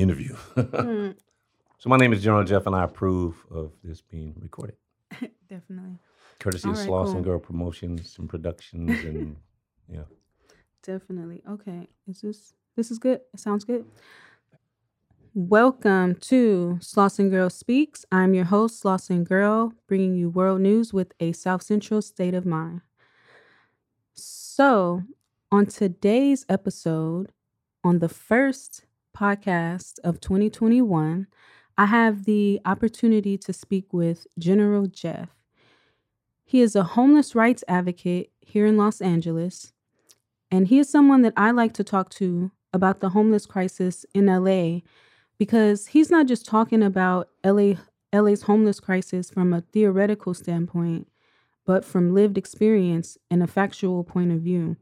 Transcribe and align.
the 0.00 0.02
interview. 0.02 0.34
mm. 0.56 1.14
So 1.78 1.88
my 1.88 1.96
name 1.96 2.12
is 2.12 2.22
General 2.22 2.44
Jeff, 2.44 2.66
and 2.66 2.74
I 2.74 2.84
approve 2.84 3.34
of 3.50 3.72
this 3.82 4.00
being 4.00 4.34
recorded. 4.40 4.76
Definitely. 5.48 5.98
Courtesy 6.38 6.68
All 6.68 6.72
of 6.72 6.78
right, 6.78 6.88
Sloss 6.88 7.12
cool. 7.12 7.22
Girl 7.22 7.38
Promotions 7.38 8.16
and 8.18 8.28
Productions, 8.28 8.90
and 9.04 9.36
yeah. 9.92 10.02
Definitely. 10.82 11.42
Okay. 11.48 11.88
Is 12.08 12.20
this 12.22 12.54
this 12.76 12.90
is 12.90 12.98
good? 12.98 13.20
It 13.34 13.40
sounds 13.40 13.64
good. 13.64 13.84
Welcome 15.32 16.16
to 16.16 16.78
Slauson 16.80 17.30
Girl 17.30 17.50
Speaks. 17.50 18.04
I'm 18.10 18.34
your 18.34 18.46
host, 18.46 18.82
Slauson 18.82 19.22
Girl, 19.22 19.72
bringing 19.86 20.16
you 20.16 20.28
world 20.28 20.60
news 20.60 20.92
with 20.92 21.12
a 21.20 21.32
South 21.32 21.62
Central 21.62 22.02
state 22.02 22.34
of 22.34 22.44
mind. 22.44 22.80
So, 24.14 25.04
on 25.52 25.66
today's 25.66 26.44
episode, 26.48 27.30
on 27.84 28.00
the 28.00 28.08
first 28.08 28.86
podcast 29.16 29.98
of 30.04 30.20
2021, 30.20 31.26
I 31.76 31.86
have 31.86 32.24
the 32.24 32.60
opportunity 32.64 33.38
to 33.38 33.52
speak 33.52 33.92
with 33.92 34.26
General 34.38 34.86
Jeff. 34.86 35.28
He 36.44 36.60
is 36.60 36.74
a 36.74 36.82
homeless 36.82 37.34
rights 37.34 37.64
advocate 37.68 38.32
here 38.40 38.66
in 38.66 38.76
Los 38.76 39.00
Angeles, 39.00 39.72
and 40.50 40.68
he 40.68 40.78
is 40.78 40.90
someone 40.90 41.22
that 41.22 41.34
I 41.36 41.52
like 41.52 41.72
to 41.74 41.84
talk 41.84 42.10
to 42.10 42.50
about 42.72 43.00
the 43.00 43.10
homeless 43.10 43.46
crisis 43.46 44.04
in 44.14 44.26
LA 44.26 44.80
because 45.38 45.88
he's 45.88 46.10
not 46.10 46.26
just 46.26 46.46
talking 46.46 46.82
about 46.82 47.28
LA 47.44 47.74
LA's 48.12 48.42
homeless 48.42 48.80
crisis 48.80 49.30
from 49.30 49.52
a 49.52 49.60
theoretical 49.60 50.34
standpoint, 50.34 51.08
but 51.64 51.84
from 51.84 52.12
lived 52.12 52.36
experience 52.36 53.16
and 53.30 53.42
a 53.42 53.46
factual 53.46 54.02
point 54.02 54.32
of 54.32 54.40
view. 54.40 54.76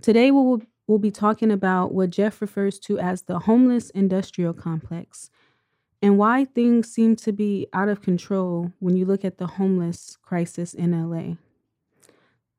Today 0.00 0.30
we 0.30 0.40
will 0.40 0.62
we'll 0.88 0.98
be 0.98 1.12
talking 1.12 1.52
about 1.52 1.94
what 1.94 2.10
Jeff 2.10 2.40
refers 2.40 2.80
to 2.80 2.98
as 2.98 3.22
the 3.22 3.40
homeless 3.40 3.90
industrial 3.90 4.54
complex 4.54 5.30
and 6.02 6.18
why 6.18 6.44
things 6.44 6.90
seem 6.90 7.14
to 7.16 7.32
be 7.32 7.68
out 7.72 7.88
of 7.88 8.02
control 8.02 8.72
when 8.80 8.96
you 8.96 9.04
look 9.04 9.24
at 9.24 9.38
the 9.38 9.46
homeless 9.46 10.16
crisis 10.22 10.74
in 10.74 10.90
LA. 10.92 11.34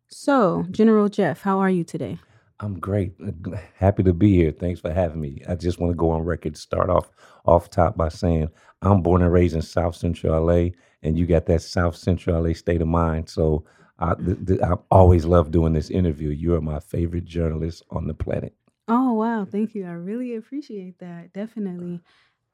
So, 0.08 0.66
General 0.71 1.09
Jeff, 1.09 1.41
how 1.41 1.59
are 1.59 1.69
you 1.69 1.83
today? 1.83 2.19
I'm 2.61 2.80
great. 2.80 3.13
Uh, 3.25 3.58
happy 3.75 4.03
to 4.03 4.13
be 4.13 4.33
here. 4.33 4.52
Thanks 4.52 4.81
for 4.81 4.91
having 4.91 5.21
me. 5.21 5.41
I 5.47 5.55
just 5.55 5.80
want 5.80 5.91
to 5.91 5.95
go 5.97 6.11
on 6.11 6.23
record, 6.23 6.58
start 6.58 6.89
off 6.89 7.09
off 7.45 7.69
top 7.69 7.95
by 7.95 8.09
saying 8.09 8.49
I'm 8.81 9.02
born 9.02 9.21
and 9.21 9.31
raised 9.31 9.55
in 9.55 9.61
South 9.61 9.95
Central 9.95 10.45
LA, 10.45 10.69
and 11.02 11.17
you 11.17 11.25
got 11.25 11.45
that 11.45 11.61
South 11.61 11.95
Central 11.95 12.43
LA 12.43 12.53
state 12.53 12.81
of 12.81 12.88
mind. 12.88 13.30
So 13.30 13.64
I, 14.00 14.16
th- 14.16 14.45
th- 14.47 14.61
I 14.61 14.75
always 14.92 15.25
love 15.25 15.52
doing 15.52 15.73
this 15.73 15.89
interview. 15.89 16.30
You 16.30 16.55
are 16.55 16.61
my 16.61 16.80
favorite 16.80 17.25
journalist 17.25 17.83
on 17.92 18.08
the 18.08 18.14
planet. 18.14 18.53
Oh 18.88 19.14
wow, 19.14 19.45
thank 19.45 19.75
you. 19.75 19.86
I 19.86 19.92
really 19.92 20.36
appreciate 20.36 21.00
that. 21.00 21.33
Definitely. 21.33 22.02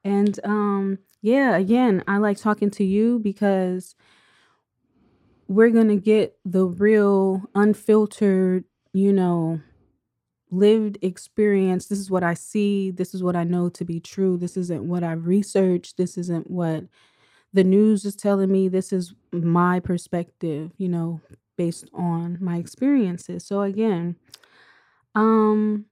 And 0.04 0.38
um, 0.44 0.98
yeah, 1.22 1.56
again, 1.56 2.04
I 2.06 2.18
like 2.18 2.38
talking 2.38 2.70
to 2.72 2.84
you 2.84 3.18
because 3.18 3.94
we're 5.48 5.70
gonna 5.70 5.96
get 5.96 6.36
the 6.44 6.66
real, 6.66 7.42
unfiltered, 7.54 8.64
you 8.92 9.12
know, 9.12 9.60
lived 10.50 10.98
experience. 11.02 11.86
This 11.86 11.98
is 11.98 12.10
what 12.10 12.22
I 12.24 12.34
see. 12.34 12.90
This 12.90 13.14
is 13.14 13.22
what 13.22 13.36
I 13.36 13.44
know 13.44 13.68
to 13.70 13.84
be 13.84 14.00
true. 14.00 14.36
This 14.36 14.56
isn't 14.56 14.84
what 14.84 15.02
I've 15.02 15.26
researched. 15.26 15.96
This 15.96 16.18
isn't 16.18 16.50
what 16.50 16.84
the 17.52 17.64
news 17.64 18.04
is 18.04 18.16
telling 18.16 18.50
me. 18.50 18.68
This 18.68 18.92
is 18.92 19.14
my 19.32 19.80
perspective, 19.80 20.72
you 20.76 20.88
know, 20.88 21.20
based 21.56 21.88
on 21.92 22.38
my 22.40 22.56
experiences. 22.56 23.46
So 23.46 23.62
again, 23.62 24.16
um 25.14 25.86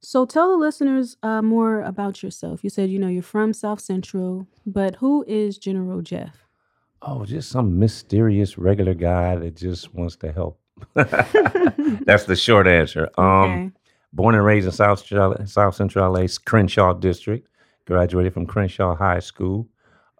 so 0.00 0.26
tell 0.26 0.50
the 0.50 0.58
listeners 0.58 1.16
uh, 1.22 1.40
more 1.40 1.80
about 1.80 2.22
yourself. 2.22 2.62
You 2.62 2.68
said 2.68 2.90
you 2.90 2.98
know 2.98 3.08
you're 3.08 3.22
from 3.22 3.54
South 3.54 3.80
Central, 3.80 4.46
but 4.66 4.96
who 4.96 5.24
is 5.26 5.56
General 5.56 6.02
Jeff? 6.02 6.44
Oh, 7.00 7.24
just 7.24 7.50
some 7.50 7.78
mysterious 7.78 8.58
regular 8.58 8.94
guy 8.94 9.36
that 9.36 9.56
just 9.56 9.94
wants 9.94 10.16
to 10.16 10.32
help 10.32 10.60
That's 10.94 12.24
the 12.24 12.36
short 12.36 12.66
answer. 12.66 13.08
Um, 13.18 13.26
okay. 13.26 13.70
Born 14.12 14.34
and 14.34 14.44
raised 14.44 14.66
in 14.66 14.72
South 14.72 15.00
Central, 15.00 15.46
South 15.46 15.74
Central 15.74 16.12
LA, 16.12 16.26
Crenshaw 16.44 16.92
District. 16.94 17.48
Graduated 17.86 18.32
from 18.32 18.46
Crenshaw 18.46 18.94
High 18.94 19.18
School. 19.18 19.68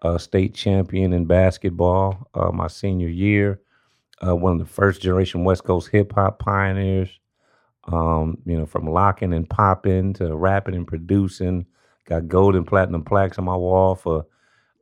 Uh, 0.05 0.19
state 0.19 0.53
champion 0.53 1.13
in 1.13 1.25
basketball 1.25 2.29
uh, 2.35 2.51
my 2.51 2.67
senior 2.67 3.07
year. 3.07 3.59
Uh, 4.23 4.35
one 4.35 4.53
of 4.53 4.59
the 4.59 4.71
first 4.71 5.01
generation 5.01 5.43
West 5.43 5.63
Coast 5.63 5.89
hip 5.89 6.13
hop 6.13 6.37
pioneers. 6.37 7.09
Um, 7.85 8.37
you 8.45 8.55
know, 8.55 8.67
from 8.67 8.87
locking 8.87 9.33
and 9.33 9.49
popping 9.49 10.13
to 10.13 10.35
rapping 10.35 10.75
and 10.75 10.85
producing. 10.85 11.65
Got 12.07 12.27
gold 12.27 12.55
and 12.55 12.67
platinum 12.67 13.03
plaques 13.03 13.39
on 13.39 13.45
my 13.45 13.55
wall 13.55 13.95
for 13.95 14.27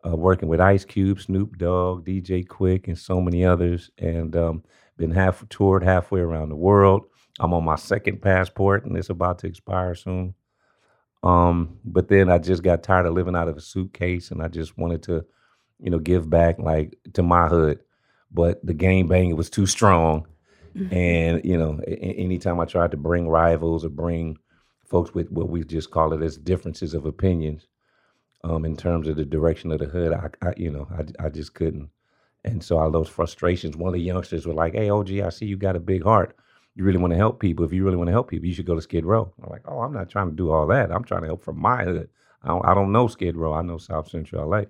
uh, 0.06 0.17
working 0.17 0.50
with 0.50 0.59
Ice 0.59 0.84
Cube, 0.84 1.22
Snoop 1.22 1.57
Dogg, 1.57 2.05
DJ 2.05 2.45
Quik, 2.45 2.90
and 2.90 3.00
so 3.00 3.22
many 3.22 3.45
others. 3.45 3.91
And 3.97 4.35
um, 4.35 4.61
been 4.97 5.11
half 5.11 5.47
toured 5.47 5.85
halfway 5.85 6.19
around 6.19 6.50
the 6.50 6.57
world. 6.57 7.05
I'm 7.40 7.53
on 7.53 7.63
my 7.63 7.78
second 7.78 8.22
passport, 8.22 8.84
and 8.84 8.97
it's 8.97 9.09
about 9.09 9.40
to 9.40 9.47
expire 9.47 9.95
soon. 9.95 10.35
Um, 11.23 11.79
but 11.85 12.09
then 12.09 12.29
I 12.29 12.38
just 12.38 12.63
got 12.63 12.84
tired 12.84 13.06
of 13.06 13.13
living 13.13 13.35
out 13.35 13.47
of 13.47 13.57
a 13.57 13.61
suitcase, 13.61 14.29
and 14.31 14.41
I 14.41 14.50
just 14.50 14.78
wanted 14.78 15.03
to, 15.03 15.25
you 15.79 15.89
know, 15.89 16.00
give 16.00 16.29
back 16.29 16.59
like 16.59 16.97
to 17.13 17.23
my 17.23 17.47
hood. 17.47 17.79
But 18.31 18.66
the 18.66 18.73
game 18.73 19.07
bang 19.07 19.35
was 19.35 19.50
too 19.50 19.66
strong, 19.66 20.28
mm-hmm. 20.75 20.94
and 20.94 21.45
you 21.45 21.57
know, 21.57 21.79
anytime 21.88 22.59
I 22.59 22.66
tried 22.66 22.91
to 22.91 22.97
bring 22.97 23.29
rivals 23.29 23.85
or 23.85 23.89
bring 23.89 24.38
folks 24.85 25.13
with 25.13 25.31
what 25.31 25.50
we 25.50 25.63
just 25.63 25.91
call 25.91 26.13
it 26.13 26.22
as 26.22 26.38
differences 26.38 26.94
of 26.94 27.06
opinions, 27.06 27.67
um, 28.44 28.66
in 28.66 28.75
terms 28.75 29.07
of 29.07 29.16
the 29.16 29.25
direction 29.25 29.72
of 29.72 29.79
the 29.79 29.85
hood, 29.85 30.13
I, 30.13 30.29
I 30.41 30.53
you 30.57 30.72
know, 30.72 30.88
I, 30.91 31.25
I 31.25 31.29
just 31.29 31.53
couldn't. 31.53 31.90
And 32.44 32.61
so 32.61 32.78
all 32.78 32.91
those 32.91 33.07
frustrations, 33.07 33.78
one 33.78 33.90
of 33.90 33.94
the 33.94 34.01
youngsters 34.01 34.45
were 34.45 34.53
like, 34.53 34.73
Hey, 34.73 34.90
OG, 34.90 35.19
I 35.19 35.29
see 35.29 35.45
you 35.45 35.55
got 35.55 35.78
a 35.78 35.79
big 35.79 36.03
heart. 36.03 36.35
You 36.75 36.84
really 36.84 36.97
want 36.97 37.11
to 37.11 37.17
help 37.17 37.39
people. 37.39 37.66
If 37.66 37.73
you 37.73 37.84
really 37.84 37.97
want 37.97 38.07
to 38.07 38.13
help 38.13 38.29
people, 38.29 38.47
you 38.47 38.53
should 38.53 38.66
go 38.66 38.75
to 38.75 38.81
Skid 38.81 39.06
Row. 39.06 39.31
I'm 39.44 39.50
like, 39.50 39.61
Oh, 39.67 39.81
I'm 39.81 39.94
not 39.94 40.09
trying 40.09 40.29
to 40.29 40.35
do 40.35 40.51
all 40.51 40.67
that. 40.67 40.91
I'm 40.91 41.03
trying 41.03 41.22
to 41.22 41.28
help 41.28 41.44
from 41.44 41.59
my 41.59 41.84
hood. 41.84 42.09
I 42.44 42.47
don't, 42.50 42.66
I 42.66 42.73
don't 42.73 42.91
know 42.91 43.07
Skid 43.07 43.38
Row. 43.38 43.53
I 43.53 43.61
know 43.61 43.78
South 43.78 44.09
Central 44.09 44.50
LA. 44.50 44.63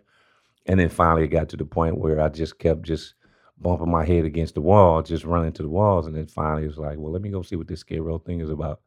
And 0.65 0.79
then 0.79 0.89
finally 0.89 1.25
it 1.25 1.29
got 1.29 1.49
to 1.49 1.57
the 1.57 1.65
point 1.65 1.97
where 1.97 2.19
I 2.21 2.29
just 2.29 2.59
kept 2.59 2.83
just 2.83 3.15
bumping 3.59 3.91
my 3.91 4.05
head 4.05 4.25
against 4.25 4.55
the 4.55 4.61
wall, 4.61 5.01
just 5.01 5.25
running 5.25 5.53
to 5.53 5.63
the 5.63 5.69
walls. 5.69 6.07
And 6.07 6.15
then 6.15 6.27
finally 6.27 6.63
it 6.63 6.67
was 6.67 6.77
like, 6.77 6.97
well, 6.97 7.11
let 7.11 7.21
me 7.21 7.29
go 7.29 7.41
see 7.41 7.55
what 7.55 7.67
this 7.67 7.81
Skid 7.81 8.01
Row 8.01 8.17
thing 8.17 8.41
is 8.41 8.49
about. 8.49 8.81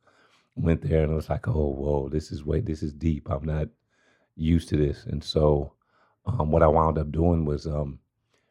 Went 0.55 0.83
there 0.83 1.03
and 1.03 1.13
it 1.13 1.17
was 1.17 1.29
like, 1.29 1.49
oh, 1.49 1.75
whoa, 1.75 2.09
this 2.09 2.31
is 2.33 2.45
way, 2.45 2.61
this 2.61 2.83
is 2.83 2.93
deep. 2.93 3.29
I'm 3.31 3.45
not 3.45 3.69
used 4.37 4.69
to 4.71 4.77
this. 4.77 5.05
And 5.05 5.23
so 5.23 5.73
um, 6.27 6.51
what 6.51 6.63
I 6.63 6.67
wound 6.67 6.99
up 6.99 7.13
doing 7.13 7.45
was 7.45 7.67
um, 7.67 7.99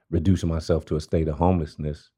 reducing 0.10 0.50
myself 0.50 0.86
to 0.86 0.96
a 0.96 1.02
state 1.02 1.28
of 1.28 1.38
homelessness 1.38 2.10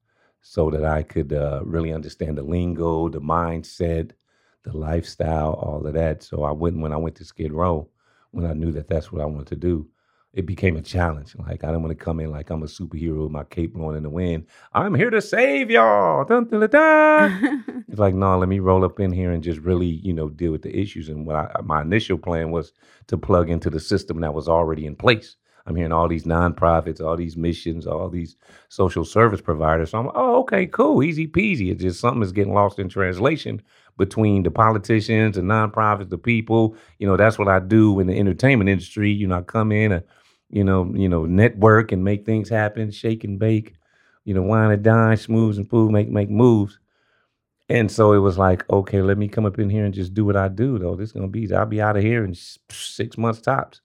so 0.41 0.69
that 0.69 0.85
I 0.85 1.03
could 1.03 1.33
uh, 1.33 1.61
really 1.65 1.93
understand 1.93 2.37
the 2.37 2.43
lingo, 2.43 3.09
the 3.09 3.21
mindset, 3.21 4.11
the 4.63 4.77
lifestyle, 4.77 5.53
all 5.53 5.85
of 5.85 5.93
that. 5.93 6.23
So 6.23 6.43
I 6.43 6.51
went 6.51 6.79
when 6.79 6.93
I 6.93 6.97
went 6.97 7.15
to 7.17 7.25
Skid 7.25 7.51
Row, 7.51 7.89
when 8.31 8.45
I 8.45 8.53
knew 8.53 8.71
that 8.73 8.87
that's 8.87 9.11
what 9.11 9.21
I 9.21 9.25
wanted 9.25 9.47
to 9.47 9.55
do, 9.55 9.87
it 10.33 10.45
became 10.45 10.77
a 10.77 10.81
challenge. 10.81 11.35
Like 11.37 11.63
I 11.63 11.67
didn't 11.67 11.83
want 11.83 11.97
to 11.97 12.03
come 12.03 12.19
in 12.19 12.31
like 12.31 12.49
I'm 12.49 12.63
a 12.63 12.67
superhero 12.67 13.23
with 13.23 13.31
my 13.31 13.43
cape 13.45 13.73
blowing 13.73 13.97
in 13.97 14.03
the 14.03 14.09
wind. 14.09 14.45
I'm 14.73 14.93
here 14.93 15.09
to 15.09 15.21
save 15.21 15.71
y'all. 15.71 16.25
Dun, 16.25 16.47
dun, 16.47 16.69
dun, 16.69 17.63
it's 17.89 17.99
like 17.99 18.13
no, 18.13 18.37
let 18.37 18.49
me 18.49 18.59
roll 18.59 18.85
up 18.85 18.99
in 18.99 19.11
here 19.11 19.31
and 19.31 19.43
just 19.43 19.59
really, 19.61 19.87
you 19.87 20.13
know, 20.13 20.29
deal 20.29 20.51
with 20.51 20.61
the 20.61 20.77
issues. 20.77 21.09
And 21.09 21.25
what 21.25 21.35
I, 21.37 21.61
my 21.63 21.81
initial 21.81 22.17
plan 22.17 22.51
was 22.51 22.73
to 23.07 23.17
plug 23.17 23.49
into 23.49 23.69
the 23.69 23.79
system 23.79 24.21
that 24.21 24.33
was 24.33 24.47
already 24.47 24.85
in 24.85 24.95
place. 24.95 25.35
I'm 25.67 25.75
hearing 25.75 25.91
all 25.91 26.07
these 26.07 26.23
nonprofits, 26.23 27.01
all 27.01 27.17
these 27.17 27.35
missions, 27.35 27.85
all 27.85 28.09
these 28.09 28.37
social 28.69 29.03
service 29.03 29.41
providers. 29.41 29.91
So 29.91 29.99
I'm 29.99 30.05
like, 30.07 30.15
oh, 30.17 30.39
okay, 30.41 30.65
cool, 30.65 31.03
easy 31.03 31.27
peasy. 31.27 31.71
It's 31.71 31.81
just 31.81 31.99
something 31.99 32.23
is 32.23 32.31
getting 32.31 32.53
lost 32.53 32.79
in 32.79 32.87
translation 32.87 33.61
between 33.97 34.43
the 34.43 34.51
politicians 34.51 35.37
and 35.37 35.49
nonprofits, 35.49 36.09
the 36.09 36.17
people. 36.17 36.77
You 36.99 37.07
know, 37.07 37.17
that's 37.17 37.37
what 37.37 37.49
I 37.49 37.59
do 37.59 37.99
in 37.99 38.07
the 38.07 38.17
entertainment 38.17 38.69
industry. 38.69 39.11
You 39.11 39.27
know, 39.27 39.39
I 39.39 39.41
come 39.41 39.73
in 39.73 39.91
and, 39.91 40.03
you 40.49 40.63
know, 40.63 40.89
you 40.95 41.09
know, 41.09 41.25
network 41.25 41.91
and 41.91 42.03
make 42.03 42.25
things 42.25 42.47
happen, 42.47 42.89
shake 42.89 43.25
and 43.25 43.37
bake, 43.37 43.75
you 44.23 44.33
know, 44.33 44.43
wine 44.43 44.71
and 44.71 44.83
dine, 44.83 45.17
smooths 45.17 45.57
and 45.57 45.69
food, 45.69 45.91
make 45.91 46.09
make 46.09 46.29
moves. 46.29 46.79
And 47.69 47.91
so 47.91 48.13
it 48.13 48.19
was 48.19 48.37
like, 48.37 48.69
okay, 48.69 49.01
let 49.01 49.17
me 49.17 49.27
come 49.27 49.45
up 49.45 49.59
in 49.59 49.69
here 49.69 49.83
and 49.83 49.93
just 49.93 50.13
do 50.13 50.23
what 50.23 50.37
I 50.37 50.47
do, 50.47 50.79
though. 50.79 50.95
This 50.95 51.09
is 51.09 51.13
gonna 51.13 51.27
be, 51.27 51.53
I'll 51.53 51.65
be 51.65 51.81
out 51.81 51.97
of 51.97 52.03
here 52.03 52.23
in 52.23 52.33
six 52.69 53.17
months 53.17 53.41
tops 53.41 53.81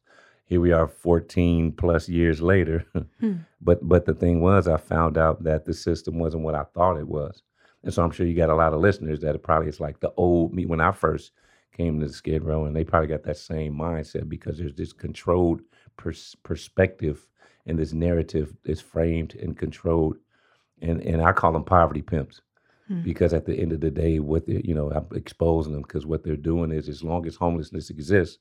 here 0.52 0.60
we 0.60 0.72
are 0.72 0.86
14 0.86 1.72
plus 1.72 2.10
years 2.10 2.42
later. 2.42 2.84
hmm. 3.20 3.36
But 3.62 3.88
but 3.88 4.04
the 4.04 4.12
thing 4.12 4.42
was 4.42 4.68
I 4.68 4.76
found 4.76 5.16
out 5.16 5.44
that 5.44 5.64
the 5.64 5.72
system 5.72 6.18
wasn't 6.18 6.42
what 6.42 6.54
I 6.54 6.64
thought 6.74 6.98
it 6.98 7.08
was. 7.08 7.42
And 7.82 7.94
so 7.94 8.04
I'm 8.04 8.10
sure 8.10 8.26
you 8.26 8.36
got 8.36 8.50
a 8.50 8.54
lot 8.54 8.74
of 8.74 8.80
listeners 8.80 9.20
that 9.20 9.34
it 9.34 9.42
probably 9.42 9.68
it's 9.68 9.80
like 9.80 10.00
the 10.00 10.12
old 10.18 10.52
me 10.52 10.66
when 10.66 10.82
I 10.82 10.92
first 10.92 11.32
came 11.74 11.98
to 11.98 12.06
the 12.06 12.12
Skid 12.12 12.44
Row, 12.44 12.66
and 12.66 12.76
they 12.76 12.84
probably 12.84 13.08
got 13.08 13.22
that 13.22 13.38
same 13.38 13.74
mindset 13.74 14.28
because 14.28 14.58
there's 14.58 14.74
this 14.74 14.92
controlled 14.92 15.62
pers- 15.96 16.36
perspective 16.42 17.26
and 17.64 17.78
this 17.78 17.94
narrative 17.94 18.54
is 18.64 18.82
framed 18.82 19.34
and 19.36 19.56
controlled, 19.56 20.18
and 20.82 21.00
and 21.00 21.22
I 21.22 21.32
call 21.32 21.52
them 21.52 21.64
poverty 21.64 22.02
pimps 22.02 22.42
hmm. 22.88 23.00
because 23.00 23.32
at 23.32 23.46
the 23.46 23.54
end 23.54 23.72
of 23.72 23.80
the 23.80 23.90
day, 23.90 24.18
what 24.18 24.46
they 24.46 24.60
you 24.62 24.74
know 24.74 24.90
I'm 24.90 25.06
exposing 25.16 25.72
them 25.72 25.80
because 25.80 26.04
what 26.04 26.24
they're 26.24 26.36
doing 26.36 26.72
is 26.72 26.90
as 26.90 27.02
long 27.02 27.26
as 27.26 27.36
homelessness 27.36 27.88
exists, 27.88 28.38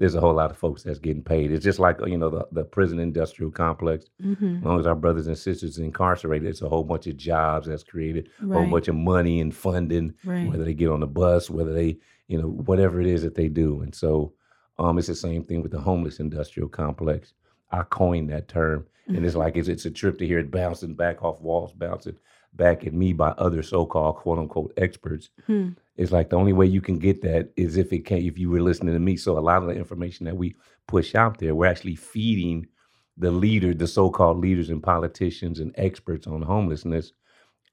there's 0.00 0.14
a 0.14 0.20
whole 0.20 0.32
lot 0.32 0.50
of 0.50 0.56
folks 0.56 0.82
that's 0.82 0.98
getting 0.98 1.22
paid. 1.22 1.52
It's 1.52 1.62
just 1.62 1.78
like 1.78 1.98
you 2.06 2.16
know 2.16 2.30
the, 2.30 2.46
the 2.52 2.64
prison 2.64 2.98
industrial 2.98 3.50
complex. 3.52 4.06
Mm-hmm. 4.20 4.56
As 4.56 4.64
long 4.64 4.80
as 4.80 4.86
our 4.86 4.94
brothers 4.94 5.26
and 5.26 5.36
sisters 5.36 5.78
are 5.78 5.84
incarcerated, 5.84 6.48
it's 6.48 6.62
a 6.62 6.68
whole 6.70 6.84
bunch 6.84 7.06
of 7.06 7.18
jobs 7.18 7.68
that's 7.68 7.84
created, 7.84 8.30
a 8.42 8.46
whole 8.46 8.66
bunch 8.66 8.88
of 8.88 8.94
money 8.94 9.40
and 9.40 9.54
funding, 9.54 10.14
right. 10.24 10.48
whether 10.48 10.64
they 10.64 10.72
get 10.72 10.88
on 10.88 11.00
the 11.00 11.06
bus, 11.06 11.50
whether 11.50 11.74
they 11.74 11.98
you 12.28 12.40
know 12.40 12.48
whatever 12.48 12.98
it 12.98 13.06
is 13.06 13.22
that 13.22 13.34
they 13.34 13.48
do. 13.48 13.82
And 13.82 13.94
so 13.94 14.32
um, 14.78 14.98
it's 14.98 15.06
the 15.06 15.14
same 15.14 15.44
thing 15.44 15.60
with 15.60 15.70
the 15.70 15.80
homeless 15.80 16.18
industrial 16.18 16.70
complex. 16.70 17.34
I 17.70 17.82
coined 17.82 18.30
that 18.30 18.48
term, 18.48 18.86
mm-hmm. 19.02 19.16
and 19.16 19.26
it's 19.26 19.34
mm-hmm. 19.34 19.42
like 19.42 19.56
it's, 19.58 19.68
it's 19.68 19.84
a 19.84 19.90
trip 19.90 20.16
to 20.18 20.26
hear 20.26 20.38
it 20.38 20.50
bouncing 20.50 20.94
back 20.94 21.22
off 21.22 21.42
walls, 21.42 21.74
bouncing 21.74 22.16
back 22.54 22.86
at 22.86 22.94
me 22.94 23.12
by 23.12 23.28
other 23.32 23.62
so-called 23.62 24.16
quote 24.16 24.38
unquote 24.38 24.72
experts. 24.78 25.28
Hmm. 25.46 25.70
It's 26.00 26.12
like 26.12 26.30
the 26.30 26.36
only 26.36 26.54
way 26.54 26.64
you 26.64 26.80
can 26.80 26.98
get 26.98 27.20
that 27.22 27.50
is 27.58 27.76
if 27.76 27.92
it 27.92 28.06
can 28.06 28.16
if 28.18 28.38
you 28.38 28.48
were 28.48 28.62
listening 28.62 28.94
to 28.94 29.00
me. 29.00 29.18
So 29.18 29.36
a 29.36 29.38
lot 29.38 29.62
of 29.62 29.68
the 29.68 29.74
information 29.74 30.24
that 30.24 30.36
we 30.36 30.56
push 30.86 31.14
out 31.14 31.36
there, 31.36 31.54
we're 31.54 31.66
actually 31.66 31.96
feeding 31.96 32.66
the 33.18 33.30
leader, 33.30 33.74
the 33.74 33.86
so-called 33.86 34.38
leaders 34.38 34.70
and 34.70 34.82
politicians 34.82 35.60
and 35.60 35.74
experts 35.76 36.26
on 36.26 36.40
homelessness. 36.40 37.12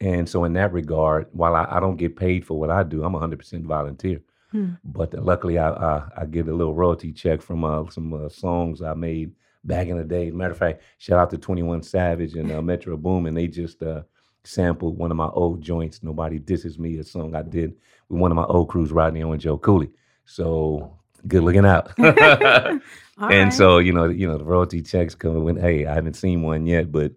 And 0.02 0.28
so 0.28 0.44
in 0.44 0.52
that 0.54 0.74
regard, 0.74 1.28
while 1.32 1.56
I, 1.56 1.68
I 1.72 1.80
don't 1.80 1.96
get 1.96 2.18
paid 2.18 2.46
for 2.46 2.60
what 2.60 2.70
I 2.70 2.84
do, 2.84 3.02
I'm 3.06 3.14
100% 3.14 3.64
volunteer. 3.64 4.20
Hmm. 4.52 4.72
But 4.84 5.14
luckily, 5.14 5.58
I, 5.58 5.70
I, 5.70 6.04
I 6.18 6.26
get 6.26 6.50
a 6.50 6.54
little 6.54 6.76
royalty 6.76 7.14
check 7.14 7.42
from 7.42 7.64
uh, 7.64 7.90
some 7.90 8.14
uh, 8.14 8.28
songs 8.28 8.82
I 8.82 8.94
made 8.94 9.32
back 9.64 9.88
in 9.88 9.98
the 9.98 10.04
day. 10.04 10.32
Matter 10.32 10.52
of 10.52 10.58
fact, 10.58 10.82
shout 10.98 11.18
out 11.18 11.30
to 11.30 11.38
Twenty 11.38 11.64
One 11.64 11.82
Savage 11.82 12.34
and 12.34 12.52
uh, 12.52 12.62
Metro 12.62 12.98
Boomin, 12.98 13.36
they 13.36 13.48
just 13.48 13.82
uh, 13.82 14.02
sampled 14.44 14.98
one 14.98 15.12
of 15.12 15.18
my 15.18 15.28
old 15.28 15.62
joints. 15.62 16.04
Nobody 16.04 16.40
disses 16.40 16.78
me. 16.78 16.98
A 16.98 17.04
song 17.06 17.36
I 17.36 17.42
did 17.42 17.76
with 18.10 18.20
one 18.20 18.32
of 18.32 18.36
my 18.36 18.46
old 18.46 18.70
crews, 18.70 18.92
Rodney 18.92 19.22
and 19.22 19.40
Joe 19.40 19.58
Cooley. 19.58 19.90
So 20.26 20.98
good 21.28 21.44
looking 21.44 21.66
out. 21.66 21.92
and 21.98 22.82
right. 23.18 23.54
so 23.54 23.78
you 23.80 23.94
know, 23.94 24.06
you 24.06 24.28
know, 24.28 24.38
the 24.38 24.46
royalty 24.46 24.82
checks 24.82 25.16
come 25.16 25.44
when 25.44 25.58
hey, 25.58 25.86
I 25.86 25.94
haven't 25.94 26.16
seen 26.16 26.42
one 26.42 26.68
yet, 26.68 26.92
but 26.92 27.14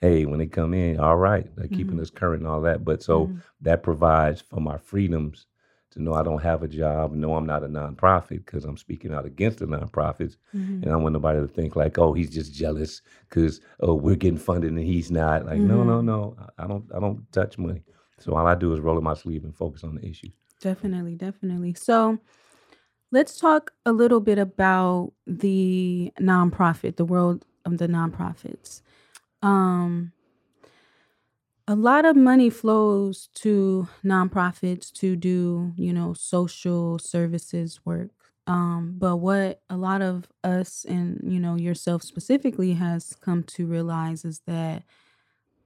hey, 0.00 0.26
when 0.26 0.38
they 0.38 0.46
come 0.46 0.74
in, 0.74 1.00
all 1.00 1.16
right, 1.16 1.46
they're 1.56 1.66
mm-hmm. 1.66 1.76
keeping 1.76 2.00
us 2.00 2.10
current 2.10 2.42
and 2.42 2.50
all 2.50 2.60
that. 2.62 2.84
But 2.84 3.02
so 3.02 3.26
mm-hmm. 3.26 3.38
that 3.62 3.82
provides 3.82 4.40
for 4.42 4.60
my 4.60 4.76
freedoms 4.78 5.46
to 5.92 6.02
know 6.02 6.12
I 6.12 6.24
don't 6.24 6.42
have 6.42 6.62
a 6.62 6.68
job, 6.68 7.12
know 7.12 7.36
I'm 7.36 7.46
not 7.46 7.62
a 7.62 7.68
nonprofit 7.68 8.44
because 8.44 8.64
I'm 8.64 8.76
speaking 8.76 9.14
out 9.14 9.24
against 9.24 9.58
the 9.58 9.66
nonprofits, 9.66 10.36
mm-hmm. 10.54 10.82
and 10.82 10.90
I 10.90 10.96
want 10.96 11.12
nobody 11.12 11.40
to 11.40 11.46
think 11.46 11.76
like, 11.76 11.98
oh, 11.98 12.12
he's 12.12 12.30
just 12.30 12.52
jealous 12.52 13.00
because 13.28 13.60
oh 13.80 13.94
we're 13.94 14.16
getting 14.16 14.38
funded 14.38 14.72
and 14.72 14.80
he's 14.80 15.10
not. 15.10 15.46
Like, 15.46 15.58
mm-hmm. 15.58 15.68
no, 15.68 15.84
no, 15.84 16.00
no, 16.00 16.36
I 16.58 16.66
don't, 16.66 16.84
I 16.94 17.00
don't 17.00 17.30
touch 17.32 17.58
money. 17.58 17.82
So 18.24 18.34
all 18.34 18.46
I 18.46 18.54
do 18.54 18.72
is 18.72 18.80
roll 18.80 18.96
up 18.96 19.02
my 19.02 19.12
sleeve 19.12 19.44
and 19.44 19.54
focus 19.54 19.84
on 19.84 19.96
the 19.96 20.06
issues. 20.06 20.32
Definitely, 20.58 21.14
definitely. 21.14 21.74
So 21.74 22.18
let's 23.12 23.38
talk 23.38 23.72
a 23.84 23.92
little 23.92 24.20
bit 24.20 24.38
about 24.38 25.12
the 25.26 26.10
nonprofit, 26.18 26.96
the 26.96 27.04
world 27.04 27.44
of 27.66 27.76
the 27.76 27.86
nonprofits. 27.86 28.80
Um, 29.42 30.12
a 31.68 31.74
lot 31.74 32.06
of 32.06 32.16
money 32.16 32.48
flows 32.48 33.28
to 33.34 33.88
nonprofits 34.02 34.90
to 34.94 35.16
do, 35.16 35.74
you 35.76 35.92
know, 35.92 36.14
social 36.14 36.98
services 36.98 37.80
work. 37.84 38.08
Um, 38.46 38.94
but 38.96 39.16
what 39.16 39.60
a 39.68 39.76
lot 39.76 40.00
of 40.00 40.28
us 40.42 40.86
and, 40.86 41.20
you 41.22 41.40
know, 41.40 41.56
yourself 41.56 42.02
specifically 42.02 42.72
has 42.72 43.16
come 43.20 43.42
to 43.44 43.66
realize 43.66 44.24
is 44.24 44.40
that 44.46 44.84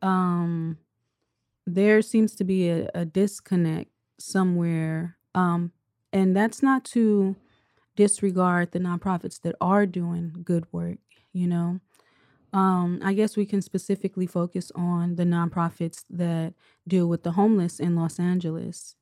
um 0.01 0.79
there 1.75 2.03
seems 2.03 2.35
to 2.37 2.45
be 2.45 2.69
a, 2.69 2.89
a 2.95 3.05
disconnect 3.05 3.91
somewhere. 4.19 5.17
Um, 5.35 5.73
and 6.13 6.35
that's 6.35 6.63
not 6.63 6.85
to 6.87 7.37
disregard 7.97 8.73
the 8.73 8.79
nonprofits 8.79 9.41
that 9.43 9.55
are 9.61 9.87
doing 9.87 10.33
good 10.45 10.67
work, 10.73 10.99
you 11.33 11.47
know. 11.47 11.81
Um, 12.53 13.01
I 13.05 13.13
guess 13.13 13.37
we 13.37 13.45
can 13.45 13.61
specifically 13.61 14.27
focus 14.27 14.73
on 14.75 15.17
the 15.17 15.25
nonprofits 15.25 16.05
that 16.09 16.55
deal 16.87 17.07
with 17.07 17.23
the 17.23 17.33
homeless 17.33 17.79
in 17.79 17.95
Los 17.95 18.19
Angeles. 18.19 18.97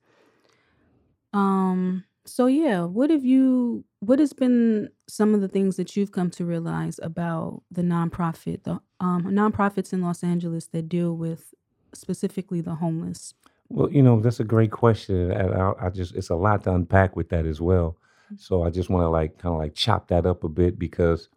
Um, 1.33 2.05
so 2.25 2.47
yeah, 2.47 2.85
what 2.85 3.11
have 3.11 3.25
you 3.25 3.85
what 4.01 4.19
has 4.19 4.33
been 4.33 4.89
some 5.09 5.35
of 5.35 5.41
the 5.41 5.49
things 5.49 5.77
that 5.77 5.97
you've 5.97 6.11
come 6.11 6.31
to 6.31 6.45
realize 6.45 6.99
about 7.03 7.63
the 7.71 7.83
nonprofit, 7.83 8.65
the 8.65 8.81
um, 8.99 9.25
nonprofits 9.25 9.93
in 9.93 10.03
Los 10.03 10.25
Angeles 10.25 10.67
that 10.69 10.89
deal 10.89 11.17
with 11.17 11.55
specifically 11.97 12.61
the 12.61 12.77
homeless? 12.77 13.35
Well, 13.69 13.91
you 13.91 14.03
know, 14.03 14.21
that's 14.21 14.41
a 14.41 14.45
great 14.45 14.71
question. 14.71 15.31
And 15.33 15.55
I, 15.55 15.73
I 15.81 15.91
just 15.91 16.15
it's 16.15 16.31
a 16.31 16.37
lot 16.37 16.65
to 16.65 16.73
unpack 16.73 17.17
with 17.17 17.29
that 17.31 17.47
as 17.47 17.61
well. 17.61 17.97
Mm. 18.33 18.41
So 18.41 18.63
I 18.63 18.71
just 18.71 18.91
want 18.91 19.03
to 19.03 19.09
like 19.09 19.39
kind 19.39 19.55
of 19.55 19.59
like 19.59 19.75
chop 19.75 20.09
that 20.09 20.27
up 20.27 20.45
a 20.45 20.49
bit 20.49 20.79
because 20.79 21.29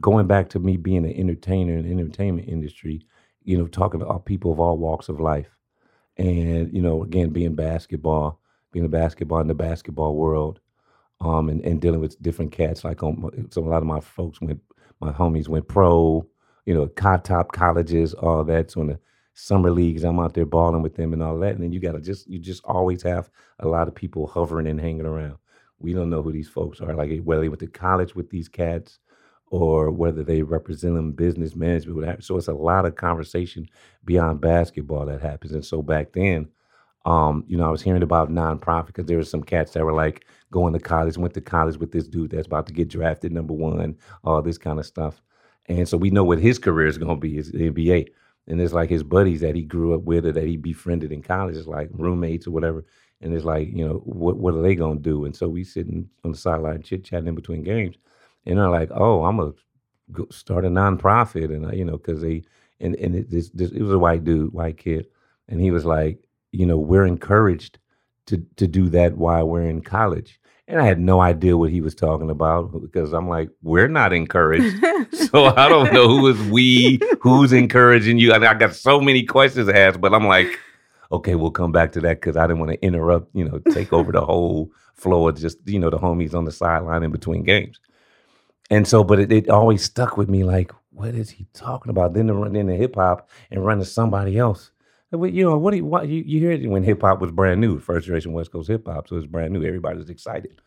going 0.00 0.26
back 0.26 0.48
to 0.50 0.58
me 0.58 0.76
being 0.76 1.04
an 1.04 1.12
entertainer 1.12 1.76
in 1.76 1.84
the 1.84 1.90
entertainment 1.90 2.48
industry, 2.48 3.06
you 3.44 3.58
know, 3.58 3.66
talking 3.66 4.00
to 4.00 4.06
all 4.06 4.18
people 4.18 4.52
of 4.52 4.60
all 4.60 4.78
walks 4.78 5.08
of 5.08 5.20
life. 5.20 5.56
And, 6.16 6.72
you 6.72 6.80
know, 6.80 7.02
again, 7.02 7.30
being 7.30 7.54
basketball, 7.54 8.40
being 8.72 8.84
a 8.84 8.88
basketball 8.88 9.40
in 9.40 9.48
the 9.48 9.54
basketball 9.54 10.14
world, 10.16 10.60
um, 11.20 11.48
and, 11.48 11.60
and 11.64 11.80
dealing 11.80 12.00
with 12.00 12.20
different 12.22 12.52
cats. 12.52 12.84
Like 12.84 13.02
um, 13.02 13.48
so 13.50 13.62
a 13.62 13.66
lot 13.66 13.82
of 13.82 13.86
my 13.86 14.00
folks 14.00 14.40
went, 14.40 14.60
my 15.00 15.12
homies 15.12 15.48
went 15.48 15.68
pro, 15.68 16.26
you 16.66 16.74
know, 16.74 16.86
top 16.86 17.52
colleges, 17.52 18.14
all 18.14 18.44
that. 18.44 18.70
So 18.70 18.82
in 18.82 18.86
the 18.88 18.98
summer 19.34 19.70
leagues, 19.70 20.04
I'm 20.04 20.20
out 20.20 20.34
there 20.34 20.46
balling 20.46 20.82
with 20.82 20.94
them 20.94 21.12
and 21.12 21.22
all 21.22 21.38
that. 21.40 21.54
And 21.54 21.62
then 21.62 21.72
you 21.72 21.80
gotta 21.80 22.00
just 22.00 22.28
you 22.28 22.38
just 22.38 22.64
always 22.64 23.02
have 23.02 23.30
a 23.58 23.68
lot 23.68 23.88
of 23.88 23.94
people 23.94 24.26
hovering 24.26 24.66
and 24.66 24.80
hanging 24.80 25.06
around. 25.06 25.36
We 25.78 25.92
don't 25.92 26.10
know 26.10 26.22
who 26.22 26.32
these 26.32 26.48
folks 26.48 26.80
are. 26.80 26.94
Like 26.94 27.20
whether 27.22 27.42
they 27.42 27.48
went 27.48 27.60
to 27.60 27.66
college 27.66 28.14
with 28.14 28.30
these 28.30 28.48
cats 28.48 28.98
or 29.48 29.90
whether 29.90 30.22
they 30.22 30.42
represent 30.42 30.94
them 30.94 31.12
business 31.12 31.54
management. 31.54 32.24
So 32.24 32.36
it's 32.36 32.48
a 32.48 32.54
lot 32.54 32.86
of 32.86 32.96
conversation 32.96 33.68
beyond 34.04 34.40
basketball 34.40 35.06
that 35.06 35.20
happens. 35.20 35.52
And 35.52 35.64
so 35.64 35.82
back 35.82 36.12
then, 36.12 36.48
um, 37.04 37.44
you 37.46 37.56
know, 37.56 37.66
I 37.66 37.70
was 37.70 37.82
hearing 37.82 38.02
about 38.02 38.30
nonprofit 38.30 38.86
because 38.86 39.06
there 39.06 39.18
were 39.18 39.24
some 39.24 39.42
cats 39.42 39.72
that 39.72 39.84
were 39.84 39.92
like 39.92 40.24
going 40.50 40.72
to 40.72 40.78
college, 40.78 41.18
went 41.18 41.34
to 41.34 41.40
college 41.40 41.76
with 41.76 41.92
this 41.92 42.08
dude 42.08 42.30
that's 42.30 42.46
about 42.46 42.66
to 42.66 42.72
get 42.72 42.88
drafted 42.88 43.32
number 43.32 43.52
one, 43.52 43.96
all 44.24 44.40
this 44.40 44.58
kind 44.58 44.78
of 44.78 44.86
stuff. 44.86 45.22
And 45.66 45.88
so 45.88 45.96
we 45.98 46.10
know 46.10 46.24
what 46.24 46.38
his 46.38 46.58
career 46.58 46.86
is 46.86 46.98
going 46.98 47.16
to 47.16 47.20
be 47.20 47.36
is 47.36 47.52
NBA. 47.52 48.08
And 48.46 48.60
it's 48.60 48.74
like 48.74 48.90
his 48.90 49.02
buddies 49.02 49.40
that 49.40 49.54
he 49.54 49.62
grew 49.62 49.94
up 49.94 50.02
with 50.02 50.26
or 50.26 50.32
that 50.32 50.46
he 50.46 50.56
befriended 50.56 51.12
in 51.12 51.22
college, 51.22 51.56
is 51.56 51.66
like 51.66 51.88
roommates 51.92 52.46
or 52.46 52.50
whatever. 52.50 52.84
And 53.20 53.32
it's 53.34 53.44
like, 53.44 53.68
you 53.72 53.86
know, 53.86 54.02
what 54.04 54.36
what 54.36 54.54
are 54.54 54.62
they 54.62 54.76
to 54.98 55.02
do? 55.02 55.24
And 55.24 55.34
so 55.34 55.48
we 55.48 55.64
sitting 55.64 56.08
on 56.24 56.32
the 56.32 56.38
sideline 56.38 56.82
chit 56.82 57.04
chatting 57.04 57.28
in 57.28 57.34
between 57.34 57.62
games 57.62 57.96
and 58.46 58.58
they're 58.58 58.70
like, 58.70 58.90
"Oh, 58.92 59.24
I'm 59.24 59.36
gonna 59.36 59.52
start 60.30 60.64
a 60.64 60.68
nonprofit," 60.68 61.54
and 61.54 61.66
uh, 61.66 61.72
you 61.72 61.84
know, 61.84 61.96
because 61.96 62.20
they 62.20 62.42
and 62.80 62.94
and 62.96 63.14
it, 63.16 63.30
this, 63.30 63.50
this, 63.50 63.70
it 63.70 63.82
was 63.82 63.92
a 63.92 63.98
white 63.98 64.24
dude, 64.24 64.52
white 64.52 64.76
kid, 64.78 65.06
and 65.48 65.60
he 65.60 65.70
was 65.70 65.84
like, 65.84 66.18
you 66.52 66.66
know, 66.66 66.78
we're 66.78 67.06
encouraged 67.06 67.78
to 68.26 68.44
to 68.56 68.66
do 68.66 68.88
that 68.90 69.16
while 69.16 69.48
we're 69.48 69.68
in 69.68 69.82
college. 69.82 70.40
And 70.66 70.80
I 70.80 70.86
had 70.86 70.98
no 70.98 71.20
idea 71.20 71.56
what 71.56 71.70
he 71.70 71.82
was 71.82 71.94
talking 71.94 72.30
about 72.30 72.80
because 72.80 73.12
I'm 73.12 73.28
like, 73.28 73.50
we're 73.62 73.88
not 73.88 74.12
encouraged. 74.14 74.76
so 75.30 75.44
I 75.44 75.68
don't 75.68 75.92
know 75.92 76.08
who 76.08 76.26
is 76.28 76.40
we, 76.50 77.00
who's 77.20 77.52
encouraging 77.52 78.18
you. 78.18 78.32
I, 78.32 78.38
mean, 78.38 78.48
I 78.48 78.54
got 78.54 78.74
so 78.74 79.00
many 79.00 79.24
questions 79.24 79.68
to 79.68 79.78
ask, 79.78 80.00
but 80.00 80.14
I'm 80.14 80.26
like, 80.26 80.58
okay, 81.12 81.34
we'll 81.34 81.50
come 81.50 81.70
back 81.70 81.92
to 81.92 82.00
that 82.00 82.20
because 82.20 82.36
I 82.36 82.46
didn't 82.46 82.60
want 82.60 82.72
to 82.72 82.82
interrupt, 82.82 83.34
you 83.34 83.44
know, 83.44 83.58
take 83.72 83.92
over 83.92 84.10
the 84.10 84.24
whole 84.24 84.72
flow 84.94 85.28
of 85.28 85.38
just, 85.38 85.58
you 85.66 85.78
know, 85.78 85.90
the 85.90 85.98
homies 85.98 86.34
on 86.34 86.46
the 86.46 86.52
sideline 86.52 87.02
in 87.02 87.12
between 87.12 87.42
games 87.42 87.78
and 88.70 88.86
so, 88.86 89.04
but 89.04 89.18
it, 89.18 89.32
it 89.32 89.50
always 89.50 89.82
stuck 89.82 90.16
with 90.16 90.28
me. 90.28 90.44
Like, 90.44 90.72
what 90.90 91.14
is 91.14 91.30
he 91.30 91.46
talking 91.52 91.90
about? 91.90 92.14
Then 92.14 92.28
to 92.28 92.34
run 92.34 92.56
into 92.56 92.74
hip 92.74 92.94
hop 92.94 93.28
and 93.50 93.64
run 93.64 93.78
to 93.78 93.84
somebody 93.84 94.38
else. 94.38 94.70
You 95.14 95.44
know, 95.44 95.58
what 95.58 95.72
do 95.72 95.78
you, 95.78 95.84
what, 95.84 96.08
you, 96.08 96.22
you 96.26 96.40
hear 96.40 96.52
it 96.52 96.68
when 96.68 96.82
hip 96.82 97.02
hop 97.02 97.20
was 97.20 97.30
brand 97.30 97.60
new, 97.60 97.78
first 97.78 98.06
generation 98.06 98.32
West 98.32 98.52
Coast 98.52 98.68
hip 98.68 98.86
hop, 98.86 99.08
so 99.08 99.16
it's 99.16 99.26
brand 99.26 99.52
new. 99.52 99.64
Everybody 99.64 99.98
was 99.98 100.10
excited, 100.10 100.60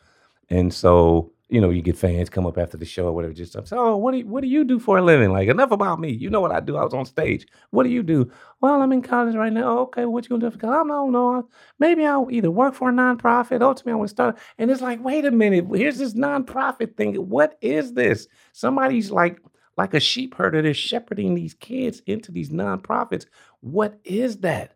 and 0.49 0.73
so 0.73 1.31
you 1.49 1.61
know, 1.61 1.69
you 1.69 1.81
get 1.81 1.97
fans 1.97 2.29
come 2.29 2.45
up 2.45 2.57
after 2.57 2.75
the 2.75 2.85
show 2.85 3.05
or 3.05 3.13
whatever, 3.13 3.33
just 3.33 3.53
say, 3.53 3.59
oh, 3.71 3.95
what 3.95 4.11
do 4.11 4.17
you, 4.17 4.27
what 4.27 4.41
do 4.41 4.47
you 4.49 4.65
do 4.65 4.79
for 4.79 4.97
a 4.97 5.01
living? 5.01 5.31
Like, 5.31 5.47
enough 5.47 5.71
about 5.71 5.99
me. 5.99 6.11
You 6.11 6.29
know 6.29 6.41
what 6.41 6.51
I 6.51 6.59
do. 6.59 6.75
I 6.75 6.83
was 6.83 6.93
on 6.93 7.05
stage. 7.05 7.47
What 7.69 7.83
do 7.83 7.89
you 7.89 8.03
do? 8.03 8.29
Well, 8.59 8.81
I'm 8.81 8.91
in 8.91 9.01
college 9.01 9.35
right 9.35 9.53
now. 9.53 9.79
Okay, 9.79 10.05
what 10.05 10.25
you 10.25 10.29
gonna 10.29 10.49
do 10.49 10.57
for? 10.57 10.67
I 10.67 10.83
don't 10.83 11.11
know. 11.11 11.47
Maybe 11.79 12.05
I'll 12.05 12.27
either 12.29 12.51
work 12.51 12.73
for 12.73 12.89
a 12.89 12.93
nonprofit. 12.93 13.61
Ultimately, 13.61 13.93
I 13.93 13.95
want 13.95 14.09
to 14.09 14.13
start. 14.13 14.37
And 14.57 14.69
it's 14.69 14.81
like, 14.81 15.01
wait 15.01 15.25
a 15.25 15.31
minute. 15.31 15.67
Here's 15.73 15.99
this 15.99 16.15
nonprofit 16.15 16.97
thing. 16.97 17.15
What 17.15 17.57
is 17.61 17.93
this? 17.93 18.27
Somebody's 18.51 19.09
like, 19.09 19.39
like 19.77 19.93
a 19.93 20.01
sheep 20.01 20.35
herder. 20.35 20.61
They're 20.61 20.73
shepherding 20.73 21.35
these 21.35 21.53
kids 21.53 22.01
into 22.07 22.33
these 22.33 22.49
nonprofits. 22.49 23.25
What 23.61 23.99
is 24.03 24.37
that? 24.39 24.75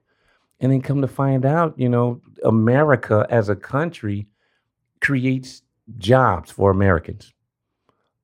And 0.59 0.71
then 0.71 0.81
come 0.81 1.01
to 1.01 1.07
find 1.07 1.45
out, 1.45 1.77
you 1.77 1.89
know, 1.89 2.21
America 2.43 3.25
as 3.29 3.49
a 3.49 3.55
country 3.55 4.27
creates 5.01 5.63
jobs 5.97 6.51
for 6.51 6.71
Americans. 6.71 7.33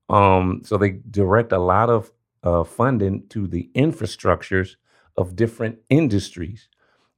Um, 0.10 0.62
so 0.66 0.78
they 0.78 1.00
direct 1.12 1.52
a 1.52 1.60
lot 1.60 1.90
of 1.90 2.12
uh, 2.44 2.64
funding 2.64 3.28
to 3.30 3.48
the 3.48 3.70
infrastructures 3.76 4.76
of 5.18 5.36
different 5.36 5.80
industries. 5.90 6.70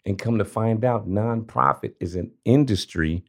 And 0.05 0.17
come 0.19 0.38
to 0.39 0.46
find 0.46 0.86
out, 0.86 1.10
nonprofit 1.10 1.93
is 2.00 2.15
an 2.15 2.31
industry 2.46 3.25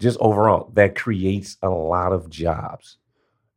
just 0.00 0.18
overall 0.20 0.70
that 0.74 0.96
creates 0.96 1.56
a 1.62 1.70
lot 1.70 2.12
of 2.12 2.30
jobs. 2.30 2.98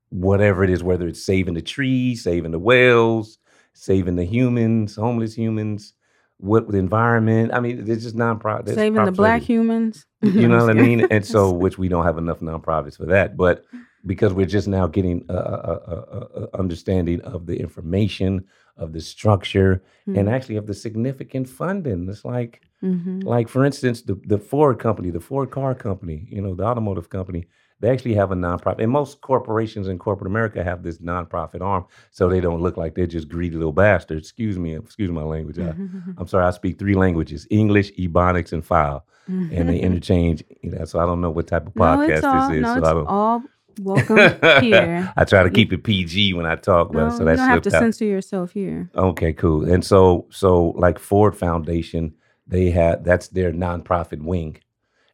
whatever 0.10 0.64
it 0.64 0.70
is, 0.70 0.84
whether 0.84 1.08
it's 1.08 1.24
saving 1.24 1.54
the 1.56 1.62
trees, 1.62 2.24
saving 2.24 2.52
the 2.52 2.60
whales, 2.60 3.40
saving 3.74 4.16
the 4.16 4.26
humans, 4.26 4.96
homeless 4.96 5.36
humans, 5.36 5.94
what 6.38 6.70
the 6.70 6.78
environment. 6.78 7.54
I 7.54 7.60
mean, 7.60 7.84
there's 7.86 8.04
just 8.04 8.16
nonprofit. 8.16 8.76
Saving 8.76 9.04
the 9.04 9.12
black 9.12 9.42
humans. 9.42 10.06
You 10.22 10.48
know 10.48 10.66
what 10.66 10.78
I 10.78 10.82
mean? 10.82 11.08
And 11.12 11.26
so, 11.26 11.52
which 11.52 11.78
we 11.78 11.88
don't 11.88 12.06
have 12.06 12.18
enough 12.18 12.40
nonprofits 12.40 12.98
for 12.98 13.06
that, 13.06 13.36
but 13.36 13.66
because 14.06 14.34
we're 14.34 14.46
just 14.46 14.68
now 14.68 14.88
getting 14.88 15.26
a, 15.30 15.34
a, 15.34 16.48
a, 16.54 16.58
understanding 16.58 17.20
of 17.22 17.46
the 17.46 17.60
information, 17.60 18.46
of 18.78 18.94
the 18.94 19.02
structure, 19.02 19.84
mm-hmm. 20.08 20.18
and 20.18 20.30
actually 20.30 20.56
of 20.56 20.68
the 20.68 20.74
significant 20.74 21.50
funding. 21.50 22.08
It's 22.08 22.24
like, 22.24 22.62
mm-hmm. 22.84 23.22
like 23.22 23.48
for 23.50 23.66
instance, 23.66 24.04
the 24.04 24.20
the 24.26 24.38
Ford 24.38 24.80
company, 24.80 25.10
the 25.10 25.20
Ford 25.20 25.52
car 25.52 25.74
company, 25.76 26.28
you 26.30 26.42
know, 26.42 26.56
the 26.56 26.64
automotive 26.64 27.10
company 27.10 27.48
they 27.80 27.90
actually 27.90 28.16
have 28.16 28.32
a 28.32 28.36
nonprofit. 28.36 28.82
And 28.82 28.92
most 28.92 29.22
corporations 29.22 29.88
in 29.88 30.00
corporate 30.00 30.28
America 30.28 30.64
have 30.64 30.84
this 30.84 30.98
nonprofit 31.00 31.62
arm, 31.62 31.86
so 32.12 32.28
they 32.28 32.40
don't 32.40 32.62
look 32.62 32.78
like 32.78 32.96
they're 32.96 33.06
just 33.06 33.30
greedy 33.30 33.56
little 33.56 33.72
bastards. 33.72 34.22
Excuse 34.22 34.58
me, 34.58 34.76
excuse 34.76 35.12
my 35.12 35.24
language. 35.24 35.60
I, 35.60 35.74
am 36.20 36.28
sorry, 36.28 36.46
I 36.46 36.52
speak 36.52 36.80
three 36.80 36.96
languages: 36.96 37.48
English, 37.50 37.92
Ebonics, 37.94 38.54
and 38.54 38.66
File, 38.66 39.06
and 39.28 39.70
they 39.70 39.80
interchange. 39.82 40.44
You 40.62 40.72
know, 40.72 40.86
so 40.86 41.00
I 41.00 41.06
don't 41.06 41.22
know 41.22 41.32
what 41.32 41.48
type 41.48 41.68
of 41.68 41.74
podcast 41.74 42.24
no, 42.24 42.30
all, 42.30 42.50
this 42.50 42.58
is. 42.58 42.62
No, 42.64 42.80
so 42.80 42.86
I 42.86 42.94
don't. 42.94 43.08
All 43.08 43.44
welcome 43.80 44.18
here. 44.64 45.12
I 45.16 45.26
try 45.26 45.44
to 45.44 45.50
keep 45.50 45.72
it 45.74 45.84
PG 45.84 46.34
when 46.34 46.46
I 46.46 46.56
talk, 46.56 46.92
no, 46.92 47.10
so 47.10 47.24
that's 47.24 47.40
you 47.40 47.46
don't 47.46 47.50
have 47.50 47.62
to 47.64 47.76
out. 47.76 47.80
censor 47.80 48.06
yourself 48.06 48.52
here. 48.52 48.90
Okay, 48.96 49.34
cool. 49.34 49.70
And 49.70 49.84
so, 49.86 50.28
so 50.30 50.70
like 50.78 51.00
Ford 51.00 51.36
Foundation, 51.36 52.14
they 52.48 52.72
have 52.72 53.04
that's 53.04 53.28
their 53.30 53.52
nonprofit 53.52 54.22
wing, 54.22 54.58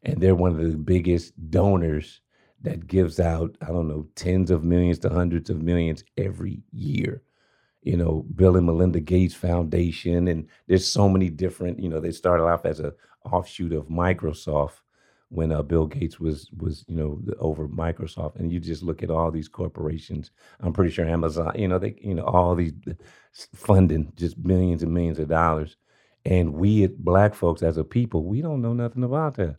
and 0.03 0.22
they're 0.22 0.36
one 0.36 0.51
of 0.51 0.72
the 0.72 0.77
biggest 0.77 1.34
donors 1.50 2.22
that 2.63 2.88
gives 2.88 3.20
out, 3.20 3.58
I 3.62 3.67
don't 3.67 3.88
know, 3.88 4.08
tens 4.15 4.50
of 4.50 4.63
millions 4.63 5.00
to 5.00 5.10
hundreds 5.10 5.50
of 5.50 5.62
millions 5.62 6.03
every 6.17 6.63
year. 6.72 7.22
You 7.82 7.98
know, 7.98 8.25
Bill 8.36 8.55
and 8.55 8.65
Melinda 8.65 9.01
Gates 9.01 9.36
Foundation, 9.36 10.29
and 10.29 10.48
there's 10.67 10.88
so 10.88 11.10
many 11.10 11.29
different. 11.29 11.79
You 11.79 11.89
know, 11.89 12.00
they 12.00 12.12
started 12.12 12.46
off 12.46 12.65
as 12.65 12.79
a 12.79 12.93
offshoot 13.25 13.74
of 13.74 13.88
Microsoft 13.88 14.79
when 15.34 15.51
uh, 15.51 15.62
Bill 15.63 15.88
Gates 15.88 16.20
was 16.20 16.50
was 16.58 16.86
you 16.88 16.96
know 16.96 17.22
over 17.39 17.67
Microsoft, 17.67 18.38
and 18.38 18.51
you 18.51 18.60
just 18.62 18.84
look 18.84 19.03
at 19.03 19.12
all 19.12 19.32
these 19.32 19.50
corporations. 19.50 20.32
I'm 20.62 20.72
pretty 20.72 20.91
sure 20.91 21.05
Amazon, 21.05 21.51
you 21.55 21.67
know, 21.67 21.79
they 21.79 21.96
you 22.01 22.13
know 22.13 22.24
all 22.24 22.55
these 22.55 22.72
funding 23.53 24.13
just 24.15 24.38
millions 24.38 24.84
and 24.84 24.93
millions 24.93 25.20
of 25.20 25.27
dollars, 25.27 25.75
and 26.24 26.53
we 26.53 26.88
black 26.88 27.36
folks 27.36 27.63
as 27.63 27.77
a 27.77 27.84
people, 27.84 28.24
we 28.24 28.41
don't 28.41 28.62
know 28.62 28.74
nothing 28.74 29.03
about 29.03 29.36
that. 29.36 29.58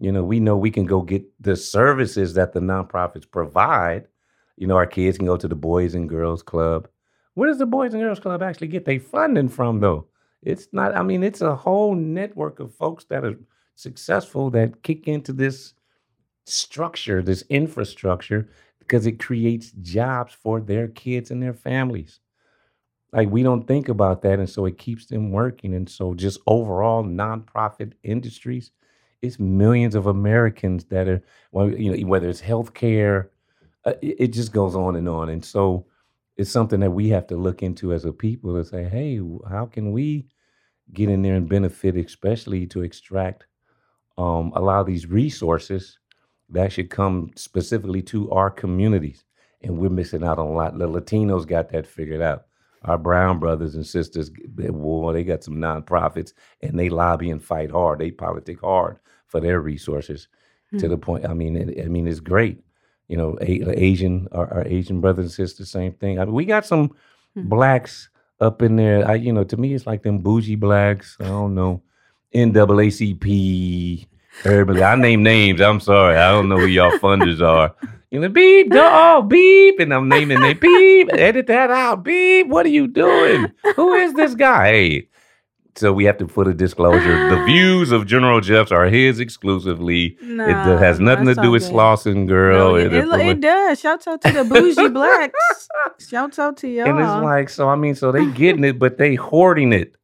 You 0.00 0.10
know, 0.10 0.24
we 0.24 0.40
know 0.40 0.56
we 0.56 0.70
can 0.70 0.86
go 0.86 1.02
get 1.02 1.24
the 1.40 1.54
services 1.54 2.32
that 2.34 2.54
the 2.54 2.60
nonprofits 2.60 3.30
provide. 3.30 4.08
You 4.56 4.66
know, 4.66 4.76
our 4.76 4.86
kids 4.86 5.18
can 5.18 5.26
go 5.26 5.36
to 5.36 5.46
the 5.46 5.54
Boys 5.54 5.94
and 5.94 6.08
Girls 6.08 6.42
Club. 6.42 6.88
Where 7.34 7.48
does 7.48 7.58
the 7.58 7.66
Boys 7.66 7.92
and 7.92 8.02
Girls 8.02 8.18
Club 8.18 8.42
actually 8.42 8.68
get 8.68 8.86
their 8.86 8.98
funding 8.98 9.48
from, 9.48 9.80
though? 9.80 10.06
It's 10.42 10.68
not, 10.72 10.96
I 10.96 11.02
mean, 11.02 11.22
it's 11.22 11.42
a 11.42 11.54
whole 11.54 11.94
network 11.94 12.60
of 12.60 12.74
folks 12.74 13.04
that 13.04 13.24
are 13.24 13.38
successful 13.74 14.48
that 14.50 14.82
kick 14.82 15.06
into 15.06 15.34
this 15.34 15.74
structure, 16.46 17.22
this 17.22 17.44
infrastructure, 17.50 18.48
because 18.78 19.06
it 19.06 19.20
creates 19.20 19.70
jobs 19.82 20.32
for 20.32 20.60
their 20.60 20.88
kids 20.88 21.30
and 21.30 21.42
their 21.42 21.54
families. 21.54 22.20
Like 23.12 23.28
we 23.28 23.42
don't 23.42 23.66
think 23.66 23.90
about 23.90 24.22
that. 24.22 24.38
And 24.38 24.48
so 24.48 24.64
it 24.64 24.78
keeps 24.78 25.06
them 25.06 25.30
working. 25.30 25.74
And 25.74 25.88
so 25.88 26.14
just 26.14 26.40
overall 26.46 27.04
nonprofit 27.04 27.92
industries 28.02 28.70
it's 29.22 29.38
millions 29.38 29.94
of 29.94 30.06
Americans 30.06 30.84
that 30.86 31.08
are, 31.08 31.22
well, 31.52 31.70
you 31.70 31.94
know, 31.94 32.06
whether 32.06 32.28
it's 32.28 32.40
healthcare, 32.40 33.28
uh, 33.84 33.92
it, 34.02 34.28
just 34.28 34.52
goes 34.52 34.74
on 34.74 34.96
and 34.96 35.08
on. 35.08 35.28
And 35.28 35.44
so 35.44 35.86
it's 36.36 36.50
something 36.50 36.80
that 36.80 36.90
we 36.90 37.08
have 37.10 37.26
to 37.28 37.36
look 37.36 37.62
into 37.62 37.92
as 37.92 38.04
a 38.04 38.12
people 38.12 38.54
to 38.54 38.64
say, 38.64 38.84
hey, 38.84 39.20
how 39.48 39.66
can 39.66 39.92
we 39.92 40.26
get 40.92 41.08
in 41.08 41.22
there 41.22 41.36
and 41.36 41.48
benefit, 41.48 41.96
especially 41.96 42.66
to 42.66 42.82
extract 42.82 43.46
um, 44.18 44.52
a 44.54 44.60
lot 44.60 44.80
of 44.80 44.86
these 44.86 45.06
resources 45.06 45.98
that 46.50 46.72
should 46.72 46.90
come 46.90 47.30
specifically 47.36 48.02
to 48.02 48.30
our 48.30 48.50
communities. 48.50 49.24
And 49.62 49.78
we're 49.78 49.90
missing 49.90 50.24
out 50.24 50.38
on 50.38 50.48
a 50.48 50.52
lot. 50.52 50.78
The 50.78 50.88
Latinos 50.88 51.46
got 51.46 51.70
that 51.70 51.86
figured 51.86 52.22
out. 52.22 52.46
Our 52.84 52.96
brown 52.96 53.38
brothers 53.38 53.74
and 53.74 53.86
sisters, 53.86 54.30
well, 54.56 55.12
they 55.12 55.22
got 55.22 55.44
some 55.44 55.56
nonprofits 55.56 56.32
and 56.62 56.78
they 56.78 56.88
lobby 56.88 57.30
and 57.30 57.42
fight 57.42 57.70
hard. 57.70 57.98
They 57.98 58.10
politic 58.10 58.60
hard 58.60 58.98
for 59.26 59.38
their 59.38 59.60
resources 59.60 60.28
mm-hmm. 60.68 60.78
to 60.78 60.88
the 60.88 60.96
hmm. 60.96 61.02
point. 61.02 61.26
I 61.26 61.34
mean, 61.34 61.56
it, 61.56 61.84
I 61.84 61.88
mean, 61.88 62.08
it's 62.08 62.20
great. 62.20 62.62
You 63.08 63.16
know, 63.16 63.36
a, 63.40 63.78
Asian, 63.78 64.28
our, 64.32 64.52
our, 64.54 64.66
Asian 64.66 65.00
brothers 65.00 65.24
and 65.24 65.32
sisters, 65.32 65.70
same 65.70 65.92
thing. 65.92 66.18
I 66.18 66.24
mean, 66.24 66.34
we 66.34 66.44
got 66.44 66.64
some 66.64 66.90
mm-hmm. 66.90 67.48
blacks 67.48 68.08
up 68.40 68.62
in 68.62 68.76
there. 68.76 69.06
I, 69.06 69.16
you 69.16 69.32
know, 69.32 69.44
to 69.44 69.56
me, 69.56 69.74
it's 69.74 69.86
like 69.86 70.02
them 70.02 70.18
bougie 70.18 70.54
blacks. 70.54 71.16
I 71.20 71.24
don't 71.24 71.54
know, 71.54 71.82
NAACP. 72.34 74.06
Everybody, 74.44 74.82
I 74.82 74.94
name 74.94 75.22
names. 75.22 75.60
I'm 75.60 75.80
sorry, 75.80 76.16
I 76.16 76.30
don't 76.30 76.48
know 76.48 76.58
who 76.58 76.66
y'all 76.66 76.92
funders 76.92 77.42
are. 77.42 77.74
You 78.10 78.18
know, 78.18 78.28
beep, 78.28 78.68
oh, 78.72 79.22
beep, 79.22 79.78
and 79.78 79.94
I'm 79.94 80.08
naming 80.08 80.42
it. 80.42 80.60
Beep, 80.60 81.10
edit 81.12 81.46
that 81.46 81.70
out. 81.70 82.02
Beep, 82.02 82.48
what 82.48 82.66
are 82.66 82.70
you 82.70 82.88
doing? 82.88 83.52
Who 83.76 83.92
is 83.94 84.14
this 84.14 84.34
guy? 84.34 84.66
Hey, 84.72 85.08
so 85.76 85.92
we 85.92 86.04
have 86.04 86.18
to 86.18 86.26
put 86.26 86.48
a 86.48 86.54
disclosure. 86.54 87.30
the 87.30 87.44
views 87.46 87.92
of 87.92 88.06
General 88.06 88.40
Jeffs 88.40 88.72
are 88.72 88.86
his 88.86 89.20
exclusively. 89.20 90.18
No, 90.20 90.46
it 90.46 90.78
has 90.78 90.98
nothing 90.98 91.26
to 91.26 91.34
do 91.36 91.52
with 91.52 91.62
Slauson 91.62 92.26
Girl. 92.26 92.72
No, 92.72 92.74
it, 92.76 92.92
it, 92.92 93.06
it, 93.08 93.26
it, 93.26 93.40
does. 93.40 93.80
Shout 93.80 94.06
out 94.06 94.20
to 94.22 94.32
the 94.32 94.44
bougie 94.44 94.88
blacks. 94.92 95.68
Shout 95.98 96.38
out 96.38 96.56
to 96.58 96.68
y'all. 96.68 96.88
And 96.88 96.98
it's 96.98 97.24
like, 97.24 97.48
so 97.48 97.68
I 97.68 97.76
mean, 97.76 97.94
so 97.94 98.12
they 98.12 98.26
getting 98.32 98.64
it, 98.64 98.78
but 98.78 98.98
they 98.98 99.14
hoarding 99.14 99.72
it. 99.72 99.94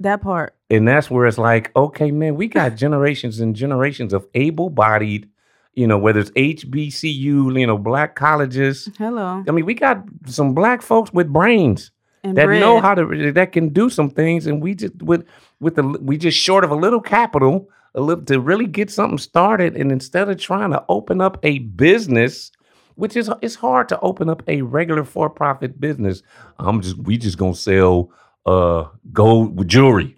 That 0.00 0.20
part. 0.20 0.54
And 0.70 0.86
that's 0.86 1.10
where 1.10 1.26
it's 1.26 1.38
like, 1.38 1.74
okay, 1.74 2.10
man, 2.10 2.34
we 2.36 2.46
got 2.46 2.76
generations 2.76 3.40
and 3.40 3.56
generations 3.56 4.12
of 4.12 4.26
able-bodied, 4.34 5.28
you 5.74 5.86
know, 5.86 5.98
whether 5.98 6.20
it's 6.20 6.30
HBCU, 6.32 7.58
you 7.58 7.66
know, 7.66 7.78
black 7.78 8.14
colleges. 8.14 8.88
Hello. 8.98 9.44
I 9.46 9.50
mean, 9.50 9.64
we 9.64 9.74
got 9.74 10.04
some 10.26 10.54
black 10.54 10.82
folks 10.82 11.12
with 11.12 11.32
brains 11.32 11.90
and 12.22 12.36
that 12.36 12.46
bread. 12.46 12.60
know 12.60 12.80
how 12.80 12.94
to 12.94 13.32
that 13.32 13.52
can 13.52 13.68
do 13.68 13.90
some 13.90 14.10
things, 14.10 14.46
and 14.46 14.62
we 14.62 14.74
just 14.74 15.00
with 15.02 15.26
with 15.60 15.76
the 15.76 15.82
we 15.82 16.16
just 16.16 16.38
short 16.38 16.64
of 16.64 16.70
a 16.70 16.74
little 16.74 17.00
capital, 17.00 17.68
a 17.94 18.00
little 18.00 18.24
to 18.24 18.40
really 18.40 18.66
get 18.66 18.90
something 18.90 19.18
started, 19.18 19.76
and 19.76 19.92
instead 19.92 20.28
of 20.28 20.38
trying 20.38 20.70
to 20.70 20.84
open 20.88 21.20
up 21.20 21.38
a 21.42 21.58
business, 21.60 22.50
which 22.94 23.16
is 23.16 23.30
it's 23.42 23.56
hard 23.56 23.88
to 23.90 24.00
open 24.00 24.28
up 24.28 24.42
a 24.48 24.62
regular 24.62 25.04
for 25.04 25.28
profit 25.28 25.80
business. 25.80 26.22
I'm 26.58 26.80
just 26.80 26.98
we 26.98 27.18
just 27.18 27.38
gonna 27.38 27.54
sell 27.54 28.10
uh 28.46 28.84
gold 29.12 29.66
jewelry. 29.68 30.16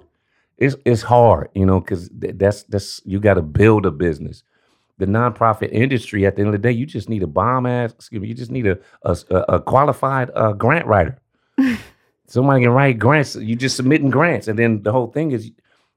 It's 0.59 0.77
it's 0.85 1.03
hard, 1.03 1.51
you 1.55 1.67
know, 1.67 1.81
because 1.81 2.09
that's 2.13 2.63
that's 2.65 3.01
you 3.05 3.21
got 3.21 3.35
to 3.35 3.43
build 3.43 3.85
a 3.85 3.91
business 3.91 4.43
the 4.99 5.07
nonprofit 5.07 5.71
industry 5.73 6.25
at 6.25 6.37
the 6.37 6.41
end 6.41 6.49
of 6.49 6.53
the 6.53 6.59
day, 6.59 6.73
you 6.73 6.87
just 6.87 7.09
need 7.09 7.23
a 7.23 7.27
bomb 7.27 7.67
ass, 7.67 7.93
excuse 7.93 8.21
me, 8.21 8.29
you 8.29 8.35
just 8.35 8.51
need 8.51 8.67
a 8.67 8.79
a, 9.03 9.17
a 9.49 9.61
qualified 9.61 10.31
uh, 10.35 10.53
grant 10.53 10.87
writer. 10.87 11.19
Somebody 12.27 12.63
can 12.63 12.73
write 12.73 12.99
grants. 12.99 13.37
You 13.37 13.55
just 13.55 13.77
submitting 13.77 14.11
grants, 14.11 14.49
and 14.49 14.59
then 14.59 14.83
the 14.83 14.93
whole 14.93 15.09
thing 15.09 15.33
is, 15.33 15.51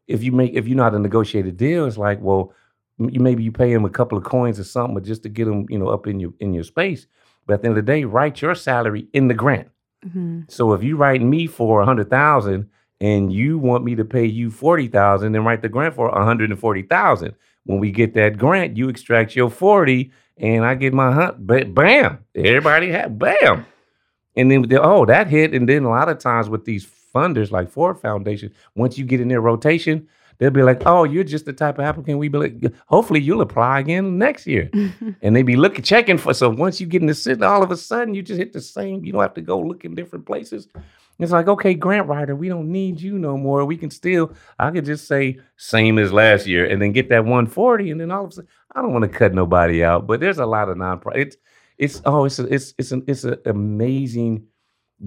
if 0.08 0.24
you 0.24 0.32
make 0.32 0.54
if 0.54 0.68
you 0.68 0.76
know 0.76 0.84
how 0.84 0.90
to 0.90 1.00
negotiate 1.00 1.46
a 1.46 1.52
deal, 1.52 1.86
it's 1.86 1.98
like, 1.98 2.20
well, 2.22 2.54
you 2.98 3.20
maybe 3.20 3.44
you 3.44 3.52
pay 3.52 3.72
him 3.72 3.86
a 3.86 3.90
couple 3.90 4.18
of 4.18 4.24
coins 4.24 4.60
or 4.60 4.64
something, 4.64 4.94
but 4.94 5.04
just 5.04 5.24
to 5.24 5.30
get 5.30 5.48
him, 5.48 5.66
you 5.70 5.80
know, 5.80 5.88
up 5.88 6.06
in 6.06 6.20
your 6.20 6.34
in 6.40 6.54
your 6.54 6.64
space. 6.64 7.08
But 7.46 7.56
at 7.56 7.62
the 7.62 7.70
end 7.70 7.78
of 7.78 7.86
the 7.86 7.92
day, 7.92 8.04
write 8.04 8.42
your 8.42 8.54
salary 8.54 9.08
in 9.14 9.28
the 9.28 9.34
grant. 9.34 9.70
Mm-hmm. 10.06 10.42
So 10.50 10.74
if 10.74 10.84
you 10.84 10.98
write 10.98 11.22
me 11.22 11.48
for 11.48 11.82
a 11.82 11.86
hundred 11.86 12.10
thousand 12.10 12.70
and 13.02 13.32
you 13.32 13.58
want 13.58 13.84
me 13.84 13.96
to 13.96 14.06
pay 14.06 14.26
you 14.26 14.52
forty 14.52 14.88
thousand, 14.88 15.32
then 15.32 15.44
write 15.44 15.62
the 15.62 15.70
grant 15.70 15.96
for 15.96 16.10
a 16.10 16.24
hundred 16.24 16.52
and 16.52 16.60
forty 16.60 16.84
thousand. 16.84 17.34
When 17.66 17.80
we 17.80 17.92
get 17.92 18.14
that 18.16 18.38
grant, 18.38 18.78
you 18.78 18.90
extract 18.90 19.36
your 19.36 19.50
forty, 19.50 20.12
and 20.38 20.66
I 20.66 20.76
get 20.76 20.94
my 20.94 21.12
hunt. 21.12 21.46
But 21.46 21.74
bam, 21.74 22.20
everybody 22.36 22.92
have 22.92 23.18
bam. 23.20 23.66
And 24.36 24.50
then, 24.50 24.66
oh, 24.80 25.06
that 25.06 25.28
hit. 25.28 25.54
And 25.54 25.68
then 25.68 25.84
a 25.84 25.90
lot 25.90 26.10
of 26.10 26.20
times 26.20 26.50
with 26.50 26.66
these 26.66 26.88
funders 27.14 27.52
like 27.52 27.70
Ford 27.70 28.00
Foundation, 28.00 28.54
once 28.76 28.98
you 28.98 29.06
get 29.06 29.20
in 29.20 29.28
their 29.28 29.42
rotation, 29.42 30.08
they'll 30.38 30.50
be 30.50 30.64
like, 30.64 30.84
oh, 30.86 31.04
you're 31.04 31.24
just 31.24 31.46
the 31.46 31.54
type 31.54 31.78
of 31.78 31.86
applicant 31.86 32.18
we 32.18 32.30
be 32.30 32.38
like, 32.38 32.74
hopefully 32.88 33.20
you'll 33.20 33.42
apply 33.42 33.80
again 33.82 34.18
next 34.18 34.48
year. 34.48 34.70
and 35.22 35.36
they 35.36 35.44
be 35.44 35.56
looking, 35.56 35.84
checking 35.84 36.18
for, 36.18 36.34
so 36.34 36.50
once 36.50 36.80
you 36.80 36.88
get 36.88 37.02
in 37.02 37.08
the 37.08 37.14
city, 37.14 37.44
all 37.44 37.64
of 37.64 37.72
a 37.72 37.78
sudden 37.78 38.14
you 38.14 38.22
just 38.22 38.40
hit 38.40 38.54
the 38.54 38.62
same, 38.62 39.04
you 39.04 39.12
don't 39.12 39.22
have 39.22 39.34
to 39.34 39.42
go 39.42 39.60
look 39.60 39.84
in 39.84 39.96
different 39.96 40.26
places. 40.26 40.68
It's 41.20 41.34
like, 41.34 41.48
okay, 41.50 41.74
grant 41.74 42.08
writer, 42.08 42.36
we 42.36 42.48
don't 42.48 42.72
need 42.72 43.02
you 43.02 43.20
no 43.20 43.38
more. 43.38 43.66
We 43.66 43.76
can 43.76 43.92
still, 43.92 44.34
I 44.58 44.72
could 44.72 44.86
just 44.86 45.08
say 45.08 45.40
same 45.58 46.00
as 46.00 46.14
last 46.14 46.48
year 46.48 46.66
and 46.66 46.82
then 46.82 46.94
get 46.94 47.10
that 47.10 47.26
140. 47.26 47.92
And 47.92 48.00
then 48.00 48.10
all 48.10 48.24
of 48.24 48.30
a 48.32 48.34
sudden, 48.34 48.50
I 48.74 48.82
don't 48.82 48.94
want 48.94 49.04
to 49.04 49.10
cut 49.10 49.34
nobody 49.34 49.84
out, 49.84 50.08
but 50.08 50.22
there's 50.22 50.38
a 50.38 50.46
lot 50.46 50.70
of 50.70 50.78
nonprofit 50.78 51.18
it's 51.18 51.38
it's, 51.80 52.02
oh, 52.06 52.26
it's 52.26 52.40
a, 52.40 52.54
it's 52.54 52.74
it's 52.78 52.92
an 52.92 53.04
it's 53.08 53.24
an 53.24 53.38
amazing 53.46 54.46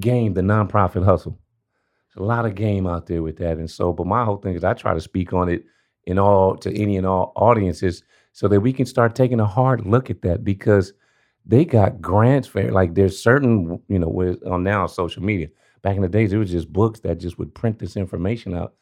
game, 0.01 0.33
the 0.33 0.41
nonprofit 0.41 1.05
hustle. 1.05 1.39
There's 2.09 2.25
a 2.25 2.27
lot 2.27 2.47
of 2.47 2.55
game 2.55 2.87
out 2.87 3.07
there 3.07 3.23
with 3.23 3.37
that, 3.39 3.59
and 3.59 3.71
so. 3.71 3.93
But 3.93 4.07
my 4.07 4.25
whole 4.25 4.39
thing 4.39 4.55
is, 4.55 4.65
I 4.65 4.73
try 4.73 4.95
to 4.95 5.01
speak 5.01 5.35
on 5.35 5.51
it 5.51 5.65
in 6.07 6.19
all 6.19 6.57
to 6.57 6.75
any 6.75 6.97
and 6.97 7.07
all 7.07 7.33
audiences, 7.37 8.03
so 8.33 8.49
that 8.49 8.61
we 8.61 8.73
can 8.73 8.87
start 8.87 9.15
taking 9.15 9.39
a 9.39 9.47
hard 9.47 9.87
look 9.87 10.09
at 10.09 10.23
that 10.23 10.45
because 10.45 10.95
they 11.45 11.67
got 11.67 12.01
grants 12.01 12.49
for 12.49 12.71
like 12.73 12.95
there's 12.95 13.23
certain 13.23 13.79
you 13.89 13.99
know 13.99 14.09
with 14.09 14.43
on 14.47 14.63
now 14.63 14.87
social 14.87 15.23
media. 15.23 15.49
Back 15.83 15.97
in 15.97 16.03
the 16.03 16.09
days, 16.09 16.33
it 16.33 16.39
was 16.39 16.51
just 16.51 16.73
books 16.73 17.01
that 17.01 17.19
just 17.19 17.39
would 17.39 17.55
print 17.55 17.79
this 17.79 17.97
information 17.97 18.55
out. 18.55 18.75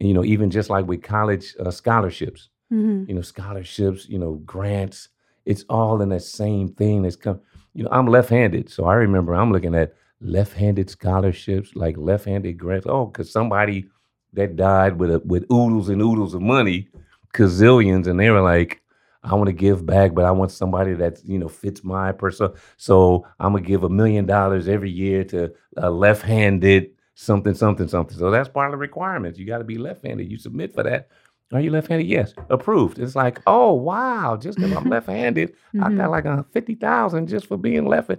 And, 0.00 0.08
you 0.08 0.14
know, 0.14 0.24
even 0.24 0.50
just 0.50 0.70
like 0.70 0.86
with 0.86 1.02
college 1.02 1.54
uh, 1.58 1.70
scholarships, 1.70 2.50
hmm 2.70 3.04
you 3.06 3.14
know, 3.14 3.22
scholarships, 3.22 4.08
you 4.08 4.18
know, 4.18 4.34
grants. 4.44 5.08
It's 5.44 5.64
all 5.68 6.00
in 6.02 6.10
that 6.10 6.22
same 6.22 6.68
thing. 6.68 7.02
That's 7.02 7.16
come. 7.16 7.40
You 7.74 7.84
know, 7.84 7.90
I'm 7.90 8.06
left-handed, 8.06 8.70
so 8.70 8.84
I 8.84 8.94
remember 8.94 9.34
I'm 9.34 9.50
looking 9.50 9.74
at 9.74 9.94
left-handed 10.20 10.90
scholarships, 10.90 11.74
like 11.74 11.96
left-handed 11.96 12.58
grants. 12.58 12.86
Oh, 12.88 13.06
because 13.06 13.32
somebody 13.32 13.86
that 14.34 14.56
died 14.56 14.98
with 14.98 15.10
a, 15.10 15.18
with 15.20 15.50
oodles 15.50 15.88
and 15.88 16.02
oodles 16.02 16.34
of 16.34 16.42
money, 16.42 16.88
gazillions, 17.34 18.06
and 18.06 18.20
they 18.20 18.30
were 18.30 18.42
like, 18.42 18.81
I 19.24 19.34
want 19.34 19.46
to 19.46 19.52
give 19.52 19.86
back, 19.86 20.14
but 20.14 20.24
I 20.24 20.30
want 20.32 20.50
somebody 20.50 20.94
that 20.94 21.24
you 21.24 21.38
know 21.38 21.48
fits 21.48 21.84
my 21.84 22.12
person. 22.12 22.52
So 22.76 23.26
I'm 23.38 23.52
gonna 23.52 23.64
give 23.64 23.84
a 23.84 23.88
million 23.88 24.26
dollars 24.26 24.68
every 24.68 24.90
year 24.90 25.24
to 25.24 25.52
a 25.76 25.90
left-handed 25.90 26.90
something, 27.14 27.54
something, 27.54 27.88
something. 27.88 28.16
So 28.18 28.30
that's 28.30 28.48
part 28.48 28.68
of 28.68 28.72
the 28.72 28.78
requirements. 28.78 29.38
You 29.38 29.46
got 29.46 29.58
to 29.58 29.64
be 29.64 29.78
left-handed. 29.78 30.30
You 30.30 30.38
submit 30.38 30.74
for 30.74 30.82
that. 30.82 31.08
Are 31.52 31.60
you 31.60 31.70
left-handed? 31.70 32.06
Yes, 32.06 32.34
approved. 32.50 32.98
It's 32.98 33.14
like, 33.14 33.40
oh 33.46 33.72
wow, 33.74 34.36
just 34.36 34.58
because 34.58 34.72
I'm 34.72 34.88
left-handed, 34.88 35.54
I 35.78 35.90
hmm 35.90 35.96
got 35.96 36.10
like 36.10 36.24
a 36.24 36.44
fifty 36.52 36.74
thousand 36.74 37.28
just 37.28 37.46
for 37.46 37.56
being 37.56 37.86
left. 37.86 38.10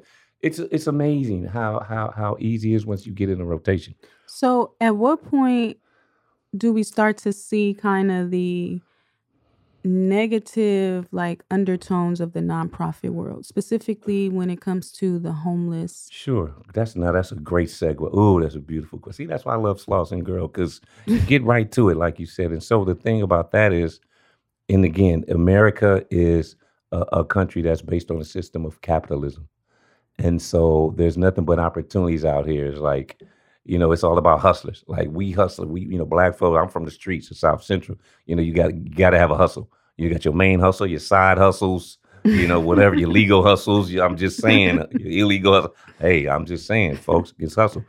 It's 0.41 0.59
it's 0.59 0.87
amazing 0.87 1.45
how 1.45 1.79
how 1.79 2.13
how 2.15 2.37
easy 2.39 2.73
it 2.73 2.77
is 2.77 2.85
once 2.85 3.05
you 3.05 3.13
get 3.13 3.29
in 3.29 3.41
a 3.41 3.45
rotation. 3.45 3.95
So, 4.25 4.75
at 4.79 4.95
what 4.95 5.23
point 5.23 5.77
do 6.55 6.73
we 6.73 6.83
start 6.83 7.17
to 7.19 7.33
see 7.33 7.73
kind 7.73 8.11
of 8.11 8.31
the 8.31 8.81
negative 9.83 11.07
like 11.11 11.43
undertones 11.51 12.21
of 12.21 12.33
the 12.33 12.39
nonprofit 12.39 13.09
world, 13.09 13.45
specifically 13.45 14.29
when 14.29 14.49
it 14.49 14.61
comes 14.61 14.91
to 14.93 15.19
the 15.19 15.31
homeless? 15.31 16.07
Sure, 16.11 16.53
that's 16.73 16.95
now 16.95 17.11
that's 17.11 17.31
a 17.31 17.35
great 17.35 17.69
segue. 17.69 18.09
Oh, 18.13 18.41
that's 18.41 18.55
a 18.55 18.59
beautiful 18.59 18.99
question. 18.99 19.25
See, 19.25 19.29
that's 19.29 19.45
why 19.45 19.53
I 19.53 19.57
love 19.57 19.83
Slauson 19.83 20.23
Girl 20.23 20.47
because 20.47 20.81
get 21.27 21.43
right 21.43 21.71
to 21.73 21.89
it, 21.89 21.97
like 21.97 22.19
you 22.19 22.25
said. 22.25 22.51
And 22.51 22.63
so 22.63 22.85
the 22.85 22.95
thing 22.95 23.21
about 23.21 23.51
that 23.51 23.73
is, 23.73 23.99
and 24.69 24.85
again, 24.85 25.25
America 25.27 26.05
is 26.09 26.55
a, 26.91 26.99
a 27.11 27.25
country 27.25 27.61
that's 27.61 27.81
based 27.81 28.11
on 28.11 28.21
a 28.21 28.25
system 28.25 28.65
of 28.65 28.81
capitalism. 28.81 29.47
And 30.19 30.41
so 30.41 30.93
there's 30.95 31.17
nothing 31.17 31.43
but 31.43 31.59
opportunities 31.59 32.23
out 32.23 32.47
here. 32.47 32.67
It's 32.67 32.79
like, 32.79 33.21
you 33.65 33.77
know, 33.77 33.91
it's 33.91 34.03
all 34.03 34.17
about 34.17 34.39
hustlers. 34.39 34.83
Like 34.87 35.09
we 35.09 35.31
hustle. 35.31 35.65
We, 35.65 35.81
you 35.81 35.97
know, 35.97 36.05
black 36.05 36.35
folk. 36.35 36.57
I'm 36.57 36.69
from 36.69 36.85
the 36.85 36.91
streets 36.91 37.31
of 37.31 37.37
South 37.37 37.63
Central. 37.63 37.97
You 38.25 38.35
know, 38.35 38.41
you 38.41 38.53
got 38.53 38.73
you 38.73 38.95
got 38.95 39.11
to 39.11 39.19
have 39.19 39.31
a 39.31 39.37
hustle. 39.37 39.71
You 39.97 40.09
got 40.09 40.25
your 40.25 40.33
main 40.33 40.59
hustle, 40.59 40.87
your 40.87 40.99
side 40.99 41.37
hustles. 41.37 41.97
You 42.25 42.47
know, 42.47 42.59
whatever 42.59 42.95
your 42.95 43.09
legal 43.09 43.43
hustles. 43.45 43.93
I'm 43.95 44.15
just 44.15 44.41
saying, 44.41 44.79
uh, 44.79 44.87
your 44.91 45.25
illegal 45.25 45.53
hustle. 45.53 45.75
Hey, 45.99 46.27
I'm 46.27 46.45
just 46.45 46.65
saying, 46.65 46.95
folks, 46.97 47.31
gets 47.33 47.55
hustle. 47.55 47.83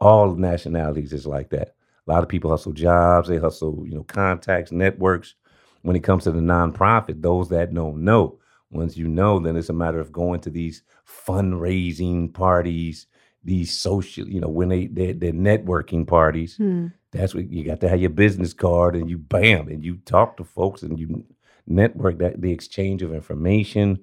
All 0.00 0.34
nationalities 0.34 1.12
is 1.12 1.26
like 1.26 1.50
that. 1.50 1.74
A 2.06 2.12
lot 2.12 2.22
of 2.22 2.28
people 2.28 2.50
hustle 2.50 2.72
jobs. 2.72 3.28
They 3.28 3.38
hustle, 3.38 3.84
you 3.86 3.94
know, 3.94 4.04
contacts, 4.04 4.70
networks. 4.72 5.34
When 5.82 5.96
it 5.96 6.04
comes 6.04 6.24
to 6.24 6.32
the 6.32 6.40
nonprofit, 6.40 7.20
those 7.20 7.48
that 7.50 7.74
don't 7.74 8.04
know, 8.04 8.38
once 8.70 8.96
you 8.96 9.06
know, 9.06 9.38
then 9.38 9.56
it's 9.56 9.68
a 9.68 9.74
matter 9.74 10.00
of 10.00 10.12
going 10.12 10.40
to 10.40 10.50
these 10.50 10.82
fundraising 11.06 12.32
parties, 12.32 13.06
these 13.44 13.76
social, 13.76 14.26
you 14.26 14.40
know, 14.40 14.48
when 14.48 14.68
they 14.68 14.86
they're, 14.86 15.12
they're 15.12 15.32
networking 15.32 16.06
parties. 16.06 16.56
Hmm. 16.56 16.88
That's 17.12 17.34
what 17.34 17.48
you 17.50 17.64
got 17.64 17.80
to 17.80 17.88
have 17.88 18.00
your 18.00 18.10
business 18.10 18.52
card, 18.52 18.96
and 18.96 19.08
you 19.08 19.18
bam, 19.18 19.68
and 19.68 19.84
you 19.84 19.96
talk 20.04 20.36
to 20.38 20.44
folks, 20.44 20.82
and 20.82 20.98
you 20.98 21.24
network 21.66 22.18
that 22.18 22.40
the 22.40 22.52
exchange 22.52 23.02
of 23.02 23.14
information. 23.14 24.00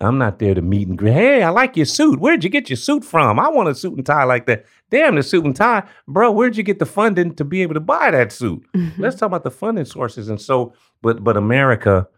I'm 0.00 0.18
not 0.18 0.38
there 0.38 0.54
to 0.54 0.62
meet 0.62 0.88
and 0.88 0.98
greet. 0.98 1.12
Hey, 1.12 1.42
I 1.42 1.50
like 1.50 1.76
your 1.76 1.86
suit. 1.86 2.18
Where'd 2.18 2.42
you 2.42 2.50
get 2.50 2.68
your 2.68 2.76
suit 2.76 3.04
from? 3.04 3.38
I 3.38 3.48
want 3.48 3.68
a 3.68 3.74
suit 3.74 3.96
and 3.96 4.04
tie 4.04 4.24
like 4.24 4.46
that. 4.46 4.64
Damn, 4.90 5.14
the 5.14 5.22
suit 5.22 5.44
and 5.44 5.54
tie, 5.54 5.84
bro. 6.08 6.32
Where'd 6.32 6.56
you 6.56 6.64
get 6.64 6.80
the 6.80 6.86
funding 6.86 7.34
to 7.36 7.44
be 7.44 7.62
able 7.62 7.74
to 7.74 7.80
buy 7.80 8.10
that 8.10 8.32
suit? 8.32 8.66
Let's 8.98 9.16
talk 9.16 9.28
about 9.28 9.44
the 9.44 9.52
funding 9.52 9.84
sources. 9.84 10.28
And 10.28 10.40
so, 10.40 10.74
but 11.00 11.22
but 11.22 11.36
America 11.36 12.08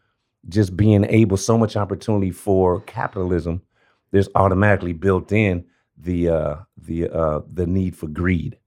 just 0.48 0.76
being 0.76 1.04
able 1.04 1.36
so 1.36 1.58
much 1.58 1.76
opportunity 1.76 2.30
for 2.30 2.80
capitalism, 2.82 3.62
there's 4.10 4.28
automatically 4.34 4.92
built 4.92 5.32
in 5.32 5.64
the 5.98 6.28
uh 6.28 6.56
the 6.76 7.08
uh 7.10 7.40
the 7.52 7.66
need 7.66 7.96
for 7.96 8.08
greed. 8.08 8.58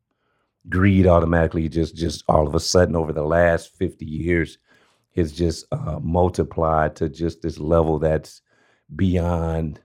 Greed 0.68 1.08
automatically 1.08 1.70
just 1.70 1.96
just 1.96 2.24
all 2.28 2.48
of 2.48 2.56
a 2.56 2.60
sudden 2.60 2.96
over 2.96 3.14
the 3.14 3.24
last 3.24 3.76
50 3.76 4.06
years 4.06 4.58
has 5.16 5.32
just 5.32 5.66
uh 5.72 6.00
multiplied 6.02 6.96
to 6.98 7.10
just 7.10 7.42
this 7.42 7.60
level 7.60 8.00
that's 8.00 8.42
beyond 8.96 9.80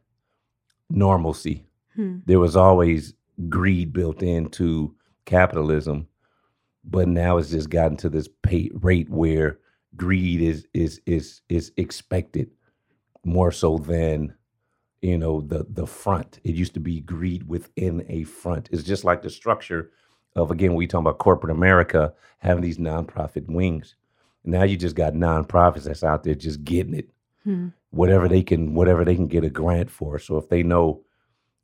normalcy. 0.90 1.66
Hmm. 1.94 2.18
There 2.26 2.40
was 2.40 2.57
always 2.57 3.14
greed 3.48 3.92
built 3.92 4.22
into 4.22 4.94
capitalism, 5.24 6.09
but 6.85 7.09
now 7.09 7.38
it's 7.38 7.50
just 7.50 7.70
gotten 7.70 7.96
to 7.98 8.09
this 8.09 8.28
pay 8.42 8.70
rate 8.74 9.09
where 9.09 9.59
greed 9.96 10.40
is 10.40 10.66
is 10.74 11.00
is 11.07 11.42
is 11.48 11.72
expected 11.76 12.50
more 13.24 13.52
so 13.52 13.78
than 13.78 14.35
you 15.05 15.19
know 15.19 15.43
the 15.43 15.67
the 15.71 15.87
front. 15.87 16.40
It 16.45 16.55
used 16.55 16.75
to 16.75 16.81
be 16.81 17.01
greed 17.01 17.49
within 17.49 18.05
a 18.09 18.25
front. 18.25 18.69
It's 18.73 18.83
just 18.83 19.05
like 19.05 19.23
the 19.23 19.31
structure 19.31 19.90
of 20.37 20.51
again 20.51 20.75
we 20.75 20.87
talking 20.87 21.07
about 21.07 21.19
corporate 21.19 21.53
America 21.53 22.12
having 22.38 22.62
these 22.62 22.79
nonprofit 22.79 23.47
wings. 23.49 23.97
Now 24.45 24.64
you 24.64 24.77
just 24.77 24.97
got 24.97 25.14
nonprofits 25.14 25.85
that's 25.85 26.05
out 26.05 26.25
there 26.25 26.35
just 26.35 26.64
getting 26.64 26.95
it 26.95 27.11
Hmm. 27.45 27.69
whatever 27.90 28.29
they 28.29 28.43
can 28.43 28.75
whatever 28.75 29.05
they 29.05 29.14
can 29.14 29.29
get 29.29 29.45
a 29.45 29.51
grant 29.51 29.90
for. 29.90 30.19
So 30.19 30.38
if 30.38 30.49
they 30.49 30.62
know 30.62 31.03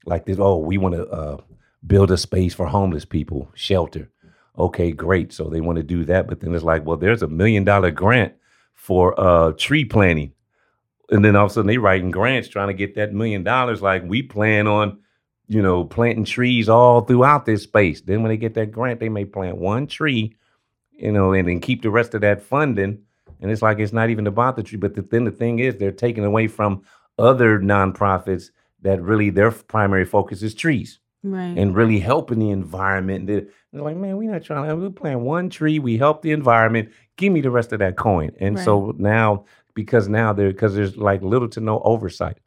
like 0.07 0.27
this, 0.27 0.39
oh, 0.39 0.59
we 0.59 0.79
want 0.79 0.95
to 0.95 1.07
uh, 1.09 1.39
build 1.87 2.11
a 2.11 2.17
space 2.19 2.55
for 2.55 2.67
homeless 2.67 3.05
people, 3.07 3.51
shelter. 3.55 4.11
Okay, 4.59 4.93
great. 4.93 5.33
So 5.33 5.45
they 5.45 5.61
want 5.63 5.77
to 5.77 5.83
do 5.83 6.05
that, 6.07 6.29
but 6.29 6.41
then 6.41 6.55
it's 6.55 6.65
like, 6.65 6.85
well, 6.85 6.99
there's 6.99 7.23
a 7.23 7.29
million 7.29 7.65
dollar 7.65 7.91
grant 7.91 8.35
for 8.75 9.19
uh, 9.21 9.53
tree 9.53 9.85
planting, 9.85 10.33
and 11.11 11.25
then 11.25 11.37
all 11.37 11.47
of 11.47 11.51
a 11.51 11.55
sudden 11.55 11.67
they 11.69 11.79
writing 11.79 12.11
grants 12.11 12.49
trying 12.49 12.69
to 12.69 12.75
get 12.75 12.95
that 12.95 13.13
million 13.13 13.43
dollars. 13.43 13.83
Like 13.83 14.03
we 14.05 14.23
plan 14.23 14.67
on, 14.67 14.99
you 15.49 15.61
know, 15.63 15.85
planting 15.85 16.25
trees 16.25 16.69
all 16.69 17.03
throughout 17.03 17.47
this 17.47 17.63
space. 17.65 18.01
Then 18.01 18.23
when 18.23 18.31
they 18.31 18.37
get 18.37 18.55
that 18.55 18.71
grant, 18.71 19.01
they 19.01 19.09
may 19.09 19.25
plant 19.25 19.57
one 19.57 19.87
tree, 19.87 20.37
you 20.93 21.13
know, 21.13 21.33
and 21.33 21.49
then 21.49 21.61
keep 21.61 21.83
the 21.83 21.91
rest 21.91 22.15
of 22.15 22.21
that 22.21 22.43
funding. 22.43 23.03
And 23.41 23.51
it's 23.51 23.63
like 23.63 23.79
it's 23.79 23.93
not 23.93 24.11
even 24.11 24.27
about 24.27 24.57
the 24.57 24.63
tree. 24.63 24.79
But 24.79 24.95
the, 24.95 25.03
then 25.03 25.25
the 25.25 25.31
thing 25.31 25.59
is, 25.59 25.77
they're 25.77 25.93
taking 25.93 26.25
away 26.25 26.47
from 26.47 26.83
other 27.19 27.59
nonprofits 27.59 28.51
that 28.83 29.03
really 29.03 29.31
their 29.31 29.51
primary 29.51 30.05
focus 30.05 30.43
is 30.43 30.55
trees 30.55 30.99
Right. 31.23 31.59
and 31.59 31.77
really 31.77 31.99
helping 31.99 32.39
the 32.39 32.49
environment. 32.49 33.27
They're, 33.27 33.47
they're 33.73 33.83
like, 33.83 33.97
man, 33.97 34.17
we're 34.17 34.31
not 34.33 34.43
trying 34.43 34.67
to. 34.67 34.75
We're 34.75 34.89
plant 34.91 35.21
one 35.21 35.51
tree. 35.51 35.79
We 35.79 35.99
help 35.99 36.23
the 36.23 36.31
environment. 36.33 36.91
Give 37.19 37.31
me 37.31 37.43
the 37.43 37.51
rest 37.51 37.75
of 37.75 37.79
that 37.81 37.97
coin. 37.99 38.31
And 38.41 38.59
so 38.59 38.95
now, 38.97 39.45
because 39.83 40.09
now 40.09 40.33
there, 40.33 40.51
because 40.53 40.75
there's 40.75 40.97
like 40.97 41.23
little 41.23 41.49
to 41.49 41.61
no 41.61 41.81
oversight. 41.81 42.39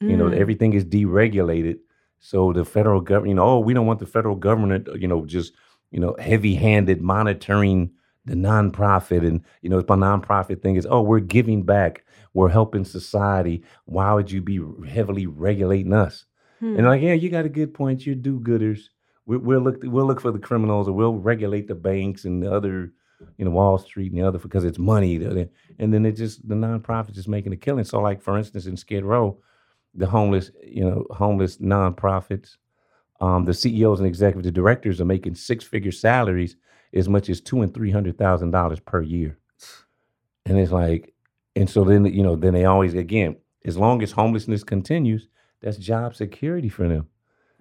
You 0.00 0.16
know, 0.16 0.30
Mm. 0.30 0.40
everything 0.42 0.72
is 0.72 0.84
deregulated. 0.84 1.76
So 2.20 2.52
the 2.54 2.64
federal 2.64 3.02
government, 3.02 3.28
you 3.28 3.34
know, 3.34 3.44
oh, 3.44 3.58
we 3.60 3.74
don't 3.74 3.86
want 3.86 4.00
the 4.00 4.06
federal 4.16 4.36
government, 4.36 4.88
you 5.02 5.08
know, 5.08 5.26
just 5.26 5.52
you 5.90 6.00
know, 6.00 6.14
heavy-handed 6.20 7.00
monitoring 7.02 7.90
the 8.24 8.34
nonprofit, 8.34 9.26
and 9.26 9.42
you 9.62 9.68
know, 9.70 9.78
if 9.78 9.88
my 9.88 9.96
nonprofit 9.96 10.62
thing 10.62 10.76
is, 10.76 10.86
oh, 10.88 11.02
we're 11.02 11.20
giving 11.20 11.62
back, 11.64 12.04
we're 12.32 12.48
helping 12.48 12.84
society. 12.84 13.64
Why 13.86 14.12
would 14.14 14.30
you 14.30 14.40
be 14.40 14.60
heavily 14.88 15.26
regulating 15.26 15.92
us? 15.92 16.26
Hmm. 16.60 16.76
And 16.76 16.86
like, 16.86 17.02
yeah, 17.02 17.14
you 17.14 17.28
got 17.28 17.44
a 17.46 17.48
good 17.60 17.74
point. 17.74 18.06
You're 18.06 18.14
do-gooders. 18.14 18.80
We, 19.26 19.36
we'll 19.38 19.60
look. 19.60 19.78
We'll 19.82 20.06
look 20.06 20.20
for 20.20 20.30
the 20.30 20.38
criminals, 20.38 20.86
or 20.88 20.92
we'll 20.92 21.14
regulate 21.14 21.66
the 21.66 21.74
banks 21.74 22.24
and 22.24 22.42
the 22.42 22.52
other, 22.52 22.92
you 23.36 23.44
know, 23.44 23.50
Wall 23.50 23.78
Street 23.78 24.12
and 24.12 24.20
the 24.20 24.26
other 24.26 24.38
because 24.38 24.64
it's 24.64 24.78
money. 24.78 25.16
And 25.78 25.92
then 25.92 26.06
it 26.06 26.12
just 26.12 26.46
the 26.48 26.54
nonprofits 26.54 27.14
just 27.14 27.28
making 27.28 27.52
a 27.52 27.56
killing. 27.56 27.84
So, 27.84 28.00
like 28.00 28.20
for 28.20 28.36
instance, 28.36 28.66
in 28.66 28.76
Skid 28.76 29.04
Row, 29.04 29.38
the 29.94 30.06
homeless, 30.06 30.50
you 30.64 30.84
know, 30.84 31.06
homeless 31.10 31.58
nonprofits, 31.58 32.56
um, 33.20 33.44
the 33.44 33.54
CEOs 33.54 34.00
and 34.00 34.06
executive 34.06 34.52
directors 34.54 35.00
are 35.00 35.06
making 35.06 35.34
six-figure 35.34 35.92
salaries 35.92 36.56
as 36.94 37.08
much 37.08 37.28
as 37.28 37.40
two 37.40 37.62
and 37.62 37.72
three 37.72 37.90
hundred 37.90 38.18
thousand 38.18 38.50
dollars 38.50 38.80
per 38.80 39.02
year. 39.02 39.38
And 40.46 40.58
it's 40.58 40.72
like, 40.72 41.14
and 41.56 41.68
so 41.68 41.84
then 41.84 42.04
you 42.06 42.22
know, 42.22 42.36
then 42.36 42.54
they 42.54 42.64
always 42.64 42.94
again, 42.94 43.36
as 43.64 43.76
long 43.76 44.02
as 44.02 44.12
homelessness 44.12 44.64
continues, 44.64 45.28
that's 45.60 45.76
job 45.76 46.14
security 46.14 46.68
for 46.68 46.88
them. 46.88 47.06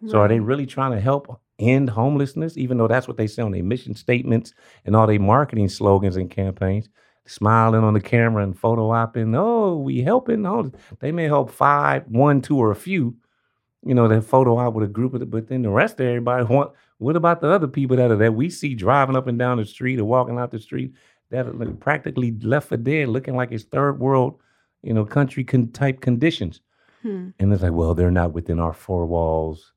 So 0.08 0.20
are 0.20 0.30
they 0.30 0.40
really 0.40 0.66
trying 0.66 0.94
to 0.94 1.02
help 1.02 1.42
end 1.60 1.90
homelessness, 1.90 2.58
even 2.58 2.78
though 2.78 2.88
that's 2.88 3.08
what 3.08 3.18
they 3.18 3.28
say 3.28 3.42
on 3.42 3.52
their 3.52 3.64
mission 3.64 3.94
statements 3.94 4.54
and 4.86 4.96
all 4.96 5.08
their 5.08 5.20
marketing 5.20 5.70
slogans 5.70 6.16
and 6.16 6.30
campaigns? 6.30 6.90
Smiling 7.26 7.84
on 7.84 7.94
the 7.94 8.02
camera 8.02 8.44
and 8.44 8.58
photo 8.58 8.90
opping, 8.90 9.36
oh, 9.38 9.78
we 9.78 10.02
helping. 10.02 10.46
Oh, 10.48 10.72
they 11.00 11.12
may 11.12 11.26
help 11.26 11.52
five, 11.52 12.04
one, 12.08 12.42
two, 12.42 12.58
or 12.58 12.72
a 12.72 12.76
few. 12.76 13.16
You 13.86 13.94
know, 13.94 14.08
they 14.08 14.20
photo 14.20 14.58
op 14.58 14.74
with 14.74 14.90
a 14.90 14.92
group 14.92 15.14
of, 15.14 15.20
the, 15.20 15.26
but 15.26 15.48
then 15.48 15.62
the 15.62 15.70
rest 15.70 16.00
of 16.00 16.08
everybody 16.08 16.44
want. 16.46 16.72
What 16.98 17.16
about 17.16 17.40
the 17.40 17.50
other 17.50 17.68
people 17.68 17.96
that 17.98 18.12
are 18.12 18.16
that 18.18 18.34
we 18.34 18.50
see 18.50 18.74
driving 18.76 19.16
up 19.16 19.28
and 19.28 19.38
down 19.38 19.58
the 19.58 19.66
street 19.66 20.00
or 20.00 20.06
walking 20.06 20.38
out 20.38 20.52
the 20.52 20.60
street 20.60 20.94
that 21.30 21.46
are 21.46 21.54
like 21.54 21.80
practically 21.80 22.32
left 22.42 22.70
for 22.70 22.78
dead, 22.78 23.10
looking 23.10 23.36
like 23.36 23.52
it's 23.52 23.64
third 23.64 24.00
world, 24.00 24.40
you 24.82 24.94
know, 24.94 25.06
country 25.06 25.44
con- 25.44 25.72
type 25.72 26.02
conditions. 26.02 26.62
Hmm. 27.04 27.30
And 27.40 27.54
it's 27.54 27.64
like, 27.64 27.72
well, 27.72 27.94
they're 27.94 28.12
not 28.12 28.34
within 28.34 28.60
our 28.60 28.74
four 28.74 29.06
walls. 29.06 29.72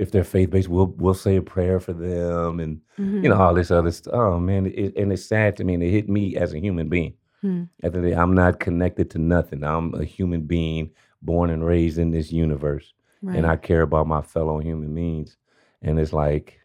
If 0.00 0.10
they're 0.10 0.24
faith 0.24 0.50
based, 0.50 0.68
we'll 0.68 0.94
we'll 0.96 1.14
say 1.14 1.36
a 1.36 1.42
prayer 1.42 1.78
for 1.78 1.92
them, 1.92 2.58
and 2.58 2.80
mm-hmm. 2.98 3.22
you 3.22 3.28
know 3.28 3.40
all 3.40 3.54
this 3.54 3.70
other 3.70 3.90
stuff. 3.90 4.14
Oh 4.14 4.38
man, 4.38 4.66
it, 4.66 4.96
and 4.96 5.12
it's 5.12 5.24
sad 5.24 5.56
to 5.58 5.64
me, 5.64 5.74
and 5.74 5.82
it 5.82 5.90
hit 5.90 6.08
me 6.08 6.36
as 6.36 6.54
a 6.54 6.58
human 6.58 6.88
being. 6.88 7.14
Hmm. 7.42 7.64
At 7.82 7.92
the 7.92 8.00
day, 8.00 8.12
I'm 8.12 8.34
not 8.34 8.60
connected 8.60 9.10
to 9.10 9.18
nothing. 9.18 9.62
I'm 9.62 9.94
a 9.94 10.04
human 10.04 10.42
being 10.42 10.90
born 11.22 11.50
and 11.50 11.64
raised 11.64 11.98
in 11.98 12.10
this 12.10 12.32
universe, 12.32 12.92
right. 13.22 13.36
and 13.36 13.46
I 13.46 13.56
care 13.56 13.82
about 13.82 14.06
my 14.06 14.22
fellow 14.22 14.58
human 14.58 14.94
beings. 14.94 15.36
And 15.82 15.98
it's 15.98 16.12
like 16.12 16.60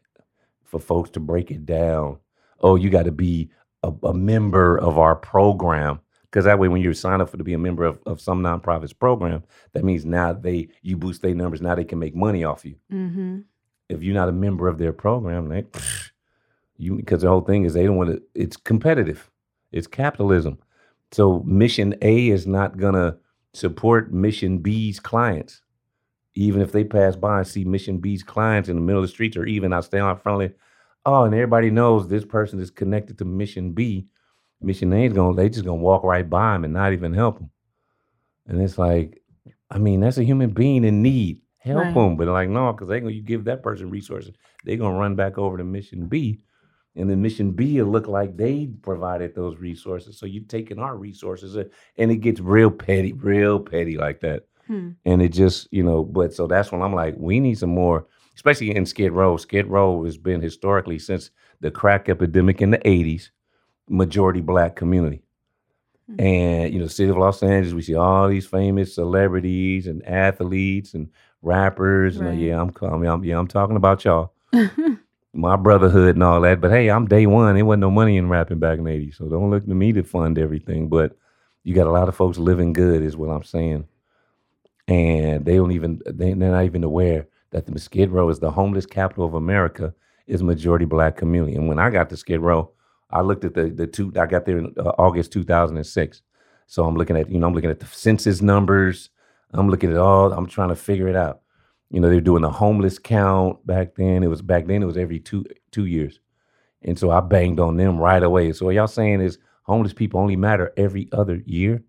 for 0.63 0.79
folks 0.79 1.09
to 1.11 1.19
break 1.19 1.51
it 1.51 1.65
down. 1.65 2.17
Oh, 2.61 2.75
you 2.75 2.89
got 2.89 3.05
to 3.05 3.11
be 3.11 3.49
a, 3.83 3.91
a 4.03 4.13
member 4.13 4.77
of 4.77 4.97
our 4.97 5.15
program 5.15 5.99
because 6.35 6.43
that 6.43 6.59
way 6.59 6.67
when 6.67 6.81
you 6.81 6.93
sign 6.93 7.21
up 7.21 7.29
for 7.29 7.37
to 7.37 7.45
be 7.45 7.53
a 7.53 7.57
member 7.57 7.85
of, 7.85 7.97
of 8.05 8.19
some 8.19 8.43
nonprofits 8.43 8.97
program 8.97 9.41
that 9.71 9.85
means 9.85 10.03
now 10.03 10.33
they 10.33 10.67
you 10.81 10.97
boost 10.97 11.21
their 11.21 11.33
numbers 11.33 11.61
now 11.61 11.73
they 11.73 11.85
can 11.85 11.97
make 11.97 12.13
money 12.13 12.43
off 12.43 12.65
you. 12.65 12.75
Mm-hmm. 12.91 13.39
if 13.87 14.03
you're 14.03 14.13
not 14.13 14.27
a 14.27 14.33
member 14.33 14.67
of 14.67 14.77
their 14.77 14.91
program 14.91 15.47
they 15.47 15.63
you 16.77 16.97
because 16.97 17.21
the 17.21 17.29
whole 17.29 17.39
thing 17.39 17.63
is 17.63 17.73
they 17.73 17.85
don't 17.85 17.95
want 17.95 18.09
to 18.09 18.21
it's 18.33 18.57
competitive. 18.57 19.31
It's 19.71 19.87
capitalism. 19.87 20.57
So 21.13 21.41
mission 21.45 21.95
a 22.01 22.27
is 22.27 22.45
not 22.45 22.75
gonna 22.75 23.15
support 23.53 24.11
mission 24.11 24.57
b's 24.57 24.99
clients. 24.99 25.61
Even 26.33 26.61
if 26.61 26.73
they 26.73 26.83
pass 26.83 27.15
by 27.15 27.37
and 27.37 27.47
see 27.47 27.63
mission 27.63 27.99
b's 27.99 28.23
clients 28.23 28.67
in 28.67 28.75
the 28.75 28.81
middle 28.81 29.01
of 29.01 29.07
the 29.07 29.13
streets 29.13 29.37
or 29.37 29.45
even 29.45 29.71
i 29.71 29.79
stand 29.79 30.03
out 30.03 30.21
friendly 30.21 30.51
oh 31.05 31.23
and 31.23 31.33
everybody 31.33 31.69
knows 31.69 32.09
this 32.09 32.25
person 32.25 32.59
is 32.59 32.69
connected 32.69 33.17
to 33.17 33.23
mission 33.23 33.71
b 33.71 34.09
Mission 34.61 34.93
ain't 34.93 35.13
gonna 35.13 35.35
they 35.35 35.49
just 35.49 35.65
gonna 35.65 35.75
walk 35.75 36.03
right 36.03 36.29
by 36.29 36.55
him 36.55 36.63
and 36.63 36.73
not 36.73 36.93
even 36.93 37.13
help 37.13 37.39
him. 37.39 37.49
And 38.47 38.61
it's 38.61 38.77
like, 38.77 39.21
I 39.69 39.77
mean, 39.77 39.99
that's 39.99 40.17
a 40.17 40.23
human 40.23 40.51
being 40.51 40.83
in 40.83 41.01
need. 41.01 41.41
Help 41.59 41.83
right. 41.83 41.93
them, 41.95 42.15
but 42.15 42.27
like 42.27 42.47
no, 42.47 42.71
because 42.71 42.87
they 42.87 42.99
gonna 42.99 43.11
you 43.11 43.23
give 43.23 43.45
that 43.45 43.63
person 43.63 43.89
resources, 43.89 44.35
they 44.63 44.77
gonna 44.77 44.97
run 44.97 45.15
back 45.15 45.39
over 45.39 45.57
to 45.57 45.63
Mission 45.63 46.05
B, 46.05 46.39
and 46.95 47.09
then 47.09 47.23
Mission 47.23 47.51
B 47.51 47.81
will 47.81 47.91
look 47.91 48.07
like 48.07 48.37
they 48.37 48.67
provided 48.83 49.33
those 49.33 49.57
resources. 49.57 50.19
So 50.19 50.27
you're 50.27 50.43
taking 50.43 50.77
our 50.77 50.95
resources, 50.95 51.57
uh, 51.57 51.63
and 51.97 52.11
it 52.11 52.17
gets 52.17 52.39
real 52.39 52.69
petty, 52.69 53.13
real 53.13 53.59
petty 53.59 53.97
like 53.97 54.21
that. 54.21 54.43
Hmm. 54.67 54.91
And 55.05 55.21
it 55.23 55.29
just, 55.29 55.67
you 55.71 55.83
know, 55.83 56.03
but 56.03 56.33
so 56.33 56.45
that's 56.45 56.71
when 56.71 56.81
I'm 56.81 56.93
like, 56.93 57.15
we 57.17 57.39
need 57.39 57.57
some 57.57 57.71
more, 57.71 58.07
especially 58.35 58.75
in 58.75 58.85
Skid 58.85 59.11
Row. 59.11 59.35
Skid 59.37 59.67
Row 59.67 60.03
has 60.05 60.17
been 60.17 60.41
historically 60.41 60.99
since 60.99 61.31
the 61.61 61.71
crack 61.71 62.09
epidemic 62.09 62.61
in 62.61 62.71
the 62.71 62.79
80s 62.79 63.29
majority 63.87 64.41
black 64.41 64.75
community. 64.75 65.21
Mm-hmm. 66.09 66.21
And 66.21 66.73
you 66.73 66.79
know, 66.79 66.87
city 66.87 67.09
of 67.09 67.17
Los 67.17 67.41
Angeles, 67.41 67.73
we 67.73 67.81
see 67.81 67.95
all 67.95 68.27
these 68.27 68.45
famous 68.45 68.93
celebrities 68.95 69.87
and 69.87 70.05
athletes 70.05 70.93
and 70.93 71.09
rappers. 71.41 72.17
Right. 72.17 72.31
And 72.31 72.41
yeah, 72.41 72.61
I'm, 72.61 72.71
I 72.81 72.97
mean, 72.97 73.09
I'm 73.09 73.23
yeah, 73.23 73.39
I'm 73.39 73.47
talking 73.47 73.75
about 73.75 74.05
y'all, 74.05 74.33
my 75.33 75.55
brotherhood 75.55 76.15
and 76.15 76.23
all 76.23 76.41
that. 76.41 76.61
But 76.61 76.71
hey, 76.71 76.89
I'm 76.89 77.07
day 77.07 77.25
one. 77.25 77.55
There 77.55 77.65
wasn't 77.65 77.81
no 77.81 77.91
money 77.91 78.17
in 78.17 78.29
rapping 78.29 78.59
back 78.59 78.77
in 78.77 78.83
the 78.83 78.91
'80s, 78.91 79.15
so 79.15 79.27
don't 79.27 79.49
look 79.49 79.65
to 79.65 79.73
me 79.73 79.93
to 79.93 80.03
fund 80.03 80.37
everything. 80.37 80.89
But 80.89 81.17
you 81.63 81.73
got 81.73 81.87
a 81.87 81.91
lot 81.91 82.07
of 82.07 82.15
folks 82.15 82.37
living 82.37 82.73
good, 82.73 83.01
is 83.01 83.17
what 83.17 83.29
I'm 83.29 83.43
saying. 83.43 83.87
And 84.87 85.43
they 85.43 85.55
don't 85.55 85.71
even 85.71 86.01
they, 86.05 86.33
they're 86.33 86.51
not 86.51 86.65
even 86.65 86.83
aware 86.83 87.27
that 87.49 87.65
the 87.65 87.79
Skid 87.79 88.11
Row 88.11 88.29
is 88.29 88.39
the 88.39 88.51
homeless 88.51 88.85
capital 88.85 89.25
of 89.25 89.33
America, 89.33 89.91
is 90.27 90.43
majority 90.43 90.85
black 90.85 91.17
community. 91.17 91.55
And 91.55 91.67
when 91.67 91.79
I 91.79 91.89
got 91.89 92.09
to 92.11 92.17
Skid 92.17 92.41
Row, 92.41 92.71
I 93.09 93.21
looked 93.21 93.45
at 93.45 93.53
the 93.53 93.69
the 93.69 93.87
two. 93.87 94.11
I 94.19 94.25
got 94.25 94.45
there 94.45 94.57
in 94.57 94.73
uh, 94.77 94.91
August 94.97 95.31
2006. 95.31 96.21
So 96.67 96.85
I'm 96.85 96.95
looking 96.95 97.17
at 97.17 97.29
you 97.29 97.39
know 97.39 97.47
I'm 97.47 97.53
looking 97.53 97.69
at 97.69 97.79
the 97.79 97.85
census 97.85 98.41
numbers. 98.41 99.09
I'm 99.53 99.69
looking 99.69 99.91
at 99.91 99.97
all. 99.97 100.33
I'm 100.33 100.47
trying 100.47 100.69
to 100.69 100.75
figure 100.75 101.07
it 101.07 101.15
out. 101.15 101.41
You 101.91 101.99
know 101.99 102.09
they're 102.09 102.21
doing 102.21 102.41
the 102.41 102.49
homeless 102.49 102.99
count 102.99 103.65
back 103.65 103.95
then. 103.95 104.23
It 104.23 104.27
was 104.27 104.41
back 104.41 104.67
then. 104.67 104.81
It 104.81 104.87
was 104.87 104.97
every 104.97 105.19
two 105.19 105.45
two 105.71 105.85
years, 105.85 106.19
and 106.81 106.97
so 106.97 107.11
I 107.11 107.21
banged 107.21 107.59
on 107.59 107.77
them 107.77 107.97
right 107.97 108.23
away. 108.23 108.51
So 108.53 108.69
y'all 108.69 108.87
saying 108.87 109.21
is 109.21 109.37
homeless 109.63 109.93
people 109.93 110.19
only 110.19 110.35
matter 110.35 110.73
every 110.77 111.07
other 111.11 111.41
year 111.45 111.83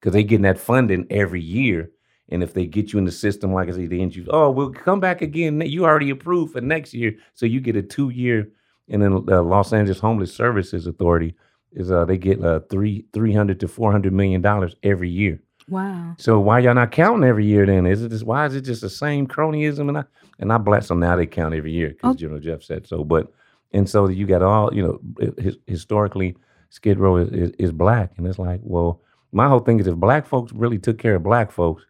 because 0.00 0.12
they 0.12 0.22
getting 0.24 0.42
that 0.42 0.58
funding 0.58 1.06
every 1.10 1.40
year. 1.40 1.90
And 2.28 2.42
if 2.42 2.54
they 2.54 2.66
get 2.66 2.92
you 2.92 2.98
in 2.98 3.04
the 3.04 3.12
system, 3.12 3.52
like 3.52 3.68
I 3.68 3.72
said, 3.72 3.88
they 3.88 3.98
you, 3.98 4.26
oh, 4.30 4.50
we'll 4.50 4.72
come 4.72 4.98
back 4.98 5.22
again. 5.22 5.60
You 5.60 5.84
already 5.84 6.10
approved 6.10 6.52
for 6.52 6.60
next 6.60 6.92
year, 6.92 7.14
so 7.34 7.46
you 7.46 7.60
get 7.60 7.76
a 7.76 7.82
two 7.82 8.10
year 8.10 8.50
and 8.88 9.02
then 9.02 9.24
the 9.26 9.42
Los 9.42 9.72
Angeles 9.72 10.00
Homeless 10.00 10.34
Services 10.34 10.86
Authority 10.86 11.34
is 11.72 11.90
uh 11.90 12.04
they 12.04 12.18
get 12.18 12.42
uh 12.44 12.60
three 12.70 13.04
three 13.12 13.32
hundred 13.32 13.60
to 13.60 13.68
four 13.68 13.92
hundred 13.92 14.12
million 14.12 14.40
dollars 14.40 14.74
every 14.82 15.10
year. 15.10 15.40
Wow. 15.68 16.14
So 16.18 16.38
why 16.38 16.60
y'all 16.60 16.74
not 16.74 16.92
counting 16.92 17.28
every 17.28 17.44
year 17.44 17.66
then? 17.66 17.86
Is 17.86 18.02
it 18.02 18.10
just 18.10 18.24
why 18.24 18.46
is 18.46 18.54
it 18.54 18.62
just 18.62 18.82
the 18.82 18.90
same 18.90 19.26
cronyism 19.26 19.88
and 19.88 19.98
I 19.98 20.04
and 20.38 20.52
I 20.52 20.58
bless 20.58 20.88
them 20.88 21.00
now 21.00 21.16
they 21.16 21.26
count 21.26 21.54
every 21.54 21.72
year 21.72 21.90
because 21.90 22.14
oh. 22.14 22.16
General 22.16 22.40
Jeff 22.40 22.62
said 22.62 22.86
so. 22.86 23.04
But 23.04 23.32
and 23.72 23.88
so 23.88 24.08
you 24.08 24.26
got 24.26 24.42
all 24.42 24.72
you 24.72 24.82
know 24.82 25.32
his, 25.38 25.56
historically 25.66 26.36
Skid 26.70 26.98
Row 26.98 27.16
is, 27.16 27.30
is, 27.30 27.50
is 27.58 27.72
black 27.72 28.12
and 28.16 28.26
it's 28.26 28.38
like 28.38 28.60
well 28.62 29.00
my 29.32 29.48
whole 29.48 29.60
thing 29.60 29.80
is 29.80 29.86
if 29.86 29.96
black 29.96 30.24
folks 30.24 30.52
really 30.52 30.78
took 30.78 30.98
care 30.98 31.16
of 31.16 31.22
black 31.22 31.50
folks, 31.50 31.84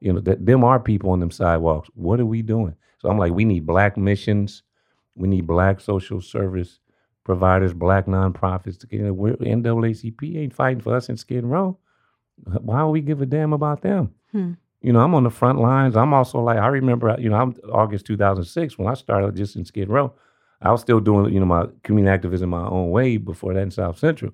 you 0.00 0.12
know 0.12 0.20
that 0.20 0.44
them 0.44 0.64
are 0.64 0.80
people 0.80 1.10
on 1.10 1.20
them 1.20 1.30
sidewalks. 1.30 1.88
What 1.94 2.20
are 2.20 2.26
we 2.26 2.42
doing? 2.42 2.74
So 2.98 3.08
I'm 3.08 3.18
like 3.18 3.32
we 3.32 3.44
need 3.44 3.64
black 3.64 3.96
missions 3.96 4.64
we 5.20 5.28
need 5.28 5.46
black 5.46 5.80
social 5.80 6.20
service 6.20 6.80
providers, 7.24 7.72
black 7.72 8.06
nonprofits. 8.06 8.80
To, 8.80 8.86
you 8.90 9.02
know, 9.02 9.12
we're, 9.12 9.36
NAACP 9.36 10.36
ain't 10.36 10.54
fighting 10.54 10.80
for 10.80 10.96
us 10.96 11.08
in 11.08 11.16
Skid 11.16 11.44
Row. 11.44 11.78
Why 12.44 12.82
would 12.82 12.92
we 12.92 13.02
give 13.02 13.20
a 13.20 13.26
damn 13.26 13.52
about 13.52 13.82
them? 13.82 14.14
Hmm. 14.32 14.52
You 14.80 14.94
know, 14.94 15.00
I'm 15.00 15.14
on 15.14 15.24
the 15.24 15.30
front 15.30 15.60
lines. 15.60 15.94
I'm 15.94 16.14
also 16.14 16.40
like, 16.40 16.58
I 16.58 16.68
remember, 16.68 17.14
you 17.18 17.28
know, 17.28 17.36
I'm 17.36 17.54
August 17.70 18.06
2006 18.06 18.78
when 18.78 18.88
I 18.88 18.94
started 18.94 19.36
just 19.36 19.56
in 19.56 19.66
Skid 19.66 19.90
Row. 19.90 20.14
I 20.62 20.72
was 20.72 20.80
still 20.80 21.00
doing, 21.00 21.32
you 21.32 21.40
know, 21.40 21.46
my 21.46 21.66
community 21.82 22.12
activism 22.14 22.50
my 22.50 22.66
own 22.66 22.90
way 22.90 23.18
before 23.18 23.52
that 23.52 23.60
in 23.60 23.70
South 23.70 23.98
Central. 23.98 24.32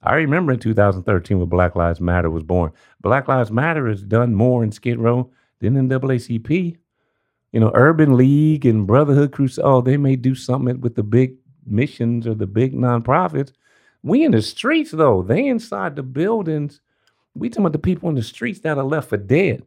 I 0.00 0.14
remember 0.14 0.52
in 0.52 0.60
2013 0.60 1.40
when 1.40 1.48
Black 1.48 1.74
Lives 1.74 2.00
Matter 2.00 2.30
was 2.30 2.44
born. 2.44 2.70
Black 3.00 3.26
Lives 3.26 3.50
Matter 3.50 3.88
has 3.88 4.02
done 4.02 4.34
more 4.34 4.62
in 4.62 4.70
Skid 4.70 5.00
Row 5.00 5.32
than 5.60 5.74
NAACP 5.74 6.76
you 7.52 7.60
know, 7.60 7.70
Urban 7.74 8.16
League 8.16 8.66
and 8.66 8.86
Brotherhood 8.86 9.32
Crusade, 9.32 9.64
oh, 9.64 9.80
they 9.80 9.96
may 9.96 10.16
do 10.16 10.34
something 10.34 10.80
with 10.80 10.94
the 10.94 11.02
big 11.02 11.36
missions 11.66 12.26
or 12.26 12.34
the 12.34 12.46
big 12.46 12.74
nonprofits. 12.74 13.52
We 14.02 14.24
in 14.24 14.32
the 14.32 14.42
streets 14.42 14.90
though. 14.90 15.22
They 15.22 15.46
inside 15.46 15.96
the 15.96 16.02
buildings. 16.02 16.80
We 17.34 17.48
talking 17.48 17.62
about 17.62 17.72
the 17.72 17.78
people 17.78 18.08
in 18.08 18.14
the 18.14 18.22
streets 18.22 18.60
that 18.60 18.78
are 18.78 18.84
left 18.84 19.08
for 19.08 19.16
dead. 19.16 19.62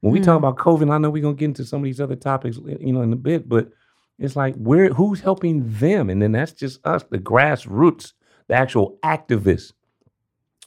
When 0.00 0.12
we 0.12 0.20
mm. 0.20 0.24
talk 0.24 0.38
about 0.38 0.56
COVID, 0.56 0.92
I 0.92 0.98
know 0.98 1.10
we're 1.10 1.22
gonna 1.22 1.34
get 1.34 1.46
into 1.46 1.64
some 1.64 1.80
of 1.80 1.84
these 1.84 2.00
other 2.00 2.16
topics, 2.16 2.58
you 2.58 2.92
know, 2.92 3.02
in 3.02 3.12
a 3.12 3.16
bit, 3.16 3.48
but 3.48 3.70
it's 4.18 4.36
like 4.36 4.54
where 4.56 4.88
who's 4.90 5.20
helping 5.20 5.64
them? 5.78 6.10
And 6.10 6.22
then 6.22 6.32
that's 6.32 6.52
just 6.52 6.84
us, 6.86 7.04
the 7.10 7.18
grassroots, 7.18 8.12
the 8.48 8.54
actual 8.54 8.98
activists. 9.02 9.72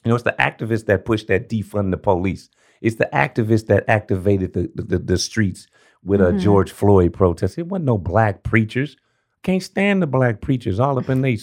You 0.04 0.10
know, 0.10 0.14
it's 0.14 0.24
the 0.24 0.36
activists 0.38 0.86
that 0.86 1.04
push 1.04 1.24
that 1.24 1.48
defund 1.48 1.90
the 1.90 1.96
police. 1.96 2.50
It's 2.80 2.96
the 2.96 3.08
activists 3.12 3.66
that 3.66 3.84
activated 3.88 4.52
the, 4.52 4.70
the, 4.74 4.98
the 4.98 5.18
streets 5.18 5.66
with 6.04 6.20
a 6.20 6.24
mm-hmm. 6.24 6.38
George 6.38 6.72
Floyd 6.72 7.12
protest. 7.12 7.58
It 7.58 7.66
wasn't 7.66 7.86
no 7.86 7.98
black 7.98 8.42
preachers. 8.42 8.96
Can't 9.42 9.62
stand 9.62 10.02
the 10.02 10.06
black 10.06 10.40
preachers 10.40 10.80
all 10.80 10.98
up 10.98 11.08
in 11.08 11.22
they 11.22 11.38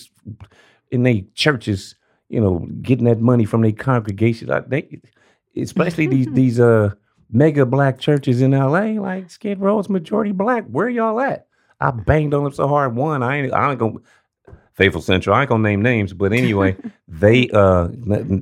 in 0.92 1.04
they 1.04 1.26
churches, 1.34 1.96
you 2.30 2.40
know, 2.40 2.68
getting 2.82 3.06
that 3.06 3.20
money 3.20 3.46
from 3.46 3.62
their 3.62 3.72
congregations. 3.72 4.52
They, 4.68 5.02
especially 5.56 6.08
these 6.08 6.28
these 6.32 6.60
uh 6.60 6.92
mega 7.32 7.66
black 7.66 8.00
churches 8.00 8.42
in 8.42 8.52
LA, 8.52 9.00
like 9.02 9.30
Skid 9.30 9.60
Row's 9.60 9.90
majority 9.90 10.32
black. 10.32 10.66
Where 10.66 10.90
y'all 10.90 11.20
at? 11.20 11.48
I 11.80 11.92
banged 11.92 12.34
on 12.34 12.44
them 12.44 12.54
so 12.54 12.68
hard. 12.68 12.96
One, 12.96 13.24
I 13.24 13.38
ain't 13.38 13.54
I 13.54 13.72
ain't 13.72 13.80
gonna 13.80 14.00
Faithful 14.74 15.02
Central. 15.02 15.36
I 15.36 15.42
ain't 15.42 15.50
gonna 15.50 15.64
name 15.64 15.82
names, 15.82 16.14
but 16.14 16.34
anyway, 16.34 16.76
they 17.08 17.50
uh 17.50 17.88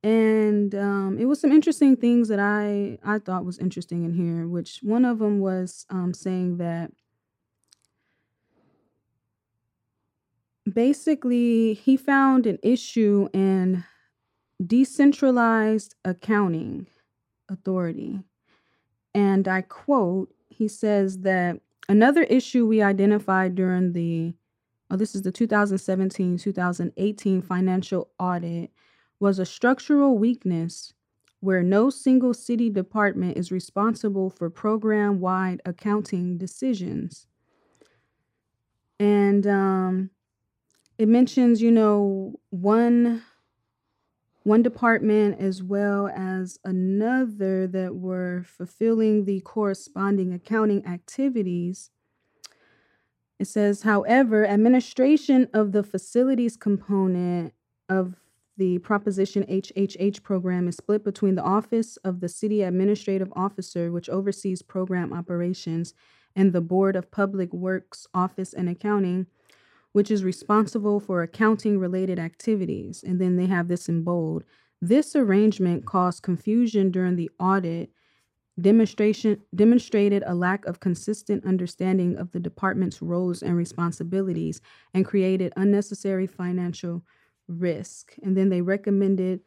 and 0.04 0.76
um, 0.76 1.18
it 1.20 1.26
was 1.26 1.42
some 1.42 1.52
interesting 1.52 1.96
things 1.96 2.28
that 2.28 2.40
i 2.40 2.98
i 3.04 3.20
thought 3.20 3.46
was 3.46 3.60
interesting 3.60 4.04
in 4.04 4.14
here 4.14 4.48
which 4.48 4.80
one 4.84 5.06
of 5.06 5.20
them 5.20 5.40
was 5.40 5.86
um, 5.90 6.14
saying 6.14 6.58
that 6.58 6.92
basically 10.72 11.74
he 11.74 11.98
found 11.98 12.46
an 12.46 12.60
issue 12.62 13.28
in 13.34 13.84
decentralized 14.66 15.96
accounting 16.04 16.88
authority 17.50 18.22
and 19.14 19.48
i 19.48 19.62
quote 19.62 20.34
he 20.50 20.68
says 20.68 21.20
that 21.20 21.60
Another 21.90 22.24
issue 22.24 22.66
we 22.66 22.82
identified 22.82 23.56
during 23.56 23.94
the 23.94 24.34
oh, 24.92 24.98
this 24.98 25.16
is 25.16 25.22
the 25.22 25.32
2017 25.32 26.38
2018 26.38 27.42
financial 27.42 28.10
audit 28.20 28.72
was 29.20 29.40
a 29.40 29.46
structural 29.46 30.18
weakness 30.18 30.94
where 31.40 31.64
no 31.64 31.90
single 31.90 32.34
city 32.34 32.70
department 32.70 33.38
is 33.38 33.52
responsible 33.52 34.30
for 34.30 34.50
program 34.50 35.20
wide 35.20 35.62
accounting 35.66 36.38
decisions. 36.38 37.28
And 39.00 39.46
um, 39.46 40.10
it 40.98 41.08
mentions, 41.08 41.62
you 41.62 41.72
know, 41.72 42.34
one 42.50 43.24
one 44.48 44.64
department 44.64 45.38
as 45.42 45.62
well 45.62 46.08
as 46.08 46.58
another 46.64 47.68
that 47.68 47.94
were 47.94 48.44
fulfilling 48.46 49.26
the 49.26 49.42
corresponding 49.42 50.34
accounting 50.34 50.86
activities. 50.86 51.92
It 53.40 53.48
says, 53.48 53.82
however, 53.82 54.48
administration 54.48 55.50
of 55.54 55.74
the 55.74 55.84
facilities 55.84 56.56
component 56.56 57.54
of 57.90 58.16
the 58.56 58.80
Proposition 58.80 59.44
HHH 59.44 60.24
program 60.24 60.70
is 60.70 60.78
split 60.78 61.04
between 61.04 61.36
the 61.36 61.44
Office 61.44 61.98
of 61.98 62.22
the 62.22 62.30
City 62.30 62.64
Administrative 62.64 63.32
Officer, 63.36 63.92
which 63.92 64.08
oversees 64.10 64.62
program 64.62 65.12
operations, 65.12 65.94
and 66.38 66.54
the 66.54 66.62
Board 66.62 66.96
of 66.96 67.12
Public 67.12 67.52
Works 67.52 68.08
Office 68.14 68.54
and 68.54 68.70
Accounting, 68.70 69.28
which 69.98 70.12
is 70.12 70.24
responsible 70.24 71.00
for 71.00 71.24
accounting 71.24 71.80
related 71.80 72.20
activities. 72.20 73.04
And 73.04 73.20
then 73.20 73.36
they 73.36 73.48
have 73.48 73.68
this 73.68 73.90
in 73.90 74.04
bold. 74.04 74.44
This 74.80 75.16
arrangement 75.16 75.88
caused 75.88 76.22
confusion 76.22 76.92
during 76.92 77.16
the 77.16 77.32
audit. 77.40 77.90
Demonstration 78.62 79.42
demonstrated 79.56 80.24
a 80.28 80.36
lack 80.36 80.68
of 80.68 80.80
consistent 80.80 81.44
understanding 81.48 82.16
of 82.16 82.32
the 82.32 82.40
department's 82.40 83.02
roles 83.02 83.42
and 83.42 83.58
responsibilities 83.58 84.62
and 84.94 85.04
created 85.04 85.52
unnecessary 85.58 86.28
financial 86.28 87.02
risk. 87.48 88.14
And 88.22 88.38
then 88.38 88.50
they 88.50 88.62
recommended 88.62 89.40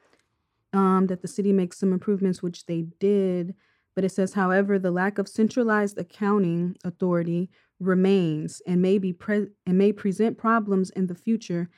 um, 0.73 1.07
that 1.07 1.23
the 1.23 1.29
city 1.29 1.53
make 1.53 1.73
some 1.73 1.93
improvements, 1.93 2.43
which 2.43 2.67
they 2.67 2.87
did. 2.99 3.55
But 3.95 4.03
it 4.03 4.11
says, 4.11 4.33
however, 4.33 4.81
the 4.81 4.91
lack 4.91 5.19
of 5.19 5.29
centralized 5.29 5.97
accounting 5.97 6.77
authority 6.83 7.51
remains 7.81 8.61
and 8.67 8.81
may 8.83 8.99
be 8.99 9.13
pre- 9.13 9.49
and 9.67 9.79
may 9.79 9.93
present 9.93 10.39
problems 10.39 10.91
in 10.91 11.07
the 11.07 11.15
future 11.15 11.69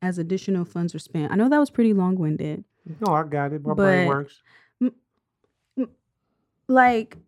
as 0.00 0.16
additional 0.16 0.64
funds 0.64 0.94
are 0.94 1.00
spent. 1.00 1.32
I 1.32 1.36
know 1.36 1.48
that 1.48 1.58
was 1.58 1.70
pretty 1.70 1.92
long-winded. 1.92 2.64
No, 3.06 3.12
I 3.12 3.24
got 3.24 3.52
it. 3.52 3.66
My 3.66 3.74
brain 3.74 4.06
works. 4.06 4.40
M- 4.80 4.94
m- 5.76 5.90
like 6.68 7.18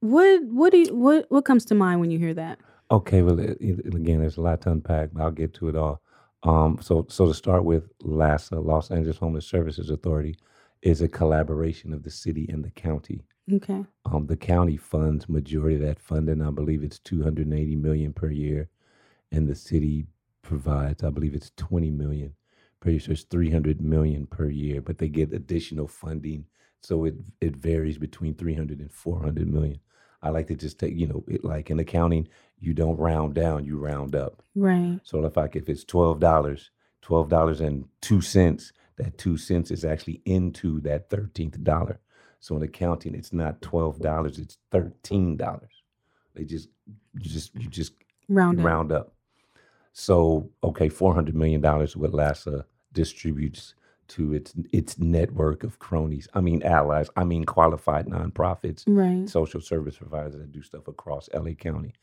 what 0.00 0.42
what 0.44 0.70
do 0.70 0.78
you, 0.78 0.94
what 0.94 1.26
what 1.30 1.44
comes 1.44 1.64
to 1.66 1.74
mind 1.74 2.00
when 2.00 2.10
you 2.10 2.18
hear 2.18 2.34
that? 2.34 2.58
Okay, 2.90 3.22
well 3.22 3.40
it, 3.40 3.56
it, 3.60 3.94
again, 3.94 4.20
there's 4.20 4.36
a 4.36 4.42
lot 4.42 4.60
to 4.62 4.70
unpack, 4.70 5.10
but 5.12 5.22
I'll 5.22 5.30
get 5.30 5.54
to 5.54 5.68
it 5.68 5.76
all. 5.76 6.00
Um, 6.42 6.78
so 6.82 7.06
so 7.08 7.26
to 7.26 7.34
start 7.34 7.64
with, 7.64 7.90
LAHSA, 8.00 8.62
Los 8.64 8.90
Angeles 8.90 9.16
Homeless 9.16 9.46
Services 9.46 9.88
Authority, 9.88 10.36
is 10.84 11.00
a 11.00 11.08
collaboration 11.08 11.92
of 11.92 12.02
the 12.02 12.10
city 12.10 12.46
and 12.50 12.62
the 12.62 12.70
county. 12.70 13.24
Okay. 13.52 13.84
Um, 14.04 14.26
the 14.26 14.36
county 14.36 14.76
funds 14.76 15.28
majority 15.28 15.76
of 15.76 15.82
that 15.82 15.98
funding. 15.98 16.42
I 16.42 16.50
believe 16.50 16.84
it's 16.84 16.98
280 17.00 17.74
million 17.76 18.12
per 18.12 18.30
year, 18.30 18.68
and 19.32 19.48
the 19.48 19.54
city 19.54 20.06
provides, 20.42 21.02
I 21.02 21.10
believe 21.10 21.34
it's 21.34 21.52
20 21.56 21.90
million 21.90 22.34
per 22.80 22.90
year. 22.90 23.00
So 23.00 23.12
it's 23.12 23.24
300 23.24 23.80
million 23.80 24.26
per 24.26 24.48
year, 24.48 24.82
but 24.82 24.98
they 24.98 25.08
get 25.08 25.32
additional 25.32 25.88
funding, 25.88 26.44
so 26.80 27.04
it 27.06 27.14
it 27.40 27.56
varies 27.56 27.98
between 27.98 28.34
300 28.34 28.78
and 28.78 28.92
400 28.92 29.48
million. 29.48 29.80
I 30.22 30.30
like 30.30 30.46
to 30.48 30.54
just 30.54 30.78
take, 30.78 30.96
you 30.96 31.06
know, 31.06 31.24
it 31.26 31.44
like 31.44 31.70
in 31.70 31.78
accounting, 31.80 32.28
you 32.58 32.72
don't 32.74 32.98
round 32.98 33.34
down, 33.34 33.64
you 33.64 33.78
round 33.78 34.14
up. 34.14 34.42
Right. 34.54 34.98
So 35.02 35.24
if 35.24 35.36
like 35.36 35.56
if 35.56 35.68
it's 35.68 35.84
twelve 35.84 36.20
dollars, 36.20 36.70
twelve 37.02 37.28
dollars 37.28 37.60
and 37.60 37.86
two 38.00 38.20
cents, 38.22 38.72
that 38.96 39.18
two 39.18 39.36
cents 39.36 39.70
is 39.70 39.84
actually 39.84 40.22
into 40.24 40.80
that 40.80 41.10
thirteenth 41.10 41.62
dollar. 41.62 42.00
So 42.40 42.56
in 42.56 42.62
accounting, 42.62 43.14
it's 43.14 43.32
not 43.32 43.62
twelve 43.62 44.00
dollars; 44.00 44.38
it's 44.38 44.58
thirteen 44.70 45.36
dollars. 45.36 45.82
They 46.34 46.44
just 46.44 46.68
you 47.14 47.20
just 47.30 47.54
you 47.54 47.68
just 47.68 47.92
round 48.28 48.60
up. 48.60 48.66
round 48.66 48.92
up. 48.92 49.14
So 49.92 50.50
okay, 50.62 50.88
four 50.88 51.14
hundred 51.14 51.34
million 51.34 51.60
dollars 51.60 51.96
what 51.96 52.12
LAHSA 52.12 52.64
distributes 52.92 53.74
to 54.08 54.34
its 54.34 54.52
its 54.72 54.98
network 54.98 55.64
of 55.64 55.78
cronies. 55.78 56.28
I 56.34 56.40
mean 56.40 56.62
allies. 56.62 57.08
I 57.16 57.24
mean 57.24 57.44
qualified 57.44 58.06
nonprofits, 58.06 58.84
right? 58.86 59.28
Social 59.28 59.60
service 59.60 59.96
providers 59.96 60.34
that 60.34 60.52
do 60.52 60.62
stuff 60.62 60.88
across 60.88 61.28
LA 61.32 61.52
County. 61.52 61.94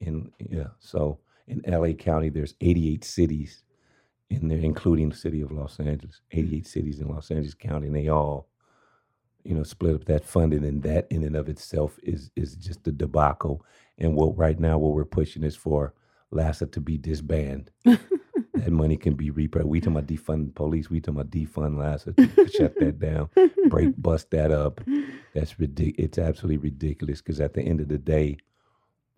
In 0.00 0.30
yeah, 0.38 0.68
so 0.78 1.18
in 1.46 1.62
LA 1.66 1.92
County, 1.92 2.30
there's 2.30 2.54
88 2.60 3.04
cities 3.04 3.64
in 4.30 4.48
there, 4.48 4.58
including 4.58 5.10
the 5.10 5.16
city 5.16 5.42
of 5.42 5.52
Los 5.52 5.78
Angeles. 5.80 6.20
88 6.30 6.66
cities 6.66 7.00
in 7.00 7.08
Los 7.08 7.30
Angeles 7.30 7.54
County, 7.54 7.88
and 7.88 7.96
they 7.96 8.08
all 8.08 8.46
you 9.44 9.54
know, 9.54 9.62
split 9.62 9.94
up 9.94 10.04
that 10.06 10.24
funding, 10.24 10.64
and 10.64 10.82
that 10.82 11.06
in 11.10 11.24
and 11.24 11.36
of 11.36 11.48
itself 11.48 11.98
is 12.02 12.30
is 12.36 12.54
just 12.56 12.86
a 12.86 12.92
debacle. 12.92 13.64
And 13.98 14.14
what 14.14 14.36
right 14.36 14.58
now 14.58 14.78
what 14.78 14.92
we're 14.92 15.04
pushing 15.04 15.44
is 15.44 15.56
for 15.56 15.94
LAHSA 16.32 16.72
to 16.72 16.80
be 16.80 16.98
disbanded. 16.98 17.70
that 17.84 18.70
money 18.70 18.96
can 18.96 19.14
be 19.14 19.30
repressed. 19.30 19.66
We 19.66 19.80
talking 19.80 19.96
about 19.96 20.06
defund 20.06 20.54
police. 20.54 20.90
We 20.90 21.00
talking 21.00 21.20
about 21.20 21.30
defund 21.30 21.76
LAHSA. 21.76 22.56
shut 22.56 22.78
that 22.80 22.98
down. 22.98 23.30
Break, 23.68 23.94
bust 24.00 24.30
that 24.30 24.50
up. 24.50 24.80
That's 25.34 25.58
ridiculous. 25.58 26.06
It's 26.06 26.18
absolutely 26.18 26.58
ridiculous 26.58 27.20
because 27.20 27.40
at 27.40 27.54
the 27.54 27.62
end 27.62 27.80
of 27.80 27.88
the 27.88 27.98
day, 27.98 28.38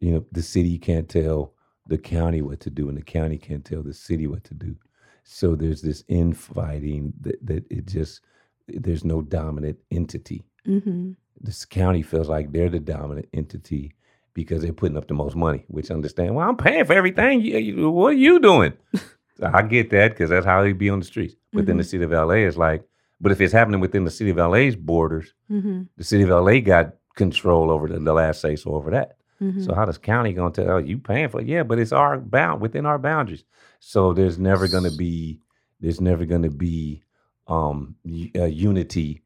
you 0.00 0.12
know, 0.12 0.24
the 0.32 0.42
city 0.42 0.78
can't 0.78 1.08
tell 1.08 1.52
the 1.86 1.98
county 1.98 2.42
what 2.42 2.60
to 2.60 2.70
do, 2.70 2.88
and 2.88 2.96
the 2.96 3.02
county 3.02 3.38
can't 3.38 3.64
tell 3.64 3.82
the 3.82 3.94
city 3.94 4.26
what 4.26 4.44
to 4.44 4.54
do. 4.54 4.76
So 5.24 5.54
there's 5.54 5.82
this 5.82 6.04
infighting 6.08 7.12
that 7.20 7.44
that 7.46 7.64
it 7.70 7.86
just 7.86 8.20
there's 8.68 9.04
no 9.04 9.22
dominant 9.22 9.78
entity. 9.90 10.44
Mm-hmm. 10.66 11.12
This 11.40 11.64
county 11.64 12.02
feels 12.02 12.28
like 12.28 12.52
they're 12.52 12.68
the 12.70 12.80
dominant 12.80 13.28
entity 13.32 13.94
because 14.34 14.62
they're 14.62 14.72
putting 14.72 14.96
up 14.96 15.08
the 15.08 15.14
most 15.14 15.36
money, 15.36 15.64
which 15.68 15.90
understand, 15.90 16.34
well, 16.34 16.48
I'm 16.48 16.56
paying 16.56 16.84
for 16.84 16.94
everything. 16.94 17.40
You, 17.40 17.58
you, 17.58 17.90
what 17.90 18.08
are 18.08 18.16
you 18.16 18.40
doing? 18.40 18.72
I 19.42 19.62
get 19.62 19.90
that 19.90 20.12
because 20.12 20.30
that's 20.30 20.46
how 20.46 20.62
they 20.62 20.72
be 20.72 20.90
on 20.90 21.00
the 21.00 21.04
streets. 21.04 21.34
But 21.52 21.60
mm-hmm. 21.60 21.66
then 21.66 21.76
the 21.78 21.84
city 21.84 22.04
of 22.04 22.10
LA 22.12 22.46
is 22.46 22.56
like, 22.56 22.84
but 23.20 23.32
if 23.32 23.40
it's 23.40 23.52
happening 23.52 23.80
within 23.80 24.04
the 24.04 24.10
city 24.10 24.30
of 24.30 24.36
LA's 24.36 24.76
borders, 24.76 25.34
mm-hmm. 25.50 25.82
the 25.96 26.04
city 26.04 26.22
of 26.22 26.30
LA 26.30 26.60
got 26.60 26.94
control 27.14 27.70
over 27.70 27.88
the, 27.88 27.98
the 27.98 28.12
last 28.12 28.40
say 28.40 28.56
so 28.56 28.74
over 28.74 28.90
that. 28.90 29.16
Mm-hmm. 29.42 29.62
So 29.62 29.74
how 29.74 29.84
does 29.84 29.98
county 29.98 30.32
gonna 30.32 30.52
tell 30.52 30.70
oh, 30.70 30.78
you 30.78 30.98
paying 30.98 31.28
for 31.28 31.40
it? 31.40 31.46
Yeah, 31.46 31.64
but 31.64 31.78
it's 31.78 31.92
our 31.92 32.18
bound 32.18 32.60
within 32.60 32.86
our 32.86 32.98
boundaries. 32.98 33.44
So 33.80 34.12
there's 34.12 34.38
never 34.38 34.68
gonna 34.68 34.92
be 34.92 35.40
there's 35.80 36.00
never 36.00 36.24
gonna 36.24 36.50
be 36.50 37.02
um, 37.48 37.96
uh, 38.36 38.44
unity 38.44 39.22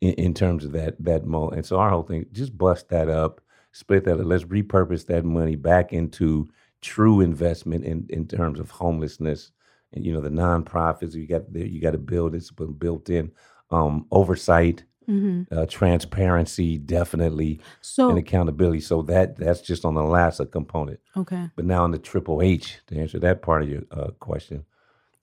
in, 0.00 0.14
in 0.14 0.34
terms 0.34 0.64
of 0.64 0.72
that 0.72 0.96
that 1.04 1.24
mo. 1.24 1.50
And 1.50 1.64
so 1.64 1.78
our 1.78 1.90
whole 1.90 2.02
thing, 2.02 2.26
just 2.32 2.58
bust 2.58 2.88
that 2.88 3.08
up, 3.08 3.40
split 3.70 4.04
that. 4.04 4.18
Up. 4.18 4.26
Let's 4.26 4.44
repurpose 4.44 5.06
that 5.06 5.24
money 5.24 5.54
back 5.54 5.92
into 5.92 6.48
true 6.80 7.20
investment 7.20 7.84
in 7.84 8.06
in 8.08 8.26
terms 8.26 8.58
of 8.58 8.70
homelessness. 8.70 9.52
And 9.92 10.04
you 10.04 10.12
know 10.12 10.20
the 10.20 10.30
nonprofits 10.30 11.14
you 11.14 11.26
got 11.26 11.54
you 11.54 11.80
got 11.80 11.92
to 11.92 11.98
build 11.98 12.34
it's 12.34 12.50
built 12.50 13.08
in 13.08 13.30
um, 13.70 14.06
oversight 14.10 14.84
Mm-hmm. 15.08 15.52
Uh, 15.52 15.66
transparency, 15.66 16.78
definitely, 16.78 17.60
so 17.80 18.10
and 18.10 18.18
accountability. 18.18 18.80
So 18.80 19.02
that 19.02 19.36
that's 19.36 19.60
just 19.60 19.84
on 19.84 19.94
the 19.94 20.02
last 20.02 20.40
component. 20.52 21.00
Okay. 21.16 21.48
But 21.56 21.64
now 21.64 21.82
on 21.82 21.90
the 21.90 21.98
triple 21.98 22.42
H, 22.42 22.78
to 22.88 22.98
answer 22.98 23.18
that 23.20 23.42
part 23.42 23.62
of 23.62 23.68
your 23.68 23.82
uh, 23.90 24.10
question, 24.20 24.64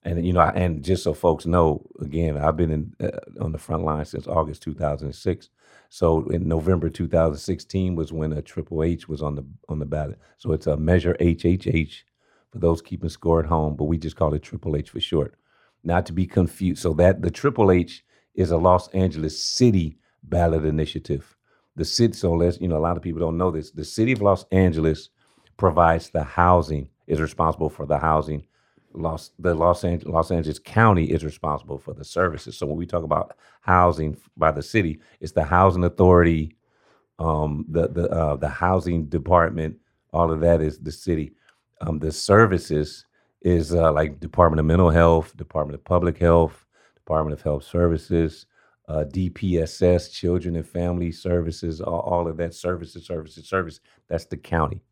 and 0.04 0.26
you 0.26 0.32
know, 0.32 0.40
and 0.40 0.82
just 0.82 1.04
so 1.04 1.14
folks 1.14 1.46
know, 1.46 1.86
again, 2.00 2.36
I've 2.36 2.56
been 2.56 2.70
in 2.70 2.94
uh, 3.00 3.42
on 3.42 3.52
the 3.52 3.58
front 3.58 3.84
line 3.84 4.04
since 4.04 4.26
August 4.26 4.62
2006. 4.62 5.48
So 5.90 6.28
in 6.28 6.46
November 6.46 6.90
2016 6.90 7.94
was 7.94 8.12
when 8.12 8.32
a 8.32 8.42
triple 8.42 8.82
H 8.82 9.08
was 9.08 9.22
on 9.22 9.36
the 9.36 9.46
on 9.68 9.78
the 9.78 9.86
ballot. 9.86 10.18
So 10.36 10.52
it's 10.52 10.66
a 10.66 10.76
measure 10.76 11.16
HHH 11.20 12.02
for 12.50 12.58
those 12.58 12.82
keeping 12.82 13.08
score 13.08 13.40
at 13.40 13.46
home, 13.46 13.76
but 13.76 13.84
we 13.84 13.98
just 13.98 14.16
call 14.16 14.34
it 14.34 14.42
triple 14.42 14.76
H 14.76 14.90
for 14.90 15.00
short. 15.00 15.34
Not 15.84 16.06
to 16.06 16.12
be 16.12 16.26
confused. 16.26 16.82
So 16.82 16.92
that 16.94 17.22
the 17.22 17.30
triple 17.30 17.70
H 17.70 18.04
is 18.38 18.52
a 18.52 18.56
Los 18.56 18.86
Angeles 18.90 19.42
City 19.44 19.98
ballot 20.22 20.64
initiative. 20.64 21.36
The 21.74 21.84
city, 21.84 22.12
so 22.12 22.32
let's, 22.34 22.60
you 22.60 22.68
know, 22.68 22.78
a 22.78 22.86
lot 22.88 22.96
of 22.96 23.02
people 23.02 23.20
don't 23.20 23.36
know 23.36 23.50
this. 23.50 23.72
The 23.72 23.84
city 23.84 24.12
of 24.12 24.22
Los 24.22 24.44
Angeles 24.52 25.10
provides 25.56 26.10
the 26.10 26.22
housing, 26.22 26.88
is 27.08 27.20
responsible 27.20 27.68
for 27.68 27.84
the 27.84 27.98
housing. 27.98 28.46
Los, 28.94 29.32
the 29.40 29.54
Los 29.54 29.82
Los 29.84 30.30
Angeles 30.30 30.60
County 30.60 31.06
is 31.10 31.24
responsible 31.24 31.78
for 31.78 31.92
the 31.94 32.04
services. 32.04 32.56
So 32.56 32.66
when 32.66 32.76
we 32.76 32.86
talk 32.86 33.02
about 33.02 33.36
housing 33.60 34.16
by 34.36 34.52
the 34.52 34.62
city, 34.62 35.00
it's 35.20 35.32
the 35.32 35.44
housing 35.44 35.82
authority, 35.84 36.56
um, 37.18 37.66
the 37.68 37.88
the 37.88 38.08
uh, 38.08 38.36
the 38.36 38.48
housing 38.48 39.06
department. 39.06 39.76
All 40.12 40.30
of 40.30 40.40
that 40.40 40.60
is 40.60 40.78
the 40.78 40.92
city. 40.92 41.32
Um, 41.80 41.98
the 41.98 42.12
services 42.12 43.04
is 43.42 43.74
uh, 43.74 43.92
like 43.92 44.20
Department 44.20 44.60
of 44.60 44.66
Mental 44.66 44.90
Health, 44.90 45.36
Department 45.36 45.74
of 45.74 45.84
Public 45.84 46.18
Health, 46.18 46.64
Department 47.08 47.32
of 47.32 47.42
Health 47.42 47.64
Services, 47.64 48.44
uh, 48.86 49.02
DPSS, 49.08 50.12
Children 50.12 50.56
and 50.56 50.68
Family 50.68 51.10
Services, 51.10 51.80
all, 51.80 52.00
all, 52.00 52.28
of 52.28 52.36
that 52.36 52.52
services, 52.52 53.06
services, 53.06 53.48
service. 53.48 53.80
That's 54.08 54.26
the 54.26 54.36
county. 54.36 54.82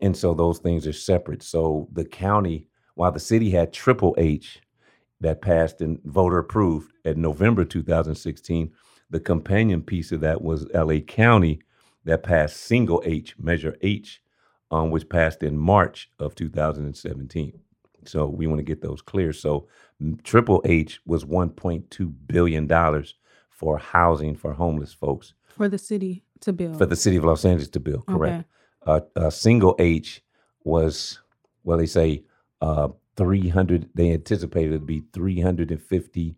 And 0.00 0.16
so 0.16 0.34
those 0.34 0.58
things 0.58 0.88
are 0.88 0.92
separate. 0.92 1.44
So 1.44 1.86
the 1.92 2.04
county, 2.04 2.66
while 2.96 3.12
the 3.12 3.20
city 3.20 3.48
had 3.48 3.72
triple 3.72 4.12
H 4.18 4.60
that 5.20 5.40
passed 5.40 5.80
and 5.80 6.02
voter 6.02 6.38
approved 6.38 6.92
at 7.04 7.16
November 7.16 7.64
2016, 7.64 8.72
the 9.10 9.20
companion 9.20 9.82
piece 9.82 10.10
of 10.10 10.22
that 10.22 10.42
was 10.42 10.66
LA 10.74 10.98
County 10.98 11.60
that 12.06 12.24
passed 12.24 12.56
single 12.56 13.04
H, 13.06 13.36
Measure 13.38 13.76
H, 13.82 14.20
um, 14.72 14.90
which 14.90 15.08
passed 15.08 15.44
in 15.44 15.56
March 15.56 16.10
of 16.18 16.34
2017. 16.34 17.60
So 18.08 18.26
we 18.26 18.46
want 18.46 18.58
to 18.58 18.64
get 18.64 18.82
those 18.82 19.02
clear. 19.02 19.32
So 19.32 19.68
Triple 20.22 20.62
H 20.64 21.00
was 21.06 21.24
1.2 21.24 22.14
billion 22.26 22.66
dollars 22.66 23.14
for 23.50 23.78
housing 23.78 24.34
for 24.34 24.52
homeless 24.52 24.92
folks 24.92 25.34
for 25.48 25.68
the 25.68 25.78
city 25.78 26.24
to 26.40 26.52
build. 26.52 26.78
For 26.78 26.86
the 26.86 26.96
city 26.96 27.16
of 27.16 27.24
Los 27.24 27.44
Angeles 27.44 27.68
to 27.70 27.80
build, 27.80 28.06
correct. 28.06 28.46
Okay. 28.86 29.06
Uh, 29.16 29.26
a 29.26 29.30
single 29.30 29.76
H 29.78 30.22
was 30.64 31.20
well, 31.64 31.78
they 31.78 31.86
say 31.86 32.24
uh, 32.60 32.88
300. 33.16 33.90
They 33.94 34.12
anticipated 34.12 34.72
it 34.72 34.78
to 34.78 34.84
be 34.84 35.02
350 35.12 36.36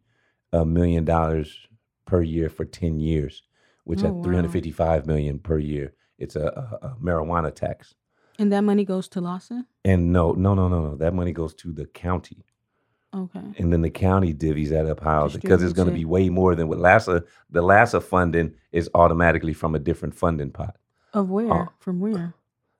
uh, 0.52 0.64
dollars 0.64 1.68
per 2.06 2.22
year 2.22 2.48
for 2.48 2.64
10 2.64 2.98
years, 2.98 3.42
which 3.84 4.02
oh, 4.02 4.18
at 4.18 4.24
355 4.24 5.02
wow. 5.02 5.06
million 5.06 5.38
per 5.38 5.58
year. 5.58 5.94
It's 6.18 6.36
a, 6.36 6.46
a, 6.82 6.86
a 6.86 6.96
marijuana 7.02 7.54
tax. 7.54 7.94
And 8.42 8.50
that 8.52 8.62
money 8.62 8.84
goes 8.84 9.06
to 9.10 9.20
LAHSA? 9.20 9.66
And 9.84 10.12
no, 10.12 10.32
no, 10.32 10.52
no, 10.52 10.66
no, 10.66 10.82
no. 10.82 10.96
That 10.96 11.14
money 11.14 11.30
goes 11.30 11.54
to 11.54 11.72
the 11.72 11.86
county. 11.86 12.44
Okay. 13.14 13.38
And 13.56 13.72
then 13.72 13.82
the 13.82 13.90
county 13.90 14.34
divvies 14.34 14.70
that 14.70 14.84
up 14.86 14.98
how 14.98 15.28
because 15.28 15.62
it's 15.62 15.72
going 15.72 15.86
to 15.86 15.94
be 15.94 16.04
way 16.04 16.28
more 16.28 16.56
than 16.56 16.66
what 16.66 16.78
LAHSA 16.78 17.24
The 17.50 17.62
LAHSA 17.62 18.02
funding 18.02 18.54
is 18.72 18.90
automatically 18.94 19.52
from 19.52 19.76
a 19.76 19.78
different 19.78 20.16
funding 20.16 20.50
pot. 20.50 20.76
Of 21.14 21.30
where? 21.30 21.52
Uh, 21.52 21.66
from 21.78 22.00
where? 22.00 22.34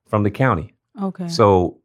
From 0.05 0.23
the 0.23 0.31
county. 0.31 0.73
Okay. 1.01 1.29
So 1.29 1.79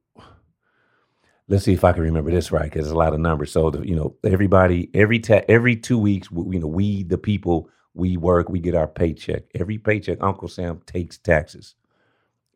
let's 1.46 1.62
see 1.62 1.74
if 1.74 1.84
I 1.84 1.92
can 1.92 2.02
remember 2.02 2.32
this 2.32 2.50
right 2.50 2.64
because 2.64 2.86
there's 2.86 2.90
a 2.90 2.98
lot 2.98 3.14
of 3.14 3.20
numbers. 3.20 3.52
So 3.52 3.70
the, 3.70 3.86
you 3.86 3.94
know, 3.94 4.16
everybody 4.24 4.90
every 4.92 5.20
ta- 5.20 5.42
every 5.48 5.76
two 5.76 6.00
weeks, 6.00 6.32
we, 6.32 6.56
you 6.56 6.60
know, 6.60 6.66
we 6.66 7.04
the 7.04 7.16
people 7.16 7.70
we 7.94 8.16
work, 8.16 8.48
we 8.48 8.58
get 8.58 8.74
our 8.74 8.88
paycheck. 8.88 9.44
Every 9.54 9.78
paycheck, 9.78 10.18
Uncle 10.20 10.48
Sam 10.48 10.80
takes 10.84 11.16
taxes 11.16 11.76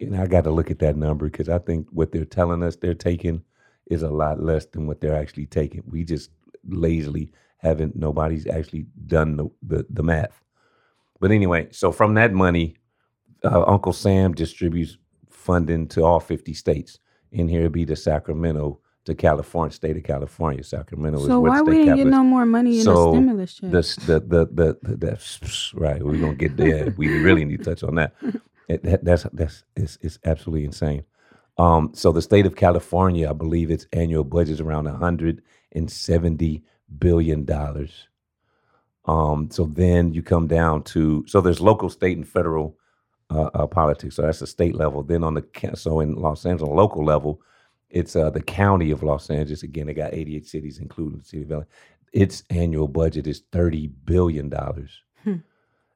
and 0.03 0.17
I 0.17 0.27
got 0.27 0.45
to 0.45 0.51
look 0.51 0.71
at 0.71 0.79
that 0.81 0.97
number 0.97 1.27
because 1.27 1.49
I 1.49 1.59
think 1.59 1.88
what 1.91 2.12
they're 2.12 2.25
telling 2.25 2.62
us 2.62 2.77
they're 2.77 2.95
taking 2.95 3.43
is 3.87 4.03
a 4.03 4.11
lot 4.11 4.43
less 4.43 4.67
than 4.67 4.87
what 4.87 5.01
they're 5.01 5.17
actually 5.17 5.47
taking. 5.47 5.83
We 5.87 6.05
just 6.05 6.31
lazily 6.69 7.33
haven't. 7.59 7.97
Nobody's 7.97 8.47
actually 8.47 8.87
done 9.07 9.37
the 9.37 9.49
the, 9.62 9.87
the 9.91 10.03
math. 10.03 10.43
But 11.21 11.31
anyway, 11.31 11.69
so 11.71 11.93
from 11.93 12.15
that 12.15 12.33
money, 12.33 12.77
uh, 13.45 13.65
Uncle 13.67 13.93
Sam 13.93 14.35
distributes 14.35 14.99
funding 15.29 15.88
to 15.88 16.05
all 16.05 16.21
50 16.21 16.53
states. 16.55 16.99
In 17.31 17.49
here, 17.49 17.61
it'd 17.61 17.73
be 17.73 17.85
the 17.85 17.97
Sacramento 17.97 18.81
to 19.05 19.15
California, 19.15 19.73
state 19.73 19.97
of 19.97 20.05
California. 20.05 20.62
Sacramento 20.62 21.19
so 21.19 21.25
is 21.25 21.29
where 21.29 21.51
why 21.51 21.62
we 21.62 21.79
didn't 21.79 21.97
get 21.97 22.07
no 22.07 22.23
more 22.23 22.47
money 22.47 22.79
in 22.79 22.85
so 22.85 23.12
the 23.12 23.17
stimulus 23.17 23.55
check? 23.55 23.71
The, 23.71 23.81
the, 24.07 24.21
the, 24.21 24.47
the, 24.47 24.79
the, 24.83 24.97
the, 24.97 25.71
right, 25.75 26.03
we're 26.03 26.19
going 26.19 26.37
to 26.37 26.49
get 26.49 26.57
there. 26.57 26.95
we 26.97 27.09
really 27.21 27.45
need 27.45 27.59
to 27.59 27.65
touch 27.65 27.83
on 27.83 27.97
that. 27.97 28.15
It, 28.68 28.83
that, 28.85 29.05
that's 29.05 29.27
that's 29.33 29.64
it's, 29.77 29.98
it's 30.01 30.18
absolutely 30.25 30.64
insane. 30.64 31.05
Um, 31.59 31.90
so 31.94 32.12
the 32.12 32.22
state 32.22 32.46
of 32.46 32.57
California, 32.57 33.29
I 33.29 33.33
believe 33.33 33.70
its 33.70 33.87
annual 33.92 34.25
budget 34.25 34.55
is 34.55 34.61
around 34.61 34.85
170 34.85 36.62
billion 36.98 37.44
dollars. 37.44 38.09
Um, 39.05 39.51
so 39.51 39.66
then 39.66 40.12
you 40.14 40.22
come 40.22 40.46
down 40.46 40.85
to 40.85 41.25
so 41.27 41.40
there's 41.40 41.61
local, 41.61 41.90
state, 41.90 42.16
and 42.16 42.27
federal 42.27 42.79
uh, 43.31 43.51
uh, 43.55 43.66
politics. 43.66 44.16
So 44.16 44.22
that's 44.22 44.38
the 44.38 44.46
state 44.46 44.75
level. 44.75 45.03
Then 45.03 45.25
on 45.25 45.35
the 45.35 45.44
so 45.75 46.01
in 46.01 46.14
Los 46.14 46.46
Angeles, 46.46 46.70
local 46.70 47.05
level, 47.05 47.40
it's 47.90 48.16
uh, 48.16 48.31
the 48.31 48.42
county 48.42 48.90
of 48.90 49.03
Los 49.03 49.29
Angeles. 49.29 49.62
Again, 49.64 49.87
they 49.87 49.94
got 49.94 50.14
88 50.14 50.46
cities, 50.46 50.79
including 50.79 51.18
the 51.18 51.25
city 51.25 51.42
of 51.42 51.51
LA. 51.51 51.64
Its 52.12 52.44
annual 52.51 52.88
budget 52.88 53.27
is 53.27 53.42
30 53.53 53.88
billion 54.05 54.48
dollars. 54.48 55.03
Hmm 55.25 55.37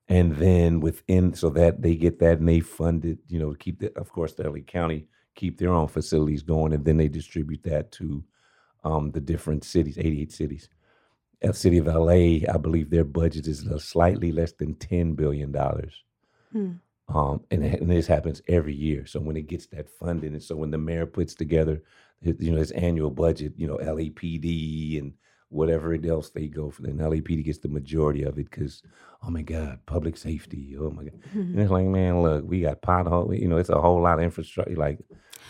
and 0.08 0.36
then 0.36 0.80
within 0.80 1.34
so 1.34 1.50
that 1.50 1.82
they 1.82 1.96
get 1.96 2.18
that 2.18 2.38
and 2.38 2.48
they 2.48 2.60
fund 2.60 3.04
it 3.04 3.18
you 3.28 3.38
know 3.38 3.52
keep 3.54 3.80
the 3.80 3.96
of 3.98 4.10
course 4.12 4.34
the 4.34 4.48
la 4.48 4.58
county 4.60 5.06
keep 5.34 5.58
their 5.58 5.72
own 5.72 5.88
facilities 5.88 6.42
going 6.42 6.72
and 6.72 6.84
then 6.84 6.96
they 6.96 7.08
distribute 7.08 7.62
that 7.62 7.90
to 7.92 8.24
um, 8.84 9.10
the 9.10 9.20
different 9.20 9.64
cities 9.64 9.98
88 9.98 10.32
cities. 10.32 10.68
The 11.42 11.52
city 11.52 11.78
of 11.78 11.86
la 11.86 12.12
i 12.12 12.58
believe 12.60 12.88
their 12.90 13.04
budget 13.04 13.46
is 13.46 13.66
slightly 13.78 14.32
less 14.32 14.52
than 14.52 14.74
10 14.74 15.14
billion 15.14 15.52
dollars. 15.52 16.02
Hmm. 16.52 16.72
um, 17.08 17.44
and, 17.50 17.64
and, 17.64 17.90
this 17.90 18.06
happens 18.06 18.40
every 18.48 18.74
year. 18.74 19.04
So 19.04 19.20
when 19.20 19.36
it 19.36 19.48
gets 19.48 19.66
that 19.66 19.90
funding 19.90 20.32
and 20.32 20.42
so 20.42 20.56
when 20.56 20.70
the 20.70 20.78
mayor 20.78 21.06
puts 21.06 21.34
together 21.34 21.82
you 22.22 22.50
know 22.50 22.58
his 22.58 22.70
annual 22.70 23.10
budget 23.10 23.52
you 23.56 23.66
know 23.66 23.76
lapd 23.76 24.98
and 24.98 25.12
whatever 25.48 25.96
else 26.04 26.30
they 26.30 26.48
go 26.48 26.70
for. 26.70 26.84
And 26.86 27.00
LAPD 27.00 27.44
gets 27.44 27.58
the 27.58 27.68
majority 27.68 28.22
of 28.22 28.38
it 28.38 28.50
because, 28.50 28.82
oh 29.22 29.30
my 29.30 29.42
God, 29.42 29.78
public 29.86 30.16
safety. 30.16 30.76
Oh 30.78 30.90
my 30.90 31.04
God. 31.04 31.20
And 31.34 31.60
it's 31.60 31.70
like, 31.70 31.86
man, 31.86 32.22
look, 32.22 32.44
we 32.46 32.62
got 32.62 32.82
pothole. 32.82 33.38
You 33.38 33.48
know, 33.48 33.56
it's 33.56 33.68
a 33.68 33.80
whole 33.80 34.02
lot 34.02 34.18
of 34.18 34.24
infrastructure. 34.24 34.74
Like, 34.74 34.98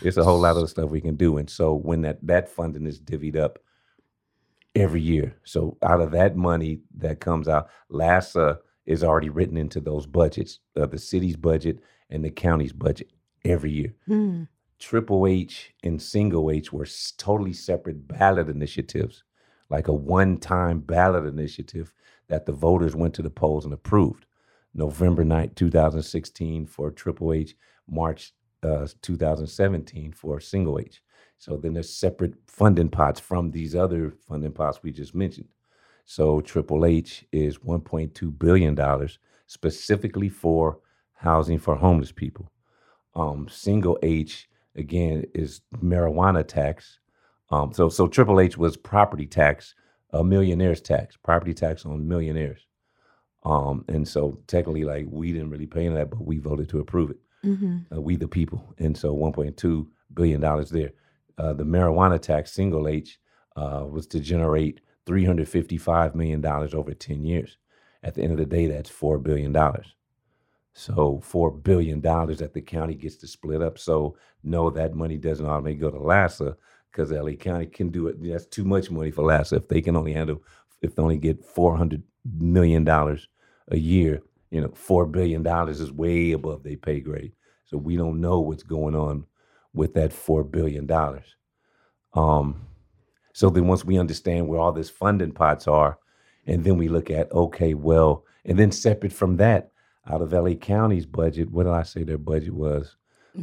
it's 0.01 0.17
a 0.17 0.23
whole 0.23 0.39
lot 0.39 0.57
of 0.57 0.69
stuff 0.69 0.89
we 0.89 1.01
can 1.01 1.15
do. 1.15 1.37
And 1.37 1.49
so 1.49 1.73
when 1.73 2.01
that 2.01 2.25
that 2.27 2.49
funding 2.49 2.85
is 2.85 2.99
divvied 2.99 3.35
up 3.35 3.59
every 4.75 5.01
year, 5.01 5.35
so 5.43 5.77
out 5.81 6.01
of 6.01 6.11
that 6.11 6.35
money 6.35 6.81
that 6.97 7.19
comes 7.19 7.47
out, 7.47 7.69
LAHSA 7.91 8.57
is 8.85 9.03
already 9.03 9.29
written 9.29 9.57
into 9.57 9.79
those 9.79 10.05
budgets, 10.05 10.59
uh, 10.79 10.85
the 10.85 10.97
city's 10.97 11.35
budget 11.35 11.79
and 12.09 12.23
the 12.23 12.29
county's 12.29 12.73
budget 12.73 13.11
every 13.43 13.71
year. 13.71 13.93
Mm. 14.07 14.47
Triple 14.79 15.25
H 15.25 15.73
and 15.83 15.99
Single 15.99 16.51
H 16.51 16.71
were 16.71 16.87
totally 17.17 17.53
separate 17.53 18.07
ballot 18.07 18.47
initiatives 18.47 19.23
like 19.69 19.87
a 19.87 19.93
one 19.93 20.37
time 20.37 20.79
ballot 20.79 21.25
initiative 21.25 21.93
that 22.27 22.45
the 22.45 22.51
voters 22.51 22.95
went 22.95 23.13
to 23.15 23.21
the 23.21 23.29
polls 23.29 23.65
and 23.65 23.73
approved. 23.73 24.25
November 24.73 25.23
9th, 25.23 25.55
2016 25.55 26.65
for 26.67 26.91
Triple 26.91 27.33
H, 27.33 27.55
March 27.89 28.33
uh, 28.63 28.87
2017 29.01 30.11
for 30.11 30.39
Single 30.39 30.79
H. 30.79 31.01
So 31.39 31.57
then 31.57 31.73
there's 31.73 31.93
separate 31.93 32.33
funding 32.47 32.89
pots 32.89 33.19
from 33.19 33.51
these 33.51 33.75
other 33.75 34.13
funding 34.27 34.51
pots 34.51 34.81
we 34.83 34.91
just 34.91 35.15
mentioned. 35.15 35.47
So 36.05 36.41
Triple 36.41 36.85
H 36.85 37.25
is 37.31 37.57
1.2 37.59 38.39
billion 38.39 38.75
dollars 38.75 39.19
specifically 39.47 40.29
for 40.29 40.79
housing 41.13 41.59
for 41.59 41.75
homeless 41.75 42.11
people. 42.11 42.51
Um, 43.15 43.47
single 43.49 43.97
H 44.03 44.47
again 44.75 45.25
is 45.33 45.61
marijuana 45.81 46.47
tax 46.47 46.99
um, 47.49 47.73
so 47.73 47.89
so 47.89 48.07
Triple 48.07 48.39
H 48.39 48.57
was 48.57 48.77
property 48.77 49.25
tax, 49.25 49.75
a 50.11 50.23
millionaire's 50.23 50.81
tax, 50.81 51.17
property 51.17 51.53
tax 51.53 51.85
on 51.85 52.07
millionaires. 52.07 52.65
Um, 53.43 53.85
and 53.87 54.07
so 54.07 54.39
technically, 54.47 54.83
like 54.83 55.05
we 55.09 55.31
didn't 55.31 55.51
really 55.51 55.67
pay 55.67 55.85
in 55.85 55.93
that, 55.95 56.09
but 56.09 56.25
we 56.25 56.37
voted 56.37 56.69
to 56.69 56.79
approve 56.79 57.11
it. 57.11 57.17
Mm-hmm. 57.45 57.95
Uh, 57.95 58.01
we 58.01 58.15
the 58.15 58.27
people, 58.27 58.73
and 58.79 58.97
so 58.97 59.15
1.2 59.15 59.87
billion 60.13 60.41
dollars 60.41 60.69
there. 60.69 60.91
Uh, 61.37 61.53
the 61.53 61.63
marijuana 61.63 62.19
tax, 62.19 62.51
single 62.51 62.87
H, 62.87 63.19
uh, 63.55 63.85
was 63.87 64.07
to 64.07 64.19
generate 64.19 64.81
355 65.05 66.15
million 66.15 66.41
dollars 66.41 66.73
over 66.73 66.93
10 66.93 67.23
years. 67.23 67.57
At 68.03 68.15
the 68.15 68.23
end 68.23 68.33
of 68.33 68.37
the 68.37 68.45
day, 68.45 68.67
that's 68.67 68.89
four 68.89 69.17
billion 69.19 69.51
dollars. 69.51 69.95
So 70.73 71.19
four 71.23 71.51
billion 71.51 72.01
dollars 72.01 72.39
that 72.39 72.53
the 72.53 72.61
county 72.61 72.95
gets 72.95 73.15
to 73.17 73.27
split 73.27 73.61
up. 73.61 73.79
So 73.79 74.17
no, 74.43 74.69
that 74.69 74.93
money 74.93 75.17
doesn't 75.17 75.45
automatically 75.45 75.81
go 75.81 75.91
to 75.91 75.97
LAHSA 75.97 76.55
because 76.91 77.11
LA 77.11 77.33
County 77.33 77.65
can 77.65 77.89
do 77.89 78.07
it. 78.07 78.17
That's 78.21 78.45
too 78.45 78.63
much 78.63 78.89
money 78.89 79.11
for 79.11 79.23
LAHSA 79.23 79.57
if 79.57 79.67
they 79.67 79.81
can 79.81 79.95
only 79.95 80.13
handle 80.13 80.41
if 80.81 80.95
they 80.95 81.01
only 81.01 81.17
get 81.17 81.43
400 81.43 82.03
million 82.39 82.83
dollars 82.83 83.27
a 83.69 83.77
year, 83.77 84.21
you 84.51 84.61
know, 84.61 84.71
four 84.73 85.05
billion 85.05 85.43
dollars 85.43 85.81
is 85.81 85.91
way 85.91 86.31
above 86.31 86.63
their 86.63 86.77
pay 86.77 86.99
grade. 86.99 87.33
So 87.65 87.77
we 87.77 87.97
don't 87.97 88.21
know 88.21 88.39
what's 88.39 88.63
going 88.63 88.95
on 88.95 89.25
with 89.73 89.93
that 89.95 90.13
four 90.13 90.43
billion 90.43 90.85
dollars. 90.85 91.35
Um, 92.13 92.61
so 93.33 93.49
then 93.49 93.67
once 93.67 93.83
we 93.83 93.99
understand 93.99 94.47
where 94.47 94.59
all 94.59 94.71
this 94.71 94.89
funding 94.89 95.31
pots 95.31 95.67
are, 95.67 95.99
and 96.45 96.63
then 96.63 96.77
we 96.77 96.87
look 96.87 97.11
at 97.11 97.31
okay, 97.31 97.73
well, 97.73 98.23
and 98.45 98.57
then 98.57 98.71
separate 98.71 99.13
from 99.13 99.37
that, 99.37 99.71
out 100.09 100.21
of 100.21 100.31
LA 100.31 100.53
County's 100.53 101.05
budget, 101.05 101.51
what 101.51 101.63
did 101.63 101.73
I 101.73 101.83
say 101.83 102.03
their 102.03 102.17
budget 102.17 102.53
was? 102.53 102.95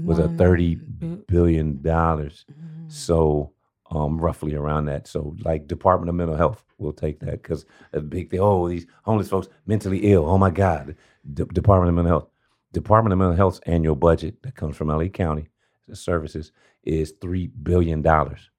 Was 0.03 0.19
a 0.19 0.29
thirty 0.29 0.75
billion 0.75 1.81
dollars. 1.83 2.45
Mm-hmm. 2.51 2.89
So 2.89 3.55
um, 3.91 4.19
roughly 4.19 4.55
around 4.55 4.87
that. 4.87 5.07
So, 5.07 5.37
like 5.45 5.67
Department 5.67 6.09
of 6.09 6.15
Mental 6.15 6.37
Health, 6.37 6.65
we'll 6.79 6.93
take 6.93 7.21
that 7.21 7.43
because 7.43 7.65
a 7.93 8.01
big 8.01 8.31
thing. 8.31 8.41
Oh, 8.41 8.69
these 8.69 8.87
homeless 9.05 9.29
folks 9.29 9.49
mentally 9.67 10.13
ill. 10.13 10.27
Oh 10.29 10.39
my 10.39 10.51
God, 10.51 10.97
D- 11.33 11.45
Department 11.53 11.91
of 11.91 11.95
Mental 11.95 12.11
Health. 12.11 12.29
Department 12.73 13.13
of 13.13 13.19
Mental 13.19 13.37
Health's 13.37 13.61
annual 13.67 13.95
budget 13.95 14.43
that 14.43 14.57
comes 14.57 14.77
from 14.77 14.89
LA 14.89 15.07
County 15.07 15.49
services 15.93 16.51
is 16.83 17.15
three 17.21 17.47
billion 17.47 18.03
dollars. 18.03 18.51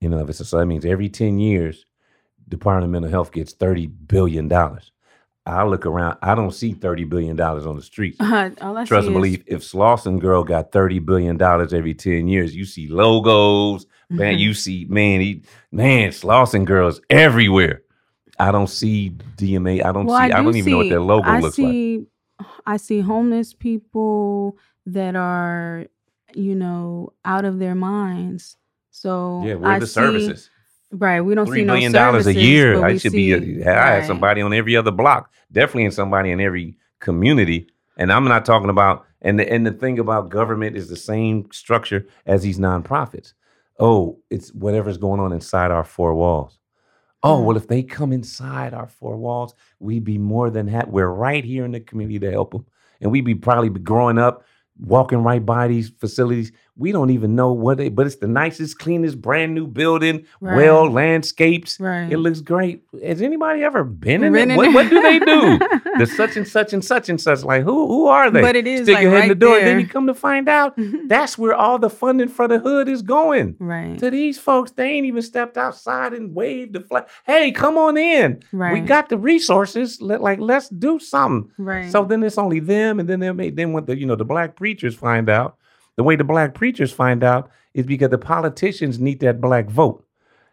You 0.00 0.08
know, 0.08 0.24
so 0.30 0.58
that 0.58 0.66
means 0.66 0.84
every 0.84 1.08
ten 1.08 1.38
years, 1.38 1.86
Department 2.48 2.84
of 2.84 2.90
Mental 2.90 3.10
Health 3.10 3.32
gets 3.32 3.52
thirty 3.52 3.86
billion 3.86 4.48
dollars. 4.48 4.92
I 5.44 5.64
look 5.64 5.86
around, 5.86 6.18
I 6.22 6.34
don't 6.34 6.52
see 6.52 6.72
thirty 6.72 7.04
billion 7.04 7.36
dollars 7.36 7.66
on 7.66 7.76
the 7.76 7.82
streets. 7.82 8.18
Uh, 8.20 8.50
Trust 8.84 9.06
and 9.06 9.14
believe, 9.14 9.42
if 9.46 9.62
Slauson 9.62 10.20
Girl 10.20 10.44
got 10.44 10.72
thirty 10.72 10.98
billion 10.98 11.36
dollars 11.36 11.72
every 11.72 11.94
ten 11.94 12.28
years, 12.28 12.54
you 12.54 12.64
see 12.64 12.86
logos, 12.86 13.86
Man, 14.12 14.34
mm-hmm. 14.34 14.40
you 14.40 14.54
see, 14.54 14.86
man, 14.90 15.20
he, 15.22 15.42
man, 15.70 16.10
Slauson 16.10 16.66
girls 16.66 17.00
everywhere. 17.08 17.82
I 18.38 18.52
don't 18.52 18.66
see 18.66 19.16
DMA. 19.36 19.82
I 19.82 19.90
don't 19.90 20.04
well, 20.04 20.18
see. 20.18 20.24
I, 20.24 20.28
do 20.28 20.34
I 20.34 20.42
don't 20.42 20.56
even 20.56 20.72
know 20.72 20.78
what 20.78 20.88
their 20.90 21.00
logo 21.00 21.28
I 21.28 21.40
looks 21.40 21.56
see, 21.56 22.06
like. 22.38 22.48
I 22.66 22.76
see 22.76 23.00
homeless 23.00 23.54
people 23.54 24.58
that 24.84 25.16
are, 25.16 25.86
you 26.34 26.54
know, 26.54 27.14
out 27.24 27.46
of 27.46 27.58
their 27.58 27.74
minds. 27.74 28.58
So 28.90 29.42
yeah, 29.46 29.54
where 29.54 29.72
are 29.72 29.80
the 29.80 29.86
see, 29.86 29.94
services? 29.94 30.50
Right, 30.92 31.20
we 31.20 31.34
don't 31.34 31.46
Three 31.46 31.60
see 31.60 31.64
million 31.64 31.92
no 31.92 31.98
dollars 31.98 32.26
a 32.26 32.34
year. 32.34 32.84
I 32.84 32.98
should 32.98 33.12
see, 33.12 33.34
be. 33.34 33.62
A, 33.62 33.64
I 33.64 33.74
right. 33.74 33.94
had 33.96 34.06
somebody 34.06 34.42
on 34.42 34.52
every 34.52 34.76
other 34.76 34.90
block. 34.90 35.32
Definitely 35.50 35.86
in 35.86 35.90
somebody 35.92 36.30
in 36.30 36.40
every 36.40 36.76
community. 37.00 37.68
And 37.96 38.12
I'm 38.12 38.24
not 38.24 38.44
talking 38.44 38.70
about. 38.70 39.06
And 39.22 39.38
the, 39.38 39.50
and 39.50 39.66
the 39.66 39.72
thing 39.72 39.98
about 39.98 40.30
government 40.30 40.76
is 40.76 40.88
the 40.88 40.96
same 40.96 41.48
structure 41.52 42.06
as 42.26 42.42
these 42.42 42.58
nonprofits 42.58 43.32
oh, 43.78 44.18
it's 44.30 44.52
whatever's 44.54 44.96
going 44.96 45.20
on 45.20 45.32
inside 45.32 45.70
our 45.70 45.84
four 45.84 46.14
walls. 46.14 46.58
Oh, 47.24 47.40
well, 47.42 47.56
if 47.56 47.68
they 47.68 47.82
come 47.82 48.12
inside 48.12 48.74
our 48.74 48.88
four 48.88 49.16
walls, 49.16 49.54
we'd 49.78 50.04
be 50.04 50.18
more 50.18 50.50
than 50.50 50.66
happy. 50.66 50.90
We're 50.90 51.08
right 51.08 51.44
here 51.44 51.64
in 51.64 51.72
the 51.72 51.80
community 51.80 52.18
to 52.20 52.30
help 52.30 52.52
them. 52.52 52.66
And 53.00 53.10
we'd 53.10 53.24
be 53.24 53.34
probably 53.34 53.68
growing 53.70 54.18
up, 54.18 54.44
walking 54.78 55.22
right 55.22 55.44
by 55.44 55.68
these 55.68 55.90
facilities 55.90 56.52
we 56.76 56.90
don't 56.90 57.10
even 57.10 57.34
know 57.34 57.52
what 57.52 57.76
they 57.76 57.88
but 57.88 58.06
it's 58.06 58.16
the 58.16 58.26
nicest 58.26 58.78
cleanest 58.78 59.20
brand 59.20 59.54
new 59.54 59.66
building 59.66 60.24
right. 60.40 60.56
well 60.56 60.90
landscapes 60.90 61.78
right. 61.78 62.10
it 62.10 62.18
looks 62.18 62.40
great. 62.40 62.82
Has 63.02 63.20
anybody 63.20 63.62
ever 63.62 63.84
been 63.84 64.24
in 64.24 64.32
been 64.32 64.50
it? 64.50 64.54
in 64.54 64.56
what, 64.56 64.72
what, 64.74 64.90
do 64.90 65.00
they 65.00 65.18
do? 65.18 65.58
The 65.98 66.06
such 66.06 66.38
and 66.38 66.48
such 66.48 66.72
and 66.72 66.82
such 66.82 67.10
and 67.10 67.20
such. 67.20 67.42
Like 67.42 67.64
who 67.64 67.86
who 67.86 68.06
are 68.06 68.30
they? 68.30 68.40
But 68.40 68.56
it 68.56 68.66
is 68.66 68.84
stick 68.84 68.94
like 68.94 69.02
your 69.02 69.10
head 69.10 69.16
right 69.18 69.22
in 69.24 69.28
the 69.28 69.34
door 69.34 69.56
there. 69.56 69.58
and 69.58 69.68
then 69.68 69.80
you 69.80 69.86
come 69.86 70.06
to 70.06 70.14
find 70.14 70.48
out 70.48 70.72
that's 71.06 71.36
where 71.36 71.54
all 71.54 71.78
the 71.78 71.90
funding 71.90 72.28
for 72.28 72.48
the 72.48 72.58
hood 72.58 72.88
is 72.88 73.02
going. 73.02 73.56
Right. 73.58 73.98
To 73.98 74.10
these 74.10 74.38
folks 74.38 74.70
they 74.70 74.88
ain't 74.88 75.04
even 75.04 75.20
stepped 75.20 75.58
outside 75.58 76.14
and 76.14 76.34
waved 76.34 76.72
the 76.72 76.80
flag. 76.80 77.08
Hey 77.26 77.52
come 77.52 77.76
on 77.76 77.98
in. 77.98 78.42
Right. 78.52 78.72
we 78.72 78.80
got 78.80 79.10
the 79.10 79.18
resources. 79.18 80.00
Let, 80.00 80.22
like 80.22 80.40
let's 80.40 80.70
do 80.70 80.98
something. 80.98 81.52
Right. 81.58 81.92
So 81.92 82.04
then 82.04 82.22
it's 82.22 82.38
only 82.38 82.60
them 82.60 82.98
and 82.98 83.06
then 83.08 83.20
they 83.20 83.30
may 83.32 83.50
then 83.50 83.72
when 83.72 83.84
the 83.84 83.96
you 83.96 84.06
know 84.06 84.16
the 84.16 84.24
black 84.24 84.56
preachers 84.56 84.94
find 84.94 85.28
out 85.28 85.58
the 85.96 86.02
way 86.02 86.16
the 86.16 86.24
black 86.24 86.54
preachers 86.54 86.92
find 86.92 87.22
out 87.22 87.50
is 87.74 87.86
because 87.86 88.10
the 88.10 88.18
politicians 88.18 88.98
need 88.98 89.20
that 89.20 89.40
black 89.40 89.68
vote. 89.68 90.04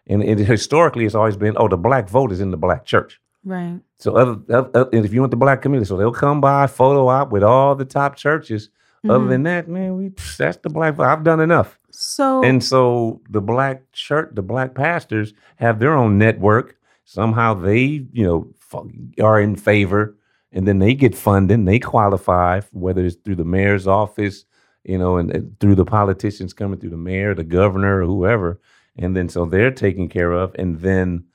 And, 0.08 0.24
and 0.24 0.40
historically, 0.40 1.06
it's 1.06 1.16
always 1.16 1.38
been, 1.38 1.56
oh, 1.58 1.68
the 1.68 1.78
black 1.78 2.10
vote 2.10 2.32
is 2.32 2.42
in 2.42 2.52
the 2.52 2.58
black 2.58 2.86
church. 2.86 3.20
Right. 3.44 3.80
So 3.98 4.16
other, 4.16 4.40
other, 4.50 4.90
if 4.92 5.14
you 5.14 5.22
want 5.22 5.32
the 5.32 5.38
black 5.38 5.62
community, 5.62 5.88
so 5.88 5.98
they'll 5.98 6.12
come 6.12 6.42
by, 6.42 6.68
photo 6.68 7.08
op 7.08 7.32
with 7.32 7.44
all 7.44 7.76
the 7.76 7.86
top 7.86 8.16
churches. 8.16 8.70
Mm-hmm. 9.00 9.12
Other 9.12 9.28
than 9.28 9.44
that, 9.44 9.68
man, 9.70 9.96
we 9.96 10.12
that's 10.38 10.58
the 10.58 10.70
black 10.70 10.96
vote. 10.96 11.06
I've 11.06 11.24
done 11.24 11.40
enough. 11.40 11.80
So 11.90 12.44
and 12.44 12.62
so 12.62 13.22
the 13.30 13.40
black 13.40 13.90
church, 13.94 14.32
the 14.34 14.42
black 14.42 14.76
pastors 14.76 15.34
have 15.56 15.80
their 15.80 15.94
own 15.94 16.18
network. 16.18 16.76
Somehow 17.06 17.54
they, 17.54 18.06
you 18.12 18.24
know, 18.24 18.84
are 19.24 19.40
in 19.40 19.56
favor, 19.56 20.18
and 20.52 20.68
then 20.68 20.80
they 20.80 20.94
get 20.94 21.16
funding. 21.16 21.64
They 21.64 21.80
qualify, 21.80 22.60
whether 22.72 23.06
it's 23.06 23.16
through 23.16 23.36
the 23.36 23.46
mayor's 23.46 23.88
office 23.88 24.44
you 24.84 24.98
know, 24.98 25.18
and, 25.18 25.32
and, 25.32 25.60
through 25.60 25.76
the 25.76 25.86
politicians 25.86 26.54
coming 26.54 26.80
through 26.80 26.90
the 26.92 26.98
mayor, 26.98 27.36
the 27.36 27.44
governor, 27.44 28.02
or 28.02 28.06
whoever. 28.06 28.60
And 28.98 29.16
then 29.16 29.30
so 29.30 29.46
they're 29.46 29.72
taken 29.72 30.10
care 30.10 30.32
of. 30.32 30.56
And 30.58 30.80
then, 30.80 31.26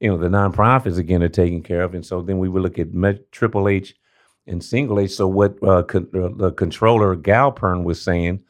you 0.00 0.10
know, 0.10 0.18
the 0.18 0.28
nonprofits 0.28 0.98
again 0.98 1.22
are 1.22 1.28
taken 1.28 1.62
care 1.62 1.82
of. 1.82 1.94
And 1.94 2.04
so 2.04 2.22
then 2.22 2.38
we 2.38 2.48
would 2.48 2.62
look 2.62 2.78
at 2.78 3.32
Triple 3.32 3.68
H 3.68 3.94
and 4.46 4.62
Single 4.62 5.00
H. 5.00 5.12
So 5.12 5.26
what 5.26 5.62
uh, 5.62 5.82
con- 5.82 6.08
uh, 6.14 6.28
the 6.36 6.52
controller 6.52 7.16
Galperin 7.16 7.84
was 7.84 8.00
saying, 8.00 8.42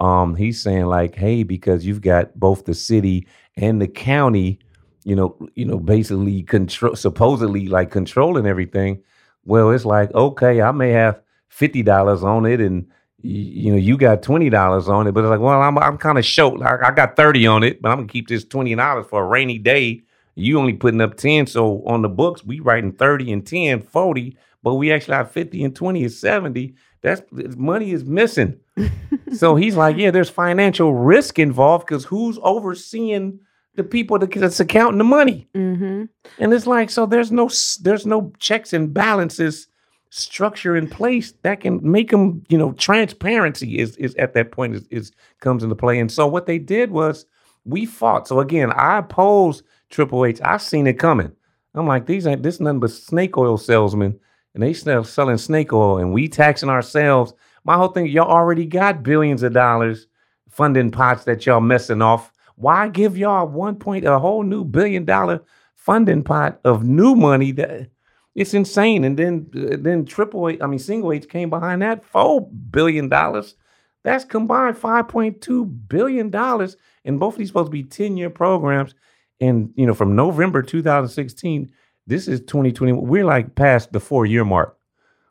um, 0.00 0.34
he's 0.34 0.60
saying 0.60 0.86
like, 0.86 1.14
hey, 1.14 1.42
because 1.42 1.86
you've 1.86 2.00
got 2.00 2.38
both 2.38 2.64
the 2.64 2.74
city 2.74 3.26
and 3.56 3.80
the 3.80 3.88
county, 3.88 4.58
you 5.04 5.14
know, 5.14 5.36
you 5.54 5.64
know, 5.64 5.78
basically 5.78 6.42
control, 6.42 6.96
supposedly 6.96 7.68
like 7.68 7.90
controlling 7.90 8.46
everything. 8.46 9.02
Well, 9.44 9.70
it's 9.70 9.84
like, 9.84 10.12
okay, 10.14 10.60
I 10.60 10.72
may 10.72 10.90
have 10.90 11.20
fifty 11.48 11.82
dollars 11.82 12.22
on 12.24 12.46
it 12.46 12.60
and 12.60 12.86
you, 13.22 13.72
know, 13.72 13.78
you 13.78 13.96
got 13.96 14.22
twenty 14.22 14.50
dollars 14.50 14.88
on 14.88 15.06
it, 15.06 15.12
but 15.12 15.20
it's 15.20 15.30
like, 15.30 15.40
well, 15.40 15.62
I'm 15.62 15.78
I'm 15.78 15.98
kind 15.98 16.18
of 16.18 16.24
short. 16.24 16.60
I, 16.62 16.88
I, 16.88 16.90
got 16.90 17.16
thirty 17.16 17.46
on 17.46 17.62
it, 17.62 17.80
but 17.80 17.90
I'm 17.90 17.98
gonna 17.98 18.08
keep 18.08 18.28
this 18.28 18.44
twenty 18.44 18.74
dollars 18.74 19.06
for 19.08 19.22
a 19.22 19.26
rainy 19.26 19.58
day. 19.58 20.02
You 20.34 20.58
only 20.58 20.72
putting 20.72 21.00
up 21.00 21.16
ten, 21.16 21.46
so 21.46 21.82
on 21.86 22.02
the 22.02 22.08
books 22.08 22.44
we 22.44 22.60
writing 22.60 22.92
thirty 22.92 23.32
and 23.32 23.46
10, 23.46 23.82
40, 23.82 24.36
but 24.62 24.74
we 24.74 24.92
actually 24.92 25.14
have 25.14 25.30
fifty 25.30 25.62
and 25.62 25.74
twenty 25.74 26.02
is 26.02 26.18
seventy. 26.18 26.74
That's 27.02 27.22
money 27.56 27.92
is 27.92 28.04
missing. 28.04 28.58
so 29.36 29.56
he's 29.56 29.76
like, 29.76 29.96
yeah, 29.96 30.10
there's 30.10 30.30
financial 30.30 30.94
risk 30.94 31.38
involved 31.38 31.86
because 31.86 32.04
who's 32.04 32.38
overseeing 32.42 33.40
the 33.74 33.84
people 33.84 34.18
that's 34.18 34.60
accounting 34.60 34.98
the 34.98 35.04
money? 35.04 35.48
Mm-hmm. 35.54 36.04
And 36.38 36.52
it's 36.52 36.66
like, 36.66 36.90
so 36.90 37.06
there's 37.06 37.32
no 37.32 37.50
there's 37.80 38.06
no 38.06 38.32
checks 38.38 38.72
and 38.72 38.92
balances 38.92 39.68
structure 40.14 40.76
in 40.76 40.86
place 40.86 41.32
that 41.42 41.60
can 41.60 41.80
make 41.82 42.10
them, 42.10 42.44
you 42.50 42.58
know, 42.58 42.72
transparency 42.72 43.78
is 43.78 43.96
is 43.96 44.14
at 44.16 44.34
that 44.34 44.52
point 44.52 44.74
is, 44.74 44.86
is 44.90 45.10
comes 45.40 45.62
into 45.62 45.74
play. 45.74 45.98
And 45.98 46.12
so 46.12 46.26
what 46.26 46.44
they 46.44 46.58
did 46.58 46.90
was 46.90 47.24
we 47.64 47.86
fought. 47.86 48.28
So 48.28 48.38
again, 48.38 48.72
I 48.72 48.98
opposed 48.98 49.64
Triple 49.88 50.26
H. 50.26 50.38
I 50.44 50.58
seen 50.58 50.86
it 50.86 50.98
coming. 50.98 51.32
I'm 51.74 51.86
like, 51.86 52.04
these 52.04 52.26
ain't 52.26 52.42
this 52.42 52.60
nothing 52.60 52.80
but 52.80 52.90
snake 52.90 53.38
oil 53.38 53.56
salesmen, 53.56 54.20
and 54.52 54.62
they 54.62 54.74
still 54.74 55.02
selling 55.02 55.38
snake 55.38 55.72
oil, 55.72 55.96
and 55.96 56.12
we 56.12 56.28
taxing 56.28 56.68
ourselves. 56.68 57.32
My 57.64 57.76
whole 57.76 57.88
thing, 57.88 58.06
y'all 58.06 58.30
already 58.30 58.66
got 58.66 59.02
billions 59.02 59.42
of 59.42 59.54
dollars 59.54 60.08
funding 60.50 60.90
pots 60.90 61.24
that 61.24 61.46
y'all 61.46 61.62
messing 61.62 62.02
off. 62.02 62.30
Why 62.56 62.88
give 62.88 63.16
y'all 63.16 63.48
one 63.48 63.76
point 63.76 64.04
a 64.04 64.18
whole 64.18 64.42
new 64.42 64.62
billion 64.62 65.06
dollar 65.06 65.40
funding 65.74 66.22
pot 66.22 66.60
of 66.64 66.84
new 66.84 67.14
money 67.14 67.52
that 67.52 67.88
it's 68.34 68.54
insane. 68.54 69.04
And 69.04 69.18
then 69.18 69.48
then 69.52 70.04
triple 70.04 70.48
H, 70.48 70.60
I 70.60 70.66
mean 70.66 70.78
single 70.78 71.12
H 71.12 71.28
came 71.28 71.50
behind 71.50 71.82
that 71.82 72.04
four 72.04 72.48
billion 72.48 73.08
dollars. 73.08 73.56
That's 74.04 74.24
combined 74.24 74.78
five 74.78 75.08
point 75.08 75.40
two 75.40 75.66
billion 75.66 76.30
dollars. 76.30 76.76
And 77.04 77.18
both 77.18 77.34
of 77.34 77.38
these 77.38 77.48
supposed 77.48 77.66
to 77.66 77.72
be 77.72 77.82
10-year 77.82 78.30
programs. 78.30 78.94
And 79.40 79.72
you 79.74 79.86
know, 79.86 79.94
from 79.94 80.14
November 80.14 80.62
2016, 80.62 81.70
this 82.06 82.28
is 82.28 82.40
2020. 82.40 82.92
We're 82.92 83.24
like 83.24 83.56
past 83.56 83.92
the 83.92 83.98
four-year 83.98 84.44
mark. 84.44 84.78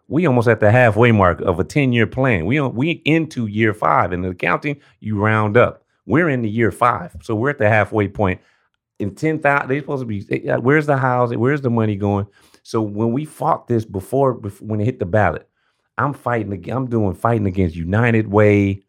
We 0.10 0.26
almost 0.28 0.50
at 0.50 0.60
the 0.60 0.70
halfway 0.70 1.14
mark 1.14 1.40
of 1.40 1.60
a 1.60 1.64
10-year 1.64 2.08
plan. 2.08 2.46
We 2.46 2.60
we 2.60 3.02
into 3.06 3.48
year 3.48 3.74
five. 3.74 4.12
In 4.12 4.22
the 4.22 4.30
accounting, 4.30 4.80
you 5.00 5.18
round 5.20 5.58
up. 5.58 5.84
We're 6.06 6.30
in 6.30 6.42
the 6.42 6.50
year 6.50 6.72
five. 6.72 7.16
So 7.24 7.36
we're 7.36 7.52
at 7.52 7.58
the 7.58 7.70
halfway 7.70 8.08
point. 8.08 8.42
In 9.00 9.16
10,000, 9.16 9.68
they're 9.68 9.80
supposed 9.80 10.02
to 10.02 10.06
be, 10.06 10.26
eh, 10.48 10.58
where's 10.58 10.86
the 10.86 10.98
house? 10.98 11.34
Where's 11.34 11.62
the 11.62 11.72
money 11.72 11.96
going? 11.96 12.28
So 12.64 12.82
when 12.82 13.12
we 13.12 13.26
fought 13.26 13.68
this 13.68 13.86
before, 13.86 14.34
before 14.34 14.68
when 14.68 14.82
it 14.82 14.86
hit 14.86 15.00
the 15.00 15.06
ballot, 15.06 15.48
I'm 15.98 16.14
fighting. 16.14 16.70
I'm 16.70 16.88
doing 16.88 17.14
fighting 17.14 17.48
against 17.48 17.76
United 17.76 18.28
Way, 18.28 18.84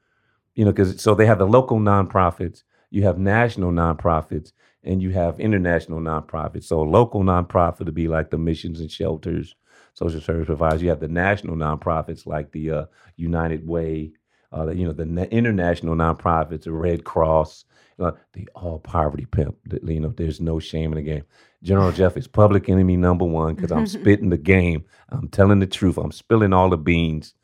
you 0.55 0.64
know, 0.64 0.73
because 0.73 1.01
so 1.01 1.14
they 1.14 1.27
have 1.27 1.39
the 1.39 1.47
local 1.47 1.79
nonprofits, 1.79 2.62
you 2.91 3.03
have 3.05 3.18
national 3.18 3.73
nonprofits, 3.73 4.53
and 4.85 5.03
you 5.03 5.11
have 5.11 5.41
international 5.41 6.01
nonprofits. 6.01 6.64
So 6.64 6.83
local 6.83 7.23
nonprofit 7.23 7.87
would 7.87 7.95
be 7.95 8.09
like 8.09 8.31
the 8.31 8.39
missions 8.39 8.81
and 8.81 8.91
shelters, 8.91 9.55
social 9.95 10.20
service 10.20 10.47
providers. 10.47 10.83
You 10.83 10.89
have 10.91 11.01
the 11.01 11.09
national 11.09 11.57
nonprofits 11.57 12.27
like 12.27 12.53
the 12.53 12.70
uh, 12.70 12.85
United 13.16 13.66
Way, 13.66 14.12
uh, 14.53 14.66
the, 14.66 14.77
you 14.77 14.87
know, 14.87 14.93
the 14.93 15.29
international 15.31 15.95
nonprofits, 15.95 16.64
the 16.64 16.73
Red 16.73 17.05
Cross. 17.05 17.64
You 17.99 18.07
know, 18.07 18.16
they 18.33 18.47
all 18.55 18.79
poverty 18.79 19.27
pimp. 19.27 19.57
You 19.85 20.01
know, 20.01 20.14
there's 20.16 20.41
no 20.41 20.59
shame 20.59 20.93
in 20.93 20.97
the 20.97 21.03
game. 21.03 21.25
General 21.62 21.92
Jeff 21.92 22.16
is 22.16 22.26
public 22.26 22.68
enemy 22.68 22.96
number 22.96 23.24
one 23.24 23.54
because 23.54 23.70
I'm 23.70 23.86
spitting 23.86 24.30
the 24.30 24.38
game. 24.38 24.84
I'm 25.10 25.28
telling 25.28 25.60
the 25.60 25.66
truth. 25.66 25.96
I'm 25.96 26.12
spilling 26.12 26.52
all 26.52 26.68
the 26.68 26.76
beans. 26.76 27.34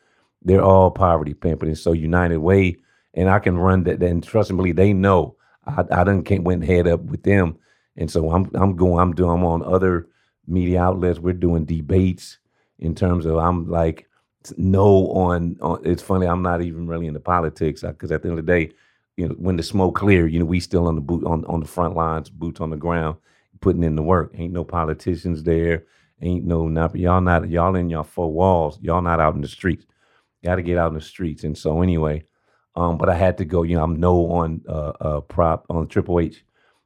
They're 0.43 0.63
all 0.63 0.91
poverty 0.91 1.35
pimping. 1.35 1.69
And 1.69 1.79
so 1.79 1.93
United 1.93 2.39
Way, 2.39 2.77
and 3.15 3.29
I 3.29 3.39
can 3.39 3.59
run 3.59 3.85
that. 3.85 4.03
And 4.03 4.23
trust 4.23 4.53
me, 4.53 4.73
they 4.73 4.93
know 4.93 5.37
I, 5.67 5.85
I 5.91 6.05
done 6.05 6.25
can't 6.25 6.45
went 6.45 6.65
head 6.65 6.89
up 6.89 7.01
with 7.03 7.23
them. 7.23 7.57
And 7.97 8.11
so 8.11 8.31
I'm 8.31 8.51
I'm 8.55 8.77
going, 8.77 9.01
I'm 9.01 9.13
doing 9.15 9.31
I'm 9.31 9.45
on 9.45 9.63
other 9.63 10.09
media 10.47 10.83
outlets. 10.83 11.19
We're 11.19 11.33
doing 11.33 11.65
debates 11.65 12.39
in 12.79 12.95
terms 12.95 13.27
of 13.27 13.37
I'm 13.37 13.69
like 13.69 14.09
no 14.57 15.09
on, 15.09 15.57
on 15.61 15.81
it's 15.85 16.03
funny, 16.03 16.27
I'm 16.27 16.43
not 16.43 16.63
even 16.63 16.87
really 16.87 17.07
into 17.07 17.21
politics 17.21 17.83
because 17.83 18.11
at 18.11 18.23
the 18.23 18.31
end 18.31 18.39
of 18.39 18.47
the 18.47 18.53
day, 18.53 18.73
you 19.17 19.29
know, 19.29 19.35
when 19.35 19.57
the 19.57 19.63
smoke 19.63 19.97
clear, 19.97 20.27
you 20.27 20.39
know, 20.39 20.45
we 20.45 20.61
still 20.61 20.87
on 20.87 20.95
the 20.95 21.01
boot 21.01 21.25
on, 21.25 21.45
on 21.47 21.61
the 21.61 21.67
front 21.67 21.97
lines, 21.97 22.31
boots 22.31 22.61
on 22.61 22.71
the 22.71 22.77
ground 22.77 23.17
putting 23.61 23.83
in 23.83 23.97
the 23.97 24.03
work. 24.03 24.33
Ain't 24.35 24.53
no 24.53 24.65
politicians 24.65 25.43
there. 25.43 25.85
Ain't 26.21 26.45
no 26.45 26.69
not 26.69 26.97
y'all 26.97 27.21
not 27.21 27.49
y'all 27.49 27.77
in 27.77 27.89
your 27.91 28.05
four 28.05 28.33
walls. 28.33 28.79
Y'all 28.83 29.03
not 29.03 29.21
out 29.21 29.35
in 29.35 29.41
the 29.41 29.49
streets. 29.49 29.87
Got 30.45 30.57
to 30.57 30.63
get 30.63 30.79
out 30.79 30.89
in 30.89 30.95
the 30.95 31.01
streets. 31.01 31.45
And 31.45 31.57
so 31.57 31.83
anyway, 31.83 32.25
um, 32.75 32.99
but 32.99 33.09
I 33.09 33.15
had 33.15 33.39
to 33.39 33.45
go. 33.45 33.63
You 33.63 33.77
know, 33.77 33.85
I'm 33.85 33.97
no 33.97 34.31
on 34.31 34.63
uh, 34.69 34.93
uh 35.01 35.21
prop 35.21 35.67
on 35.71 35.87
Triple 35.89 36.21
H. 36.21 36.45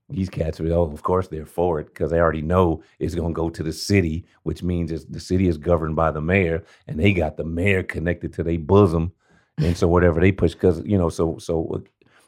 These 0.08 0.28
cats 0.28 0.60
are 0.60 0.70
oh, 0.72 0.82
of 0.82 1.02
course 1.02 1.28
they're 1.28 1.46
for 1.46 1.80
it 1.80 1.86
because 1.86 2.10
they 2.10 2.20
already 2.20 2.42
know 2.42 2.82
it's 2.98 3.14
going 3.14 3.32
to 3.32 3.36
go 3.36 3.48
to 3.48 3.62
the 3.62 3.72
city, 3.72 4.26
which 4.42 4.62
means 4.62 4.92
it's, 4.92 5.04
the 5.06 5.20
city 5.20 5.48
is 5.48 5.56
governed 5.56 5.96
by 5.96 6.10
the 6.10 6.20
mayor, 6.20 6.64
and 6.86 7.00
they 7.00 7.14
got 7.14 7.38
the 7.38 7.44
mayor 7.44 7.82
connected 7.82 8.32
to 8.34 8.42
their 8.42 8.58
bosom, 8.58 9.12
and 9.56 9.76
so 9.76 9.88
whatever 9.88 10.20
they 10.20 10.32
push, 10.32 10.52
because 10.52 10.84
you 10.84 10.98
know, 10.98 11.08
so 11.08 11.38
so 11.38 11.82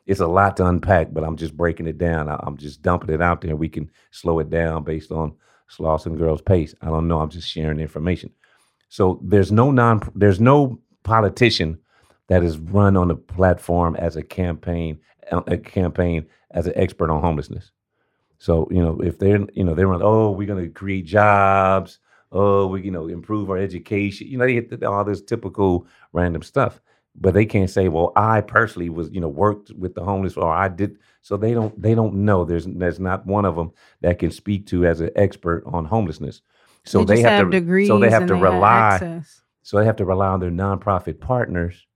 it's 0.07 0.21
a 0.21 0.27
lot 0.27 0.57
to 0.59 0.67
unpack, 0.67 1.13
but 1.13 1.25
I'm 1.25 1.37
just 1.37 1.57
breaking 1.57 1.87
it 1.87 1.99
down. 1.99 2.29
I, 2.29 2.43
am 2.47 2.57
just 2.57 2.83
dumping 2.83 3.15
it 3.15 3.23
out 3.23 3.41
there. 3.41 3.57
We 3.57 3.69
can 3.69 3.91
slow 4.11 4.39
it 4.39 4.51
down 4.51 4.85
based 4.85 5.11
on 5.11 5.35
Slauson 5.71 6.19
Girls 6.19 6.43
pace. 6.43 6.75
I 6.83 6.87
don't 6.87 7.09
know. 7.09 7.21
I'm 7.21 7.31
just 7.31 7.49
sharing 7.49 7.81
information. 7.81 8.31
So 8.89 9.19
there's 9.23 9.51
no 9.51 9.71
non 9.71 10.01
there's 10.15 10.41
no 10.41 10.79
politician 11.03 11.79
that 12.29 12.43
is 12.43 12.59
run 12.59 12.97
on 12.97 13.09
the 13.09 13.17
platform 13.17 13.97
as 13.97 14.17
a 14.17 14.23
campaign 14.23 14.99
uh, 15.33 15.43
a 15.47 15.57
campaign 15.57 16.27
as 16.51 16.67
an 16.67 16.75
expert 16.77 17.11
on 17.11 17.21
homelessness. 17.21 17.71
So 18.39 18.69
you 18.71 18.83
know 18.83 19.01
if 19.01 19.19
they're 19.19 19.41
you 19.55 19.65
know 19.65 19.75
they're 19.75 19.89
run 19.89 20.03
oh 20.03 20.31
we're 20.31 20.47
going 20.47 20.63
to 20.63 20.71
create 20.71 21.07
jobs 21.07 21.99
oh 22.31 22.67
we 22.67 22.83
you 22.83 22.91
know 22.91 23.09
improve 23.09 23.49
our 23.49 23.57
education 23.57 24.27
you 24.27 24.37
know 24.37 24.45
they 24.45 24.55
hit 24.55 24.83
all 24.85 25.05
this 25.05 25.23
typical 25.23 25.87
random 26.13 26.43
stuff 26.43 26.81
but 27.15 27.35
they 27.35 27.47
can't 27.47 27.71
say, 27.71 27.89
well, 27.89 28.13
I 28.17 28.41
personally 28.41 28.91
was, 28.91 29.11
you 29.11 29.21
know, 29.21 29.29
worked 29.29 29.71
with 29.73 29.95
the 29.95 30.03
homeless 30.03 30.37
or 30.37 30.53
I 30.53 30.69
did. 30.69 30.99
So 31.23 31.37
they 31.37 31.55
don't 31.55 31.81
they 31.81 31.95
don't 31.95 32.15
know. 32.17 32.45
There's 32.45 32.67
there's 32.67 33.01
not 33.01 33.27
one 33.27 33.45
of 33.45 33.57
them 33.57 33.73
that 34.01 34.19
can 34.19 34.31
speak 34.31 34.67
to 34.69 34.85
as 34.87 35.01
an 35.01 35.11
expert 35.17 35.63
on 35.67 35.85
homelessness. 35.85 36.43
So 36.85 37.05
they, 37.05 37.17
they 37.17 37.23
have, 37.23 37.31
have, 37.31 37.47
to 37.47 37.61
degrees 37.61 37.89
so 37.89 37.99
they 37.99 38.11
have 38.11 38.27
to 38.27 38.35
rely 38.35 39.23
so 39.63 39.79
they 39.79 39.87
have 39.87 39.97
to 39.97 40.05
rely 40.05 40.29
on 40.29 40.41
their 40.41 40.51
nonprofit 40.51 41.21
partners 41.21 41.87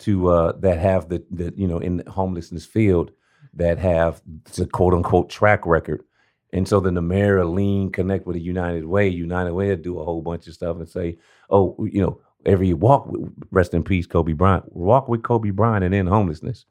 to 0.00 0.28
uh, 0.28 0.52
that 0.58 0.78
have 0.78 1.08
the 1.08 1.24
the 1.30 1.52
you 1.56 1.68
know 1.68 1.78
in 1.78 1.98
the 1.98 2.10
homelessness 2.10 2.66
field 2.66 3.12
that 3.54 3.78
have 3.78 4.20
the 4.56 4.66
quote 4.66 4.94
unquote 4.94 5.30
track 5.30 5.64
record. 5.66 6.02
And 6.52 6.68
so 6.68 6.78
then 6.78 6.94
the 6.94 7.02
mayor 7.02 7.44
lean, 7.44 7.90
connect 7.90 8.26
with 8.26 8.34
the 8.34 8.42
United 8.42 8.84
Way. 8.84 9.08
United 9.08 9.52
Way 9.52 9.74
do 9.74 9.98
a 9.98 10.04
whole 10.04 10.22
bunch 10.22 10.46
of 10.46 10.54
stuff 10.54 10.76
and 10.76 10.88
say, 10.88 11.18
oh, 11.50 11.76
you 11.90 12.00
know, 12.00 12.20
every 12.46 12.72
walk, 12.72 13.06
with, 13.06 13.32
rest 13.50 13.74
in 13.74 13.82
peace, 13.82 14.06
Kobe 14.06 14.32
Bryant. 14.32 14.64
Walk 14.74 15.08
with 15.08 15.22
Kobe 15.22 15.50
Bryant 15.50 15.84
and 15.84 15.94
end 15.94 16.08
homelessness. 16.08 16.66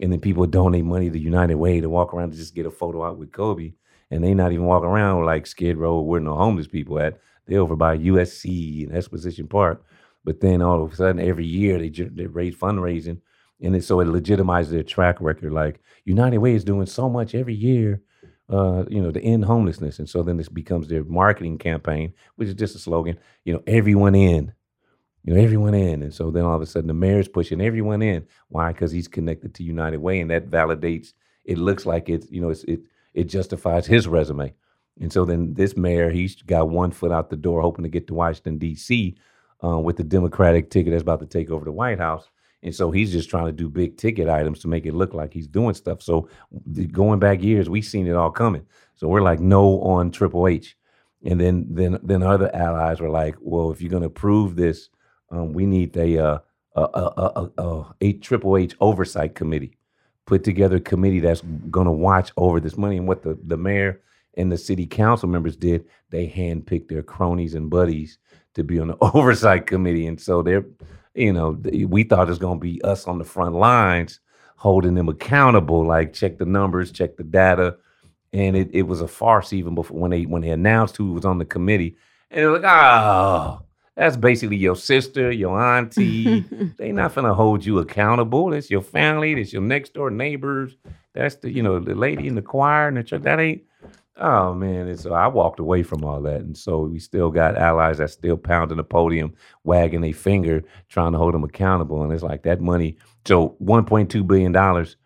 And 0.00 0.12
then 0.12 0.20
people 0.20 0.46
donate 0.46 0.84
money 0.84 1.10
to 1.10 1.18
United 1.18 1.54
Way 1.54 1.80
to 1.80 1.88
walk 1.88 2.12
around 2.12 2.32
to 2.32 2.36
just 2.36 2.54
get 2.54 2.66
a 2.66 2.70
photo 2.70 3.04
out 3.04 3.18
with 3.18 3.32
Kobe. 3.32 3.74
And 4.10 4.22
they 4.22 4.34
not 4.34 4.52
even 4.52 4.66
walking 4.66 4.88
around 4.88 5.24
like 5.24 5.46
Skid 5.46 5.76
Row 5.76 6.00
where 6.00 6.20
no 6.20 6.36
homeless 6.36 6.66
people 6.66 6.98
at. 6.98 7.20
They 7.46 7.56
over 7.56 7.76
by 7.76 7.98
USC 7.98 8.86
and 8.86 8.96
Exposition 8.96 9.46
Park. 9.46 9.84
But 10.24 10.40
then 10.40 10.62
all 10.62 10.82
of 10.82 10.92
a 10.92 10.96
sudden, 10.96 11.20
every 11.20 11.46
year 11.46 11.78
they 11.78 11.90
they 11.90 12.26
raise 12.26 12.56
fundraising, 12.56 13.20
and 13.60 13.76
it, 13.76 13.84
so 13.84 14.00
it 14.00 14.06
legitimizes 14.06 14.70
their 14.70 14.82
track 14.82 15.20
record. 15.20 15.52
Like 15.52 15.80
United 16.04 16.38
Way 16.38 16.54
is 16.54 16.64
doing 16.64 16.86
so 16.86 17.10
much 17.10 17.34
every 17.34 17.54
year, 17.54 18.00
uh, 18.48 18.84
you 18.88 19.02
know, 19.02 19.10
to 19.10 19.22
end 19.22 19.44
homelessness, 19.44 19.98
and 19.98 20.08
so 20.08 20.22
then 20.22 20.38
this 20.38 20.48
becomes 20.48 20.88
their 20.88 21.04
marketing 21.04 21.58
campaign, 21.58 22.14
which 22.36 22.48
is 22.48 22.54
just 22.54 22.74
a 22.74 22.78
slogan. 22.78 23.18
You 23.44 23.52
know, 23.52 23.62
everyone 23.66 24.14
in, 24.14 24.52
you 25.24 25.34
know, 25.34 25.40
everyone 25.40 25.74
in. 25.74 26.02
And 26.02 26.12
so 26.12 26.30
then 26.30 26.44
all 26.44 26.54
of 26.54 26.62
a 26.62 26.66
sudden 26.66 26.88
the 26.88 26.94
mayor's 26.94 27.28
pushing 27.28 27.60
everyone 27.60 28.02
in. 28.02 28.26
Why? 28.48 28.72
Because 28.72 28.92
he's 28.92 29.08
connected 29.08 29.54
to 29.54 29.62
United 29.64 29.98
Way 29.98 30.20
and 30.20 30.30
that 30.30 30.50
validates, 30.50 31.14
it 31.44 31.58
looks 31.58 31.86
like 31.86 32.08
it's, 32.08 32.30
you 32.30 32.40
know, 32.40 32.50
it's, 32.50 32.64
it, 32.64 32.80
it 33.14 33.24
justifies 33.24 33.86
his 33.86 34.06
resume. 34.06 34.54
And 35.00 35.12
so 35.12 35.24
then 35.24 35.54
this 35.54 35.76
mayor, 35.76 36.10
he's 36.10 36.40
got 36.42 36.68
one 36.68 36.90
foot 36.90 37.10
out 37.10 37.30
the 37.30 37.36
door, 37.36 37.62
hoping 37.62 37.82
to 37.84 37.88
get 37.88 38.06
to 38.08 38.14
Washington, 38.14 38.58
D.C. 38.58 39.16
Uh, 39.62 39.78
with 39.78 39.96
the 39.96 40.04
Democratic 40.04 40.70
ticket 40.70 40.92
that's 40.92 41.02
about 41.02 41.20
to 41.20 41.26
take 41.26 41.50
over 41.50 41.64
the 41.64 41.72
White 41.72 41.98
House. 41.98 42.28
And 42.62 42.74
so 42.74 42.90
he's 42.90 43.12
just 43.12 43.28
trying 43.28 43.46
to 43.46 43.52
do 43.52 43.68
big 43.68 43.96
ticket 43.96 44.28
items 44.28 44.60
to 44.60 44.68
make 44.68 44.86
it 44.86 44.94
look 44.94 45.12
like 45.12 45.32
he's 45.32 45.46
doing 45.46 45.74
stuff. 45.74 46.02
So 46.02 46.28
going 46.92 47.18
back 47.18 47.42
years, 47.42 47.68
we've 47.68 47.84
seen 47.84 48.06
it 48.06 48.14
all 48.14 48.30
coming. 48.30 48.66
So 48.94 49.08
we're 49.08 49.20
like 49.20 49.40
no 49.40 49.80
on 49.82 50.10
Triple 50.10 50.48
H. 50.48 50.76
And 51.26 51.40
then 51.40 51.66
then 51.70 51.98
then 52.02 52.22
other 52.22 52.54
allies 52.54 53.00
were 53.00 53.10
like, 53.10 53.36
well, 53.40 53.70
if 53.70 53.80
you're 53.80 53.90
going 53.90 54.02
to 54.02 54.10
prove 54.10 54.56
this 54.56 54.88
um, 55.30 55.52
we 55.52 55.66
need 55.66 55.96
a, 55.96 56.18
uh, 56.18 56.38
a, 56.76 56.80
a, 56.82 57.50
a, 57.58 57.94
a 58.00 58.12
Triple 58.14 58.56
H 58.56 58.74
oversight 58.80 59.34
committee, 59.34 59.76
put 60.26 60.44
together 60.44 60.76
a 60.76 60.80
committee 60.80 61.20
that's 61.20 61.42
going 61.70 61.86
to 61.86 61.92
watch 61.92 62.32
over 62.36 62.60
this 62.60 62.76
money. 62.76 62.96
And 62.96 63.08
what 63.08 63.22
the, 63.22 63.38
the 63.44 63.56
mayor 63.56 64.00
and 64.36 64.50
the 64.50 64.58
city 64.58 64.86
council 64.86 65.28
members 65.28 65.56
did, 65.56 65.86
they 66.10 66.28
handpicked 66.28 66.88
their 66.88 67.02
cronies 67.02 67.54
and 67.54 67.70
buddies 67.70 68.18
to 68.54 68.64
be 68.64 68.78
on 68.78 68.88
the 68.88 68.96
oversight 69.00 69.66
committee. 69.66 70.06
And 70.06 70.20
so 70.20 70.42
they're, 70.42 70.64
you 71.14 71.32
know, 71.32 71.60
we 71.86 72.02
thought 72.04 72.28
it 72.28 72.30
was 72.30 72.38
going 72.38 72.58
to 72.58 72.62
be 72.62 72.82
us 72.82 73.06
on 73.06 73.18
the 73.18 73.24
front 73.24 73.54
lines 73.54 74.20
holding 74.64 74.94
them 74.94 75.10
accountable, 75.10 75.84
like 75.84 76.14
check 76.14 76.38
the 76.38 76.46
numbers, 76.46 76.90
check 76.90 77.18
the 77.18 77.22
data. 77.22 77.76
And 78.32 78.56
it, 78.56 78.70
it 78.72 78.84
was 78.84 79.02
a 79.02 79.06
farce 79.06 79.52
even 79.52 79.74
before 79.74 79.98
when 80.00 80.10
they 80.10 80.22
when 80.22 80.40
they 80.40 80.48
announced 80.48 80.96
who 80.96 81.12
was 81.12 81.26
on 81.26 81.36
the 81.36 81.44
committee. 81.44 81.96
And 82.30 82.40
it 82.40 82.48
was 82.48 82.62
like, 82.62 82.72
oh, 82.72 83.60
that's 83.96 84.16
basically 84.16 84.56
your 84.56 84.76
sister, 84.76 85.30
your 85.30 85.60
auntie. 85.60 86.40
they 86.78 86.90
not 86.90 87.14
gonna 87.14 87.34
hold 87.34 87.64
you 87.64 87.78
accountable. 87.78 88.50
That's 88.50 88.70
your 88.70 88.82
family. 88.82 89.34
That's 89.34 89.52
your 89.52 89.62
next 89.62 89.94
door 89.94 90.10
neighbors. 90.10 90.76
That's 91.14 91.36
the 91.36 91.50
you 91.50 91.62
know 91.62 91.78
the 91.78 91.94
lady 91.94 92.26
in 92.26 92.34
the 92.34 92.42
choir 92.42 92.88
and 92.88 92.96
the 92.96 93.04
church. 93.04 93.22
That 93.22 93.38
ain't. 93.38 93.62
Oh 94.16 94.54
man, 94.54 94.88
and 94.88 94.98
so 94.98 95.12
I 95.12 95.26
walked 95.26 95.60
away 95.60 95.82
from 95.82 96.04
all 96.04 96.20
that, 96.22 96.40
and 96.40 96.56
so 96.56 96.82
we 96.82 96.98
still 96.98 97.30
got 97.30 97.56
allies 97.56 97.98
that 97.98 98.10
still 98.10 98.36
pounding 98.36 98.76
the 98.76 98.84
podium, 98.84 99.34
wagging 99.64 100.04
a 100.04 100.12
finger, 100.12 100.62
trying 100.88 101.12
to 101.12 101.18
hold 101.18 101.34
them 101.34 101.44
accountable. 101.44 102.02
And 102.02 102.12
it's 102.12 102.22
like 102.22 102.44
that 102.44 102.60
money. 102.60 102.96
So 103.26 103.56
1.2 103.62 104.26
billion 104.26 104.52
dollars. 104.52 104.96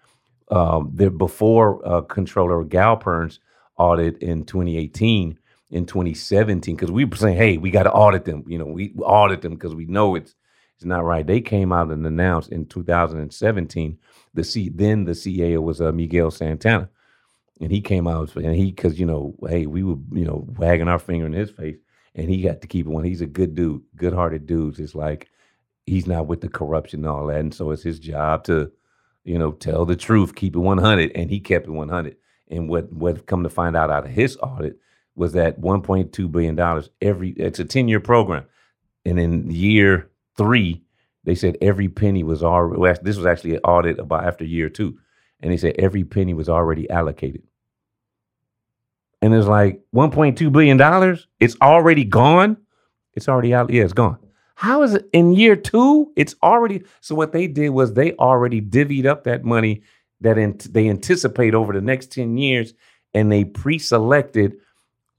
Um, 0.51 0.91
there 0.95 1.11
before 1.11 1.86
uh, 1.86 2.01
Controller 2.01 2.64
Galperin's 2.64 3.39
audit 3.76 4.16
in 4.22 4.45
2018 4.45 5.39
in 5.70 5.84
2017 5.84 6.74
because 6.74 6.90
we 6.90 7.04
were 7.04 7.16
saying, 7.16 7.36
hey, 7.36 7.58
we 7.58 7.70
got 7.70 7.82
to 7.84 7.92
audit 7.92 8.24
them. 8.24 8.44
You 8.46 8.58
know, 8.58 8.66
we 8.66 8.92
audit 8.98 9.42
them 9.42 9.54
because 9.54 9.74
we 9.74 9.86
know 9.86 10.14
it's 10.14 10.34
it's 10.76 10.84
not 10.84 11.04
right. 11.04 11.26
They 11.26 11.40
came 11.40 11.72
out 11.72 11.90
and 11.90 12.06
announced 12.06 12.50
in 12.52 12.66
2017 12.66 13.98
the 14.34 14.44
C 14.44 14.68
then 14.68 15.04
the 15.04 15.12
CAO 15.12 15.62
was 15.62 15.80
uh, 15.80 15.92
Miguel 15.92 16.30
Santana, 16.30 16.88
and 17.60 17.72
he 17.72 17.80
came 17.80 18.06
out 18.06 18.34
and 18.36 18.54
he 18.54 18.66
because 18.66 18.98
you 18.98 19.06
know, 19.06 19.34
hey, 19.48 19.66
we 19.66 19.82
were 19.82 19.96
you 20.12 20.24
know 20.24 20.46
wagging 20.56 20.88
our 20.88 20.98
finger 20.98 21.26
in 21.26 21.32
his 21.32 21.50
face, 21.50 21.76
and 22.14 22.30
he 22.30 22.42
got 22.42 22.60
to 22.60 22.68
keep 22.68 22.86
it 22.86 22.90
one. 22.90 23.04
He's 23.04 23.20
a 23.20 23.26
good 23.26 23.54
dude, 23.54 23.82
good 23.96 24.12
hearted 24.12 24.46
dude. 24.46 24.78
It's 24.78 24.94
like 24.94 25.28
he's 25.86 26.06
not 26.06 26.26
with 26.26 26.40
the 26.40 26.48
corruption 26.48 27.00
and 27.00 27.08
all 27.08 27.26
that, 27.26 27.40
and 27.40 27.52
so 27.54 27.70
it's 27.72 27.82
his 27.82 27.98
job 27.98 28.44
to 28.44 28.70
you 29.24 29.38
know 29.38 29.52
tell 29.52 29.84
the 29.84 29.96
truth, 29.96 30.34
keep 30.34 30.54
it 30.54 30.60
100, 30.60 31.12
and 31.14 31.30
he 31.30 31.40
kept 31.40 31.66
it 31.66 31.72
100. 31.72 32.16
And 32.50 32.68
what 32.68 32.92
what 32.92 33.26
come 33.26 33.42
to 33.42 33.50
find 33.50 33.76
out 33.76 33.90
out 33.90 34.06
of 34.06 34.12
his 34.12 34.38
audit 34.40 34.78
was 35.18 35.34
that 35.34 35.60
1.2 35.60 36.32
billion 36.32 36.56
dollars 36.56 36.90
every. 37.02 37.30
It's 37.32 37.60
a 37.60 37.66
10 37.66 37.88
year 37.88 38.00
program, 38.00 38.46
and 39.06 39.20
in 39.20 39.50
year 39.50 40.10
three, 40.38 40.82
they 41.24 41.36
said 41.36 41.58
every 41.62 41.88
penny 41.88 42.24
was 42.24 42.42
already. 42.44 43.00
This 43.02 43.16
was 43.18 43.26
actually 43.26 43.56
an 43.56 43.62
audit 43.64 43.98
about 44.00 44.24
after 44.26 44.44
year 44.44 44.70
two, 44.70 44.98
and 45.40 45.52
they 45.52 45.58
said 45.58 45.76
every 45.78 46.04
penny 46.04 46.34
was 46.34 46.48
already 46.48 46.90
allocated. 46.90 47.42
and 49.22 49.34
it's 49.34 49.46
like 49.46 49.80
1.2 49.94 50.52
billion 50.52 50.76
dollars. 50.76 51.26
It's 51.40 51.56
already 51.60 52.04
gone. 52.04 52.56
It's 53.14 53.28
already 53.28 53.54
out. 53.54 53.70
Yeah, 53.70 53.84
it's 53.84 53.92
gone. 53.92 54.18
How 54.54 54.82
is 54.82 54.94
it 54.94 55.08
in 55.12 55.32
year 55.34 55.56
two? 55.56 56.12
It's 56.16 56.34
already. 56.42 56.84
So 57.00 57.14
what 57.14 57.32
they 57.32 57.46
did 57.46 57.70
was 57.70 57.94
they 57.94 58.12
already 58.14 58.60
divvied 58.60 59.06
up 59.06 59.24
that 59.24 59.44
money 59.44 59.82
that 60.20 60.38
in, 60.38 60.58
they 60.70 60.88
anticipate 60.88 61.54
over 61.54 61.72
the 61.72 61.80
next 61.80 62.12
10 62.12 62.36
years, 62.38 62.74
and 63.14 63.30
they 63.30 63.44
pre-selected 63.44 64.56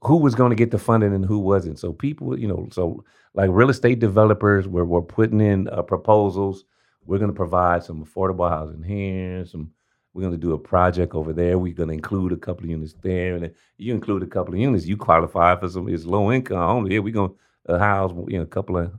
who 0.02 0.16
was 0.16 0.34
going 0.34 0.50
to 0.50 0.56
get 0.56 0.70
the 0.70 0.78
funding 0.78 1.14
and 1.14 1.24
who 1.24 1.38
wasn't. 1.38 1.78
So 1.78 1.92
people, 1.92 2.38
you 2.38 2.48
know, 2.48 2.68
so 2.70 3.04
like 3.34 3.50
real 3.52 3.70
estate 3.70 3.98
developers 3.98 4.66
were, 4.66 4.84
were 4.84 5.02
putting 5.02 5.40
in 5.40 5.68
uh, 5.68 5.82
proposals. 5.82 6.64
We're 7.04 7.18
going 7.18 7.30
to 7.30 7.36
provide 7.36 7.84
some 7.84 8.04
affordable 8.04 8.48
housing 8.48 8.82
here, 8.82 9.44
some 9.44 9.70
we're 10.12 10.22
going 10.22 10.32
to 10.32 10.38
do 10.38 10.52
a 10.52 10.58
project 10.58 11.14
over 11.14 11.32
there. 11.32 11.58
We're 11.58 11.72
going 11.72 11.88
to 11.88 11.94
include 11.94 12.32
a 12.32 12.36
couple 12.36 12.64
of 12.64 12.70
units 12.70 12.94
there, 13.00 13.36
and 13.36 13.52
you 13.78 13.94
include 13.94 14.22
a 14.22 14.26
couple 14.26 14.54
of 14.54 14.60
units, 14.60 14.86
you 14.86 14.96
qualify 14.96 15.54
for 15.56 15.68
some. 15.68 15.88
It's 15.88 16.04
low 16.04 16.32
income 16.32 16.58
only. 16.58 16.94
Yeah, 16.94 17.00
we're 17.00 17.14
going 17.14 17.32
to 17.68 17.78
house 17.78 18.12
you 18.26 18.38
know 18.38 18.42
a 18.42 18.46
couple 18.46 18.76
of, 18.76 18.92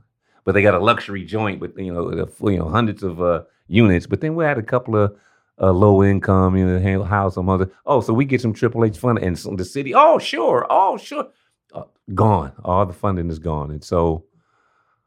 but 0.44 0.52
they 0.52 0.62
got 0.62 0.74
a 0.74 0.78
luxury 0.78 1.24
joint 1.24 1.60
with 1.60 1.76
you 1.78 1.92
know 1.92 2.10
you 2.50 2.58
know 2.58 2.68
hundreds 2.68 3.02
of 3.02 3.20
uh, 3.20 3.42
units. 3.68 4.06
But 4.06 4.20
then 4.22 4.34
we 4.34 4.44
had 4.44 4.58
a 4.58 4.62
couple 4.62 4.96
of 4.96 5.14
uh, 5.62 5.72
low 5.72 6.02
income, 6.02 6.56
you 6.56 6.66
know, 6.66 7.02
house 7.04 7.34
some 7.36 7.48
other. 7.48 7.70
Oh, 7.86 8.00
so 8.00 8.12
we 8.12 8.24
get 8.24 8.40
some 8.40 8.52
Triple 8.52 8.84
H 8.84 8.98
funding, 8.98 9.24
and 9.24 9.36
the 9.36 9.64
city. 9.64 9.94
Oh, 9.94 10.18
sure. 10.18 10.66
Oh, 10.68 10.96
sure. 10.98 11.28
Uh, 11.72 11.84
gone. 12.14 12.52
All 12.64 12.84
the 12.84 12.92
funding 12.92 13.30
is 13.30 13.38
gone, 13.38 13.70
and 13.70 13.82
so 13.82 14.24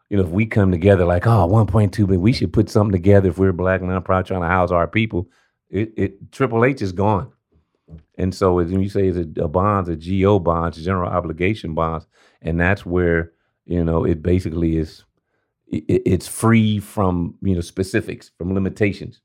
you 0.10 0.18
know, 0.18 0.24
if 0.24 0.30
we 0.30 0.46
come 0.46 0.72
together 0.72 1.04
like, 1.04 1.26
oh, 1.26 1.48
1.2 1.48 1.92
billion, 1.98 2.22
we 2.22 2.32
should 2.32 2.54
put 2.54 2.70
something 2.70 2.92
together 2.92 3.30
if 3.30 3.40
we're 3.40 3.52
black 3.52 3.82
and 3.82 3.90
nonprofit 3.90 4.28
trying 4.28 4.42
to 4.42 4.48
house 4.48 4.70
our 4.70 4.88
people 4.88 5.28
it, 5.70 5.94
it 5.98 6.32
Triple 6.32 6.66
H 6.66 6.82
is 6.82 6.92
gone. 6.92 7.32
And 8.18 8.34
so 8.34 8.56
when 8.56 8.82
you 8.82 8.90
say 8.90 9.08
it's 9.08 9.18
a, 9.18 9.44
a 9.44 9.48
bonds, 9.48 9.90
a 9.90 9.96
GO 9.96 10.40
bonds, 10.40 10.84
general 10.84 11.10
obligation 11.10 11.74
bonds, 11.74 12.08
and 12.42 12.60
that's 12.60 12.86
where 12.86 13.32
you 13.66 13.84
know 13.84 14.06
it 14.06 14.24
basically 14.24 14.78
is. 14.78 15.04
It, 15.68 15.84
it's 15.88 16.28
free 16.28 16.80
from 16.80 17.36
you 17.42 17.56
know 17.56 17.62
specifics, 17.62 18.32
from 18.38 18.54
limitations, 18.54 19.22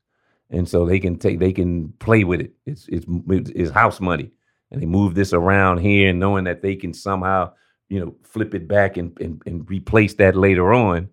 and 0.51 0.67
so 0.67 0.85
they 0.85 0.99
can 0.99 1.17
take 1.17 1.39
they 1.39 1.53
can 1.53 1.89
play 1.99 2.23
with 2.23 2.41
it. 2.41 2.51
It's 2.65 2.87
it's 2.89 3.05
it's 3.09 3.71
house 3.71 3.99
money, 3.99 4.31
and 4.69 4.81
they 4.81 4.85
move 4.85 5.15
this 5.15 5.33
around 5.33 5.79
here, 5.79 6.13
knowing 6.13 6.43
that 6.43 6.61
they 6.61 6.75
can 6.75 6.93
somehow 6.93 7.53
you 7.89 7.99
know 7.99 8.15
flip 8.23 8.53
it 8.53 8.67
back 8.67 8.97
and 8.97 9.17
and, 9.19 9.41
and 9.45 9.69
replace 9.69 10.13
that 10.15 10.35
later 10.35 10.73
on, 10.73 11.09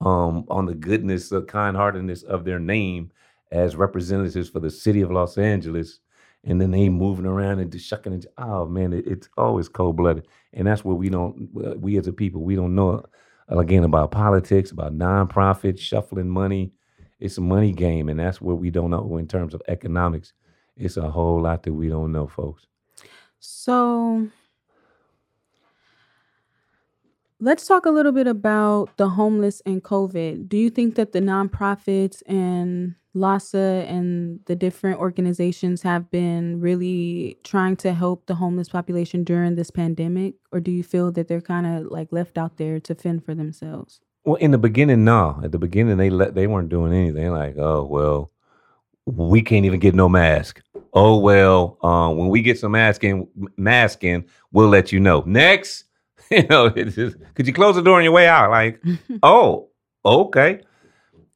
um, 0.00 0.44
on 0.48 0.66
the 0.66 0.74
goodness, 0.74 1.30
the 1.30 1.42
kindheartedness 1.42 2.24
of 2.24 2.44
their 2.44 2.60
name 2.60 3.10
as 3.50 3.76
representatives 3.76 4.48
for 4.48 4.60
the 4.60 4.70
city 4.70 5.00
of 5.00 5.10
Los 5.10 5.38
Angeles, 5.38 6.00
and 6.44 6.60
then 6.60 6.70
they 6.70 6.88
moving 6.88 7.26
around 7.26 7.60
and 7.60 7.72
just 7.72 7.86
shucking 7.86 8.12
and 8.12 8.26
oh 8.38 8.66
man, 8.66 8.92
it, 8.92 9.06
it's 9.06 9.28
always 9.38 9.68
cold 9.68 9.96
blooded, 9.96 10.28
and 10.52 10.66
that's 10.66 10.84
what 10.84 10.98
we 10.98 11.08
don't 11.08 11.48
we 11.80 11.96
as 11.96 12.06
a 12.06 12.12
people 12.12 12.42
we 12.42 12.54
don't 12.54 12.74
know 12.74 13.02
uh, 13.50 13.58
again 13.58 13.84
about 13.84 14.10
politics, 14.10 14.70
about 14.70 14.92
nonprofits, 14.92 15.80
shuffling 15.80 16.28
money. 16.28 16.72
It's 17.24 17.38
a 17.38 17.40
money 17.40 17.72
game, 17.72 18.10
and 18.10 18.20
that's 18.20 18.38
what 18.38 18.58
we 18.58 18.70
don't 18.70 18.90
know 18.90 19.16
in 19.16 19.26
terms 19.26 19.54
of 19.54 19.62
economics. 19.66 20.34
It's 20.76 20.98
a 20.98 21.10
whole 21.10 21.40
lot 21.40 21.62
that 21.62 21.72
we 21.72 21.88
don't 21.88 22.12
know, 22.12 22.26
folks. 22.26 22.66
So 23.40 24.28
Let's 27.40 27.66
talk 27.66 27.84
a 27.84 27.90
little 27.90 28.12
bit 28.12 28.26
about 28.26 28.96
the 28.96 29.08
homeless 29.08 29.60
and 29.66 29.82
COVID. 29.82 30.48
Do 30.48 30.56
you 30.56 30.70
think 30.70 30.94
that 30.94 31.12
the 31.12 31.20
nonprofits 31.20 32.22
and 32.26 32.94
LAHSA 33.14 33.88
and 33.88 34.40
the 34.44 34.56
different 34.56 34.98
organizations 35.00 35.82
have 35.82 36.10
been 36.10 36.60
really 36.60 37.38
trying 37.42 37.76
to 37.76 37.92
help 37.92 38.26
the 38.26 38.36
homeless 38.36 38.68
population 38.68 39.24
during 39.24 39.56
this 39.56 39.70
pandemic? 39.70 40.34
Or 40.52 40.60
do 40.60 40.70
you 40.70 40.82
feel 40.82 41.10
that 41.12 41.28
they're 41.28 41.40
kind 41.40 41.66
of 41.66 41.90
like 41.90 42.12
left 42.12 42.38
out 42.38 42.56
there 42.56 42.80
to 42.80 42.94
fend 42.94 43.24
for 43.24 43.34
themselves? 43.34 44.00
Well, 44.24 44.36
in 44.36 44.52
the 44.52 44.58
beginning, 44.58 45.04
no. 45.04 45.38
At 45.44 45.52
the 45.52 45.58
beginning, 45.58 45.98
they 45.98 46.10
let 46.10 46.34
they 46.34 46.46
weren't 46.46 46.70
doing 46.70 46.92
anything. 46.92 47.30
Like, 47.30 47.56
oh 47.58 47.84
well, 47.84 48.30
we 49.06 49.42
can't 49.42 49.66
even 49.66 49.80
get 49.80 49.94
no 49.94 50.08
mask. 50.08 50.62
Oh 50.92 51.18
well, 51.18 51.78
uh, 51.82 52.12
when 52.12 52.28
we 52.28 52.40
get 52.40 52.58
some 52.58 52.72
masking, 52.72 53.28
masking, 53.56 54.24
we'll 54.52 54.68
let 54.68 54.92
you 54.92 55.00
know. 55.00 55.22
Next, 55.26 55.84
you 56.30 56.46
know, 56.46 56.70
just, 56.70 57.16
could 57.34 57.46
you 57.46 57.52
close 57.52 57.74
the 57.74 57.82
door 57.82 57.98
on 57.98 58.04
your 58.04 58.12
way 58.12 58.26
out? 58.26 58.50
Like, 58.50 58.82
oh, 59.22 59.68
okay. 60.04 60.60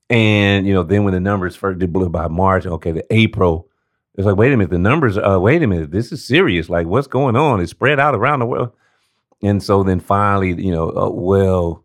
And 0.09 0.67
you 0.67 0.73
know, 0.73 0.83
then 0.83 1.05
when 1.05 1.13
the 1.13 1.21
numbers 1.21 1.57
first 1.57 1.81
did 1.81 1.93
blew 1.93 2.09
by 2.09 2.29
March, 2.29 2.65
okay, 2.65 2.93
the 2.93 3.05
April, 3.13 3.69
it's 4.15 4.27
like, 4.27 4.37
wait 4.37 4.53
a 4.53 4.57
minute, 4.57 4.71
the 4.71 4.79
numbers. 4.79 5.19
Uh, 5.19 5.39
wait 5.41 5.63
a 5.63 5.67
minute, 5.67 5.91
this 5.91 6.11
is 6.11 6.25
serious. 6.25 6.71
Like, 6.71 6.87
what's 6.87 7.07
going 7.07 7.37
on? 7.37 7.61
It's 7.61 7.71
spread 7.71 8.01
out 8.01 8.15
around 8.15 8.39
the 8.39 8.47
world. 8.47 8.73
And 9.43 9.63
so 9.63 9.83
then 9.85 10.01
finally, 10.01 10.61
you 10.61 10.73
know, 10.73 10.91
uh, 10.91 11.11
well, 11.11 11.85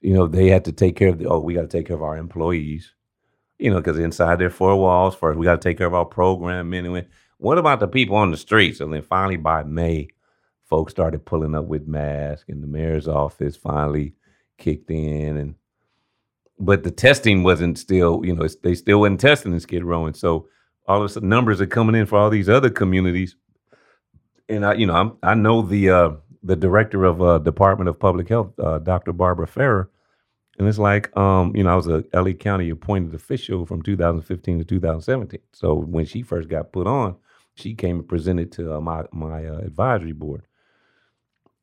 you 0.00 0.14
know, 0.14 0.26
they 0.26 0.48
had 0.48 0.64
to 0.64 0.72
take 0.72 0.96
care 0.96 1.08
of 1.08 1.18
the. 1.18 1.26
Oh, 1.26 1.40
we 1.40 1.54
got 1.54 1.62
to 1.62 1.68
take 1.68 1.86
care 1.86 1.96
of 1.96 2.02
our 2.02 2.16
employees. 2.16 2.92
You 3.58 3.70
know, 3.70 3.76
because 3.76 3.98
inside 3.98 4.38
their 4.38 4.50
four 4.50 4.76
walls 4.76 5.14
first, 5.14 5.38
we 5.38 5.44
got 5.44 5.60
to 5.60 5.68
take 5.68 5.76
care 5.76 5.86
of 5.86 5.94
our 5.94 6.06
program 6.06 6.70
women. 6.70 7.06
What 7.36 7.58
about 7.58 7.80
the 7.80 7.88
people 7.88 8.16
on 8.16 8.30
the 8.30 8.36
streets? 8.36 8.80
And 8.80 8.92
then 8.92 9.02
finally, 9.02 9.36
by 9.36 9.64
May, 9.64 10.08
folks 10.64 10.92
started 10.92 11.26
pulling 11.26 11.54
up 11.54 11.66
with 11.66 11.86
masks, 11.86 12.46
and 12.48 12.62
the 12.62 12.66
mayor's 12.66 13.08
office 13.08 13.56
finally 13.56 14.14
kicked 14.56 14.90
in, 14.90 15.36
and 15.36 15.54
but 16.58 16.84
the 16.84 16.90
testing 16.90 17.42
wasn't 17.42 17.78
still, 17.78 18.22
you 18.24 18.34
know, 18.34 18.46
they 18.62 18.74
still 18.74 19.00
wasn't 19.00 19.20
testing 19.20 19.52
in 19.52 19.60
Skid 19.60 19.84
Row, 19.84 20.06
and 20.06 20.16
so 20.16 20.48
all 20.86 20.98
of 20.98 21.04
a 21.04 21.08
sudden 21.08 21.28
numbers 21.28 21.60
are 21.60 21.66
coming 21.66 21.94
in 21.94 22.06
for 22.06 22.18
all 22.18 22.30
these 22.30 22.48
other 22.48 22.70
communities, 22.70 23.36
and 24.48 24.64
I, 24.64 24.74
you 24.74 24.86
know, 24.86 24.94
I'm, 24.94 25.16
i 25.22 25.34
know 25.34 25.60
the 25.62 25.90
uh, 25.90 26.10
the 26.42 26.56
director 26.56 27.04
of 27.04 27.20
uh, 27.22 27.38
Department 27.38 27.88
of 27.88 27.98
Public 27.98 28.28
Health, 28.28 28.58
uh, 28.58 28.78
Dr. 28.78 29.12
Barbara 29.12 29.46
Ferrer, 29.46 29.90
and 30.58 30.68
it's 30.68 30.78
like, 30.78 31.16
um, 31.16 31.56
you 31.56 31.64
know, 31.64 31.70
I 31.70 31.74
was 31.76 31.86
a 31.86 32.04
LA 32.12 32.32
County 32.32 32.68
appointed 32.68 33.14
official 33.14 33.64
from 33.64 33.82
2015 33.82 34.58
to 34.58 34.64
2017. 34.64 35.40
So 35.52 35.74
when 35.74 36.04
she 36.04 36.22
first 36.22 36.48
got 36.50 36.72
put 36.72 36.86
on, 36.86 37.16
she 37.54 37.74
came 37.74 37.98
and 37.98 38.08
presented 38.08 38.52
to 38.52 38.74
uh, 38.74 38.80
my 38.80 39.04
my 39.12 39.46
uh, 39.46 39.58
advisory 39.58 40.12
board, 40.12 40.42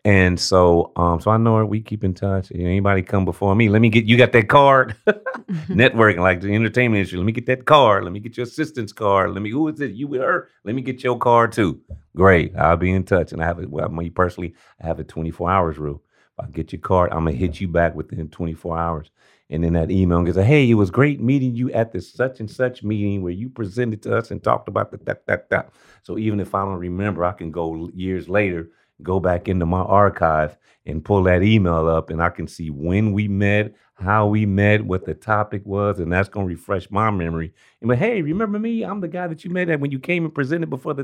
and 0.08 0.40
so, 0.40 0.94
um, 0.96 1.20
so 1.20 1.32
I 1.32 1.38
know 1.38 1.58
her. 1.58 1.66
We 1.66 1.82
keep 1.82 2.06
in 2.06 2.14
touch. 2.14 2.50
Anybody 2.56 3.02
come 3.02 3.26
before 3.26 3.54
me? 3.56 3.68
Let 3.68 3.82
me 3.82 3.90
get. 3.90 4.06
You 4.06 4.16
got 4.16 4.32
that 4.32 4.48
card? 4.48 4.96
Networking 5.68 6.20
like 6.20 6.40
the 6.40 6.56
entertainment 6.56 7.00
industry. 7.00 7.18
Let 7.18 7.26
me 7.26 7.34
get 7.34 7.46
that 7.48 7.66
card. 7.66 8.06
Let 8.06 8.14
me 8.14 8.22
get 8.22 8.38
your 8.38 8.46
assistance 8.46 8.94
card. 8.94 9.32
Let 9.34 9.42
me. 9.42 9.50
Who 9.50 9.68
is 9.68 9.82
it? 9.82 9.92
You 9.92 10.08
with 10.08 10.22
her? 10.22 10.48
Let 10.64 10.76
me 10.76 10.82
get 10.82 11.04
your 11.04 11.18
card 11.18 11.52
too. 11.52 11.82
Great. 12.16 12.56
I'll 12.56 12.78
be 12.78 12.90
in 12.90 13.04
touch. 13.04 13.34
And 13.34 13.44
I 13.44 13.48
have 13.48 13.60
it. 13.60 13.70
Well, 13.70 13.90
me 13.90 14.10
personally, 14.10 14.56
I 14.82 14.88
have 14.88 15.00
a 15.00 15.04
24 15.04 15.52
hours 15.52 15.78
rule. 15.78 16.02
If 16.40 16.46
I 16.46 16.50
get 16.52 16.72
your 16.72 16.80
card, 16.80 17.12
I'm 17.12 17.26
gonna 17.26 17.34
hit 17.34 17.60
you 17.60 17.68
back 17.68 17.94
within 17.94 18.30
24 18.30 18.78
hours. 18.78 19.12
And 19.50 19.62
then 19.62 19.74
that 19.74 19.92
email 19.92 20.24
gets, 20.24 20.38
hey, 20.38 20.70
it 20.70 20.76
was 20.76 20.90
great 20.90 21.20
meeting 21.20 21.54
you 21.54 21.70
at 21.74 21.92
this 21.92 22.14
such 22.14 22.40
and 22.40 22.50
such 22.50 22.82
meeting 22.82 23.24
where 23.24 23.34
you 23.34 23.50
presented 23.50 24.02
to 24.04 24.18
us 24.18 24.32
and 24.32 24.42
talked 24.42 24.70
about 24.70 24.92
the 24.92 24.98
that 25.00 25.28
that 25.28 25.50
that. 25.50 25.72
So 26.04 26.18
even 26.18 26.40
if 26.40 26.56
I 26.56 26.64
don't 26.64 26.80
remember, 26.80 27.26
I 27.26 27.34
can 27.34 27.52
go 27.52 27.90
years 27.94 28.30
later 28.30 28.70
go 29.04 29.20
back 29.20 29.48
into 29.48 29.66
my 29.66 29.82
archive 29.82 30.58
and 30.86 31.04
pull 31.04 31.24
that 31.24 31.44
email 31.44 31.88
up 31.88 32.10
and 32.10 32.22
I 32.22 32.30
can 32.30 32.48
see 32.48 32.70
when 32.70 33.12
we 33.12 33.28
met, 33.28 33.74
how 33.96 34.28
we 34.28 34.46
met, 34.46 34.86
what 34.86 35.06
the 35.06 35.14
topic 35.14 35.66
was, 35.66 36.00
and 36.00 36.12
that's 36.12 36.30
gonna 36.30 36.46
refresh 36.46 36.90
my 36.90 37.12
memory. 37.12 37.54
And 37.82 37.88
but 37.88 37.98
hey, 37.98 38.22
remember 38.22 38.60
me? 38.60 38.84
I'm 38.84 39.02
the 39.02 39.08
guy 39.08 39.28
that 39.28 39.44
you 39.44 39.50
met 39.52 39.70
at 39.70 39.80
when 39.80 39.92
you 39.92 40.00
came 40.00 40.24
and 40.24 40.34
presented 40.34 40.70
before 40.70 40.94
the 40.94 41.04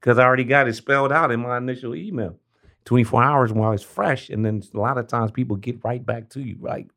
because 0.00 0.18
I 0.18 0.24
already 0.24 0.44
got 0.44 0.68
it 0.68 0.74
spelled 0.74 1.12
out 1.12 1.30
in 1.30 1.40
my 1.40 1.56
initial 1.56 1.94
email. 1.94 2.36
24 2.86 3.22
hours 3.22 3.52
while 3.52 3.72
it's 3.72 3.82
fresh, 3.82 4.30
and 4.30 4.44
then 4.44 4.62
a 4.74 4.78
lot 4.78 4.98
of 4.98 5.06
times 5.06 5.30
people 5.30 5.56
get 5.56 5.84
right 5.84 6.04
back 6.04 6.30
to 6.30 6.40
you, 6.40 6.56
right? 6.60 6.88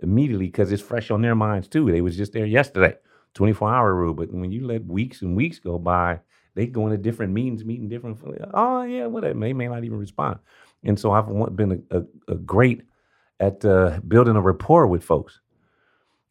Immediately 0.00 0.46
because 0.46 0.72
it's 0.72 0.82
fresh 0.82 1.10
on 1.10 1.22
their 1.22 1.36
minds 1.36 1.68
too. 1.68 1.90
They 1.90 2.00
was 2.00 2.16
just 2.16 2.32
there 2.32 2.46
yesterday. 2.46 2.96
24 3.34 3.72
hour 3.72 3.94
rule. 3.94 4.14
But 4.14 4.32
when 4.32 4.52
you 4.52 4.66
let 4.66 4.84
weeks 4.84 5.22
and 5.22 5.36
weeks 5.36 5.58
go 5.58 5.78
by, 5.78 6.20
they 6.54 6.66
go 6.66 6.86
into 6.86 6.98
different 6.98 7.32
meetings, 7.32 7.64
meeting 7.64 7.88
different. 7.88 8.18
Oh 8.52 8.82
yeah, 8.82 9.06
whatever. 9.06 9.38
They 9.38 9.52
may 9.52 9.68
not 9.68 9.84
even 9.84 9.98
respond. 9.98 10.38
And 10.84 10.98
so 10.98 11.12
I've 11.12 11.56
been 11.56 11.84
a, 11.90 11.98
a, 11.98 12.04
a 12.32 12.34
great 12.36 12.82
at 13.40 13.64
uh, 13.64 14.00
building 14.06 14.36
a 14.36 14.40
rapport 14.40 14.86
with 14.86 15.04
folks. 15.04 15.40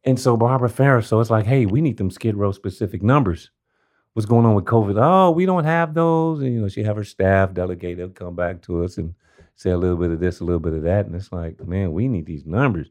And 0.04 0.20
so 0.20 0.36
Barbara 0.36 0.70
Ferrer, 0.70 1.02
so 1.02 1.20
it's 1.20 1.30
like, 1.30 1.46
hey, 1.46 1.66
we 1.66 1.82
need 1.82 1.98
them 1.98 2.10
Skid 2.10 2.36
Row 2.36 2.52
specific 2.52 3.04
numbers. 3.04 3.52
What's 4.14 4.26
going 4.26 4.46
on 4.46 4.56
with 4.56 4.66
COVID? 4.66 4.98
Oh, 5.02 5.32
we 5.32 5.46
don't 5.46 5.64
have 5.64 5.94
those. 5.94 6.42
And 6.42 6.54
you 6.54 6.62
know, 6.62 6.68
she 6.68 6.84
have 6.84 6.98
her 6.98 7.04
staff 7.04 7.54
delegate. 7.54 7.98
They'll 7.98 8.10
come 8.10 8.36
back 8.36 8.62
to 8.64 8.84
us 8.84 8.98
and 8.98 9.14
say 9.56 9.72
a 9.72 9.78
little 9.78 9.98
bit 9.98 10.12
of 10.12 10.20
this, 10.20 10.40
a 10.40 10.44
little 10.44 10.60
bit 10.60 10.74
of 10.74 10.84
that. 10.84 11.06
And 11.06 11.16
it's 11.16 11.32
like, 11.32 11.66
man, 11.66 11.94
we 11.94 12.08
need 12.08 12.26
these 12.26 12.46
numbers. 12.46 12.88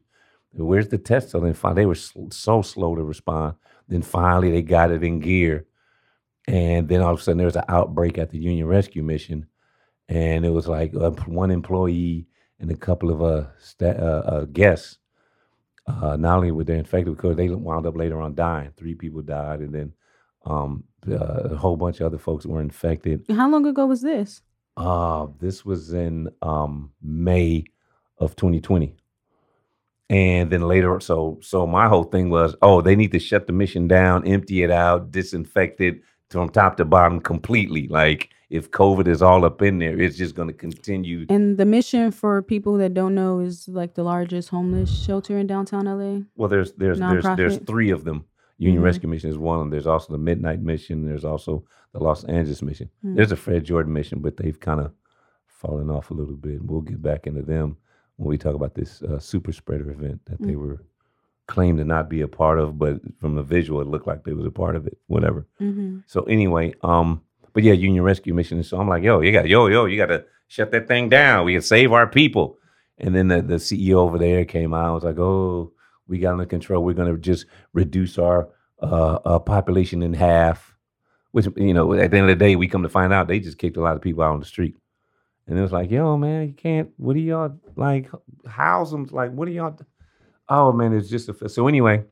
Where's 0.53 0.87
the 0.87 0.97
test? 0.97 1.29
So 1.29 1.39
then 1.39 1.55
they 1.75 1.85
were 1.85 1.95
so 1.95 2.61
slow 2.61 2.95
to 2.95 3.03
respond. 3.03 3.55
Then 3.87 4.01
finally 4.01 4.51
they 4.51 4.61
got 4.61 4.91
it 4.91 5.03
in 5.03 5.19
gear. 5.19 5.65
And 6.47 6.87
then 6.89 7.01
all 7.01 7.13
of 7.13 7.19
a 7.19 7.23
sudden 7.23 7.37
there 7.37 7.45
was 7.45 7.55
an 7.55 7.65
outbreak 7.69 8.17
at 8.17 8.31
the 8.31 8.37
Union 8.37 8.67
Rescue 8.67 9.03
Mission, 9.03 9.45
and 10.09 10.45
it 10.45 10.49
was 10.49 10.67
like 10.67 10.93
uh, 10.95 11.11
one 11.27 11.51
employee 11.51 12.27
and 12.59 12.71
a 12.71 12.75
couple 12.75 13.11
of 13.11 13.21
uh, 13.21 13.47
sta- 13.59 13.97
uh, 13.97 14.23
uh 14.25 14.45
guests. 14.45 14.97
Uh, 15.87 16.15
not 16.15 16.37
only 16.37 16.51
were 16.51 16.63
they 16.63 16.77
infected 16.77 17.15
because 17.15 17.35
they 17.35 17.49
wound 17.49 17.85
up 17.85 17.97
later 17.97 18.21
on 18.21 18.35
dying. 18.35 18.71
Three 18.77 18.95
people 18.95 19.21
died, 19.21 19.59
and 19.59 19.73
then 19.73 19.93
um, 20.45 20.83
uh, 21.09 21.15
a 21.15 21.55
whole 21.55 21.77
bunch 21.77 21.99
of 21.99 22.07
other 22.07 22.17
folks 22.17 22.45
were 22.45 22.61
infected. 22.61 23.25
How 23.29 23.49
long 23.49 23.65
ago 23.65 23.85
was 23.85 24.01
this? 24.01 24.41
Uh, 24.77 25.27
this 25.39 25.65
was 25.65 25.93
in 25.93 26.29
um, 26.41 26.91
May 27.01 27.65
of 28.17 28.35
2020. 28.35 28.95
And 30.09 30.51
then 30.51 30.61
later, 30.63 30.99
so 30.99 31.39
so 31.41 31.65
my 31.65 31.87
whole 31.87 32.03
thing 32.03 32.29
was, 32.29 32.55
oh, 32.61 32.81
they 32.81 32.95
need 32.95 33.13
to 33.13 33.19
shut 33.19 33.47
the 33.47 33.53
mission 33.53 33.87
down, 33.87 34.27
empty 34.27 34.61
it 34.61 34.69
out, 34.69 35.11
disinfect 35.11 35.79
it 35.79 36.01
from 36.31 36.49
top 36.49 36.77
to 36.77 36.85
bottom 36.85 37.19
completely. 37.19 37.87
Like 37.87 38.29
if 38.49 38.71
COVID 38.71 39.07
is 39.07 39.21
all 39.21 39.45
up 39.45 39.61
in 39.61 39.79
there, 39.79 39.99
it's 39.99 40.17
just 40.17 40.35
going 40.35 40.47
to 40.47 40.53
continue. 40.53 41.25
And 41.29 41.57
the 41.57 41.65
mission 41.65 42.11
for 42.11 42.41
people 42.41 42.77
that 42.77 42.93
don't 42.93 43.15
know 43.15 43.39
is 43.39 43.67
like 43.67 43.95
the 43.95 44.03
largest 44.03 44.49
homeless 44.49 44.91
shelter 45.03 45.37
in 45.37 45.47
downtown 45.47 45.85
LA. 45.85 46.21
Well, 46.35 46.49
there's 46.49 46.73
there's 46.73 46.99
there's 46.99 47.25
there's 47.35 47.57
three 47.59 47.91
of 47.91 48.03
them. 48.03 48.25
Union 48.57 48.77
mm-hmm. 48.77 48.85
Rescue 48.85 49.09
Mission 49.09 49.31
is 49.31 49.39
one. 49.39 49.71
There's 49.71 49.87
also 49.87 50.11
the 50.11 50.19
Midnight 50.19 50.61
Mission. 50.61 51.03
There's 51.03 51.25
also 51.25 51.63
the 51.93 51.99
Los 51.99 52.23
Angeles 52.25 52.61
Mission. 52.61 52.91
Mm-hmm. 53.03 53.15
There's 53.15 53.31
a 53.31 53.35
Fred 53.35 53.63
Jordan 53.63 53.91
Mission, 53.91 54.19
but 54.19 54.37
they've 54.37 54.59
kind 54.59 54.79
of 54.79 54.93
fallen 55.47 55.89
off 55.89 56.11
a 56.11 56.13
little 56.13 56.35
bit. 56.35 56.61
We'll 56.63 56.81
get 56.81 57.01
back 57.01 57.25
into 57.25 57.41
them 57.41 57.77
when 58.17 58.29
we 58.29 58.37
talk 58.37 58.53
about 58.53 58.75
this 58.75 59.01
uh, 59.01 59.17
super 59.17 59.51
spreader 59.51 59.89
event 59.89 60.21
that 60.25 60.35
mm-hmm. 60.35 60.45
they 60.45 60.53
mm. 60.53 60.59
were 60.59 60.83
claimed 61.51 61.77
to 61.77 61.83
not 61.83 62.09
be 62.09 62.21
a 62.21 62.27
part 62.27 62.57
of, 62.57 62.79
but 62.79 62.99
from 63.19 63.35
the 63.35 63.43
visual, 63.43 63.81
it 63.81 63.87
looked 63.87 64.07
like 64.07 64.23
they 64.23 64.33
was 64.33 64.45
a 64.45 64.51
part 64.51 64.75
of 64.75 64.87
it. 64.87 64.97
Whatever. 65.07 65.45
Mm-hmm. 65.61 65.99
So 66.07 66.23
anyway, 66.23 66.73
um, 66.81 67.21
but 67.53 67.63
yeah, 67.63 67.73
Union 67.73 68.03
Rescue 68.03 68.33
Mission. 68.33 68.63
So 68.63 68.79
I'm 68.79 68.87
like, 68.87 69.03
yo, 69.03 69.21
you 69.21 69.31
got, 69.31 69.47
yo, 69.47 69.67
yo, 69.67 69.85
you 69.85 69.97
got 69.97 70.07
to 70.07 70.25
shut 70.47 70.71
that 70.71 70.87
thing 70.87 71.09
down. 71.09 71.45
We 71.45 71.53
can 71.53 71.61
save 71.61 71.91
our 71.91 72.07
people. 72.07 72.57
And 72.97 73.13
then 73.13 73.27
the, 73.27 73.41
the 73.41 73.55
CEO 73.55 73.95
over 73.95 74.17
there 74.17 74.45
came 74.45 74.73
out. 74.73 74.85
I 74.85 74.91
was 74.91 75.03
like, 75.03 75.19
oh, 75.19 75.73
we 76.07 76.19
got 76.19 76.33
under 76.33 76.45
control. 76.45 76.83
We're 76.83 76.93
going 76.93 77.13
to 77.13 77.19
just 77.19 77.45
reduce 77.73 78.17
our 78.17 78.49
uh, 78.81 79.19
uh, 79.25 79.39
population 79.39 80.01
in 80.01 80.13
half. 80.13 80.75
Which 81.31 81.47
you 81.55 81.73
know, 81.73 81.93
at 81.93 82.11
the 82.11 82.17
end 82.17 82.29
of 82.29 82.37
the 82.37 82.45
day, 82.45 82.55
we 82.55 82.67
come 82.67 82.83
to 82.83 82.89
find 82.89 83.13
out 83.13 83.27
they 83.27 83.39
just 83.39 83.57
kicked 83.57 83.77
a 83.77 83.81
lot 83.81 83.95
of 83.95 84.01
people 84.01 84.23
out 84.23 84.33
on 84.33 84.39
the 84.39 84.45
street. 84.45 84.75
And 85.47 85.57
it 85.57 85.61
was 85.61 85.71
like, 85.71 85.89
yo, 85.89 86.17
man, 86.17 86.47
you 86.47 86.53
can't. 86.53 86.89
What 86.97 87.13
do 87.13 87.19
y'all 87.19 87.57
like? 87.75 88.09
House 88.45 88.91
them? 88.91 89.07
Like, 89.11 89.31
what 89.31 89.45
do 89.45 89.51
y'all? 89.51 89.77
Oh 90.49 90.71
man, 90.71 90.93
it's 90.93 91.09
just 91.09 91.29
a. 91.29 91.49
So 91.49 91.67
anyway, 91.67 92.03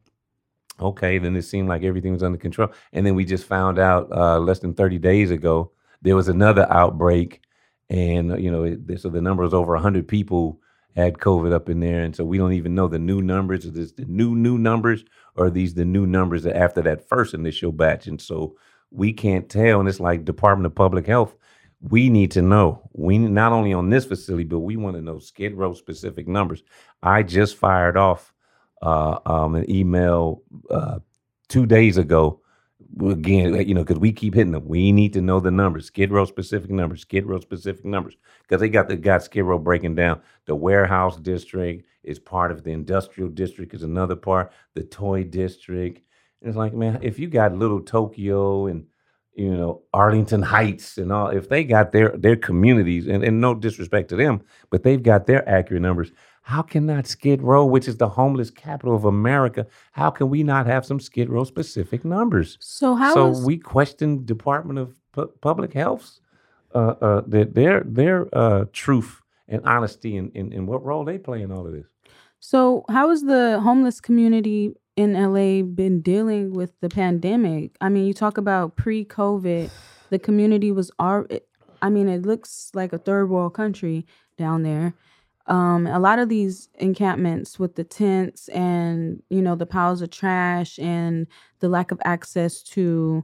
okay. 0.79 1.17
Then 1.19 1.35
it 1.35 1.43
seemed 1.43 1.69
like 1.69 1.83
everything 1.83 2.13
was 2.13 2.23
under 2.23 2.37
control, 2.37 2.71
and 2.93 3.05
then 3.05 3.15
we 3.15 3.25
just 3.25 3.45
found 3.45 3.79
out 3.79 4.11
uh, 4.11 4.39
less 4.39 4.59
than 4.59 4.73
thirty 4.73 4.97
days 4.99 5.31
ago 5.31 5.71
there 6.01 6.15
was 6.15 6.27
another 6.27 6.65
outbreak, 6.71 7.41
and 7.89 8.41
you 8.41 8.51
know, 8.51 8.63
it, 8.63 8.99
so 8.99 9.09
the 9.09 9.21
number 9.21 9.43
was 9.43 9.53
over 9.53 9.75
hundred 9.77 10.07
people 10.07 10.59
had 10.95 11.17
COVID 11.17 11.53
up 11.53 11.69
in 11.69 11.79
there, 11.79 12.01
and 12.03 12.15
so 12.15 12.23
we 12.23 12.37
don't 12.37 12.53
even 12.53 12.75
know 12.75 12.87
the 12.87 12.99
new 12.99 13.21
numbers. 13.21 13.65
Is 13.65 13.73
this 13.73 13.91
the 13.91 14.05
new 14.05 14.35
new 14.35 14.57
numbers, 14.57 15.03
or 15.35 15.45
are 15.47 15.49
these 15.51 15.73
the 15.73 15.85
new 15.85 16.05
numbers 16.05 16.45
after 16.45 16.81
that 16.83 17.07
first 17.07 17.33
initial 17.33 17.71
batch? 17.71 18.07
And 18.07 18.21
so 18.21 18.55
we 18.91 19.13
can't 19.13 19.49
tell. 19.49 19.79
And 19.79 19.87
it's 19.89 19.99
like 19.99 20.25
Department 20.25 20.65
of 20.65 20.75
Public 20.75 21.05
Health. 21.05 21.35
We 21.81 22.09
need 22.09 22.31
to 22.31 22.41
know. 22.41 22.89
We 22.93 23.17
not 23.17 23.53
only 23.53 23.73
on 23.73 23.89
this 23.89 24.05
facility, 24.05 24.43
but 24.43 24.59
we 24.59 24.75
want 24.75 24.95
to 24.97 25.01
know 25.01 25.19
Skid 25.19 25.55
Row 25.55 25.73
specific 25.73 26.27
numbers. 26.27 26.63
I 27.01 27.23
just 27.23 27.55
fired 27.55 27.95
off 27.95 28.33
uh, 28.81 29.19
um, 29.25 29.55
an 29.55 29.69
email 29.69 30.43
uh, 30.69 30.99
two 31.47 31.65
days 31.65 31.97
ago 31.97 32.41
again, 33.01 33.53
you 33.67 33.73
know, 33.73 33.83
because 33.83 33.99
we 33.99 34.11
keep 34.11 34.33
hitting 34.33 34.51
them. 34.51 34.67
We 34.67 34.91
need 34.91 35.13
to 35.13 35.21
know 35.21 35.39
the 35.39 35.51
numbers, 35.51 35.85
Skid 35.85 36.11
Row 36.11 36.25
specific 36.25 36.71
numbers, 36.71 37.01
Skid 37.01 37.25
Row 37.25 37.39
specific 37.39 37.85
numbers, 37.85 38.15
because 38.43 38.61
they 38.61 38.69
got 38.69 38.87
the 38.87 38.95
got 38.95 39.23
Skid 39.23 39.43
Row 39.43 39.59
breaking 39.59 39.95
down. 39.95 40.21
The 40.45 40.55
warehouse 40.55 41.17
district 41.17 41.85
is 42.03 42.19
part 42.19 42.51
of 42.51 42.63
the 42.63 42.71
industrial 42.71 43.29
district, 43.29 43.73
is 43.73 43.83
another 43.83 44.15
part. 44.15 44.51
The 44.73 44.83
toy 44.83 45.23
district. 45.23 46.01
And 46.41 46.49
it's 46.49 46.57
like, 46.57 46.73
man, 46.73 46.99
if 47.01 47.19
you 47.19 47.27
got 47.27 47.55
Little 47.55 47.81
Tokyo 47.81 48.67
and 48.67 48.85
you 49.39 49.55
know 49.55 49.81
Arlington 49.93 50.41
Heights 50.41 50.97
and 50.97 51.11
all, 51.11 51.29
if 51.29 51.47
they 51.47 51.63
got 51.63 51.91
their 51.91 52.09
their 52.17 52.35
communities, 52.35 53.07
and, 53.07 53.23
and 53.23 53.39
no 53.39 53.55
disrespect 53.55 54.09
to 54.09 54.17
them, 54.17 54.41
but 54.69 54.83
they've 54.83 55.01
got 55.01 55.27
their 55.27 55.47
accurate 55.47 55.81
numbers. 55.81 56.11
How 56.41 56.61
can 56.61 56.85
not 56.85 57.07
Skid 57.07 57.41
Row, 57.41 57.65
which 57.65 57.87
is 57.87 57.97
the 57.97 58.09
homeless 58.09 58.49
capital 58.49 58.95
of 58.95 59.05
America, 59.05 59.65
how 59.93 60.09
can 60.09 60.29
we 60.29 60.43
not 60.43 60.65
have 60.65 60.85
some 60.85 60.99
Skid 60.99 61.29
Row 61.29 61.45
specific 61.45 62.03
numbers? 62.03 62.57
So 62.59 62.95
how? 62.95 63.13
So 63.13 63.31
is... 63.31 63.45
we 63.45 63.57
question 63.57 64.25
Department 64.25 64.79
of 64.79 64.95
P- 65.15 65.31
Public 65.41 65.73
Health's 65.73 66.19
uh, 66.75 66.95
uh, 67.01 67.21
their 67.25 67.83
their 67.85 68.27
uh, 68.33 68.65
truth 68.73 69.21
and 69.47 69.65
honesty 69.65 70.17
and 70.17 70.35
in, 70.35 70.47
in, 70.47 70.53
in 70.53 70.65
what 70.65 70.83
role 70.83 71.05
they 71.05 71.17
play 71.17 71.41
in 71.41 71.51
all 71.51 71.65
of 71.65 71.73
this. 71.73 71.87
So 72.39 72.83
how 72.89 73.09
is 73.11 73.23
the 73.23 73.59
homeless 73.61 74.01
community 74.01 74.73
in 74.99 75.13
LA 75.13 75.63
been 75.63 76.01
dealing 76.01 76.53
with 76.53 76.71
the 76.81 76.89
pandemic? 76.89 77.75
I 77.79 77.89
mean, 77.89 78.05
you 78.05 78.13
talk 78.13 78.37
about 78.37 78.75
pre-COVID, 78.75 79.69
the 80.09 80.19
community 80.19 80.71
was. 80.71 80.91
I 80.99 81.89
mean, 81.89 82.09
it 82.09 82.23
looks 82.23 82.71
like 82.73 82.91
a 82.91 82.97
third 82.97 83.29
world 83.29 83.53
country 83.53 84.05
down 84.37 84.63
there 84.63 84.93
um, 85.49 85.87
a 85.87 85.99
lot 85.99 86.19
of 86.19 86.29
these 86.29 86.69
encampments 86.75 87.57
with 87.57 87.75
the 87.75 87.83
tents 87.83 88.47
and 88.49 89.21
you 89.29 89.41
know 89.41 89.55
the 89.55 89.65
piles 89.65 90.01
of 90.01 90.11
trash 90.11 90.77
and 90.79 91.27
the 91.59 91.67
lack 91.67 91.91
of 91.91 91.99
access 92.05 92.61
to 92.61 93.23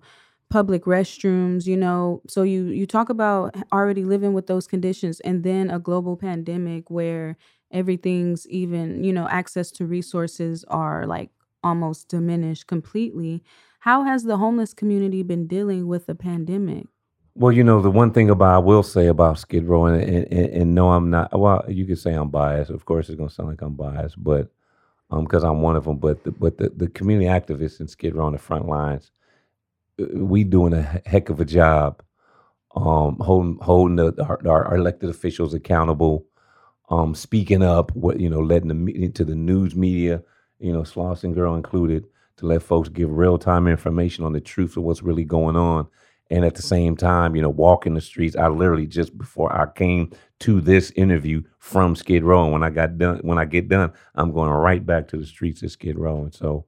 public 0.50 0.84
restrooms 0.86 1.66
you 1.68 1.78
know 1.78 2.22
so 2.28 2.44
you 2.44 2.66
you 2.66 2.86
talk 2.86 3.10
about 3.10 3.56
already 3.72 4.04
living 4.04 4.34
with 4.34 4.48
those 4.48 4.68
conditions 4.68 5.20
and 5.22 5.44
then 5.44 5.70
a 5.70 5.80
global 5.80 6.18
pandemic 6.18 6.90
where 6.90 7.38
everything's 7.72 8.48
even 8.48 9.04
you 9.04 9.14
know 9.14 9.28
access 9.28 9.70
to 9.72 9.86
resources 9.86 10.64
are 10.68 11.06
like 11.06 11.30
almost 11.66 12.08
diminished 12.08 12.68
completely 12.68 13.44
how 13.80 14.04
has 14.04 14.24
the 14.24 14.38
homeless 14.38 14.74
community 14.74 15.24
been 15.24 15.48
dealing 15.48 15.88
with 15.88 16.06
the 16.06 16.16
pandemic 16.16 16.88
well, 17.38 17.52
you 17.52 17.66
know, 17.66 17.82
the 17.82 17.92
one 17.92 18.14
thing 18.14 18.30
about 18.30 18.56
I 18.56 18.60
will 18.60 18.82
say 18.82 19.08
about 19.08 19.40
Skid 19.40 19.66
Row, 19.66 19.88
and, 19.88 20.02
and, 20.02 20.32
and 20.32 20.76
no, 20.76 20.92
I'm 20.92 21.10
not. 21.10 21.38
Well, 21.38 21.66
you 21.68 21.86
could 21.86 22.00
say 22.00 22.14
I'm 22.14 22.30
biased. 22.30 22.72
Of 22.72 22.86
course, 22.86 23.10
it's 23.10 23.18
gonna 23.18 23.30
sound 23.30 23.50
like 23.50 23.62
I'm 23.62 23.76
biased, 23.76 24.24
but 24.24 24.50
um, 25.12 25.26
because 25.26 25.44
I'm 25.44 25.62
one 25.62 25.76
of 25.76 25.84
them. 25.86 25.98
But 25.98 26.24
the, 26.24 26.32
but 26.32 26.58
the, 26.58 26.70
the 26.70 26.88
community 26.88 27.28
activists 27.28 27.82
in 27.82 27.90
Skid 27.90 28.16
Row 28.16 28.26
on 28.26 28.32
the 28.32 28.38
front 28.38 28.68
lines, 28.68 29.12
uh, 30.02 30.06
we 30.14 30.46
doing 30.46 30.74
a 30.74 31.02
heck 31.06 31.30
of 31.30 31.42
a 31.42 31.46
job, 31.46 32.02
um, 32.76 33.18
holding 33.20 33.58
holding 33.62 33.98
the, 33.98 34.24
our, 34.24 34.40
our 34.48 34.76
elected 34.76 35.10
officials 35.10 35.54
accountable, 35.54 36.26
um, 36.90 37.14
speaking 37.14 37.64
up. 37.64 37.94
What 37.96 38.20
you 38.20 38.30
know, 38.30 38.40
letting 38.40 38.86
the 38.86 39.10
to 39.10 39.26
the 39.26 39.36
news 39.36 39.76
media, 39.76 40.24
you 40.60 40.74
know, 40.74 40.82
Slauson 40.82 41.34
Girl 41.34 41.56
included, 41.56 42.06
to 42.38 42.46
let 42.46 42.64
folks 42.64 42.90
give 42.90 43.10
real 43.10 43.38
time 43.38 43.68
information 43.68 44.26
on 44.26 44.34
the 44.34 44.42
truth 44.42 44.76
of 44.78 44.84
what's 44.84 45.02
really 45.02 45.24
going 45.24 45.56
on 45.56 45.88
and 46.32 46.44
at 46.44 46.56
the 46.56 46.62
same 46.62 46.96
time, 46.96 47.36
you 47.36 47.42
know, 47.42 47.50
walking 47.50 47.94
the 47.94 48.02
streets. 48.02 48.36
I 48.36 48.48
literally 48.48 48.88
just 48.88 49.18
before 49.18 49.54
I 49.54 49.68
came 49.72 50.12
to 50.40 50.60
this 50.60 50.92
interview 50.92 51.44
from 51.60 51.96
Skid 51.96 52.24
Row, 52.24 52.44
and 52.44 52.52
when 52.52 52.64
I 52.64 52.70
got 52.70 52.98
done, 52.98 53.20
when 53.22 53.38
I 53.38 53.46
get 53.46 53.70
done, 53.70 53.94
I'm 54.16 54.32
going 54.32 54.50
right 54.50 54.86
back 54.86 55.08
to 55.10 55.18
the 55.18 55.26
streets 55.26 55.62
of 55.64 55.72
Skid 55.72 55.98
Row, 55.98 56.24
and 56.24 56.34
so, 56.34 56.66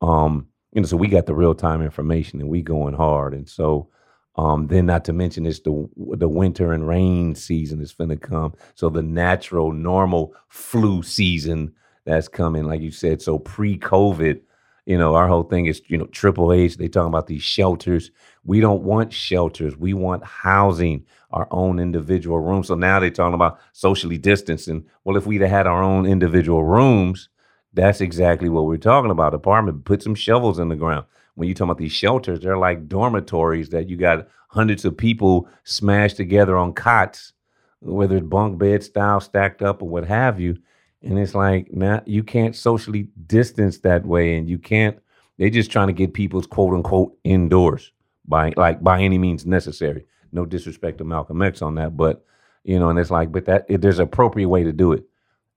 um, 0.00 0.46
you 0.72 0.80
know, 0.80 0.86
so 0.86 0.96
we 0.96 1.08
got 1.08 1.26
the 1.26 1.34
real 1.34 1.54
time 1.54 1.82
information, 1.82 2.40
and 2.40 2.48
we 2.48 2.62
going 2.62 2.94
hard, 2.94 3.34
and 3.34 3.48
so. 3.48 3.88
Um, 4.34 4.66
then 4.68 4.86
not 4.86 5.04
to 5.04 5.12
mention 5.12 5.44
it's 5.44 5.60
the 5.60 5.86
the 6.16 6.26
winter 6.26 6.72
and 6.72 6.88
rain 6.88 7.34
season 7.34 7.82
is 7.82 7.92
finna 7.92 8.18
come. 8.18 8.54
So 8.74 8.88
the 8.88 9.02
natural, 9.02 9.72
normal 9.72 10.32
flu 10.48 11.02
season 11.02 11.74
that's 12.04 12.28
coming, 12.28 12.64
like 12.64 12.80
you 12.80 12.90
said. 12.90 13.22
So 13.22 13.38
pre-COVID, 13.38 14.40
you 14.86 14.98
know, 14.98 15.14
our 15.14 15.28
whole 15.28 15.44
thing 15.44 15.66
is, 15.66 15.80
you 15.86 15.96
know, 15.96 16.06
Triple 16.06 16.52
H, 16.52 16.76
they 16.76 16.88
talking 16.88 17.08
about 17.08 17.28
these 17.28 17.42
shelters. 17.42 18.10
We 18.44 18.60
don't 18.60 18.82
want 18.82 19.12
shelters. 19.12 19.76
We 19.76 19.94
want 19.94 20.24
housing, 20.24 21.06
our 21.30 21.46
own 21.50 21.78
individual 21.78 22.40
rooms. 22.40 22.66
So 22.66 22.74
now 22.74 22.98
they're 22.98 23.10
talking 23.10 23.34
about 23.34 23.60
socially 23.72 24.18
distancing. 24.18 24.84
Well, 25.04 25.16
if 25.16 25.26
we'd 25.26 25.40
have 25.40 25.50
had 25.50 25.66
our 25.66 25.82
own 25.82 26.04
individual 26.06 26.64
rooms, 26.64 27.28
that's 27.72 28.00
exactly 28.00 28.48
what 28.48 28.66
we're 28.66 28.76
talking 28.76 29.10
about. 29.10 29.34
Apartment, 29.34 29.84
put 29.84 30.02
some 30.02 30.14
shovels 30.14 30.58
in 30.58 30.68
the 30.68 30.76
ground. 30.76 31.06
When 31.36 31.48
you 31.48 31.54
talk 31.54 31.66
about 31.66 31.78
these 31.78 31.92
shelters, 31.92 32.40
they're 32.40 32.58
like 32.58 32.88
dormitories 32.88 33.70
that 33.70 33.88
you 33.88 33.96
got 33.96 34.28
hundreds 34.48 34.84
of 34.84 34.96
people 34.96 35.48
smashed 35.64 36.18
together 36.18 36.58
on 36.58 36.74
cots, 36.74 37.32
whether 37.80 38.16
it's 38.16 38.26
bunk 38.26 38.58
bed 38.58 38.82
style, 38.82 39.20
stacked 39.20 39.62
up, 39.62 39.80
or 39.80 39.88
what 39.88 40.04
have 40.04 40.38
you 40.38 40.58
and 41.02 41.18
it's 41.18 41.34
like 41.34 41.72
now 41.72 42.02
you 42.06 42.22
can't 42.22 42.54
socially 42.54 43.08
distance 43.26 43.78
that 43.78 44.06
way, 44.06 44.36
and 44.36 44.48
you 44.48 44.58
can't. 44.58 44.98
They're 45.38 45.50
just 45.50 45.70
trying 45.70 45.88
to 45.88 45.92
get 45.92 46.14
people's 46.14 46.46
quote 46.46 46.74
unquote 46.74 47.16
indoors 47.24 47.92
by 48.26 48.52
like 48.56 48.82
by 48.82 49.00
any 49.00 49.18
means 49.18 49.46
necessary. 49.46 50.06
No 50.32 50.46
disrespect 50.46 50.98
to 50.98 51.04
Malcolm 51.04 51.42
X 51.42 51.62
on 51.62 51.74
that, 51.76 51.96
but 51.96 52.24
you 52.64 52.78
know, 52.78 52.90
and 52.90 52.98
it's 52.98 53.10
like, 53.10 53.32
but 53.32 53.44
that 53.46 53.66
there's 53.68 53.98
an 53.98 54.04
appropriate 54.04 54.48
way 54.48 54.62
to 54.62 54.72
do 54.72 54.92
it. 54.92 55.04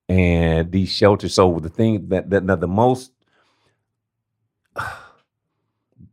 And 0.09 0.71
these 0.71 0.89
shelters. 0.89 1.33
So 1.33 1.59
the 1.59 1.69
thing 1.69 2.09
that 2.09 2.29
that, 2.29 2.47
that 2.47 2.61
the 2.61 2.67
most 2.67 3.11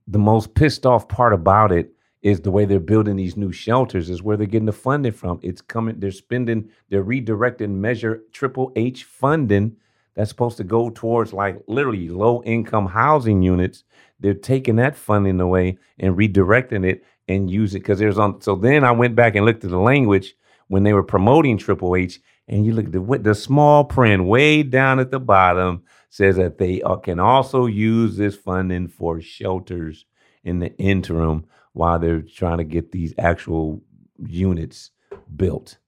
the 0.07 0.19
most 0.19 0.55
pissed 0.55 0.87
off 0.87 1.09
part 1.09 1.33
about 1.33 1.73
it 1.73 1.93
is 2.23 2.41
the 2.41 2.51
way 2.51 2.65
they're 2.65 2.81
building 2.81 3.17
these 3.17 3.37
new 3.37 3.53
shelters 3.53 4.09
is 4.09 4.23
where 4.23 4.37
they're 4.37 4.47
getting 4.47 4.67
the 4.67 4.73
funding 4.73 5.13
from. 5.13 5.41
It's 5.43 5.61
coming, 5.61 5.99
they're 5.99 6.13
spending, 6.13 6.71
they're 6.89 7.05
redirecting 7.05 7.71
measure 7.71 8.23
triple 8.33 8.73
H 8.77 9.05
funding 9.05 9.77
that's 10.15 10.31
supposed 10.31 10.57
to 10.59 10.65
go 10.65 10.91
towards 10.91 11.33
like 11.33 11.63
literally 11.67 12.09
low 12.09 12.43
income 12.45 12.87
housing 12.87 13.43
units. 13.43 13.85
They're 14.21 14.35
taking 14.35 14.77
that 14.77 14.97
funding 14.97 15.41
away 15.41 15.79
and 15.99 16.17
redirecting 16.17 16.87
it 16.87 17.05
and 17.29 17.51
use 17.51 17.75
it 17.75 17.81
because 17.81 17.99
there's 17.99 18.19
on. 18.19 18.41
So 18.41 18.55
then 18.55 18.85
I 18.85 18.93
went 18.93 19.17
back 19.17 19.35
and 19.35 19.45
looked 19.45 19.65
at 19.65 19.71
the 19.71 19.79
language 19.79 20.35
when 20.69 20.85
they 20.85 20.93
were 20.93 21.03
promoting 21.03 21.59
Triple 21.59 21.97
H, 21.97 22.21
and 22.49 22.65
you 22.65 22.73
look 22.73 22.87
at 22.87 22.93
the, 22.93 23.19
the 23.19 23.35
small 23.35 23.85
print 23.85 24.25
way 24.25 24.63
down 24.63 25.01
at 25.01 25.11
the 25.11 25.21
bottom 25.21 25.83
says 26.09 26.37
that 26.37 26.59
they 26.59 26.83
uh, 26.83 26.97
can 26.97 27.19
also 27.19 27.67
use 27.67 28.17
this 28.17 28.37
funding 28.37 28.87
for 28.89 29.21
shelters 29.21 30.05
in 30.45 30.59
the 30.59 30.77
interim 30.79 31.45
while 31.73 31.99
they're 31.99 32.23
trying 32.23 32.59
to 32.59 32.65
get 32.65 32.93
these 32.93 33.15
actual 33.19 33.83
units 34.27 34.91
built. 35.37 35.79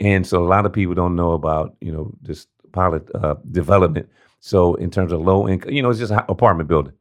And 0.00 0.26
so 0.26 0.44
a 0.44 0.48
lot 0.48 0.66
of 0.66 0.72
people 0.72 0.94
don't 0.94 1.16
know 1.16 1.32
about, 1.32 1.76
you 1.80 1.92
know, 1.92 2.12
this 2.20 2.46
pilot 2.72 3.08
uh, 3.14 3.36
development. 3.50 4.08
So 4.40 4.74
in 4.74 4.90
terms 4.90 5.12
of 5.12 5.20
low 5.20 5.48
income, 5.48 5.72
you 5.72 5.82
know, 5.82 5.90
it's 5.90 6.00
just 6.00 6.12
apartment 6.12 6.68
building. 6.68 6.94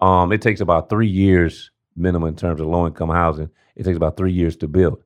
Um, 0.00 0.32
it 0.32 0.40
takes 0.40 0.60
about 0.60 0.88
three 0.88 1.08
years 1.08 1.70
minimum 1.94 2.28
in 2.28 2.36
terms 2.36 2.60
of 2.60 2.66
low 2.66 2.86
income 2.86 3.10
housing. 3.10 3.50
It 3.76 3.84
takes 3.84 3.96
about 3.96 4.16
three 4.16 4.32
years 4.32 4.56
to 4.56 4.68
build. 4.68 5.02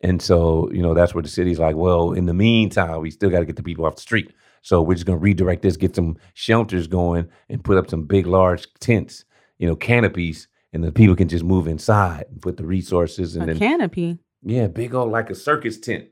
And 0.00 0.20
so, 0.20 0.68
you 0.72 0.82
know, 0.82 0.94
that's 0.94 1.14
where 1.14 1.22
the 1.22 1.28
city's 1.28 1.60
like, 1.60 1.76
well, 1.76 2.12
in 2.12 2.26
the 2.26 2.34
meantime, 2.34 3.00
we 3.00 3.10
still 3.10 3.30
got 3.30 3.38
to 3.38 3.46
get 3.46 3.56
the 3.56 3.62
people 3.62 3.86
off 3.86 3.94
the 3.94 4.02
street. 4.02 4.32
So 4.62 4.82
we're 4.82 4.94
just 4.94 5.06
going 5.06 5.18
to 5.18 5.22
redirect 5.22 5.62
this, 5.62 5.76
get 5.76 5.94
some 5.94 6.16
shelters 6.34 6.86
going, 6.88 7.28
and 7.48 7.62
put 7.62 7.78
up 7.78 7.88
some 7.88 8.02
big, 8.04 8.26
large 8.26 8.66
tents, 8.80 9.24
you 9.58 9.68
know, 9.68 9.76
canopies, 9.76 10.48
and 10.72 10.82
the 10.82 10.92
people 10.92 11.14
can 11.14 11.28
just 11.28 11.44
move 11.44 11.66
inside 11.66 12.26
and 12.30 12.40
put 12.40 12.56
the 12.56 12.64
resources 12.64 13.36
and 13.36 13.44
a 13.44 13.46
then 13.46 13.58
canopy. 13.58 14.18
Yeah, 14.42 14.66
big 14.68 14.94
old 14.94 15.10
like 15.10 15.30
a 15.30 15.34
circus 15.34 15.78
tent. 15.78 16.06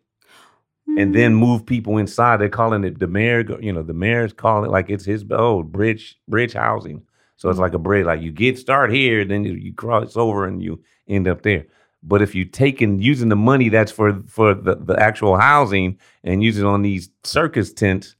Mm. 0.88 1.02
And 1.02 1.14
then 1.14 1.34
move 1.34 1.66
people 1.66 1.98
inside. 1.98 2.40
They're 2.40 2.48
calling 2.48 2.84
it 2.84 2.98
the 2.98 3.06
mayor, 3.06 3.44
you 3.60 3.72
know, 3.72 3.82
the 3.82 3.94
mayor's 3.94 4.32
calling 4.32 4.66
it 4.66 4.72
like 4.72 4.90
it's 4.90 5.04
his 5.04 5.24
oh 5.30 5.62
bridge 5.62 6.18
bridge 6.28 6.52
housing. 6.52 7.02
So 7.36 7.48
it's 7.48 7.58
like 7.58 7.74
a 7.74 7.78
bridge. 7.78 8.06
Like 8.06 8.20
you 8.20 8.32
get 8.32 8.58
start 8.58 8.92
here, 8.92 9.24
then 9.24 9.44
you, 9.44 9.54
you 9.54 9.72
cross 9.72 10.16
over 10.16 10.46
and 10.46 10.62
you 10.62 10.82
end 11.08 11.26
up 11.26 11.42
there. 11.42 11.66
But 12.02 12.22
if 12.22 12.34
you 12.34 12.44
take 12.44 12.80
and 12.80 13.02
using 13.02 13.28
the 13.28 13.36
money 13.36 13.68
that's 13.68 13.92
for 13.92 14.20
for 14.26 14.54
the, 14.54 14.76
the 14.76 14.98
actual 14.98 15.38
housing 15.38 15.98
and 16.24 16.42
use 16.42 16.58
it 16.58 16.64
on 16.64 16.82
these 16.82 17.10
circus 17.24 17.72
tents, 17.72 18.14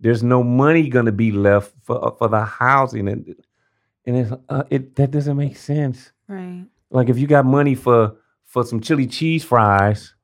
there's 0.00 0.22
no 0.22 0.42
money 0.42 0.88
going 0.88 1.06
to 1.06 1.12
be 1.12 1.32
left 1.32 1.72
for 1.82 2.16
for 2.18 2.28
the 2.28 2.44
housing, 2.44 3.08
and 3.08 3.34
and 4.06 4.16
it's, 4.16 4.32
uh, 4.48 4.62
it 4.70 4.94
that 4.96 5.10
doesn't 5.10 5.36
make 5.36 5.56
sense. 5.56 6.12
Right. 6.28 6.64
Like 6.90 7.08
if 7.08 7.18
you 7.18 7.26
got 7.26 7.44
money 7.44 7.74
for 7.74 8.16
for 8.44 8.64
some 8.64 8.80
chili 8.80 9.06
cheese 9.06 9.44
fries, 9.44 10.14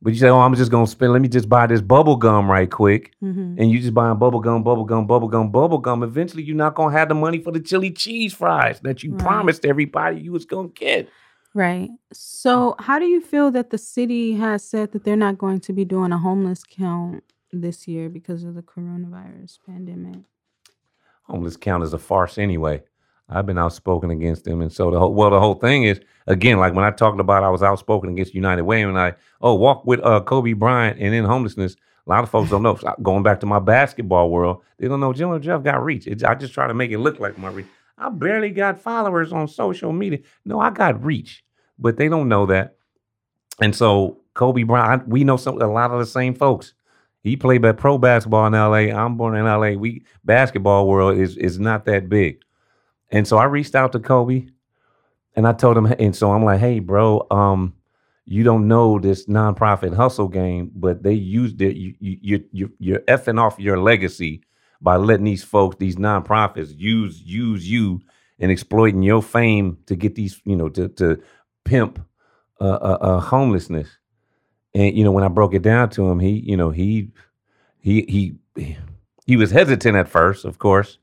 but 0.00 0.12
you 0.12 0.18
say, 0.18 0.28
"Oh, 0.28 0.38
I'm 0.38 0.54
just 0.54 0.70
gonna 0.70 0.86
spend. 0.86 1.12
Let 1.12 1.22
me 1.22 1.28
just 1.28 1.48
buy 1.48 1.66
this 1.66 1.80
bubble 1.80 2.16
gum 2.16 2.50
right 2.50 2.70
quick," 2.70 3.12
mm-hmm. 3.22 3.56
and 3.58 3.70
you 3.70 3.80
just 3.80 3.94
buying 3.94 4.18
bubble 4.18 4.40
gum, 4.40 4.62
bubble 4.62 4.84
gum, 4.84 5.06
bubble 5.06 5.28
gum, 5.28 5.50
bubble 5.50 5.78
gum. 5.78 6.02
Eventually, 6.02 6.44
you're 6.44 6.56
not 6.56 6.74
gonna 6.74 6.96
have 6.96 7.08
the 7.08 7.14
money 7.14 7.38
for 7.38 7.52
the 7.52 7.60
chili 7.60 7.90
cheese 7.90 8.32
fries 8.32 8.80
that 8.80 9.02
you 9.02 9.12
right. 9.12 9.20
promised 9.20 9.64
everybody 9.64 10.20
you 10.20 10.32
was 10.32 10.44
gonna 10.44 10.68
get. 10.68 11.08
Right. 11.54 11.90
So, 12.12 12.76
how 12.78 12.98
do 12.98 13.06
you 13.06 13.20
feel 13.20 13.50
that 13.50 13.70
the 13.70 13.78
city 13.78 14.34
has 14.34 14.62
said 14.62 14.92
that 14.92 15.02
they're 15.04 15.16
not 15.16 15.38
going 15.38 15.60
to 15.60 15.72
be 15.72 15.84
doing 15.84 16.12
a 16.12 16.18
homeless 16.18 16.62
count 16.62 17.24
this 17.52 17.88
year 17.88 18.08
because 18.08 18.44
of 18.44 18.54
the 18.54 18.62
coronavirus 18.62 19.58
pandemic? 19.66 20.20
Homeless 21.24 21.56
count 21.56 21.82
is 21.82 21.92
a 21.92 21.98
farce 21.98 22.38
anyway. 22.38 22.82
I've 23.28 23.46
been 23.46 23.58
outspoken 23.58 24.10
against 24.10 24.44
them, 24.44 24.60
and 24.62 24.72
so 24.72 24.90
the 24.90 24.98
whole 24.98 25.12
well, 25.12 25.30
the 25.30 25.40
whole 25.40 25.54
thing 25.54 25.84
is 25.84 26.00
again 26.26 26.58
like 26.58 26.74
when 26.74 26.84
I 26.84 26.90
talked 26.90 27.20
about 27.20 27.44
I 27.44 27.50
was 27.50 27.62
outspoken 27.62 28.10
against 28.10 28.34
United 28.34 28.62
Way, 28.62 28.82
and 28.82 28.98
I 28.98 29.14
oh 29.40 29.54
walk 29.54 29.86
with 29.86 30.00
uh, 30.04 30.20
Kobe 30.20 30.52
Bryant 30.52 30.98
and 31.00 31.14
in 31.14 31.24
homelessness. 31.24 31.76
A 32.06 32.10
lot 32.10 32.24
of 32.24 32.30
folks 32.30 32.48
don't 32.48 32.62
know. 32.62 32.78
Going 33.02 33.22
back 33.22 33.40
to 33.40 33.46
my 33.46 33.58
basketball 33.58 34.30
world, 34.30 34.62
they 34.78 34.88
don't 34.88 35.00
know 35.00 35.12
and 35.12 35.42
Jeff 35.42 35.62
got 35.62 35.84
reach. 35.84 36.06
It's, 36.06 36.24
I 36.24 36.34
just 36.34 36.54
try 36.54 36.66
to 36.66 36.72
make 36.72 36.90
it 36.90 36.98
look 36.98 37.20
like 37.20 37.36
my 37.36 37.50
reach. 37.50 37.66
I 37.98 38.08
barely 38.08 38.48
got 38.48 38.80
followers 38.80 39.30
on 39.30 39.46
social 39.46 39.92
media. 39.92 40.20
No, 40.46 40.58
I 40.58 40.70
got 40.70 41.04
reach 41.04 41.44
but 41.78 41.96
they 41.96 42.08
don't 42.08 42.28
know 42.28 42.46
that. 42.46 42.76
And 43.60 43.74
so 43.74 44.18
Kobe 44.34 44.64
Bryant, 44.64 45.08
we 45.08 45.24
know 45.24 45.36
some 45.36 45.60
a 45.60 45.66
lot 45.66 45.90
of 45.90 45.98
the 45.98 46.06
same 46.06 46.34
folks. 46.34 46.74
He 47.22 47.36
played 47.36 47.62
pro 47.76 47.98
basketball 47.98 48.46
in 48.46 48.52
LA. 48.52 48.94
I'm 48.96 49.16
born 49.16 49.36
in 49.36 49.44
LA. 49.44 49.70
We 49.70 50.04
basketball 50.24 50.86
world 50.86 51.18
is 51.18 51.36
is 51.36 51.58
not 51.58 51.84
that 51.86 52.08
big. 52.08 52.42
And 53.10 53.26
so 53.26 53.38
I 53.38 53.44
reached 53.44 53.74
out 53.74 53.92
to 53.92 54.00
Kobe 54.00 54.48
and 55.34 55.46
I 55.46 55.52
told 55.52 55.76
him, 55.76 55.86
and 55.86 56.14
so 56.14 56.32
I'm 56.32 56.44
like, 56.44 56.60
hey, 56.60 56.78
bro, 56.80 57.26
um, 57.30 57.74
you 58.24 58.44
don't 58.44 58.68
know 58.68 58.98
this 58.98 59.26
nonprofit 59.26 59.94
hustle 59.94 60.28
game, 60.28 60.70
but 60.74 61.02
they 61.02 61.14
used 61.14 61.62
it. 61.62 61.76
You, 61.76 61.94
you, 62.00 62.44
you, 62.52 62.72
you're 62.78 63.00
effing 63.00 63.40
off 63.40 63.58
your 63.58 63.78
legacy 63.78 64.42
by 64.80 64.96
letting 64.96 65.24
these 65.24 65.42
folks, 65.42 65.76
these 65.76 65.96
nonprofits, 65.96 66.76
use 66.76 67.22
use 67.22 67.68
you 67.68 68.00
and 68.38 68.50
exploiting 68.50 69.02
your 69.02 69.22
fame 69.22 69.78
to 69.86 69.96
get 69.96 70.14
these, 70.14 70.40
you 70.44 70.56
know, 70.56 70.68
to 70.68 70.88
to 70.90 71.22
pimp 71.64 72.00
uh, 72.60 72.64
uh, 72.64 72.98
uh, 73.00 73.20
homelessness. 73.20 73.88
And 74.74 74.96
you 74.96 75.04
know, 75.04 75.12
when 75.12 75.24
I 75.24 75.28
broke 75.28 75.54
it 75.54 75.62
down 75.62 75.88
to 75.90 76.08
him, 76.08 76.20
he, 76.20 76.40
you 76.40 76.56
know, 76.56 76.70
he 76.70 77.10
he 77.80 78.02
he 78.54 78.76
he 79.26 79.36
was 79.36 79.50
hesitant 79.50 79.96
at 79.96 80.08
first, 80.08 80.44
of 80.44 80.58
course, 80.58 80.98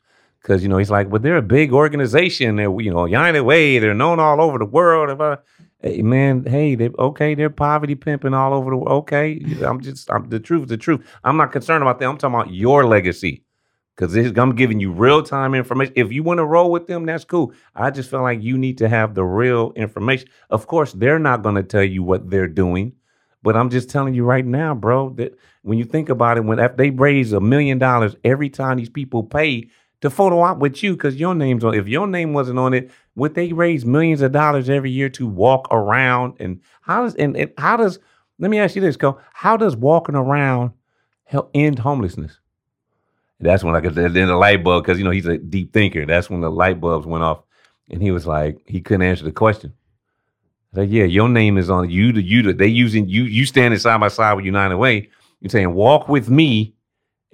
because 0.45 0.61
you 0.61 0.69
know 0.69 0.77
he's 0.77 0.91
like, 0.91 1.09
"But 1.09 1.23
they're 1.23 1.37
a 1.37 1.41
big 1.41 1.73
organization. 1.73 2.57
They're 2.57 2.79
you 2.79 2.91
know 2.91 3.05
United 3.05 3.41
Way. 3.41 3.79
They're 3.79 3.95
known 3.95 4.19
all 4.19 4.39
over 4.39 4.59
the 4.59 4.65
world." 4.65 5.39
Hey, 5.81 6.01
man, 6.03 6.45
hey, 6.45 6.75
they 6.75 6.89
okay, 6.99 7.33
they're 7.33 7.49
poverty 7.49 7.95
pimping 7.95 8.35
all 8.35 8.53
over 8.53 8.69
the 8.69 8.77
world. 8.77 9.03
Okay, 9.03 9.41
I'm 9.65 9.81
just 9.81 10.09
I'm, 10.11 10.29
the 10.29 10.39
truth 10.39 10.63
is 10.63 10.69
the 10.69 10.77
truth. 10.77 11.05
I'm 11.23 11.37
not 11.37 11.51
concerned 11.51 11.81
about 11.81 11.99
that. 11.99 12.07
I'm 12.07 12.17
talking 12.17 12.35
about 12.35 12.53
your 12.53 12.85
legacy 12.85 13.43
because 13.95 14.15
I'm 14.37 14.53
giving 14.55 14.79
you 14.79 14.91
real 14.91 15.23
time 15.23 15.55
information. 15.55 15.93
If 15.95 16.11
you 16.11 16.21
want 16.21 16.37
to 16.37 16.45
roll 16.45 16.71
with 16.71 16.85
them, 16.85 17.07
that's 17.07 17.25
cool. 17.25 17.51
I 17.75 17.89
just 17.89 18.11
feel 18.11 18.21
like 18.21 18.43
you 18.43 18.55
need 18.57 18.77
to 18.79 18.87
have 18.87 19.15
the 19.15 19.23
real 19.23 19.73
information. 19.75 20.29
Of 20.51 20.67
course, 20.67 20.93
they're 20.93 21.19
not 21.19 21.41
going 21.41 21.55
to 21.55 21.63
tell 21.63 21.83
you 21.83 22.03
what 22.03 22.29
they're 22.29 22.47
doing, 22.47 22.93
but 23.41 23.57
I'm 23.57 23.71
just 23.71 23.89
telling 23.89 24.13
you 24.13 24.25
right 24.25 24.45
now, 24.45 24.75
bro, 24.75 25.09
that 25.15 25.37
when 25.63 25.79
you 25.79 25.85
think 25.85 26.09
about 26.09 26.37
it, 26.37 26.45
when 26.45 26.59
if 26.59 26.77
they 26.77 26.91
raise 26.91 27.33
a 27.33 27.39
million 27.39 27.79
dollars 27.79 28.15
every 28.23 28.49
time 28.49 28.77
these 28.77 28.89
people 28.89 29.23
pay 29.23 29.69
to 30.01 30.09
photo 30.09 30.39
op 30.39 30.59
with 30.59 30.83
you, 30.83 30.93
because 30.93 31.15
your 31.15 31.35
name's 31.35 31.63
on. 31.63 31.73
If 31.73 31.87
your 31.87 32.07
name 32.07 32.33
wasn't 32.33 32.59
on 32.59 32.73
it, 32.73 32.91
would 33.15 33.35
they 33.35 33.53
raise 33.53 33.85
millions 33.85 34.21
of 34.21 34.31
dollars 34.31 34.69
every 34.69 34.91
year 34.91 35.09
to 35.09 35.27
walk 35.27 35.67
around? 35.71 36.35
And 36.39 36.61
how 36.81 37.03
does 37.03 37.15
and, 37.15 37.35
and 37.35 37.51
how 37.57 37.77
does 37.77 37.99
let 38.39 38.51
me 38.51 38.59
ask 38.59 38.75
you 38.75 38.81
this, 38.81 38.97
Cole? 38.97 39.19
How 39.33 39.57
does 39.57 39.75
walking 39.75 40.15
around 40.15 40.71
help 41.23 41.49
end 41.53 41.79
homelessness? 41.79 42.39
That's 43.39 43.63
when 43.63 43.73
like 43.73 43.93
then 43.93 44.13
the 44.13 44.35
light 44.35 44.63
bulb 44.63 44.83
because 44.83 44.97
you 44.97 45.05
know 45.05 45.11
he's 45.11 45.25
a 45.25 45.37
deep 45.37 45.73
thinker. 45.73 46.05
That's 46.05 46.29
when 46.29 46.41
the 46.41 46.51
light 46.51 46.79
bulbs 46.79 47.05
went 47.05 47.23
off, 47.23 47.43
and 47.89 48.01
he 48.01 48.11
was 48.11 48.25
like 48.25 48.57
he 48.65 48.81
couldn't 48.81 49.07
answer 49.07 49.25
the 49.25 49.31
question. 49.31 49.73
Like 50.73 50.89
yeah, 50.89 51.03
your 51.05 51.29
name 51.29 51.57
is 51.57 51.69
on 51.69 51.89
you. 51.89 52.11
The 52.11 52.21
you 52.21 52.41
to 52.43 52.53
they 52.53 52.67
using 52.67 53.07
you. 53.07 53.23
You 53.23 53.45
standing 53.45 53.79
side 53.79 53.99
by 53.99 54.07
side 54.07 54.33
with 54.33 54.45
United 54.45 54.77
Way. 54.77 55.09
You're 55.41 55.49
saying 55.49 55.73
walk 55.73 56.07
with 56.07 56.29
me 56.29 56.74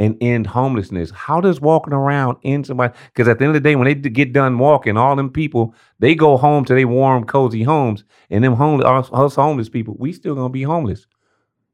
and 0.02 0.18
end 0.20 0.48
homelessness. 0.48 1.12
How 1.12 1.40
does 1.40 1.62
walking 1.62 1.94
around 1.94 2.38
end 2.44 2.66
somebody? 2.66 2.92
Because 3.14 3.28
at 3.28 3.38
the 3.38 3.46
end 3.46 3.56
of 3.56 3.62
the 3.62 3.70
day, 3.70 3.76
when 3.76 3.86
they 3.86 3.94
get 3.94 4.34
done 4.34 4.58
walking, 4.58 4.98
all 4.98 5.16
them 5.16 5.30
people 5.30 5.76
they 6.00 6.16
go 6.16 6.38
home 6.38 6.66
to 6.66 6.74
their 6.74 6.88
warm, 6.88 7.24
cozy 7.24 7.62
homes, 7.62 8.04
and 8.32 8.44
them 8.44 8.56
homeless 8.56 9.08
us 9.14 9.36
homeless 9.36 9.70
people, 9.70 9.96
we 10.00 10.12
still 10.12 10.34
gonna 10.34 10.50
be 10.50 10.64
homeless. 10.64 11.06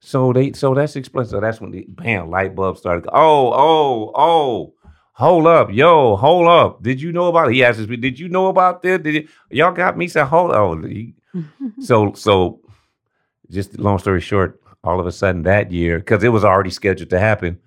So 0.02 0.34
they 0.34 0.52
so 0.52 0.74
that's 0.74 0.98
explained. 0.98 1.30
So 1.30 1.40
that's 1.40 1.62
when 1.62 1.72
the 1.72 1.86
bam 1.88 2.30
light 2.30 2.54
bulb 2.54 2.78
started. 2.78 3.10
Oh, 3.14 3.54
oh, 3.54 4.12
oh. 4.14 4.74
Hold 5.14 5.48
up, 5.48 5.72
yo, 5.72 6.16
hold 6.18 6.48
up. 6.48 6.84
Did 6.84 7.02
you 7.02 7.12
know 7.12 7.28
about 7.30 7.48
it? 7.48 7.56
He 7.56 7.64
asked 7.64 7.80
me, 7.80 7.96
did 7.96 8.20
you 8.20 8.30
know 8.30 8.48
about 8.48 8.84
this? 8.84 9.00
Did 9.00 9.16
you, 9.16 9.28
y'all 9.50 9.72
got 9.72 9.98
me? 9.98 10.08
Said, 10.08 10.26
hold 10.26 10.52
oh, 10.52 10.74
on. 10.74 11.14
so 11.80 12.14
so 12.14 12.60
just 13.50 13.80
long 13.80 14.00
story 14.00 14.20
short, 14.20 14.62
all 14.84 15.00
of 15.00 15.08
a 15.08 15.12
sudden 15.14 15.44
that 15.44 15.72
year, 15.72 16.00
because 16.00 16.24
it 16.26 16.30
was 16.30 16.44
already 16.44 16.70
scheduled 16.70 17.10
to 17.10 17.20
happen, 17.20 17.60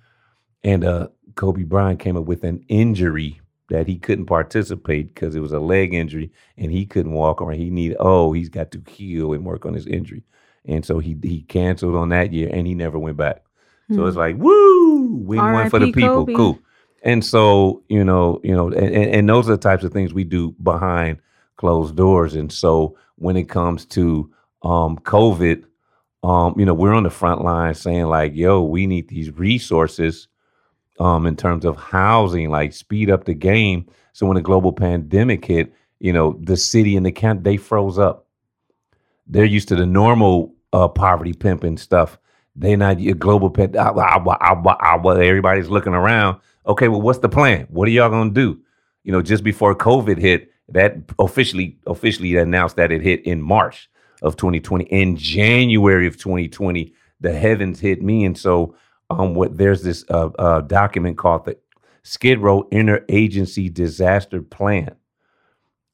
and 0.62 0.84
uh 0.84 1.08
Kobe 1.36 1.62
Bryant 1.62 2.00
came 2.00 2.16
up 2.16 2.24
with 2.24 2.44
an 2.44 2.64
injury 2.68 3.40
that 3.68 3.86
he 3.86 3.98
couldn't 3.98 4.26
participate 4.26 5.14
because 5.14 5.36
it 5.36 5.40
was 5.40 5.52
a 5.52 5.60
leg 5.60 5.94
injury 5.94 6.32
and 6.56 6.72
he 6.72 6.84
couldn't 6.84 7.12
walk 7.12 7.40
around. 7.40 7.58
He 7.58 7.70
needed 7.70 7.96
oh, 8.00 8.32
he's 8.32 8.48
got 8.48 8.70
to 8.72 8.82
heal 8.88 9.32
and 9.32 9.44
work 9.44 9.64
on 9.64 9.74
his 9.74 9.86
injury 9.86 10.24
and 10.64 10.84
so 10.84 10.98
he 10.98 11.16
he 11.22 11.42
canceled 11.42 11.96
on 11.96 12.10
that 12.10 12.32
year 12.32 12.50
and 12.52 12.66
he 12.66 12.74
never 12.74 12.98
went 12.98 13.16
back. 13.16 13.42
Hmm. 13.88 13.96
So 13.96 14.06
it's 14.06 14.14
hmm. 14.14 14.20
like 14.20 14.36
woo, 14.36 15.06
win 15.14 15.40
one 15.40 15.70
for 15.70 15.78
the 15.78 15.92
people, 15.92 16.26
Kobe. 16.26 16.34
cool. 16.34 16.58
And 17.02 17.24
so 17.24 17.82
you 17.88 18.04
know, 18.04 18.40
you 18.44 18.54
know, 18.54 18.68
and, 18.68 18.94
and 18.94 19.28
those 19.28 19.48
are 19.48 19.52
the 19.52 19.58
types 19.58 19.84
of 19.84 19.92
things 19.92 20.12
we 20.12 20.24
do 20.24 20.52
behind 20.62 21.18
closed 21.56 21.96
doors. 21.96 22.34
And 22.34 22.52
so 22.52 22.96
when 23.16 23.36
it 23.36 23.48
comes 23.48 23.84
to 23.86 24.30
um, 24.62 24.98
COVID, 24.98 25.64
um, 26.22 26.54
you 26.58 26.64
know, 26.64 26.74
we're 26.74 26.94
on 26.94 27.02
the 27.02 27.10
front 27.10 27.42
line 27.42 27.74
saying 27.74 28.06
like, 28.06 28.34
yo, 28.34 28.62
we 28.62 28.86
need 28.86 29.08
these 29.08 29.30
resources 29.32 30.28
um, 31.00 31.26
in 31.26 31.34
terms 31.34 31.64
of 31.64 31.76
housing, 31.76 32.50
like 32.50 32.72
speed 32.72 33.10
up 33.10 33.24
the 33.24 33.34
game. 33.34 33.86
So 34.12 34.26
when 34.26 34.36
the 34.36 34.42
global 34.42 34.72
pandemic 34.72 35.44
hit, 35.44 35.72
you 35.98 36.12
know, 36.12 36.38
the 36.42 36.56
city 36.56 36.96
and 36.96 37.04
the 37.04 37.12
county 37.12 37.40
they 37.42 37.56
froze 37.56 37.98
up 37.98 38.28
they're 39.30 39.44
used 39.44 39.68
to 39.68 39.76
the 39.76 39.86
normal 39.86 40.52
uh, 40.72 40.88
poverty 40.88 41.32
pimping 41.32 41.78
stuff. 41.78 42.18
They're 42.56 42.76
not 42.76 43.00
your 43.00 43.14
global 43.14 43.48
pet. 43.48 43.74
Everybody's 43.76 45.68
looking 45.68 45.94
around. 45.94 46.40
Okay, 46.66 46.88
well, 46.88 47.00
what's 47.00 47.20
the 47.20 47.28
plan? 47.28 47.66
What 47.70 47.88
are 47.88 47.92
y'all 47.92 48.10
gonna 48.10 48.30
do? 48.30 48.60
You 49.04 49.12
know, 49.12 49.22
just 49.22 49.44
before 49.44 49.74
COVID 49.74 50.18
hit, 50.18 50.50
that 50.68 50.96
officially 51.18 51.78
officially 51.86 52.36
announced 52.36 52.76
that 52.76 52.92
it 52.92 53.02
hit 53.02 53.24
in 53.24 53.40
March 53.40 53.88
of 54.22 54.36
2020. 54.36 54.84
In 54.84 55.16
January 55.16 56.06
of 56.06 56.18
2020, 56.18 56.92
the 57.20 57.32
heavens 57.32 57.80
hit 57.80 58.02
me, 58.02 58.24
and 58.24 58.36
so 58.36 58.74
um, 59.10 59.34
what 59.34 59.56
there's 59.56 59.82
this 59.82 60.04
uh, 60.08 60.30
uh, 60.38 60.60
document 60.62 61.18
called 61.18 61.44
the 61.44 61.56
Skid 62.02 62.38
Row 62.38 62.64
Interagency 62.72 63.72
Disaster 63.72 64.40
Plan. 64.40 64.94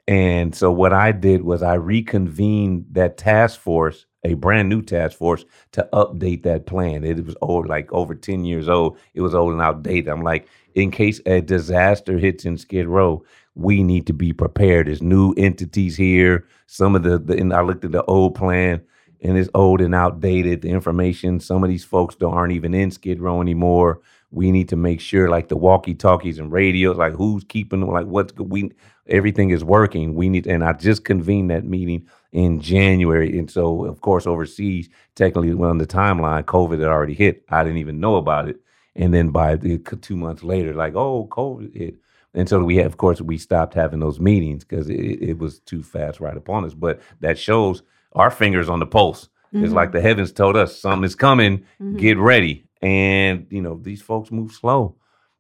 And 0.09 0.55
so 0.55 0.71
what 0.71 0.93
I 0.93 1.11
did 1.11 1.43
was 1.43 1.63
I 1.63 1.75
reconvened 1.75 2.87
that 2.93 3.17
task 3.17 3.59
force, 3.59 4.07
a 4.23 4.35
brand 4.35 4.69
new 4.69 4.81
task 4.81 5.19
force, 5.19 5.45
to 5.73 5.89
update 5.93 6.45
that 6.45 6.67
plan. 6.67 7.03
It 7.03 7.25
was 7.25 7.35
old, 7.43 7.67
like 7.67 7.93
over 7.93 8.15
10 8.15 8.45
years 8.45 8.69
old. 8.69 8.99
It 9.15 9.23
was 9.23 9.35
old 9.35 9.53
and 9.53 9.63
outdated. 9.63 10.09
I'm 10.09 10.23
like, 10.23 10.47
in 10.77 10.93
case 10.93 11.21
a 11.27 11.41
disaster 11.41 12.19
hits 12.19 12.45
in 12.45 12.57
Skid 12.57 12.87
Row, 12.87 13.25
we 13.57 13.83
need 13.83 14.07
to 14.07 14.13
be 14.13 14.33
prepared. 14.33 14.87
There's 14.87 15.03
new 15.03 15.33
entities 15.37 15.97
here. 15.97 16.47
Some 16.67 16.95
of 16.95 17.03
the, 17.03 17.19
the 17.19 17.37
and 17.37 17.53
I 17.53 17.63
looked 17.63 17.85
at 17.85 17.93
the 17.93 18.05
old 18.05 18.37
plan 18.37 18.83
and 19.21 19.39
it's 19.39 19.51
old 19.55 19.81
and 19.81 19.95
outdated. 19.95 20.63
The 20.63 20.71
information, 20.71 21.41
some 21.41 21.65
of 21.65 21.71
these 21.71 21.85
folks 21.85 22.15
don't 22.15 22.35
aren't 22.35 22.53
even 22.53 22.75
in 22.75 22.91
Skid 22.91 23.21
Row 23.21 23.41
anymore. 23.41 24.01
We 24.31 24.51
need 24.51 24.69
to 24.71 24.77
make 24.77 25.01
sure, 25.01 25.29
like 25.29 25.49
the 25.49 25.57
walkie 25.57 25.95
talkies 25.95 26.39
and 26.39 26.53
radios, 26.53 26.97
like 26.97 27.15
who's 27.15 27.45
keeping 27.45 27.81
them, 27.81 27.91
like 27.91 28.07
what's 28.07 28.33
we 28.35 28.73
everything 29.09 29.51
is 29.51 29.65
working. 29.65 30.15
We 30.15 30.29
need, 30.29 30.47
and 30.47 30.65
I 30.65 30.73
just 30.73 31.05
convened 31.05 31.51
that 31.51 31.65
meeting 31.65 32.09
in 32.33 32.61
January, 32.61 33.39
and 33.39 33.51
so 33.51 33.85
of 33.85 34.01
course 34.01 34.27
overseas, 34.27 34.89
technically, 35.15 35.53
on 35.53 35.79
the 35.79 35.87
timeline, 35.87 36.43
COVID 36.43 36.81
had 36.81 36.89
already 36.89 37.15
hit. 37.15 37.45
I 37.49 37.63
didn't 37.63 37.79
even 37.79 38.01
know 38.01 38.17
about 38.17 38.49
it, 38.49 38.61
and 38.95 39.15
then 39.15 39.31
by 39.31 39.57
the 39.57 39.79
two 39.79 40.17
months 40.17 40.43
later, 40.43 40.75
like 40.75 40.95
oh, 40.95 41.29
COVID 41.31 41.75
hit. 41.75 41.97
And 42.35 42.47
so 42.47 42.63
we, 42.63 42.81
of 42.81 42.99
course, 42.99 43.23
we 43.23 43.39
stopped 43.39 43.73
having 43.73 44.01
those 44.01 44.21
meetings 44.21 44.63
because 44.63 44.91
it, 44.91 45.23
it 45.23 45.39
was 45.39 45.61
too 45.61 45.83
fast 45.83 46.21
right 46.21 46.37
upon 46.37 46.67
us. 46.67 46.75
But 46.75 47.01
that 47.21 47.39
shows 47.39 47.83
our 48.17 48.31
fingers 48.31 48.69
on 48.69 48.81
the 48.81 48.87
pulse. 48.87 49.29
Mm-hmm. 49.55 49.65
It's 49.65 49.73
like 49.73 49.91
mm-hmm. 49.91 49.99
the 49.99 50.03
heavens 50.03 50.33
told 50.33 50.57
us 50.57 50.81
something 50.81 51.05
is 51.05 51.15
coming. 51.15 51.59
Mm-hmm. 51.59 51.97
Get 51.97 52.19
ready. 52.19 52.65
And 52.83 53.47
you 53.51 53.63
know 53.63 53.79
these 53.81 54.03
folks 54.03 54.31
move 54.31 54.53
slow 54.53 54.97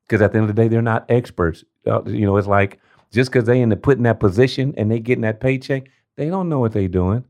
because 0.06 0.22
at 0.22 0.32
the 0.32 0.38
end 0.38 0.48
of 0.48 0.54
the 0.54 0.62
day 0.62 0.68
they're 0.68 0.82
not 0.82 1.04
experts. 1.10 1.64
Uh, 1.86 2.04
you 2.04 2.24
know 2.24 2.36
it's 2.36 2.46
like 2.46 2.80
just 3.12 3.30
because 3.30 3.44
they 3.44 3.60
end 3.60 3.72
up 3.72 3.82
putting 3.82 4.04
that 4.04 4.20
position 4.20 4.74
and 4.76 4.90
they 4.90 5.00
getting 5.00 5.22
that 5.22 5.40
paycheck, 5.40 5.88
they 6.16 6.28
don't 6.28 6.48
know 6.48 6.58
what 6.58 6.72
they're 6.72 6.88
doing. 6.88 7.24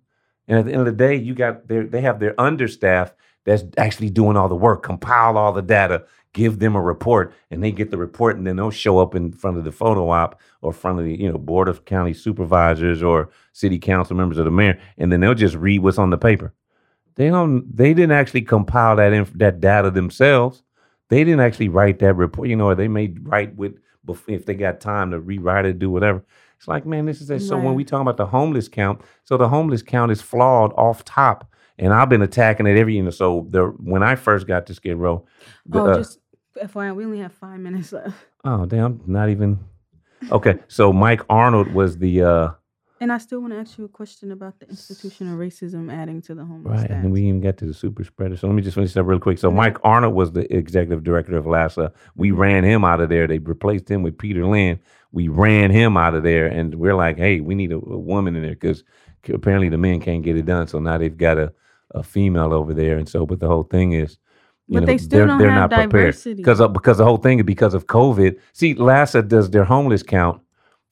And 0.49 0.59
at 0.59 0.65
the 0.65 0.73
end 0.73 0.81
of 0.81 0.87
the 0.87 0.93
day, 0.93 1.17
you 1.17 1.35
got 1.35 1.67
their 1.69 1.85
they 1.85 2.01
have 2.03 2.21
their 2.21 2.35
understaff 2.35 3.13
that's 3.45 3.65
actually 3.79 4.11
doing 4.11 4.37
all 4.37 4.49
the 4.49 4.57
work, 4.57 4.83
compile 4.83 5.37
all 5.37 5.53
the 5.53 5.63
data, 5.63 6.05
give 6.37 6.59
them 6.59 6.77
a 6.77 6.83
report, 6.83 7.33
and 7.51 7.65
they 7.65 7.73
get 7.73 7.91
the 7.91 7.97
report, 7.97 8.37
and 8.37 8.47
then 8.47 8.57
they'll 8.57 8.71
show 8.71 8.99
up 8.99 9.15
in 9.15 9.33
front 9.33 9.57
of 9.57 9.65
the 9.65 9.73
photo 9.73 10.11
op 10.11 10.39
or 10.61 10.71
front 10.71 10.99
of 10.99 11.07
the 11.07 11.19
you 11.19 11.33
know 11.33 11.39
board 11.39 11.67
of 11.67 11.87
county 11.87 12.13
supervisors 12.13 13.03
or 13.03 13.31
city 13.53 13.79
council 13.79 14.15
members 14.15 14.39
or 14.39 14.45
the 14.45 14.51
mayor, 14.51 14.79
and 14.99 15.11
then 15.11 15.21
they'll 15.21 15.35
just 15.35 15.57
read 15.57 15.83
what's 15.83 15.99
on 15.99 16.11
the 16.11 16.19
paper. 16.19 16.53
They 17.15 17.31
don't. 17.31 17.75
They 17.75 17.95
didn't 17.95 18.13
actually 18.13 18.43
compile 18.43 18.97
that 18.97 19.15
inf- 19.15 19.33
that 19.39 19.61
data 19.61 19.91
themselves. 19.91 20.63
They 21.09 21.25
didn't 21.25 21.41
actually 21.41 21.71
write 21.71 22.01
that 22.01 22.15
report. 22.15 22.49
You 22.49 22.57
know, 22.57 22.67
or 22.67 22.75
they 22.75 22.89
may 22.89 23.15
write 23.23 23.57
with 23.57 23.79
if 24.29 24.45
they 24.45 24.55
got 24.55 24.81
time 24.81 25.11
to 25.13 25.19
rewrite 25.19 25.65
it, 25.65 25.79
do 25.79 25.91
whatever. 25.91 26.23
It's 26.59 26.69
like, 26.69 26.87
man, 26.87 27.07
this 27.07 27.21
is 27.21 27.31
a, 27.31 27.41
so 27.41 27.59
when 27.59 27.75
we 27.75 27.85
talk 27.85 28.01
about 28.01 28.17
the 28.17 28.27
homeless 28.27 28.69
count, 28.69 29.01
so 29.25 29.37
the 29.37 29.49
homeless 29.49 29.83
count 29.83 30.13
is 30.13 30.23
flawed 30.23 30.73
off 30.75 31.05
top, 31.05 31.51
and 31.79 31.93
I've 31.93 32.09
been 32.09 32.23
attacking 32.23 32.67
it 32.67 32.79
every 32.79 32.95
year. 32.95 33.11
So 33.11 33.47
the 33.51 33.67
when 33.67 34.03
I 34.03 34.15
first 34.15 34.47
got 34.47 34.67
to 34.67 34.75
Skid 34.75 34.97
Row, 34.97 35.27
the, 35.67 35.81
oh, 35.81 35.87
uh, 35.87 35.99
just 35.99 36.19
FYI, 36.57 36.95
we 36.95 37.05
only 37.05 37.19
have 37.19 37.33
five 37.33 37.61
minutes 37.61 37.93
left. 37.93 38.17
Oh, 38.45 38.67
damn, 38.67 39.01
not 39.07 39.29
even. 39.29 39.59
Okay, 40.31 40.59
so 40.69 40.93
Mike 40.93 41.21
Arnold 41.29 41.73
was 41.73 41.99
the 41.99 42.23
uh, 42.23 42.51
and 42.99 43.13
I 43.13 43.19
still 43.19 43.41
want 43.41 43.53
to 43.53 43.59
ask 43.59 43.77
you 43.77 43.85
a 43.85 43.89
question 43.89 44.33
about 44.33 44.59
the 44.59 44.69
institutional 44.69 45.37
racism 45.37 45.93
adding 45.93 46.23
to 46.23 46.35
the 46.35 46.45
homeless. 46.45 46.81
Right, 46.81 46.91
stats. 46.91 47.05
and 47.05 47.13
we 47.13 47.23
even 47.25 47.43
got 47.43 47.59
to 47.59 47.67
the 47.67 47.75
super 47.75 48.05
spreader. 48.05 48.37
So 48.37 48.47
let 48.47 48.55
me 48.55 48.63
just 48.63 48.75
finish 48.75 48.95
that 48.95 49.05
real 49.05 49.19
quick. 49.19 49.39
So 49.39 49.51
Mike 49.51 49.77
Arnold 49.85 50.15
was 50.15 50.33
the 50.33 50.53
executive 50.55 51.05
director 51.05 51.37
of 51.37 51.45
LAHSA. 51.45 51.93
We 52.15 52.31
ran 52.31 52.65
him 52.65 52.85
out 52.85 53.01
of 53.01 53.11
there. 53.11 53.27
They 53.27 53.39
replaced 53.39 53.91
him 53.91 54.03
with 54.03 54.17
Peter 54.17 54.47
Lynn. 54.47 54.81
We 55.13 55.29
ran 55.29 55.71
him 55.71 55.97
out 55.99 56.15
of 56.15 56.23
there, 56.23 56.47
and 56.47 56.75
we're 56.77 56.95
like, 56.95 57.19
hey, 57.19 57.41
we 57.41 57.55
need 57.55 57.73
a, 57.73 57.77
a 57.77 57.99
woman 57.99 58.35
in 58.35 58.43
there 58.43 58.53
because 58.53 58.83
apparently 59.29 59.69
the 59.69 59.79
men 59.79 60.01
can't 60.01 60.23
get 60.23 60.37
it 60.37 60.47
done. 60.47 60.67
So 60.67 60.79
now 60.79 60.97
they've 60.97 61.17
got 61.17 61.37
a, 61.37 61.53
a 61.91 62.03
female 62.03 62.55
over 62.55 62.73
there, 62.73 62.97
and 62.97 63.09
so 63.09 63.27
but 63.27 63.41
the 63.41 63.49
whole 63.49 63.65
thing 63.65 63.93
is. 63.93 64.19
But 64.69 64.81
know, 64.81 64.87
they 64.87 64.99
still 64.99 65.19
they're, 65.19 65.27
don't 65.27 65.39
they're 65.39 65.51
have 65.51 65.71
not 65.71 65.91
diversity. 65.93 66.35
because 66.35 66.61
of, 66.61 66.73
because 66.73 66.99
the 66.99 67.05
whole 67.05 67.19
thing 67.19 67.39
is 67.39 67.45
because 67.45 67.73
of 67.73 67.87
COVID. 67.87 68.39
See, 68.53 68.75
LAHSA 68.75 69.29
does 69.29 69.51
their 69.51 69.65
homeless 69.65 70.03
count 70.03 70.41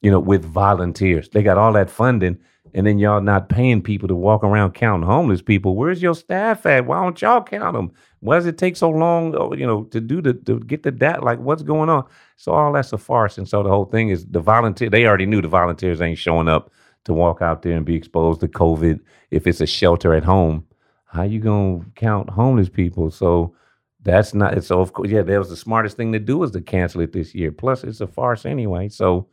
you 0.04 0.10
know, 0.10 0.20
with 0.20 0.44
volunteers. 0.44 1.30
They 1.30 1.42
got 1.42 1.56
all 1.56 1.72
that 1.72 1.88
funding, 1.88 2.36
and 2.74 2.86
then 2.86 2.98
y'all 2.98 3.22
not 3.22 3.48
paying 3.48 3.80
people 3.80 4.06
to 4.06 4.14
walk 4.14 4.44
around 4.44 4.72
counting 4.72 5.08
homeless 5.08 5.40
people. 5.40 5.76
Where's 5.76 6.02
your 6.02 6.14
staff 6.14 6.66
at? 6.66 6.84
Why 6.84 7.02
don't 7.02 7.20
y'all 7.22 7.42
count 7.42 7.72
them? 7.72 7.90
Why 8.20 8.36
does 8.36 8.44
it 8.44 8.58
take 8.58 8.76
so 8.76 8.90
long, 8.90 9.34
oh, 9.34 9.54
you 9.54 9.66
know, 9.66 9.84
to 9.84 10.02
do 10.02 10.20
the 10.20 10.34
to 10.34 10.60
get 10.60 10.82
the 10.82 10.90
data? 10.90 11.24
Like, 11.24 11.38
what's 11.38 11.62
going 11.62 11.88
on? 11.88 12.04
So 12.36 12.52
all 12.52 12.70
that's 12.74 12.92
a 12.92 12.98
farce. 12.98 13.38
And 13.38 13.48
so 13.48 13.62
the 13.62 13.70
whole 13.70 13.86
thing 13.86 14.10
is 14.10 14.26
the 14.26 14.40
volunteer. 14.40 14.90
They 14.90 15.06
already 15.06 15.24
knew 15.24 15.40
the 15.40 15.48
volunteers 15.48 16.02
ain't 16.02 16.18
showing 16.18 16.48
up 16.48 16.70
to 17.04 17.14
walk 17.14 17.40
out 17.40 17.62
there 17.62 17.74
and 17.74 17.86
be 17.86 17.94
exposed 17.94 18.40
to 18.42 18.48
COVID. 18.48 19.00
If 19.30 19.46
it's 19.46 19.62
a 19.62 19.66
shelter 19.66 20.12
at 20.12 20.24
home, 20.24 20.66
how 21.06 21.22
you 21.22 21.40
gonna 21.40 21.80
count 21.94 22.28
homeless 22.28 22.68
people? 22.68 23.10
So 23.10 23.56
that's 24.04 24.34
not. 24.34 24.62
So 24.62 24.80
of 24.80 24.92
course, 24.92 25.10
yeah, 25.10 25.22
that 25.22 25.38
was 25.38 25.48
the 25.48 25.56
smartest 25.56 25.96
thing 25.96 26.12
to 26.12 26.18
do 26.18 26.38
was 26.38 26.50
to 26.52 26.60
cancel 26.60 27.00
it 27.00 27.12
this 27.12 27.34
year. 27.34 27.50
Plus, 27.50 27.82
it's 27.82 28.00
a 28.00 28.06
farce 28.06 28.46
anyway. 28.46 28.88
So 28.88 29.26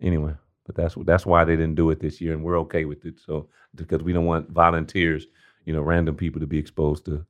anyway, 0.00 0.34
but 0.66 0.74
that's 0.74 0.96
that's 1.04 1.26
why 1.26 1.44
they 1.44 1.54
didn't 1.54 1.76
do 1.76 1.90
it 1.90 2.00
this 2.00 2.20
year, 2.20 2.32
and 2.32 2.42
we're 2.42 2.58
okay 2.60 2.84
with 2.86 3.04
it. 3.04 3.20
So 3.24 3.48
because 3.74 4.02
we 4.02 4.12
don't 4.12 4.24
want 4.24 4.50
volunteers, 4.50 5.26
you 5.64 5.72
know, 5.72 5.82
random 5.82 6.16
people 6.16 6.40
to 6.40 6.46
be 6.46 6.58
exposed 6.58 7.04
to 7.04 7.24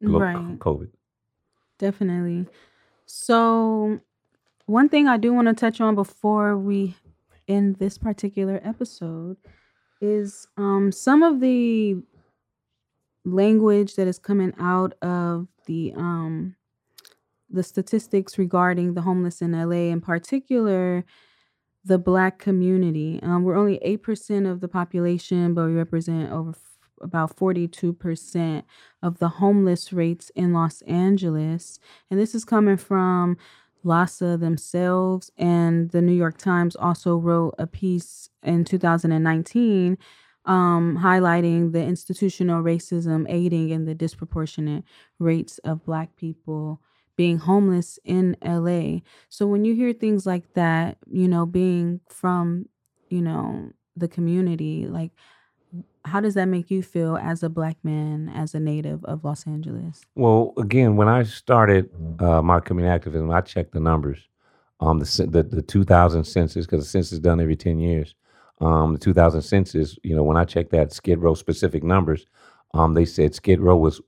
right. 0.00 0.58
COVID. 0.58 0.88
Definitely. 1.78 2.46
So 3.06 4.00
one 4.66 4.88
thing 4.88 5.06
I 5.06 5.18
do 5.18 5.32
want 5.32 5.48
to 5.48 5.54
touch 5.54 5.80
on 5.80 5.94
before 5.94 6.56
we 6.56 6.96
end 7.46 7.76
this 7.76 7.98
particular 7.98 8.60
episode 8.64 9.36
is 10.00 10.46
um, 10.56 10.90
some 10.90 11.22
of 11.22 11.40
the 11.40 11.96
language 13.24 13.94
that 13.96 14.08
is 14.08 14.18
coming 14.18 14.52
out 14.58 14.94
of 15.02 15.46
the 15.66 15.92
um, 15.96 16.56
the 17.50 17.62
statistics 17.62 18.38
regarding 18.38 18.94
the 18.94 19.02
homeless 19.02 19.42
in 19.42 19.52
LA 19.52 19.90
in 19.92 20.00
particular 20.00 21.04
the 21.84 21.98
black 21.98 22.38
community. 22.38 23.18
Um, 23.22 23.42
we're 23.42 23.56
only 23.56 23.78
8% 23.84 24.50
of 24.50 24.60
the 24.60 24.68
population, 24.68 25.54
but 25.54 25.66
we 25.66 25.72
represent 25.72 26.30
over 26.30 26.50
f- 26.50 26.78
about 27.00 27.36
42% 27.36 28.62
of 29.02 29.18
the 29.18 29.28
homeless 29.28 29.92
rates 29.92 30.30
in 30.34 30.52
Los 30.52 30.82
Angeles. 30.82 31.80
And 32.10 32.20
this 32.20 32.34
is 32.34 32.44
coming 32.44 32.76
from 32.76 33.36
LAHSA 33.84 34.38
themselves. 34.38 35.32
And 35.36 35.90
the 35.90 36.02
New 36.02 36.12
York 36.12 36.38
Times 36.38 36.76
also 36.76 37.16
wrote 37.16 37.54
a 37.58 37.66
piece 37.66 38.30
in 38.42 38.64
2019 38.64 39.98
um, 40.44 40.98
highlighting 41.02 41.72
the 41.72 41.82
institutional 41.82 42.62
racism 42.62 43.26
aiding 43.28 43.70
in 43.70 43.84
the 43.84 43.94
disproportionate 43.94 44.84
rates 45.18 45.58
of 45.58 45.84
Black 45.84 46.16
people 46.16 46.80
being 47.16 47.38
homeless 47.38 47.98
in 48.04 48.36
LA. 48.44 49.00
So 49.28 49.46
when 49.46 49.64
you 49.64 49.74
hear 49.74 49.92
things 49.92 50.26
like 50.26 50.54
that, 50.54 50.96
you 51.06 51.28
know, 51.28 51.46
being 51.46 52.00
from, 52.08 52.66
you 53.10 53.20
know, 53.20 53.70
the 53.96 54.08
community, 54.08 54.86
like 54.86 55.12
how 56.04 56.20
does 56.20 56.34
that 56.34 56.46
make 56.46 56.70
you 56.70 56.82
feel 56.82 57.16
as 57.16 57.42
a 57.42 57.48
black 57.48 57.76
man, 57.84 58.30
as 58.34 58.54
a 58.54 58.60
native 58.60 59.04
of 59.04 59.24
Los 59.24 59.46
Angeles? 59.46 60.02
Well, 60.14 60.52
again, 60.56 60.96
when 60.96 61.08
I 61.08 61.22
started 61.22 61.90
uh, 62.20 62.42
my 62.42 62.60
community 62.60 62.92
activism, 62.92 63.30
I 63.30 63.40
checked 63.40 63.72
the 63.72 63.80
numbers. 63.80 64.28
Um, 64.80 64.98
the 64.98 65.28
the, 65.30 65.42
the 65.44 65.62
2000 65.62 66.24
census, 66.24 66.66
because 66.66 66.84
the 66.84 66.90
census 66.90 67.12
is 67.12 67.20
done 67.20 67.40
every 67.40 67.54
10 67.54 67.78
years. 67.78 68.16
Um, 68.62 68.94
the 68.94 68.98
2000 68.98 69.42
census, 69.42 69.98
you 70.02 70.14
know, 70.14 70.22
when 70.22 70.36
I 70.36 70.44
checked 70.44 70.70
that 70.70 70.92
Skid 70.92 71.18
Row 71.18 71.34
specific 71.34 71.82
numbers, 71.82 72.26
um, 72.74 72.94
they 72.94 73.04
said 73.04 73.34
Skid 73.34 73.60
Row 73.60 73.76
was 73.76 74.00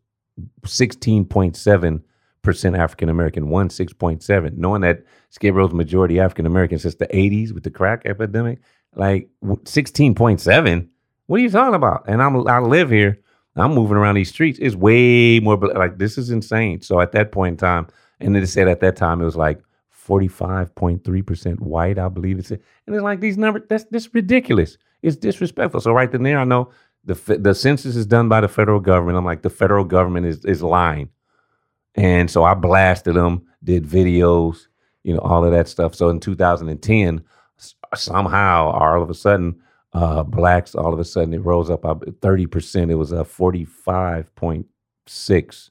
16.7 0.62 2.02
percent 2.44 2.76
African 2.76 3.08
American, 3.08 3.48
one 3.48 3.70
six 3.70 3.92
point 3.92 4.22
seven. 4.22 4.54
Knowing 4.56 4.82
that 4.82 5.02
Skid 5.30 5.54
Row's 5.54 5.72
majority 5.72 6.20
African 6.20 6.46
American 6.46 6.78
since 6.78 6.94
the 6.94 7.16
eighties 7.16 7.52
with 7.52 7.64
the 7.64 7.70
crack 7.70 8.02
epidemic, 8.04 8.60
like 8.94 9.28
sixteen 9.64 10.14
point 10.14 10.40
seven. 10.40 10.88
What 11.26 11.40
are 11.40 11.42
you 11.42 11.50
talking 11.50 11.74
about? 11.74 12.04
And 12.06 12.22
I'm 12.22 12.46
I 12.46 12.60
live 12.60 12.90
here. 12.90 13.18
I'm 13.56 13.74
moving 13.74 13.96
around 13.96 14.16
these 14.16 14.28
streets. 14.28 14.58
It's 14.60 14.76
way 14.76 15.40
more 15.40 15.56
like 15.56 15.98
this 15.98 16.18
is 16.18 16.30
insane. 16.30 16.82
So 16.82 17.00
at 17.00 17.12
that 17.12 17.32
point 17.32 17.54
in 17.54 17.56
time, 17.56 17.88
and 18.20 18.36
they 18.36 18.44
said 18.46 18.68
at 18.68 18.80
that 18.80 18.96
time 18.96 19.20
it 19.20 19.24
was 19.24 19.36
like 19.36 19.60
45.3% 20.06 21.60
white, 21.60 21.98
I 21.98 22.08
believe 22.08 22.38
it's. 22.38 22.50
And 22.50 22.60
it's 22.88 23.02
like 23.02 23.20
these 23.20 23.38
numbers, 23.38 23.62
that's 23.68 23.84
this 23.84 24.12
ridiculous. 24.14 24.78
It's 25.02 25.16
disrespectful. 25.16 25.80
So 25.80 25.92
right 25.92 26.10
then 26.10 26.22
there, 26.22 26.38
I 26.38 26.44
know 26.44 26.70
the 27.04 27.14
the 27.38 27.54
census 27.54 27.96
is 27.96 28.06
done 28.06 28.28
by 28.28 28.40
the 28.40 28.48
federal 28.48 28.80
government. 28.80 29.18
I'm 29.18 29.24
like, 29.24 29.42
the 29.42 29.50
federal 29.50 29.84
government 29.84 30.26
is 30.26 30.44
is 30.44 30.62
lying. 30.62 31.10
And 31.94 32.30
so 32.30 32.44
I 32.44 32.54
blasted 32.54 33.14
them, 33.14 33.46
did 33.62 33.84
videos, 33.84 34.66
you 35.04 35.14
know, 35.14 35.20
all 35.20 35.44
of 35.44 35.52
that 35.52 35.68
stuff. 35.68 35.94
So 35.94 36.08
in 36.08 36.18
2010, 36.18 37.22
somehow, 37.94 38.70
all 38.70 39.02
of 39.02 39.10
a 39.10 39.14
sudden, 39.14 39.60
uh, 39.92 40.24
blacks, 40.24 40.74
all 40.74 40.92
of 40.92 40.98
a 40.98 41.04
sudden, 41.04 41.34
it 41.34 41.44
rose 41.44 41.70
up 41.70 41.82
30%. 41.82 42.90
It 42.90 42.96
was 42.96 43.12
a 43.12 43.24
45 43.24 44.34
point 44.34 44.66
six. 45.06 45.70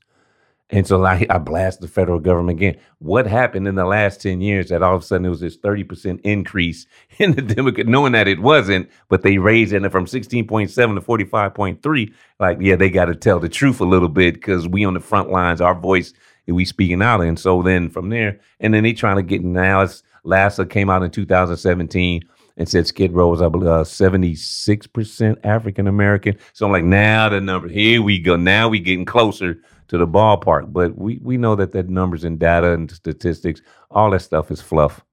And 0.74 0.88
so 0.88 1.06
I, 1.06 1.24
I 1.30 1.38
blast 1.38 1.82
the 1.82 1.88
federal 1.88 2.20
government 2.20 2.58
again. 2.58 2.78
What 2.98 3.28
happened 3.28 3.68
in 3.68 3.76
the 3.76 3.86
last 3.86 4.20
10 4.22 4.42
years 4.42 4.70
that 4.70 4.82
all 4.82 4.96
of 4.96 5.04
a 5.04 5.06
sudden 5.06 5.28
it 5.28 5.30
was 5.30 5.40
this 5.40 5.56
30% 5.56 6.20
increase 6.24 6.88
in 7.20 7.34
the 7.34 7.44
Democrat, 7.44 7.86
knowing 7.86 8.14
that 8.14 8.28
it 8.28 8.40
wasn't, 8.40 8.90
but 9.08 9.22
they 9.22 9.38
raised 9.38 9.72
it 9.72 9.88
from 9.92 10.08
16.7 10.08 10.74
to 10.74 11.02
45.3. 11.02 12.14
Like, 12.40 12.58
yeah, 12.60 12.76
they 12.76 12.90
got 12.90 13.06
to 13.06 13.14
tell 13.14 13.40
the 13.40 13.50
truth 13.50 13.82
a 13.82 13.86
little 13.86 14.10
bit 14.10 14.34
because 14.34 14.68
we 14.68 14.84
on 14.84 14.96
the 14.96 15.00
front 15.00 15.30
lines, 15.30 15.62
our 15.62 15.76
voice, 15.76 16.12
we 16.48 16.66
speaking 16.66 17.04
out. 17.04 17.22
And 17.22 17.40
so 17.40 17.62
then 17.62 17.88
from 17.92 18.10
there, 18.10 18.40
and 18.60 18.74
then 18.74 18.82
they 18.82 18.94
trying 18.94 19.18
to 19.18 19.24
get 19.24 19.44
now, 19.44 19.86
LAHSA 20.26 20.72
came 20.72 20.90
out 20.90 21.04
in 21.04 21.12
2017 21.12 22.24
and 22.58 22.68
said 22.68 22.88
Skid 22.88 23.12
Row 23.12 23.30
was, 23.30 23.44
I 23.44 23.46
uh, 23.46 23.84
76% 23.84 25.38
African 25.44 25.88
American. 25.88 26.36
So 26.54 26.66
I'm 26.66 26.72
like, 26.72 26.84
now 26.84 27.30
the 27.30 27.42
number, 27.42 27.68
here 27.68 28.02
we 28.02 28.18
go. 28.18 28.36
Now 28.36 28.70
we 28.70 28.80
getting 28.80 29.06
closer 29.06 29.60
to 29.94 30.00
the 30.00 30.08
ballpark. 30.08 30.74
But 30.74 30.98
we, 30.98 31.20
we 31.22 31.38
know 31.38 31.56
that 31.56 31.72
that 31.72 31.88
numbers 31.88 32.24
and 32.24 32.40
data 32.40 32.74
and 32.74 32.92
statistics, 32.92 33.62
all 33.92 34.10
that 34.10 34.22
stuff 34.22 34.52
is 34.52 34.60
fluff. 34.60 35.06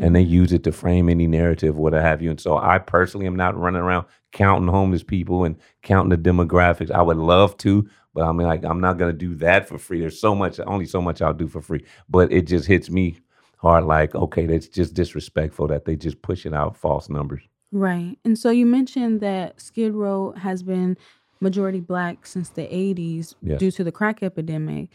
And 0.00 0.14
they 0.14 0.20
use 0.20 0.52
it 0.52 0.62
to 0.62 0.70
frame 0.70 1.08
any 1.08 1.26
narrative, 1.26 1.76
what 1.76 1.92
have 1.92 2.22
you. 2.22 2.30
And 2.30 2.40
so 2.40 2.56
I 2.56 2.78
personally 2.78 3.26
am 3.26 3.34
not 3.34 3.58
running 3.58 3.82
around 3.82 4.06
counting 4.30 4.68
homeless 4.68 5.02
people 5.02 5.42
and 5.42 5.56
counting 5.82 6.10
the 6.10 6.30
demographics. 6.30 6.92
I 6.92 7.02
would 7.02 7.16
love 7.16 7.56
to, 7.58 7.88
but 8.14 8.22
I 8.22 8.30
mean, 8.30 8.46
like, 8.46 8.64
I'm 8.64 8.80
not 8.80 8.96
going 8.96 9.10
to 9.10 9.18
do 9.18 9.34
that 9.36 9.66
for 9.66 9.76
free. 9.76 9.98
There's 9.98 10.20
so 10.20 10.36
much, 10.36 10.60
only 10.60 10.86
so 10.86 11.02
much 11.02 11.20
I'll 11.20 11.34
do 11.34 11.48
for 11.48 11.60
free. 11.60 11.84
But 12.08 12.30
it 12.30 12.42
just 12.42 12.68
hits 12.68 12.88
me 12.90 13.18
hard, 13.56 13.86
like, 13.86 14.14
okay, 14.14 14.46
that's 14.46 14.68
just 14.68 14.94
disrespectful 14.94 15.66
that 15.66 15.84
they 15.84 15.96
just 15.96 16.22
pushing 16.22 16.54
out 16.54 16.76
false 16.76 17.08
numbers. 17.08 17.42
Right. 17.72 18.16
And 18.24 18.38
so 18.38 18.50
you 18.50 18.66
mentioned 18.66 19.20
that 19.20 19.60
Skid 19.60 19.94
Row 19.94 20.32
has 20.36 20.62
been 20.62 20.96
majority 21.40 21.80
black 21.80 22.26
since 22.26 22.50
the 22.50 22.62
80s 22.62 23.34
yes. 23.42 23.58
due 23.58 23.70
to 23.72 23.84
the 23.84 23.92
crack 23.92 24.22
epidemic. 24.22 24.90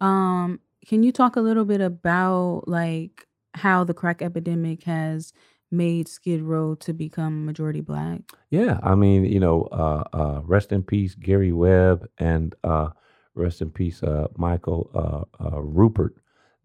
Um, 0.00 0.60
can 0.86 1.02
you 1.02 1.12
talk 1.12 1.36
a 1.36 1.40
little 1.40 1.64
bit 1.64 1.80
about 1.80 2.64
like 2.66 3.26
how 3.54 3.84
the 3.84 3.94
crack 3.94 4.22
epidemic 4.22 4.84
has 4.84 5.32
made 5.70 6.08
Skid 6.08 6.42
Row 6.42 6.74
to 6.76 6.92
become 6.92 7.44
majority 7.44 7.80
black? 7.80 8.20
Yeah, 8.50 8.78
I 8.82 8.94
mean, 8.94 9.24
you 9.24 9.40
know, 9.40 9.62
uh, 9.72 10.04
uh, 10.12 10.40
rest 10.44 10.72
in 10.72 10.82
peace, 10.82 11.14
Gary 11.14 11.52
Webb, 11.52 12.08
and 12.18 12.54
uh, 12.62 12.90
rest 13.34 13.62
in 13.62 13.70
peace, 13.70 14.02
uh, 14.02 14.28
Michael 14.36 14.90
uh, 14.94 15.44
uh, 15.44 15.60
Ruppert. 15.60 16.14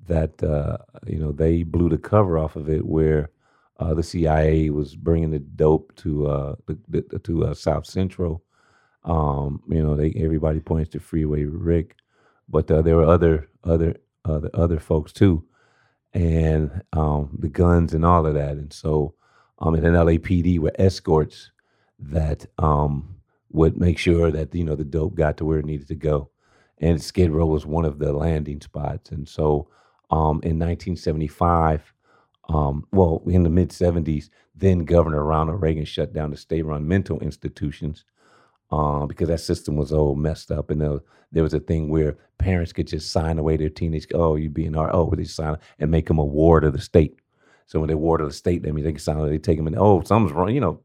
That 0.07 0.41
you 1.05 1.19
know 1.19 1.31
they 1.31 1.61
blew 1.61 1.87
the 1.87 1.97
cover 1.97 2.39
off 2.39 2.55
of 2.55 2.69
it, 2.69 2.85
where 2.85 3.29
the 3.79 4.01
CIA 4.01 4.71
was 4.71 4.95
bringing 4.95 5.29
the 5.29 5.39
dope 5.39 5.95
to 5.97 6.57
the, 6.65 6.77
the, 6.89 7.19
to 7.19 7.53
South 7.53 7.85
Central 7.85 8.43
um, 9.03 9.61
you 9.67 9.81
know, 9.83 9.95
they 9.95 10.13
everybody 10.15 10.59
points 10.59 10.91
to 10.91 10.99
Freeway 10.99 11.45
Rick, 11.45 11.95
but 12.47 12.69
uh, 12.69 12.81
there 12.81 12.97
were 12.97 13.05
other 13.05 13.49
other 13.63 13.95
other 14.25 14.49
other 14.53 14.79
folks 14.79 15.11
too, 15.11 15.43
and 16.13 16.83
um, 16.93 17.35
the 17.39 17.49
guns 17.49 17.93
and 17.93 18.05
all 18.05 18.25
of 18.27 18.35
that. 18.35 18.51
And 18.51 18.71
so, 18.71 19.15
um, 19.59 19.75
in 19.75 19.85
an 19.85 19.95
LAPD 19.95 20.59
were 20.59 20.73
escorts 20.77 21.51
that 21.99 22.45
um, 22.59 23.15
would 23.49 23.77
make 23.77 23.97
sure 23.97 24.29
that 24.31 24.53
you 24.53 24.63
know 24.63 24.75
the 24.75 24.83
dope 24.83 25.15
got 25.15 25.37
to 25.37 25.45
where 25.45 25.59
it 25.59 25.65
needed 25.65 25.87
to 25.87 25.95
go, 25.95 26.29
and 26.77 27.01
Skid 27.01 27.31
Row 27.31 27.47
was 27.47 27.65
one 27.65 27.85
of 27.85 27.97
the 27.97 28.13
landing 28.13 28.61
spots. 28.61 29.11
And 29.11 29.27
so, 29.27 29.67
um, 30.09 30.41
in 30.43 30.59
1975. 30.59 31.93
Um, 32.49 32.85
well, 32.91 33.21
in 33.27 33.43
the 33.43 33.49
mid 33.49 33.69
70s, 33.69 34.29
then 34.55 34.83
Governor 34.83 35.23
Ronald 35.23 35.61
Reagan 35.61 35.85
shut 35.85 36.11
down 36.11 36.31
the 36.31 36.37
state 36.37 36.65
run 36.65 36.85
mental 36.85 37.17
institutions 37.19 38.03
um, 38.71 39.07
because 39.07 39.27
that 39.27 39.39
system 39.39 39.75
was 39.75 39.91
all 39.91 40.15
messed 40.15 40.51
up. 40.51 40.69
And 40.69 40.81
there, 40.81 40.99
there, 41.31 41.43
was 41.43 41.53
a 41.53 41.59
thing 41.59 41.89
where 41.89 42.17
parents 42.37 42.73
could 42.73 42.87
just 42.87 43.11
sign 43.11 43.37
away 43.37 43.57
their 43.57 43.69
teenage, 43.69 44.07
oh, 44.13 44.35
you 44.35 44.49
being 44.49 44.75
our, 44.75 44.93
oh, 44.93 45.13
they 45.15 45.25
sign 45.25 45.57
and 45.79 45.91
make 45.91 46.07
them 46.07 46.19
a 46.19 46.25
ward 46.25 46.63
of 46.63 46.73
the 46.73 46.81
state. 46.81 47.17
So 47.67 47.79
when 47.79 47.87
they 47.87 47.95
ward 47.95 48.21
of 48.21 48.27
the 48.27 48.33
state, 48.33 48.63
means 48.63 48.83
they 48.83 48.91
can 48.91 48.99
sign, 48.99 49.29
they 49.29 49.37
take 49.37 49.57
them 49.57 49.67
in, 49.67 49.77
oh, 49.77 50.01
something's 50.03 50.33
wrong. 50.33 50.49
You 50.49 50.61
know, 50.61 50.81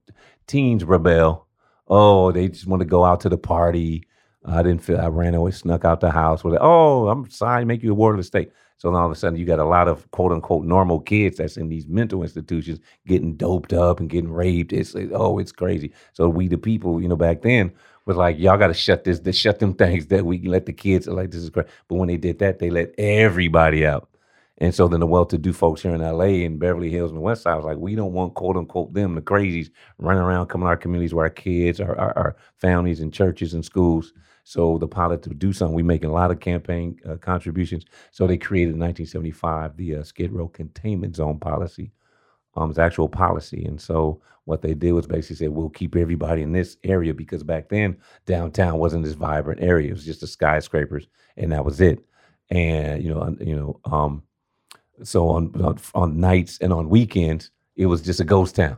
teens 0.46 0.84
rebel. 0.84 1.46
Oh, 1.88 2.32
they 2.32 2.48
just 2.48 2.66
want 2.66 2.80
to 2.80 2.86
go 2.86 3.04
out 3.04 3.20
to 3.20 3.28
the 3.28 3.38
party. 3.38 4.06
I 4.44 4.62
didn't 4.62 4.82
feel, 4.82 5.00
I 5.00 5.08
ran 5.08 5.34
away, 5.34 5.50
snuck 5.50 5.84
out 5.84 6.00
the 6.00 6.10
house 6.10 6.44
with, 6.44 6.56
oh, 6.60 7.08
I'm 7.08 7.28
sorry, 7.30 7.64
make 7.64 7.82
you 7.82 7.92
a 7.92 7.94
ward 7.94 8.14
of 8.14 8.18
the 8.18 8.24
state. 8.24 8.52
So 8.78 8.94
all 8.94 9.06
of 9.06 9.12
a 9.12 9.14
sudden, 9.14 9.38
you 9.38 9.46
got 9.46 9.58
a 9.58 9.64
lot 9.64 9.88
of 9.88 10.10
quote 10.10 10.32
unquote 10.32 10.64
normal 10.64 11.00
kids 11.00 11.38
that's 11.38 11.56
in 11.56 11.68
these 11.68 11.86
mental 11.86 12.22
institutions 12.22 12.78
getting 13.06 13.34
doped 13.34 13.72
up 13.72 14.00
and 14.00 14.10
getting 14.10 14.30
raped. 14.30 14.72
It's 14.72 14.94
like, 14.94 15.10
oh, 15.12 15.38
it's 15.38 15.52
crazy. 15.52 15.92
So 16.12 16.28
we, 16.28 16.48
the 16.48 16.58
people, 16.58 17.00
you 17.00 17.08
know, 17.08 17.16
back 17.16 17.42
then 17.42 17.72
was 18.04 18.16
like, 18.16 18.38
y'all 18.38 18.58
got 18.58 18.68
to 18.68 18.74
shut 18.74 19.04
this, 19.04 19.20
this, 19.20 19.36
shut 19.36 19.58
them 19.58 19.74
things 19.78 20.06
that 20.06 20.26
we 20.26 20.46
let 20.46 20.66
the 20.66 20.72
kids 20.72 21.06
like 21.06 21.30
this 21.30 21.42
is 21.42 21.50
crazy. 21.50 21.68
But 21.88 21.96
when 21.96 22.08
they 22.08 22.18
did 22.18 22.38
that, 22.40 22.58
they 22.58 22.70
let 22.70 22.94
everybody 22.98 23.86
out. 23.86 24.08
And 24.58 24.74
so 24.74 24.88
then 24.88 25.00
the 25.00 25.06
well-to-do 25.06 25.52
folks 25.52 25.82
here 25.82 25.94
in 25.94 26.00
LA 26.00 26.44
and 26.46 26.58
Beverly 26.58 26.90
Hills 26.90 27.10
and 27.10 27.18
the 27.18 27.22
West 27.22 27.42
Side 27.42 27.56
was 27.56 27.64
like, 27.66 27.76
we 27.76 27.94
don't 27.94 28.14
want 28.14 28.34
quote 28.34 28.56
unquote 28.56 28.94
them, 28.94 29.14
the 29.14 29.20
crazies, 29.20 29.68
running 29.98 30.22
around 30.22 30.46
coming 30.46 30.64
to 30.64 30.68
our 30.70 30.76
communities 30.78 31.12
where 31.12 31.26
our 31.26 31.30
kids, 31.30 31.78
our, 31.78 31.96
our, 31.98 32.16
our 32.16 32.36
families 32.58 33.00
and 33.00 33.12
churches 33.12 33.52
and 33.52 33.64
schools 33.64 34.14
so 34.48 34.78
the 34.78 34.86
pilot 34.86 35.24
to 35.24 35.30
do 35.30 35.52
something, 35.52 35.74
we're 35.74 35.84
making 35.84 36.08
a 36.08 36.12
lot 36.12 36.30
of 36.30 36.38
campaign 36.38 36.96
uh, 37.04 37.16
contributions. 37.16 37.84
So 38.12 38.28
they 38.28 38.36
created 38.36 38.74
in 38.74 38.78
1975 38.80 39.76
the 39.76 39.96
uh, 39.96 40.02
Skid 40.04 40.30
Row 40.30 40.46
Containment 40.46 41.16
Zone 41.16 41.40
policy. 41.40 41.90
Um, 42.54 42.70
it's 42.70 42.78
actual 42.78 43.08
policy, 43.08 43.64
and 43.64 43.80
so 43.80 44.22
what 44.44 44.62
they 44.62 44.72
did 44.72 44.92
was 44.92 45.08
basically 45.08 45.34
say 45.34 45.48
we'll 45.48 45.68
keep 45.68 45.96
everybody 45.96 46.42
in 46.42 46.52
this 46.52 46.76
area 46.84 47.12
because 47.12 47.42
back 47.42 47.68
then 47.68 47.96
downtown 48.24 48.78
wasn't 48.78 49.02
this 49.02 49.14
vibrant 49.14 49.60
area. 49.60 49.90
It 49.90 49.94
was 49.94 50.04
just 50.04 50.20
the 50.20 50.28
skyscrapers, 50.28 51.08
and 51.36 51.50
that 51.50 51.64
was 51.64 51.80
it. 51.80 51.98
And 52.50 53.02
you 53.02 53.12
know, 53.12 53.36
you 53.40 53.56
know, 53.56 53.80
um, 53.84 54.22
so 55.02 55.28
on, 55.28 55.60
on 55.60 55.76
on 55.92 56.20
nights 56.20 56.58
and 56.60 56.72
on 56.72 56.88
weekends, 56.88 57.50
it 57.74 57.86
was 57.86 58.00
just 58.00 58.20
a 58.20 58.24
ghost 58.24 58.54
town. 58.54 58.76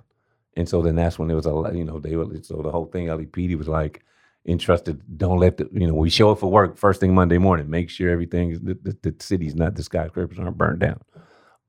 And 0.57 0.67
so 0.67 0.81
then 0.81 0.97
that's 0.97 1.19
when 1.19 1.29
there 1.29 1.37
was 1.37 1.45
a 1.45 1.71
you 1.77 1.85
know 1.85 2.01
they 2.01 2.17
were 2.17 2.27
so 2.41 2.63
the 2.63 2.71
whole 2.71 2.87
thing 2.87 3.09
LAPD 3.09 3.59
was 3.59 3.69
like 3.69 4.03
entrusted. 4.47 5.03
Don't 5.19 5.39
let 5.39 5.57
the 5.59 5.69
you 5.73 5.87
know 5.87 5.95
we 5.95 6.11
show 6.11 6.31
up 6.31 6.41
for 6.41 6.51
work 6.51 6.77
first 6.77 7.01
thing 7.01 7.15
Monday 7.15 7.39
morning. 7.39 7.71
Make 7.71 7.91
sure 7.91 8.11
everything 8.11 8.53
the, 8.65 8.75
the, 8.83 9.11
the 9.11 9.15
city's 9.23 9.55
not 9.55 9.75
the 9.75 9.83
skyscrapers 9.83 10.39
aren't 10.39 10.59
burned 10.59 10.81
down. 10.81 11.01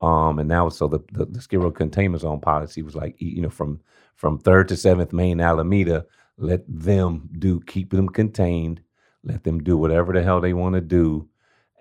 Um, 0.01 0.39
and 0.39 0.47
now 0.47 0.69
so 0.69 0.87
the 0.87 0.99
the, 1.11 1.25
the 1.25 1.41
Skid 1.41 1.59
Row 1.59 1.71
containment 1.71 2.21
zone 2.21 2.39
policy 2.39 2.81
was 2.81 2.95
like 2.95 3.15
you 3.19 3.41
know 3.41 3.49
from 3.49 3.81
from 4.15 4.37
third 4.37 4.67
to 4.69 4.77
seventh 4.77 5.13
Main 5.13 5.41
Alameda. 5.41 6.05
Let 6.37 6.61
them 6.67 7.29
do 7.37 7.59
keep 7.61 7.91
them 7.91 8.07
contained. 8.07 8.81
Let 9.23 9.43
them 9.43 9.59
do 9.59 9.75
whatever 9.75 10.13
the 10.13 10.23
hell 10.23 10.39
they 10.39 10.53
want 10.53 10.75
to 10.75 10.81
do, 10.81 11.27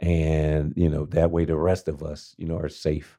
and 0.00 0.72
you 0.76 0.88
know 0.88 1.06
that 1.06 1.30
way 1.30 1.44
the 1.44 1.56
rest 1.56 1.86
of 1.86 2.02
us 2.02 2.34
you 2.38 2.46
know 2.46 2.56
are 2.56 2.68
safe. 2.68 3.18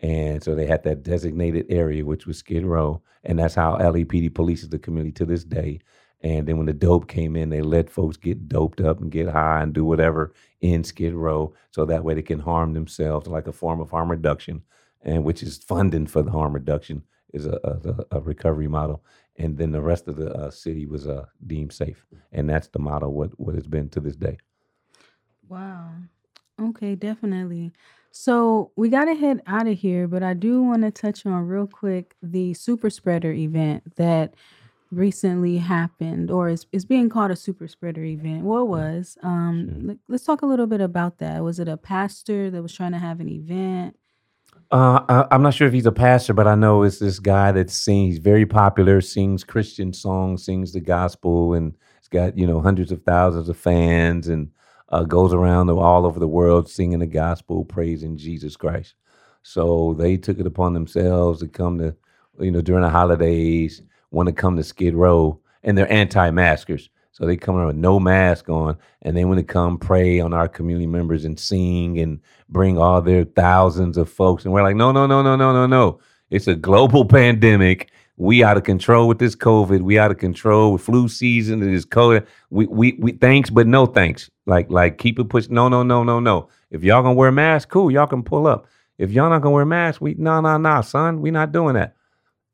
And 0.00 0.42
so 0.42 0.54
they 0.54 0.66
had 0.66 0.82
that 0.82 1.02
designated 1.02 1.66
area, 1.70 2.04
which 2.04 2.26
was 2.26 2.36
Skid 2.38 2.66
Row, 2.66 3.00
and 3.22 3.38
that's 3.38 3.54
how 3.54 3.78
LAPD 3.78 4.30
polices 4.30 4.68
the 4.70 4.78
community 4.78 5.12
to 5.12 5.24
this 5.24 5.44
day. 5.44 5.80
And 6.24 6.48
then 6.48 6.56
when 6.56 6.64
the 6.64 6.72
dope 6.72 7.06
came 7.06 7.36
in, 7.36 7.50
they 7.50 7.60
let 7.60 7.90
folks 7.90 8.16
get 8.16 8.48
doped 8.48 8.80
up 8.80 8.98
and 8.98 9.12
get 9.12 9.28
high 9.28 9.60
and 9.60 9.74
do 9.74 9.84
whatever 9.84 10.32
in 10.62 10.82
Skid 10.82 11.12
Row, 11.12 11.54
so 11.70 11.84
that 11.84 12.02
way 12.02 12.14
they 12.14 12.22
can 12.22 12.40
harm 12.40 12.72
themselves, 12.72 13.26
like 13.26 13.46
a 13.46 13.52
form 13.52 13.78
of 13.78 13.90
harm 13.90 14.10
reduction, 14.10 14.62
and 15.02 15.22
which 15.22 15.42
is 15.42 15.58
funding 15.58 16.06
for 16.06 16.22
the 16.22 16.30
harm 16.30 16.54
reduction 16.54 17.02
is 17.34 17.44
a, 17.44 17.60
a, 18.10 18.16
a 18.16 18.20
recovery 18.20 18.68
model. 18.68 19.04
And 19.36 19.58
then 19.58 19.70
the 19.70 19.82
rest 19.82 20.08
of 20.08 20.16
the 20.16 20.32
uh, 20.32 20.50
city 20.50 20.86
was 20.86 21.06
uh, 21.06 21.26
deemed 21.46 21.74
safe, 21.74 22.06
and 22.32 22.48
that's 22.48 22.68
the 22.68 22.78
model 22.78 23.12
what 23.12 23.38
what 23.38 23.54
it's 23.54 23.66
been 23.66 23.90
to 23.90 24.00
this 24.00 24.16
day. 24.16 24.38
Wow. 25.46 25.90
Okay, 26.58 26.94
definitely. 26.94 27.72
So 28.12 28.70
we 28.76 28.88
got 28.88 29.06
to 29.06 29.14
head 29.14 29.42
out 29.46 29.66
of 29.66 29.78
here, 29.78 30.08
but 30.08 30.22
I 30.22 30.32
do 30.32 30.62
want 30.62 30.84
to 30.84 30.90
touch 30.90 31.26
on 31.26 31.46
real 31.46 31.66
quick 31.66 32.14
the 32.22 32.54
super 32.54 32.88
spreader 32.88 33.32
event 33.32 33.96
that 33.96 34.34
recently 34.96 35.58
happened 35.58 36.30
or 36.30 36.48
is, 36.48 36.66
is 36.72 36.84
being 36.84 37.08
called 37.08 37.30
a 37.30 37.36
super 37.36 37.68
spreader 37.68 38.04
event. 38.04 38.42
What 38.42 38.68
was? 38.68 39.18
Um, 39.22 39.86
sure. 39.86 39.96
let's 40.08 40.24
talk 40.24 40.42
a 40.42 40.46
little 40.46 40.66
bit 40.66 40.80
about 40.80 41.18
that. 41.18 41.42
Was 41.42 41.58
it 41.58 41.68
a 41.68 41.76
pastor 41.76 42.50
that 42.50 42.62
was 42.62 42.72
trying 42.72 42.92
to 42.92 42.98
have 42.98 43.20
an 43.20 43.28
event? 43.28 43.96
Uh, 44.70 45.24
I, 45.30 45.34
am 45.34 45.42
not 45.42 45.54
sure 45.54 45.68
if 45.68 45.74
he's 45.74 45.86
a 45.86 45.92
pastor, 45.92 46.32
but 46.32 46.46
I 46.46 46.54
know 46.54 46.82
it's 46.82 46.98
this 46.98 47.18
guy 47.18 47.52
that 47.52 47.70
sings, 47.70 48.18
very 48.18 48.46
popular, 48.46 49.00
sings 49.00 49.44
Christian 49.44 49.92
songs, 49.92 50.44
sings 50.44 50.72
the 50.72 50.80
gospel, 50.80 51.54
and 51.54 51.74
it's 51.98 52.08
got 52.08 52.36
you 52.36 52.46
know 52.46 52.60
hundreds 52.60 52.90
of 52.90 53.02
thousands 53.02 53.48
of 53.48 53.56
fans, 53.56 54.26
and 54.26 54.50
uh, 54.88 55.04
goes 55.04 55.32
around 55.32 55.70
all 55.70 56.06
over 56.06 56.18
the 56.18 56.28
world 56.28 56.68
singing 56.68 57.00
the 57.00 57.06
gospel, 57.06 57.64
praising 57.64 58.16
Jesus 58.16 58.56
Christ. 58.56 58.94
So 59.42 59.94
they 59.94 60.16
took 60.16 60.38
it 60.38 60.46
upon 60.46 60.72
themselves 60.72 61.40
to 61.40 61.48
come 61.48 61.78
to, 61.78 61.94
you 62.40 62.50
know, 62.50 62.62
during 62.62 62.82
the 62.82 62.90
holidays 62.90 63.82
want 64.14 64.28
to 64.28 64.32
come 64.32 64.56
to 64.56 64.62
Skid 64.62 64.94
Row 64.94 65.38
and 65.62 65.76
they're 65.76 65.90
anti-maskers. 65.92 66.88
So 67.12 67.26
they 67.26 67.36
come 67.36 67.54
around 67.54 67.68
with 67.68 67.76
no 67.76 68.00
mask 68.00 68.48
on, 68.48 68.76
and 69.02 69.16
they 69.16 69.24
want 69.24 69.38
to 69.38 69.44
come 69.44 69.78
pray 69.78 70.18
on 70.18 70.34
our 70.34 70.48
community 70.48 70.88
members 70.88 71.24
and 71.24 71.38
sing 71.38 72.00
and 72.00 72.18
bring 72.48 72.76
all 72.76 73.00
their 73.00 73.24
thousands 73.24 73.96
of 73.96 74.10
folks. 74.10 74.44
And 74.44 74.52
we're 74.52 74.64
like, 74.64 74.74
no, 74.74 74.90
no, 74.90 75.06
no, 75.06 75.22
no, 75.22 75.36
no, 75.36 75.52
no, 75.52 75.64
no. 75.64 76.00
It's 76.30 76.48
a 76.48 76.56
global 76.56 77.04
pandemic. 77.20 77.92
we 78.16 78.42
out 78.42 78.56
of 78.56 78.64
control 78.64 79.06
with 79.06 79.20
this 79.20 79.36
COVID. 79.36 79.82
We 79.82 79.96
out 79.96 80.10
of 80.10 80.18
control 80.18 80.72
with 80.72 80.82
flu 80.82 81.06
season. 81.06 81.62
It 81.62 81.72
is 81.72 81.86
COVID. 81.86 82.26
We 82.50 82.66
we 82.66 82.94
we 82.98 83.12
thanks, 83.12 83.48
but 83.48 83.68
no 83.68 83.86
thanks. 83.86 84.28
Like 84.46 84.68
like 84.68 84.98
keep 84.98 85.20
it 85.20 85.28
pushed. 85.28 85.50
No 85.52 85.68
no 85.68 85.84
no 85.84 86.02
no 86.02 86.18
no. 86.18 86.48
If 86.70 86.82
y'all 86.82 87.02
gonna 87.02 87.14
wear 87.14 87.30
masks, 87.30 87.70
cool. 87.70 87.92
Y'all 87.92 88.08
can 88.08 88.24
pull 88.24 88.48
up. 88.48 88.66
If 88.98 89.12
y'all 89.12 89.30
not 89.30 89.42
gonna 89.42 89.54
wear 89.54 89.64
masks, 89.64 90.00
we 90.00 90.14
no 90.14 90.40
no 90.40 90.56
no 90.58 90.82
son. 90.82 91.20
We 91.20 91.30
not 91.30 91.52
doing 91.52 91.74
that. 91.74 91.94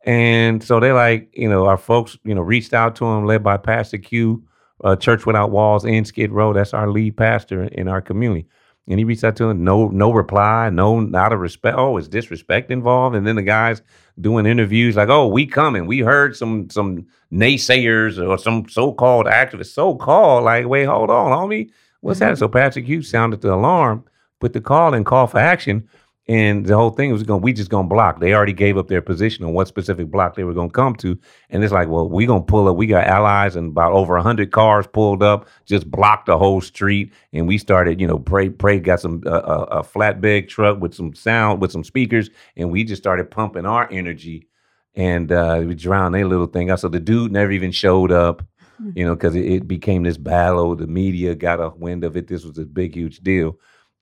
And 0.04 0.62
so 0.62 0.80
they 0.80 0.92
like 0.92 1.30
you 1.32 1.48
know 1.48 1.66
our 1.66 1.76
folks 1.76 2.18
you 2.24 2.34
know 2.34 2.40
reached 2.40 2.74
out 2.74 2.96
to 2.96 3.04
him, 3.04 3.26
led 3.26 3.42
by 3.42 3.56
Pastor 3.56 3.98
Q, 3.98 4.42
uh, 4.82 4.96
Church 4.96 5.26
Without 5.26 5.50
Walls 5.50 5.84
in 5.84 6.04
Skid 6.04 6.32
Row. 6.32 6.52
That's 6.52 6.74
our 6.74 6.90
lead 6.90 7.16
pastor 7.16 7.64
in 7.64 7.88
our 7.88 8.00
community. 8.00 8.46
And 8.88 8.98
he 8.98 9.04
reached 9.04 9.22
out 9.22 9.36
to 9.36 9.50
him, 9.50 9.62
no, 9.62 9.86
no 9.88 10.10
reply, 10.10 10.68
no, 10.70 10.98
not 10.98 11.32
a 11.32 11.36
respect. 11.36 11.78
Oh, 11.78 11.96
is 11.96 12.08
disrespect 12.08 12.72
involved? 12.72 13.14
And 13.14 13.24
then 13.24 13.36
the 13.36 13.42
guys 13.42 13.82
doing 14.20 14.46
interviews 14.46 14.96
like, 14.96 15.08
oh, 15.08 15.28
we 15.28 15.46
coming. 15.46 15.86
We 15.86 16.00
heard 16.00 16.34
some 16.34 16.68
some 16.70 17.06
naysayers 17.32 18.18
or 18.18 18.36
some 18.36 18.68
so-called 18.68 19.26
activists, 19.26 19.74
so-called, 19.74 20.44
like, 20.44 20.66
wait, 20.66 20.86
hold 20.86 21.10
on, 21.10 21.30
homie. 21.30 21.70
What's 22.00 22.18
mm-hmm. 22.18 22.30
that? 22.30 22.38
So 22.38 22.48
Patrick 22.48 22.86
Hughes 22.86 23.08
sounded 23.08 23.42
the 23.42 23.54
alarm, 23.54 24.04
put 24.40 24.54
the 24.54 24.60
call 24.60 24.94
and 24.94 25.06
call 25.06 25.28
for 25.28 25.38
action. 25.38 25.88
And 26.28 26.64
the 26.66 26.76
whole 26.76 26.90
thing 26.90 27.12
was 27.12 27.22
going, 27.22 27.42
we 27.42 27.52
just 27.52 27.70
gonna 27.70 27.88
block. 27.88 28.20
They 28.20 28.34
already 28.34 28.52
gave 28.52 28.78
up 28.78 28.88
their 28.88 29.02
position 29.02 29.44
on 29.44 29.52
what 29.52 29.66
specific 29.66 30.10
block 30.10 30.36
they 30.36 30.44
were 30.44 30.54
gonna 30.54 30.70
come 30.70 30.94
to. 30.96 31.18
And 31.48 31.64
it's 31.64 31.72
like, 31.72 31.88
well, 31.88 32.08
we 32.08 32.26
gonna 32.26 32.42
pull 32.42 32.68
up. 32.68 32.76
We 32.76 32.86
got 32.86 33.06
allies 33.06 33.56
and 33.56 33.70
about 33.70 33.92
over 33.92 34.16
hundred 34.18 34.52
cars 34.52 34.86
pulled 34.86 35.22
up, 35.22 35.48
just 35.64 35.90
blocked 35.90 36.26
the 36.26 36.38
whole 36.38 36.60
street. 36.60 37.12
And 37.32 37.48
we 37.48 37.58
started, 37.58 38.00
you 38.00 38.06
know, 38.06 38.18
pray, 38.18 38.48
pray, 38.48 38.78
got 38.78 39.00
some 39.00 39.22
uh, 39.26 39.40
a, 39.40 39.62
a 39.78 39.82
flatbed 39.82 40.48
truck 40.48 40.80
with 40.80 40.94
some 40.94 41.14
sound, 41.14 41.60
with 41.60 41.72
some 41.72 41.84
speakers, 41.84 42.30
and 42.56 42.70
we 42.70 42.84
just 42.84 43.02
started 43.02 43.30
pumping 43.30 43.66
our 43.66 43.88
energy. 43.90 44.46
And 44.94 45.32
uh, 45.32 45.64
we 45.66 45.74
drowned 45.74 46.16
a 46.16 46.24
little 46.24 46.46
thing 46.46 46.70
out. 46.70 46.80
So 46.80 46.88
the 46.88 47.00
dude 47.00 47.32
never 47.32 47.50
even 47.50 47.72
showed 47.72 48.12
up, 48.12 48.44
hmm. 48.76 48.90
you 48.94 49.04
know, 49.04 49.14
because 49.14 49.34
it, 49.34 49.46
it 49.46 49.66
became 49.66 50.02
this 50.02 50.18
battle. 50.18 50.76
The 50.76 50.86
media 50.86 51.34
got 51.34 51.60
a 51.60 51.70
wind 51.70 52.04
of 52.04 52.16
it. 52.16 52.28
This 52.28 52.44
was 52.44 52.58
a 52.58 52.64
big, 52.64 52.94
huge 52.94 53.20
deal 53.20 53.58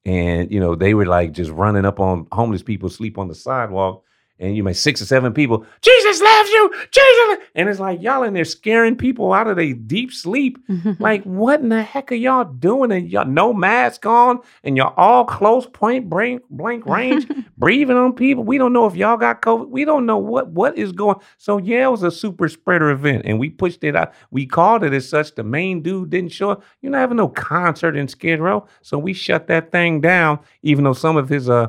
and 0.09 0.51
you 0.51 0.59
know 0.59 0.74
they 0.74 0.94
were 0.94 1.05
like 1.05 1.32
just 1.32 1.51
running 1.51 1.85
up 1.85 2.01
on 2.01 2.26
homeless 2.32 2.62
people 2.62 2.89
sleep 2.89 3.18
on 3.18 3.28
the 3.28 3.35
sidewalk 3.35 4.05
and 4.39 4.56
you 4.56 4.62
may 4.62 4.73
six 4.73 5.02
or 5.02 5.06
seven 5.06 5.32
people, 5.32 5.66
Jesus 5.81 6.20
loves 6.20 6.51
you, 6.51 6.73
Jesus. 6.90 7.47
And 7.55 7.69
it's 7.69 7.81
like 7.81 8.01
y'all 8.01 8.23
in 8.23 8.35
there 8.35 8.44
scaring 8.44 8.97
people 8.97 9.32
out 9.32 9.48
of 9.48 9.56
their 9.56 9.73
deep 9.73 10.12
sleep. 10.12 10.59
like, 10.98 11.24
what 11.24 11.60
in 11.60 11.70
the 11.70 11.82
heck 11.82 12.12
are 12.12 12.16
y'all 12.16 12.44
doing? 12.44 12.93
And 12.93 13.10
y'all 13.10 13.27
no 13.27 13.52
mask 13.52 14.06
on, 14.06 14.40
and 14.62 14.77
y'all 14.77 14.94
all 14.97 15.24
close 15.24 15.66
point 15.66 16.09
blank 16.09 16.43
blank 16.51 16.86
range, 16.86 17.27
breathing 17.59 17.97
on 17.97 18.12
people. 18.12 18.44
We 18.44 18.59
don't 18.59 18.73
know 18.73 18.86
if 18.86 18.94
y'all 18.94 19.16
got 19.16 19.43
COVID. 19.43 19.69
We 19.69 19.85
don't 19.85 20.06
know 20.06 20.19
what 20.19 20.48
what 20.48 20.78
is 20.78 20.93
going. 20.93 21.16
So 21.36 21.59
yeah, 21.59 21.86
it 21.86 21.90
was 21.90 22.02
a 22.02 22.10
super 22.10 22.48
spreader 22.48 22.90
event, 22.90 23.23
and 23.24 23.39
we 23.39 23.51
pushed 23.51 23.82
it 23.85 23.97
out. 23.97 24.12
We 24.31 24.47
called 24.47 24.85
it 24.85 24.93
as 24.93 25.09
such. 25.09 25.35
The 25.35 25.44
main 25.44 25.82
dude 25.82 26.10
didn't 26.10 26.32
show 26.32 26.51
up. 26.51 26.62
You're 26.81 26.93
not 26.93 26.98
having 26.98 27.16
no 27.16 27.28
concert 27.28 27.97
in 27.97 28.09
Skid 28.09 28.40
Row, 28.40 28.66
so 28.82 28.98
we 28.98 29.12
shut 29.12 29.48
that 29.48 29.73
thing 29.73 30.01
down. 30.01 30.39
Even 30.62 30.85
though 30.85 30.93
some 30.93 31.16
of 31.16 31.28
his 31.28 31.48
uh, 31.48 31.69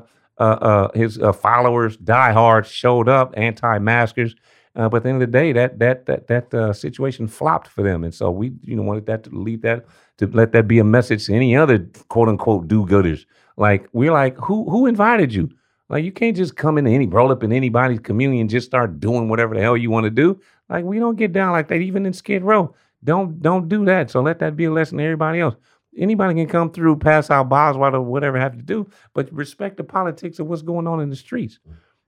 his 0.94 1.20
uh, 1.20 1.34
followers, 1.34 1.98
diehards, 1.98 2.70
showed 2.70 3.10
up, 3.10 3.34
anti-maskers. 3.36 4.36
Uh, 4.76 4.88
but 4.88 4.98
at 4.98 5.04
the 5.04 5.10
end 5.10 5.22
of 5.22 5.32
the 5.32 5.38
day, 5.38 5.52
that 5.52 5.80
that 5.80 6.06
that 6.06 6.28
that 6.28 6.54
uh, 6.54 6.72
situation 6.72 7.28
flopped 7.28 7.68
for 7.68 7.84
them, 7.84 8.04
and 8.04 8.14
so 8.14 8.30
we, 8.30 8.54
you 8.64 8.76
know, 8.76 8.84
wanted 8.84 9.06
that 9.08 9.24
to 9.24 9.30
lead 9.32 9.62
that 9.62 9.86
to 10.18 10.28
let 10.28 10.52
that 10.52 10.68
be 10.68 10.80
a 10.80 10.84
message 10.84 11.26
to 11.26 11.34
any 11.34 11.56
other 11.56 11.80
quote 12.08 12.30
unquote 12.30 12.68
do-gooders. 12.68 13.26
Like 13.58 13.90
we're 13.94 14.12
like, 14.12 14.38
who 14.38 14.70
who 14.70 14.86
invited 14.86 15.34
you? 15.34 15.50
Like 15.90 16.06
you 16.06 16.12
can't 16.12 16.38
just 16.38 16.56
come 16.56 16.78
into 16.78 16.92
any 16.92 17.08
roll 17.08 17.32
up 17.32 17.44
in 17.44 17.52
anybody's 17.52 18.00
community 18.00 18.40
and 18.40 18.50
just 18.50 18.68
start 18.68 19.00
doing 19.00 19.28
whatever 19.28 19.56
the 19.56 19.62
hell 19.62 19.76
you 19.76 19.90
want 19.90 20.06
to 20.06 20.12
do. 20.12 20.40
Like 20.70 20.86
we 20.86 21.00
don't 21.00 21.16
get 21.18 21.34
down 21.34 21.52
like 21.52 21.68
that, 21.70 21.82
even 21.82 22.06
in 22.06 22.14
Skid 22.14 22.44
Row. 22.44 22.74
Don't 23.04 23.42
don't 23.42 23.68
do 23.68 23.84
that. 23.86 24.12
So 24.12 24.22
let 24.22 24.40
that 24.40 24.56
be 24.56 24.66
a 24.66 24.72
lesson 24.72 25.00
to 25.00 25.04
everybody 25.04 25.40
else 25.40 25.56
anybody 26.00 26.36
can 26.36 26.48
come 26.48 26.72
through, 26.72 26.98
pass 26.98 27.30
out 27.30 27.50
Boswell 27.50 27.96
or 27.96 28.02
whatever 28.02 28.40
have 28.40 28.56
to 28.56 28.62
do, 28.62 28.90
but 29.14 29.32
respect 29.34 29.78
the 29.78 29.84
politics 29.84 30.40
of 30.40 30.48
what's 30.48 30.62
going 30.62 30.88
on 30.88 31.00
in 31.00 31.10
the 31.10 31.16
streets. 31.16 31.60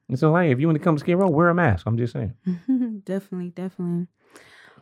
And 0.10 0.20
so, 0.20 0.36
hey, 0.36 0.52
if 0.52 0.60
you 0.60 0.68
want 0.68 0.78
to 0.78 0.84
come 0.84 0.96
to 0.96 1.00
Skid 1.00 1.18
Row, 1.18 1.30
wear 1.30 1.50
a 1.50 1.56
mask. 1.56 1.86
I'm 1.86 1.98
just 1.98 2.14
saying. 2.14 2.34
definitely, 3.06 3.50
definitely. 3.52 4.08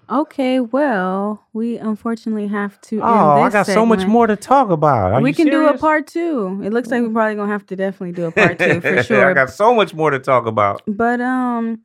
Okay, 0.10 0.60
well, 0.60 1.46
we 1.54 1.78
unfortunately 1.78 2.48
have 2.48 2.82
to. 2.82 3.00
Oh, 3.00 3.04
I 3.42 3.50
got 3.52 3.68
segment. 3.68 3.76
so 3.76 3.86
much 3.86 4.08
more 4.08 4.26
to 4.26 4.36
talk 4.36 4.72
about. 4.72 5.14
Are 5.14 5.22
we 5.22 5.34
can 5.34 5.46
serious? 5.46 5.72
do 5.72 5.76
a 5.76 5.78
part 5.78 6.08
two. 6.08 6.62
It 6.64 6.74
looks 6.74 6.90
like 6.90 7.04
we're 7.04 7.12
probably 7.12 7.36
gonna 7.36 7.52
have 7.52 7.68
to 7.68 7.76
definitely 7.76 8.14
do 8.14 8.26
a 8.26 8.32
part 8.32 8.58
two 8.58 8.82
for 8.82 9.04
sure. 9.04 9.30
I 9.30 9.34
got 9.34 9.52
so 9.52 9.76
much 9.76 9.94
more 9.94 10.10
to 10.10 10.18
talk 10.18 10.48
about. 10.48 10.82
But 10.88 11.22
um, 11.22 11.84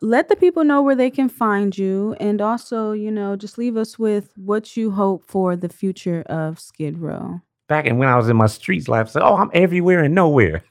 let 0.00 0.28
the 0.28 0.36
people 0.36 0.64
know 0.64 0.82
where 0.82 0.94
they 0.94 1.10
can 1.10 1.28
find 1.28 1.76
you 1.76 2.14
and 2.20 2.40
also 2.40 2.92
you 2.92 3.10
know 3.10 3.36
just 3.36 3.58
leave 3.58 3.76
us 3.76 3.98
with 3.98 4.32
what 4.36 4.76
you 4.76 4.90
hope 4.90 5.24
for 5.26 5.56
the 5.56 5.68
future 5.68 6.22
of 6.26 6.58
skid 6.58 6.98
row. 6.98 7.40
Back 7.68 7.86
and 7.86 7.98
when 7.98 8.08
i 8.08 8.16
was 8.16 8.28
in 8.28 8.36
my 8.36 8.46
streets 8.46 8.88
life 8.88 9.08
I 9.08 9.10
said 9.10 9.22
oh 9.22 9.36
i'm 9.36 9.50
everywhere 9.54 10.02
and 10.04 10.14
nowhere. 10.14 10.62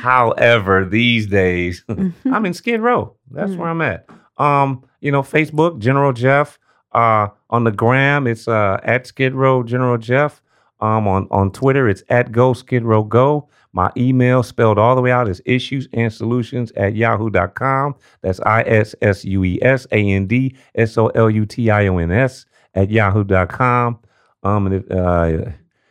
However 0.00 0.84
these 0.84 1.26
days 1.26 1.84
i'm 1.88 2.46
in 2.46 2.54
skid 2.54 2.80
row. 2.80 3.14
That's 3.30 3.52
mm-hmm. 3.52 3.60
where 3.60 3.70
i'm 3.70 3.80
at. 3.80 4.08
Um 4.38 4.84
you 5.00 5.10
know 5.10 5.22
facebook 5.22 5.78
general 5.78 6.12
jeff 6.12 6.58
uh 6.92 7.28
on 7.50 7.64
the 7.64 7.72
gram 7.72 8.26
it's 8.26 8.48
uh 8.48 8.80
at 8.82 9.06
skid 9.06 9.34
row 9.34 9.62
general 9.62 9.98
jeff. 9.98 10.42
Um 10.80 11.08
on 11.08 11.26
on 11.30 11.52
twitter 11.52 11.88
it's 11.88 12.02
at 12.08 12.32
go 12.32 12.52
skid 12.52 12.84
row 12.84 13.02
go 13.02 13.48
my 13.76 13.92
email 13.94 14.42
spelled 14.42 14.78
all 14.78 14.96
the 14.96 15.02
way 15.02 15.12
out 15.12 15.28
is 15.28 15.42
issues 15.44 15.86
and 15.92 16.10
solutions 16.10 16.72
at 16.78 16.96
yahoo.com. 16.96 17.94
That's 18.22 18.40
I 18.40 18.62
S 18.62 18.94
S 19.02 19.22
U 19.26 19.44
E 19.44 19.58
S 19.60 19.86
A 19.92 19.98
N 19.98 20.26
D 20.26 20.56
S 20.74 20.96
O 20.96 21.08
L 21.08 21.28
U 21.28 21.44
T 21.44 21.70
I 21.70 21.86
O 21.88 21.98
N 21.98 22.10
S 22.10 22.46
at 22.74 22.90
yahoo.com. 22.90 23.98
Um, 24.42 24.66
and 24.66 24.90
uh, 24.90 25.50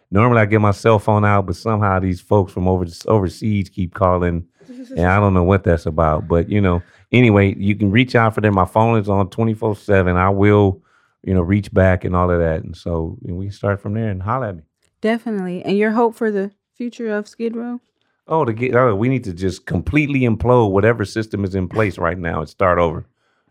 normally 0.09 0.41
I 0.41 0.45
get 0.47 0.61
my 0.61 0.71
cell 0.71 0.97
phone 0.97 1.23
out, 1.23 1.45
but 1.45 1.57
somehow 1.57 1.99
these 1.99 2.19
folks 2.19 2.51
from 2.51 2.67
over, 2.67 2.87
overseas 3.05 3.69
keep 3.69 3.93
calling, 3.93 4.47
and 4.97 5.05
I 5.05 5.19
don't 5.19 5.35
know 5.35 5.43
what 5.43 5.63
that's 5.63 5.85
about. 5.85 6.27
But 6.27 6.49
you 6.49 6.61
know, 6.61 6.81
anyway, 7.11 7.53
you 7.53 7.75
can 7.75 7.91
reach 7.91 8.15
out 8.15 8.33
for 8.33 8.41
them. 8.41 8.55
My 8.55 8.65
phone 8.65 8.97
is 8.97 9.09
on 9.09 9.29
twenty 9.29 9.53
four 9.53 9.75
seven. 9.75 10.17
I 10.17 10.31
will, 10.31 10.81
you 11.21 11.35
know, 11.35 11.41
reach 11.43 11.71
back 11.71 12.03
and 12.03 12.15
all 12.15 12.31
of 12.31 12.39
that, 12.39 12.63
and 12.63 12.75
so 12.75 13.19
and 13.27 13.37
we 13.37 13.45
can 13.45 13.53
start 13.53 13.79
from 13.79 13.93
there 13.93 14.09
and 14.09 14.23
holler 14.23 14.47
at 14.47 14.55
me. 14.55 14.63
Definitely, 15.01 15.63
and 15.63 15.77
your 15.77 15.91
hope 15.91 16.15
for 16.15 16.31
the 16.31 16.49
future 16.75 17.09
of 17.09 17.27
Skid 17.27 17.55
Row? 17.55 17.79
Oh, 18.27 18.43
to 18.43 18.53
get 18.53 18.75
oh, 18.75 18.95
we 18.95 19.09
need 19.09 19.23
to 19.25 19.33
just 19.33 19.65
completely 19.65 20.21
implode 20.21 20.71
whatever 20.71 21.05
system 21.05 21.43
is 21.43 21.55
in 21.55 21.67
place 21.67 21.97
right 21.97 22.17
now 22.17 22.39
and 22.39 22.49
start 22.49 22.79
over. 22.79 23.05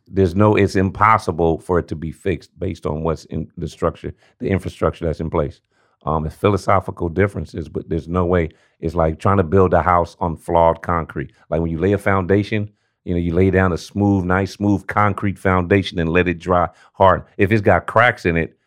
There's 0.06 0.34
no, 0.34 0.56
it's 0.56 0.76
impossible 0.76 1.60
for 1.60 1.78
it 1.78 1.88
to 1.88 1.96
be 1.96 2.12
fixed 2.12 2.58
based 2.58 2.84
on 2.84 3.02
what's 3.02 3.24
in 3.26 3.50
the 3.56 3.68
structure, 3.68 4.12
the 4.38 4.48
infrastructure 4.48 5.04
that's 5.06 5.20
in 5.20 5.30
place. 5.30 5.60
Um, 6.04 6.26
it's 6.26 6.34
philosophical 6.34 7.08
differences, 7.08 7.68
but 7.68 7.88
there's 7.88 8.08
no 8.08 8.26
way. 8.26 8.50
It's 8.80 8.94
like 8.94 9.18
trying 9.18 9.38
to 9.38 9.42
build 9.44 9.72
a 9.72 9.80
house 9.80 10.16
on 10.20 10.36
flawed 10.36 10.82
concrete. 10.82 11.32
Like 11.48 11.62
when 11.62 11.70
you 11.70 11.78
lay 11.78 11.92
a 11.92 11.98
foundation, 11.98 12.70
you 13.04 13.14
know, 13.14 13.20
you 13.20 13.32
lay 13.32 13.50
down 13.50 13.72
a 13.72 13.78
smooth, 13.78 14.24
nice, 14.24 14.52
smooth 14.52 14.86
concrete 14.86 15.38
foundation 15.38 15.98
and 15.98 16.10
let 16.10 16.28
it 16.28 16.38
dry 16.38 16.68
hard. 16.92 17.24
If 17.38 17.52
it's 17.52 17.62
got 17.62 17.86
cracks 17.86 18.26
in 18.26 18.36
it, 18.36 18.58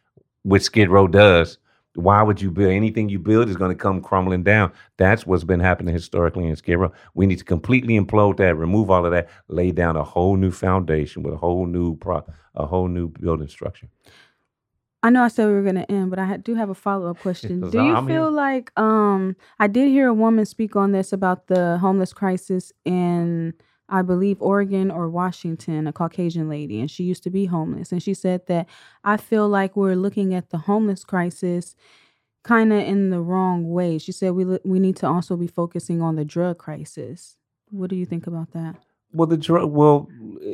which 0.44 0.64
Skid 0.64 0.90
Row 0.90 1.08
does, 1.08 1.60
why 1.98 2.22
would 2.22 2.40
you 2.40 2.52
build 2.52 2.72
anything 2.72 3.10
you 3.10 3.18
build 3.18 3.49
is 3.49 3.57
going 3.57 3.76
to 3.76 3.76
come 3.76 4.02
crumbling 4.02 4.44
down? 4.44 4.72
That's 4.98 5.26
what's 5.26 5.44
been 5.44 5.60
happening 5.60 5.95
historically 5.95 6.45
in 6.45 6.56
Skid 6.56 6.78
Row. 6.78 6.91
We 7.15 7.26
need 7.26 7.40
to 7.40 7.44
completely 7.44 7.99
implode 7.99 8.38
that, 8.38 8.56
remove 8.56 8.91
all 8.91 9.03
of 9.03 9.11
that, 9.11 9.28
lay 9.48 9.72
down 9.72 9.98
a 9.98 10.03
whole 10.03 10.36
new 10.36 10.52
foundation 10.52 11.24
with 11.24 11.34
a 11.34 11.38
whole 11.38 11.65
new 11.65 11.95
pro, 11.95 12.24
a 12.53 12.68
whole 12.68 12.88
new 12.88 13.07
building 13.07 13.48
structure. 13.48 13.90
I 15.02 15.10
know 15.10 15.24
I 15.24 15.28
said 15.28 15.48
we 15.48 15.53
were 15.53 15.64
going 15.64 15.76
to 15.76 15.91
end, 15.91 16.11
but 16.11 16.19
I 16.19 16.38
do 16.38 16.53
have 16.53 16.69
a 16.69 16.76
follow 16.76 17.10
up 17.10 17.19
question. 17.19 17.61
do 17.72 17.84
you 17.84 17.95
I'm 17.95 18.06
feel 18.06 18.26
here. 18.26 18.32
like 18.32 18.78
um 18.80 19.36
I 19.60 19.68
did 19.68 19.90
hear 19.90 20.07
a 20.07 20.14
woman 20.14 20.45
speak 20.45 20.76
on 20.76 20.91
this 20.91 21.11
about 21.11 21.48
the 21.48 21.80
homeless 21.80 22.14
crisis 22.14 22.72
in 22.86 23.53
I 23.89 24.01
believe 24.01 24.41
Oregon 24.41 24.91
or 24.91 25.09
Washington, 25.09 25.88
a 25.88 25.93
Caucasian 25.93 26.49
lady, 26.49 26.80
and 26.80 26.91
she 26.91 27.03
used 27.03 27.23
to 27.23 27.30
be 27.30 27.45
homeless. 27.45 27.91
And 27.91 28.03
she 28.03 28.14
said 28.14 28.45
that 28.47 28.68
I 29.03 29.18
feel 29.18 29.47
like 29.47 29.77
we're 29.77 29.95
looking 29.95 30.34
at 30.34 30.49
the 30.49 30.57
homeless 30.57 31.03
crisis 31.03 31.76
kind 32.43 32.72
of 32.73 32.80
in 32.80 33.09
the 33.09 33.22
wrong 33.22 33.69
way. 33.69 33.97
She 33.97 34.11
said 34.11 34.31
we 34.31 34.45
we 34.64 34.80
need 34.80 34.95
to 34.97 35.07
also 35.07 35.35
be 35.35 35.47
focusing 35.47 36.01
on 36.01 36.15
the 36.15 36.26
drug 36.26 36.57
crisis. 36.57 37.38
What 37.69 37.89
do 37.89 37.95
you 37.95 38.05
think 38.05 38.27
about 38.27 38.51
that? 38.53 38.76
Well, 39.14 39.27
the 39.27 39.38
drug. 39.38 39.72
Well, 39.72 40.09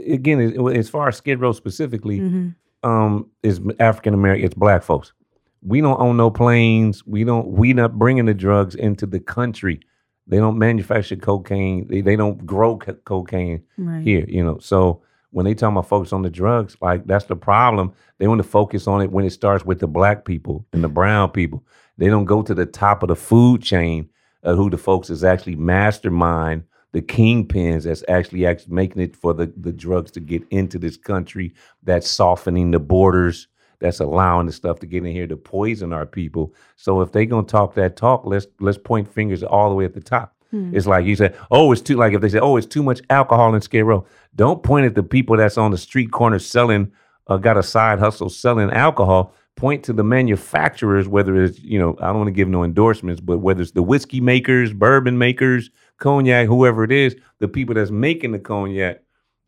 again, 0.08 0.40
as 0.76 0.90
far 0.90 1.08
as 1.08 1.18
Skid 1.18 1.40
Row 1.40 1.54
specifically, 1.54 2.20
mm-hmm. 2.20 2.90
um, 2.90 3.30
is 3.42 3.62
African 3.80 4.14
American. 4.14 4.46
It's 4.46 4.56
black 4.56 4.84
folks. 4.84 5.14
We 5.62 5.82
don't 5.82 6.00
own 6.00 6.18
no 6.18 6.30
planes. 6.30 7.06
We 7.06 7.24
don't. 7.24 7.48
We 7.48 7.74
not 7.74 7.98
bringing 7.98 8.26
the 8.26 8.34
drugs 8.34 8.76
into 8.76 9.06
the 9.06 9.20
country. 9.20 9.80
They 10.28 10.38
don't 10.38 10.58
manufacture 10.58 11.16
cocaine. 11.16 11.88
They, 11.88 12.02
they 12.02 12.16
don't 12.16 12.46
grow 12.46 12.78
co- 12.78 12.94
cocaine 12.94 13.64
right. 13.78 14.04
here, 14.04 14.26
you 14.28 14.44
know. 14.44 14.58
So 14.60 15.02
when 15.32 15.46
they 15.46 15.54
talk 15.54 15.72
about 15.72 15.88
focus 15.88 16.14
on 16.14 16.22
the 16.22 16.30
drugs, 16.30 16.78
like 16.82 17.06
that's 17.06 17.26
the 17.26 17.36
problem. 17.36 17.94
They 18.20 18.28
want 18.28 18.40
to 18.40 18.48
focus 18.48 18.88
on 18.88 19.02
it 19.02 19.12
when 19.12 19.26
it 19.26 19.32
starts 19.32 19.66
with 19.66 19.80
the 19.80 19.88
black 19.88 20.26
people 20.26 20.66
and 20.72 20.84
the 20.84 20.90
brown 20.90 21.32
people. 21.32 21.64
They 21.98 22.08
don't 22.08 22.26
go 22.26 22.42
to 22.42 22.54
the 22.54 22.66
top 22.66 23.04
of 23.04 23.10
the 23.10 23.16
food 23.16 23.62
chain 23.62 24.10
of 24.44 24.58
who 24.58 24.70
the 24.70 24.78
folks 24.78 25.10
is 25.10 25.24
actually 25.24 25.56
mastermind 25.56 26.64
the 26.94 27.02
kingpins 27.02 27.84
that's 27.84 28.04
actually 28.08 28.46
actually 28.46 28.74
making 28.74 29.02
it 29.02 29.16
for 29.16 29.34
the, 29.34 29.52
the 29.58 29.74
drugs 29.74 30.12
to 30.12 30.20
get 30.20 30.44
into 30.52 30.78
this 30.78 30.96
country, 30.96 31.54
that's 31.82 32.10
softening 32.10 32.72
the 32.72 32.80
borders, 32.80 33.48
that's 33.84 34.00
allowing 34.00 34.46
the 34.46 34.54
stuff 34.54 34.80
to 34.80 34.88
get 34.88 35.06
in 35.06 35.12
here 35.12 35.28
to 35.28 35.36
poison 35.36 35.92
our 35.92 36.06
people. 36.06 36.54
So 36.78 37.02
if 37.02 37.12
they 37.12 37.26
gonna 37.26 37.46
talk 37.46 37.76
that 37.76 37.98
talk, 37.98 38.26
let's 38.26 38.48
let's 38.62 38.78
point 38.78 39.14
fingers 39.14 39.44
all 39.44 39.70
the 39.70 39.76
way 39.76 39.84
at 39.84 39.94
the 39.94 40.02
top. 40.02 40.34
Hmm. 40.52 40.74
It's 40.74 40.88
like 40.88 41.06
you 41.06 41.18
said, 41.18 41.38
oh, 41.52 41.70
it's 41.74 41.82
too 41.82 41.98
like 41.98 42.14
if 42.14 42.22
they 42.22 42.30
say, 42.30 42.40
oh, 42.40 42.56
it's 42.56 42.66
too 42.66 42.82
much 42.82 43.02
alcohol 43.10 43.54
in 43.54 43.62
Skid 43.62 43.84
Row. 43.84 44.06
Don't 44.36 44.64
point 44.64 44.86
at 44.86 44.96
the 44.96 45.04
people 45.04 45.36
that's 45.36 45.58
on 45.58 45.72
the 45.72 45.78
street 45.78 46.12
corner 46.12 46.40
selling, 46.40 46.94
uh, 47.28 47.36
got 47.36 47.58
a 47.58 47.64
side 47.64 48.00
hustle 48.00 48.30
selling 48.30 48.72
alcohol. 48.72 49.34
Point 49.58 49.84
to 49.84 49.94
the 49.94 50.04
manufacturers, 50.04 51.08
whether 51.08 51.44
it's 51.44 51.60
you 51.60 51.78
know, 51.78 51.98
I 52.00 52.08
don't 52.08 52.20
want 52.20 52.30
to 52.30 52.32
give 52.32 52.48
no 52.48 52.64
endorsements, 52.64 53.20
but 53.20 53.40
whether 53.40 53.62
it's 53.62 53.72
the 53.72 53.84
whiskey 53.84 54.22
makers, 54.22 54.72
bourbon 54.72 55.18
makers, 55.18 55.70
cognac, 55.98 56.48
whoever 56.48 56.86
it 56.86 56.92
is, 56.92 57.18
the 57.40 57.50
people 57.50 57.76
that's 57.76 57.92
making 57.92 58.32
the 58.32 58.40
cognac, 58.40 59.02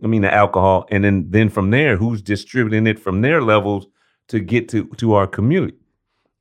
I 0.03 0.07
mean 0.07 0.23
the 0.23 0.33
alcohol, 0.33 0.87
and 0.91 1.05
then 1.05 1.27
then 1.29 1.47
from 1.47 1.71
there, 1.71 1.95
who's 1.95 2.21
distributing 2.21 2.85
it 2.85 2.99
from 2.99 3.21
their 3.21 3.41
levels 3.41 3.87
to 4.30 4.39
get 4.39 4.69
to 4.69 4.85
to 4.97 5.14
our 5.14 5.27
community. 5.27 5.77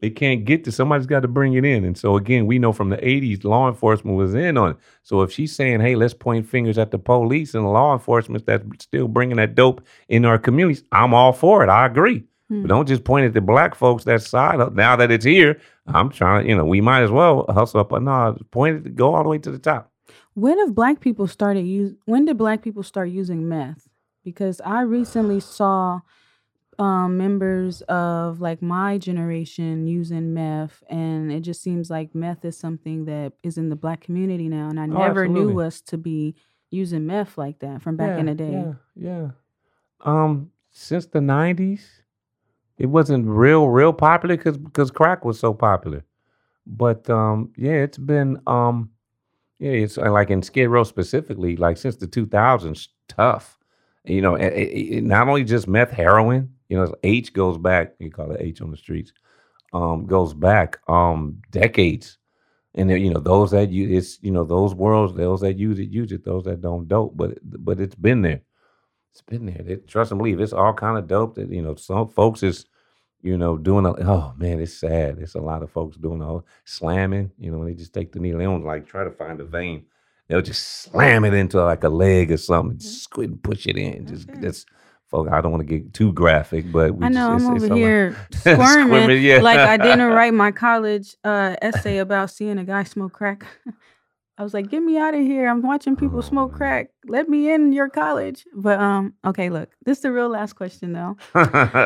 It 0.00 0.16
can't 0.16 0.44
get 0.44 0.64
to 0.64 0.72
somebody's 0.72 1.06
got 1.06 1.20
to 1.20 1.28
bring 1.28 1.54
it 1.54 1.64
in. 1.64 1.82
And 1.82 1.96
so 1.96 2.16
again, 2.16 2.46
we 2.46 2.58
know 2.58 2.72
from 2.72 2.90
the 2.90 2.98
80s, 2.98 3.42
law 3.42 3.68
enforcement 3.68 4.18
was 4.18 4.34
in 4.34 4.58
on 4.58 4.72
it. 4.72 4.76
So 5.02 5.22
if 5.22 5.32
she's 5.32 5.56
saying, 5.56 5.80
hey, 5.80 5.96
let's 5.96 6.12
point 6.12 6.46
fingers 6.46 6.76
at 6.76 6.90
the 6.90 6.98
police 6.98 7.54
and 7.54 7.64
law 7.64 7.94
enforcement 7.94 8.44
that's 8.44 8.66
still 8.80 9.08
bringing 9.08 9.38
that 9.38 9.54
dope 9.54 9.82
in 10.08 10.26
our 10.26 10.38
communities, 10.38 10.84
I'm 10.92 11.14
all 11.14 11.32
for 11.32 11.64
it. 11.64 11.70
I 11.70 11.86
agree. 11.86 12.24
Hmm. 12.48 12.62
But 12.62 12.68
don't 12.68 12.88
just 12.88 13.04
point 13.04 13.24
at 13.24 13.32
the 13.32 13.40
black 13.40 13.74
folks 13.74 14.04
that 14.04 14.20
side. 14.20 14.58
Now 14.74 14.94
that 14.96 15.10
it's 15.10 15.24
here, 15.24 15.58
I'm 15.86 16.10
trying, 16.10 16.44
to, 16.44 16.50
you 16.50 16.56
know, 16.56 16.66
we 16.66 16.82
might 16.82 17.02
as 17.02 17.10
well 17.10 17.46
hustle 17.48 17.80
up. 17.80 17.88
But 17.88 18.02
no, 18.02 18.36
point 18.50 18.86
it, 18.86 18.96
go 18.96 19.14
all 19.14 19.22
the 19.22 19.30
way 19.30 19.38
to 19.38 19.50
the 19.50 19.58
top. 19.58 19.90
When 20.34 20.58
have 20.58 20.74
black 20.74 21.00
people 21.00 21.26
started 21.26 21.62
use? 21.62 21.94
When 22.04 22.26
did 22.26 22.36
black 22.36 22.62
people 22.62 22.82
start 22.82 23.08
using 23.08 23.48
meth? 23.48 23.88
Because 24.22 24.60
I 24.60 24.82
recently 24.82 25.40
saw 25.40 26.00
um, 26.78 27.16
members 27.16 27.82
of 27.82 28.40
like 28.40 28.62
my 28.62 28.98
generation 28.98 29.86
using 29.86 30.34
meth, 30.34 30.82
and 30.88 31.32
it 31.32 31.40
just 31.40 31.62
seems 31.62 31.90
like 31.90 32.14
meth 32.14 32.44
is 32.44 32.56
something 32.56 33.04
that 33.06 33.32
is 33.42 33.58
in 33.58 33.68
the 33.68 33.76
black 33.76 34.00
community 34.00 34.48
now, 34.48 34.68
and 34.68 34.80
I 34.80 34.84
oh, 34.84 34.86
never 34.86 35.24
absolutely. 35.24 35.52
knew 35.52 35.60
us 35.60 35.80
to 35.82 35.98
be 35.98 36.34
using 36.70 37.06
meth 37.06 37.38
like 37.38 37.60
that 37.60 37.82
from 37.82 37.96
back 37.96 38.10
yeah, 38.10 38.18
in 38.18 38.26
the 38.26 38.34
day. 38.34 38.50
Yeah, 38.52 38.72
yeah. 38.96 39.28
Um, 40.00 40.50
since 40.70 41.06
the 41.06 41.20
'90s, 41.20 41.82
it 42.78 42.86
wasn't 42.86 43.26
real, 43.26 43.68
real 43.68 43.92
popular 43.92 44.36
because 44.36 44.58
because 44.58 44.90
crack 44.90 45.24
was 45.24 45.38
so 45.38 45.54
popular. 45.54 46.04
But 46.66 47.08
um, 47.10 47.52
yeah, 47.56 47.82
it's 47.82 47.98
been 47.98 48.40
um, 48.46 48.90
yeah, 49.58 49.72
it's 49.72 49.98
uh, 49.98 50.10
like 50.10 50.30
in 50.30 50.42
Skid 50.42 50.68
Row 50.68 50.84
specifically, 50.84 51.56
like 51.56 51.76
since 51.76 51.96
the 51.96 52.06
2000s, 52.06 52.88
tough. 53.08 53.58
You 54.04 54.20
know, 54.20 54.34
it, 54.34 54.52
it, 54.52 55.04
not 55.04 55.28
only 55.28 55.44
just 55.44 55.66
meth, 55.66 55.90
heroin. 55.90 56.53
You 56.68 56.78
know, 56.78 56.94
H 57.02 57.32
goes 57.32 57.58
back. 57.58 57.94
You 57.98 58.10
call 58.10 58.32
it 58.32 58.40
H 58.40 58.60
on 58.60 58.70
the 58.70 58.76
streets. 58.76 59.12
Um, 59.72 60.06
goes 60.06 60.34
back 60.34 60.78
um 60.88 61.42
decades, 61.50 62.18
and 62.74 62.90
you 62.90 63.12
know 63.12 63.20
those 63.20 63.50
that 63.50 63.70
use 63.70 63.90
it's 63.90 64.22
you 64.22 64.30
know 64.30 64.44
those 64.44 64.74
worlds, 64.74 65.14
those 65.14 65.40
that 65.40 65.58
use 65.58 65.78
it 65.78 65.88
use 65.88 66.12
it, 66.12 66.24
those 66.24 66.44
that 66.44 66.60
don't 66.60 66.86
dope. 66.88 67.16
But 67.16 67.38
but 67.42 67.80
it's 67.80 67.96
been 67.96 68.22
there. 68.22 68.42
It's 69.12 69.22
been 69.22 69.46
there. 69.46 69.62
They, 69.62 69.76
trust 69.76 70.12
and 70.12 70.18
believe. 70.18 70.40
It's 70.40 70.52
all 70.52 70.72
kind 70.74 70.98
of 70.98 71.08
dope. 71.08 71.34
That 71.34 71.50
you 71.50 71.62
know 71.62 71.74
some 71.74 72.08
folks 72.08 72.42
is 72.42 72.66
you 73.24 73.38
know, 73.38 73.56
doing 73.56 73.86
a 73.86 73.94
oh 74.06 74.34
man, 74.36 74.60
it's 74.60 74.74
sad. 74.74 75.18
It's 75.18 75.34
a 75.34 75.40
lot 75.40 75.62
of 75.62 75.70
folks 75.70 75.96
doing 75.96 76.22
all 76.22 76.44
slamming. 76.66 77.32
You 77.38 77.50
know, 77.50 77.64
they 77.64 77.72
just 77.72 77.94
take 77.94 78.12
the 78.12 78.20
needle. 78.20 78.38
They 78.38 78.44
don't 78.44 78.66
like 78.66 78.86
try 78.86 79.02
to 79.02 79.10
find 79.10 79.40
a 79.40 79.44
vein. 79.44 79.86
They'll 80.28 80.42
just 80.42 80.82
slam 80.82 81.24
it 81.24 81.32
into 81.32 81.62
like 81.64 81.84
a 81.84 81.88
leg 81.88 82.30
or 82.30 82.36
something, 82.36 82.76
mm-hmm. 82.76 82.86
squid 82.86 83.30
and 83.30 83.42
push 83.42 83.66
it 83.66 83.78
in. 83.78 84.06
Just 84.06 84.28
okay. 84.28 84.40
that's 84.40 84.66
folk. 85.08 85.28
I 85.30 85.40
don't 85.40 85.52
want 85.52 85.66
to 85.66 85.78
get 85.78 85.94
too 85.94 86.12
graphic, 86.12 86.70
but 86.70 86.92
I 87.00 87.08
know 87.08 87.32
just, 87.32 87.46
I'm 87.46 87.56
over 87.56 87.74
here 87.74 88.16
squirming. 88.32 88.66
squirming 88.66 89.22
yeah. 89.22 89.38
Like 89.40 89.58
I 89.58 89.76
didn't 89.76 90.08
write 90.12 90.34
my 90.34 90.50
college 90.50 91.16
uh, 91.24 91.56
essay 91.62 91.98
about 91.98 92.30
seeing 92.30 92.58
a 92.58 92.64
guy 92.64 92.84
smoke 92.84 93.12
crack. 93.12 93.46
I 94.36 94.42
was 94.42 94.52
like, 94.52 94.68
get 94.68 94.82
me 94.82 94.98
out 94.98 95.14
of 95.14 95.20
here. 95.20 95.48
I'm 95.48 95.62
watching 95.62 95.94
people 95.94 96.20
smoke 96.20 96.54
crack. 96.54 96.88
Let 97.06 97.28
me 97.28 97.52
in 97.52 97.72
your 97.72 97.88
college. 97.88 98.44
But 98.52 98.80
um, 98.80 99.14
okay, 99.24 99.48
look, 99.48 99.70
this 99.84 99.98
is 99.98 100.02
the 100.02 100.10
real 100.10 100.28
last 100.28 100.54
question 100.54 100.92
though. 100.92 101.16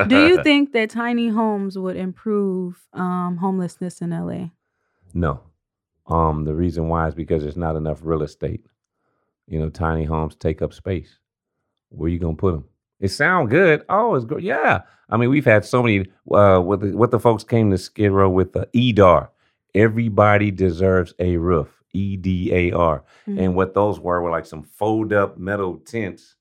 Do 0.09 0.27
you 0.27 0.43
think 0.43 0.73
that 0.73 0.89
tiny 0.89 1.29
homes 1.29 1.79
would 1.79 1.97
improve 1.97 2.87
um 2.95 3.37
homelessness 3.37 4.01
in 4.01 4.11
LA? 4.11 4.47
No. 5.13 5.43
Um, 6.07 6.45
the 6.45 6.55
reason 6.55 6.89
why 6.89 7.07
is 7.09 7.15
because 7.15 7.43
there's 7.43 7.57
not 7.57 7.77
enough 7.77 8.01
real 8.03 8.23
estate. 8.23 8.65
You 9.47 9.59
know, 9.61 9.69
tiny 9.69 10.05
homes 10.05 10.35
take 10.35 10.63
up 10.63 10.73
space. 10.73 11.19
Where 11.91 12.07
are 12.07 12.11
you 12.11 12.19
gonna 12.19 12.35
put 12.35 12.53
them? 12.53 12.65
It 13.01 13.09
sound 13.09 13.51
good. 13.51 13.85
Oh, 13.89 14.15
it's 14.15 14.25
good. 14.25 14.43
Yeah. 14.43 14.83
I 15.09 15.17
mean, 15.17 15.31
we've 15.31 15.45
had 15.45 15.65
so 15.65 15.83
many. 15.83 16.07
Uh, 16.31 16.61
what 16.61 16.81
the 16.81 16.97
what 16.97 17.11
the 17.11 17.21
folks 17.21 17.45
came 17.45 17.71
to 17.71 17.79
Skid 17.79 18.11
Row 18.11 18.29
with 18.29 18.53
the 18.53 18.69
EDAR. 18.73 19.31
Everybody 19.75 20.51
deserves 20.51 21.15
a 21.19 21.37
roof. 21.37 21.69
E 21.95 22.17
D 22.17 22.53
A 22.53 22.73
R. 22.73 23.05
Mm-hmm. 23.27 23.39
And 23.39 23.55
what 23.55 23.75
those 23.75 23.99
were 23.99 24.21
were 24.21 24.31
like 24.31 24.47
some 24.47 24.63
fold 24.63 25.13
up 25.13 25.39
metal 25.39 25.79
tents. 25.79 26.37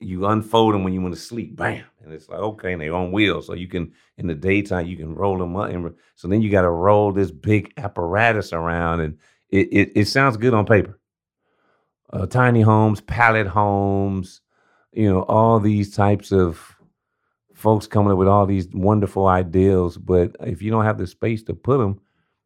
You 0.00 0.26
unfold 0.26 0.74
them 0.74 0.82
when 0.82 0.92
you 0.92 1.00
want 1.00 1.14
to 1.14 1.20
sleep, 1.20 1.56
bam, 1.56 1.84
and 2.02 2.12
it's 2.12 2.28
like 2.28 2.40
okay, 2.40 2.72
and 2.72 2.80
they're 2.80 2.94
on 2.94 3.12
wheels, 3.12 3.46
so 3.46 3.54
you 3.54 3.68
can 3.68 3.92
in 4.18 4.26
the 4.26 4.34
daytime 4.34 4.86
you 4.86 4.96
can 4.96 5.14
roll 5.14 5.38
them 5.38 5.56
up. 5.56 5.70
And 5.70 5.94
so 6.14 6.26
then 6.28 6.42
you 6.42 6.50
got 6.50 6.62
to 6.62 6.70
roll 6.70 7.12
this 7.12 7.30
big 7.30 7.72
apparatus 7.76 8.52
around, 8.52 9.00
and 9.00 9.18
it 9.50 9.68
it, 9.72 9.92
it 9.94 10.04
sounds 10.06 10.36
good 10.36 10.54
on 10.54 10.66
paper. 10.66 10.98
Uh, 12.10 12.26
tiny 12.26 12.60
homes, 12.62 13.00
pallet 13.02 13.46
homes, 13.46 14.40
you 14.94 15.10
know, 15.10 15.22
all 15.22 15.60
these 15.60 15.94
types 15.94 16.32
of 16.32 16.76
folks 17.54 17.86
coming 17.86 18.12
up 18.12 18.18
with 18.18 18.28
all 18.28 18.46
these 18.46 18.68
wonderful 18.72 19.26
ideals. 19.26 19.96
But 19.96 20.36
if 20.40 20.62
you 20.62 20.70
don't 20.70 20.84
have 20.84 20.98
the 20.98 21.06
space 21.06 21.42
to 21.44 21.54
put 21.54 21.78
them, 21.78 22.00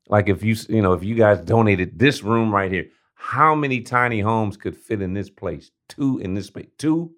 like 0.09 0.29
if 0.29 0.43
you 0.43 0.57
you 0.69 0.83
know 0.83 0.95
if 0.95 1.05
you 1.05 1.15
guys 1.15 1.41
donated 1.41 1.99
this 1.99 2.23
room 2.23 2.53
right 2.55 2.73
here, 2.73 2.87
how 3.15 3.55
many 3.55 3.81
tiny 3.83 4.21
homes 4.21 4.57
could 4.57 4.77
fit 4.77 5.03
in 5.03 5.13
this 5.13 5.29
place? 5.31 5.71
Two 5.89 6.19
in 6.19 6.35
this 6.35 6.47
space, 6.47 6.69
two. 6.79 7.13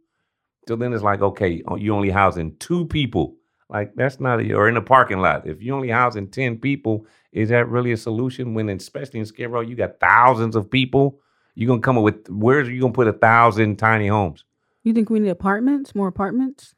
So 0.68 0.76
then 0.76 0.92
it's 0.92 1.02
like 1.02 1.22
okay, 1.22 1.62
you 1.78 1.94
only 1.94 2.10
housing 2.10 2.56
two 2.56 2.86
people. 2.86 3.36
Like 3.68 3.94
that's 3.94 4.18
not 4.18 4.40
a, 4.40 4.52
or 4.54 4.68
in 4.68 4.76
a 4.76 4.82
parking 4.82 5.20
lot. 5.20 5.46
If 5.46 5.62
you 5.62 5.72
only 5.74 5.90
housing 5.90 6.28
ten 6.28 6.58
people, 6.58 7.06
is 7.30 7.50
that 7.50 7.68
really 7.68 7.92
a 7.92 7.96
solution? 7.96 8.54
When 8.54 8.68
especially 8.68 9.20
in 9.20 9.26
Skid 9.26 9.50
Row, 9.50 9.60
you 9.60 9.76
got 9.76 10.00
thousands 10.00 10.56
of 10.56 10.68
people. 10.68 11.20
You're 11.54 11.68
gonna 11.68 11.80
come 11.80 11.98
up 11.98 12.04
with 12.04 12.28
where's 12.28 12.68
you 12.68 12.80
gonna 12.80 12.92
put 12.92 13.06
a 13.06 13.12
thousand 13.12 13.76
tiny 13.76 14.08
homes? 14.08 14.44
You 14.84 14.92
think 14.92 15.10
we 15.10 15.20
need 15.20 15.28
apartments? 15.28 15.94
More 15.94 16.08
apartments? 16.08 16.74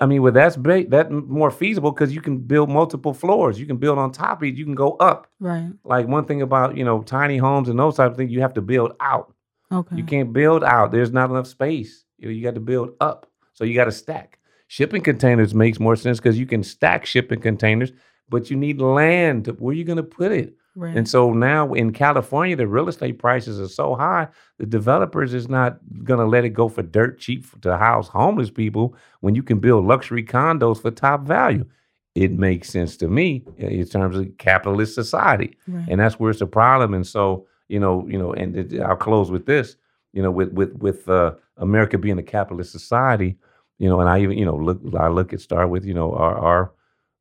I 0.00 0.06
mean, 0.06 0.22
well, 0.22 0.32
that's 0.32 0.56
big, 0.56 0.90
that 0.90 1.10
more 1.10 1.50
feasible 1.50 1.92
because 1.92 2.14
you 2.14 2.22
can 2.22 2.38
build 2.38 2.70
multiple 2.70 3.12
floors. 3.12 3.60
You 3.60 3.66
can 3.66 3.76
build 3.76 3.98
on 3.98 4.12
top 4.12 4.38
of 4.38 4.48
it. 4.48 4.54
You 4.54 4.64
can 4.64 4.74
go 4.74 4.92
up. 4.92 5.28
Right. 5.40 5.70
Like 5.84 6.08
one 6.08 6.24
thing 6.24 6.40
about 6.40 6.76
you 6.76 6.84
know 6.84 7.02
tiny 7.02 7.36
homes 7.36 7.68
and 7.68 7.78
those 7.78 7.96
type 7.96 8.10
of 8.10 8.16
things, 8.16 8.32
you 8.32 8.40
have 8.40 8.54
to 8.54 8.62
build 8.62 8.92
out. 9.00 9.34
Okay. 9.70 9.96
You 9.96 10.04
can't 10.04 10.32
build 10.32 10.64
out. 10.64 10.90
There's 10.90 11.12
not 11.12 11.30
enough 11.30 11.46
space. 11.46 12.04
You 12.18 12.30
you 12.30 12.42
got 12.42 12.54
to 12.54 12.60
build 12.60 12.94
up. 13.00 13.30
So 13.52 13.64
you 13.64 13.74
got 13.74 13.84
to 13.84 13.92
stack. 13.92 14.38
Shipping 14.68 15.02
containers 15.02 15.54
makes 15.54 15.78
more 15.78 15.96
sense 15.96 16.18
because 16.18 16.38
you 16.38 16.46
can 16.46 16.62
stack 16.62 17.04
shipping 17.04 17.40
containers, 17.40 17.92
but 18.28 18.50
you 18.50 18.56
need 18.56 18.80
land. 18.80 19.44
To, 19.44 19.52
where 19.52 19.72
are 19.72 19.76
you 19.76 19.84
going 19.84 19.96
to 19.96 20.02
put 20.02 20.32
it? 20.32 20.54
Right. 20.76 20.96
And 20.96 21.08
so 21.08 21.32
now 21.32 21.72
in 21.72 21.92
California, 21.92 22.54
the 22.54 22.66
real 22.66 22.88
estate 22.88 23.18
prices 23.18 23.60
are 23.60 23.68
so 23.68 23.96
high, 23.96 24.28
the 24.58 24.66
developers 24.66 25.34
is 25.34 25.48
not 25.48 25.78
going 26.04 26.20
to 26.20 26.26
let 26.26 26.44
it 26.44 26.50
go 26.50 26.68
for 26.68 26.82
dirt 26.82 27.18
cheap 27.18 27.60
to 27.62 27.76
house 27.76 28.08
homeless 28.08 28.50
people 28.50 28.94
when 29.20 29.34
you 29.34 29.42
can 29.42 29.58
build 29.58 29.84
luxury 29.84 30.24
condos 30.24 30.80
for 30.80 30.90
top 30.90 31.22
value. 31.22 31.66
It 32.14 32.32
makes 32.32 32.70
sense 32.70 32.96
to 32.98 33.08
me 33.08 33.44
in 33.56 33.84
terms 33.86 34.16
of 34.16 34.36
capitalist 34.38 34.94
society, 34.94 35.56
right. 35.68 35.86
and 35.88 36.00
that's 36.00 36.18
where 36.18 36.30
it's 36.30 36.40
a 36.40 36.46
problem. 36.46 36.92
And 36.94 37.06
so 37.06 37.46
you 37.70 37.78
know, 37.78 38.04
you 38.08 38.18
know, 38.18 38.32
and 38.32 38.56
it, 38.56 38.80
I'll 38.80 38.96
close 38.96 39.30
with 39.30 39.46
this. 39.46 39.76
You 40.12 40.22
know, 40.22 40.30
with 40.32 40.52
with 40.52 40.74
with 40.74 41.08
uh, 41.08 41.34
America 41.56 41.98
being 41.98 42.18
a 42.18 42.22
capitalist 42.22 42.72
society, 42.72 43.38
you 43.78 43.88
know, 43.88 44.00
and 44.00 44.10
I 44.10 44.20
even 44.22 44.36
you 44.36 44.44
know 44.44 44.56
look 44.56 44.80
I 44.98 45.06
look 45.06 45.32
at 45.32 45.40
start 45.40 45.70
with 45.70 45.84
you 45.84 45.94
know 45.94 46.12
our 46.12 46.36
our 46.36 46.72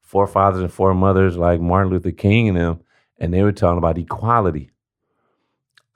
forefathers 0.02 0.62
and 0.62 0.74
foremothers 0.74 1.38
like 1.38 1.62
Martin 1.62 1.92
Luther 1.92 2.12
King 2.12 2.50
and 2.50 2.58
them 2.58 2.80
and 3.20 3.34
they 3.34 3.44
were 3.44 3.52
talking 3.52 3.78
about 3.78 3.98
equality. 3.98 4.72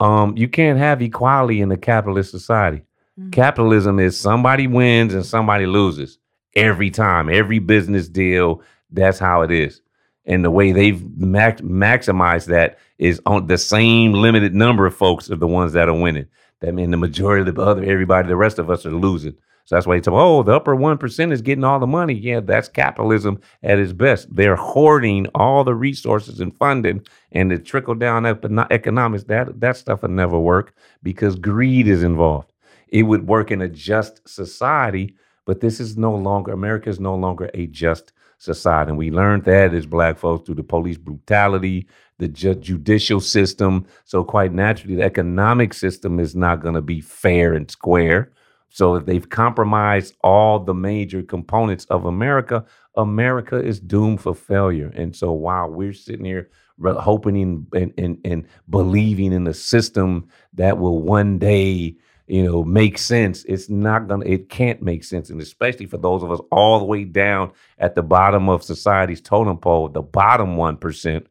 Um, 0.00 0.36
you 0.36 0.48
can't 0.48 0.78
have 0.78 1.00
equality 1.02 1.60
in 1.60 1.70
a 1.72 1.76
capitalist 1.76 2.30
society. 2.30 2.82
Mm-hmm. 3.18 3.30
Capitalism 3.30 3.98
is 3.98 4.18
somebody 4.18 4.66
wins 4.66 5.14
and 5.14 5.24
somebody 5.24 5.66
loses 5.66 6.18
every 6.56 6.90
time, 6.90 7.28
every 7.28 7.58
business 7.58 8.08
deal. 8.08 8.62
That's 8.90 9.18
how 9.18 9.42
it 9.42 9.50
is. 9.50 9.80
And 10.26 10.44
the 10.44 10.50
way 10.50 10.72
they've 10.72 11.02
max- 11.18 11.60
maximized 11.60 12.46
that 12.46 12.78
is 12.98 13.20
on 13.26 13.46
the 13.46 13.58
same 13.58 14.12
limited 14.12 14.54
number 14.54 14.86
of 14.86 14.94
folks 14.94 15.30
are 15.30 15.36
the 15.36 15.46
ones 15.46 15.72
that 15.74 15.88
are 15.88 16.00
winning. 16.00 16.26
That 16.60 16.74
means 16.74 16.90
the 16.90 16.96
majority 16.96 17.48
of 17.48 17.54
the 17.54 17.62
other 17.62 17.84
everybody, 17.84 18.28
the 18.28 18.36
rest 18.36 18.58
of 18.58 18.70
us 18.70 18.86
are 18.86 18.90
losing. 18.90 19.36
So 19.66 19.74
that's 19.74 19.86
why 19.86 19.96
they 19.96 20.00
tell, 20.02 20.16
oh, 20.16 20.42
the 20.42 20.52
upper 20.52 20.76
1% 20.76 21.32
is 21.32 21.40
getting 21.40 21.64
all 21.64 21.78
the 21.78 21.86
money. 21.86 22.12
Yeah, 22.12 22.40
that's 22.40 22.68
capitalism 22.68 23.40
at 23.62 23.78
its 23.78 23.94
best. 23.94 24.34
They're 24.34 24.56
hoarding 24.56 25.26
all 25.34 25.64
the 25.64 25.74
resources 25.74 26.40
and 26.40 26.54
funding 26.58 27.06
and 27.32 27.50
the 27.50 27.58
trickle 27.58 27.94
down 27.94 28.26
economics. 28.26 29.24
That, 29.24 29.60
that 29.60 29.76
stuff 29.78 30.02
would 30.02 30.10
never 30.10 30.38
work 30.38 30.74
because 31.02 31.36
greed 31.36 31.88
is 31.88 32.02
involved. 32.02 32.52
It 32.88 33.04
would 33.04 33.26
work 33.26 33.50
in 33.50 33.62
a 33.62 33.68
just 33.68 34.26
society, 34.28 35.14
but 35.46 35.60
this 35.60 35.80
is 35.80 35.96
no 35.96 36.14
longer, 36.14 36.52
America 36.52 36.90
is 36.90 37.00
no 37.00 37.14
longer 37.14 37.50
a 37.54 37.66
just 37.66 38.12
society. 38.36 38.90
And 38.90 38.98
we 38.98 39.10
learned 39.10 39.44
that 39.44 39.72
as 39.72 39.86
black 39.86 40.18
folks 40.18 40.44
through 40.44 40.56
the 40.56 40.62
police 40.62 40.98
brutality, 40.98 41.88
the 42.18 42.28
ju- 42.28 42.54
judicial 42.54 43.20
system. 43.20 43.86
So, 44.04 44.22
quite 44.24 44.52
naturally, 44.52 44.96
the 44.96 45.02
economic 45.02 45.72
system 45.72 46.20
is 46.20 46.36
not 46.36 46.60
going 46.60 46.74
to 46.74 46.82
be 46.82 47.00
fair 47.00 47.54
and 47.54 47.70
square. 47.70 48.30
So 48.74 48.96
if 48.96 49.06
they've 49.06 49.28
compromised 49.28 50.16
all 50.24 50.58
the 50.58 50.74
major 50.74 51.22
components 51.22 51.84
of 51.90 52.06
America, 52.06 52.64
America 52.96 53.56
is 53.56 53.78
doomed 53.78 54.20
for 54.20 54.34
failure. 54.34 54.92
And 54.96 55.14
so 55.14 55.30
while 55.30 55.70
we're 55.70 55.92
sitting 55.92 56.24
here 56.24 56.50
hoping 56.82 57.40
and, 57.72 57.92
and, 57.96 58.18
and 58.24 58.48
believing 58.68 59.32
in 59.32 59.46
a 59.46 59.54
system 59.54 60.26
that 60.54 60.76
will 60.76 61.02
one 61.02 61.38
day, 61.38 61.94
you 62.26 62.42
know, 62.42 62.64
make 62.64 62.98
sense, 62.98 63.44
it's 63.44 63.70
not 63.70 64.08
gonna, 64.08 64.26
it 64.26 64.48
can't 64.48 64.82
make 64.82 65.04
sense. 65.04 65.30
And 65.30 65.40
especially 65.40 65.86
for 65.86 65.98
those 65.98 66.24
of 66.24 66.32
us 66.32 66.40
all 66.50 66.80
the 66.80 66.84
way 66.84 67.04
down 67.04 67.52
at 67.78 67.94
the 67.94 68.02
bottom 68.02 68.48
of 68.48 68.64
society's 68.64 69.20
totem 69.20 69.56
pole, 69.56 69.88
the 69.88 70.02
bottom 70.02 70.56
one 70.56 70.78
percent, 70.78 71.28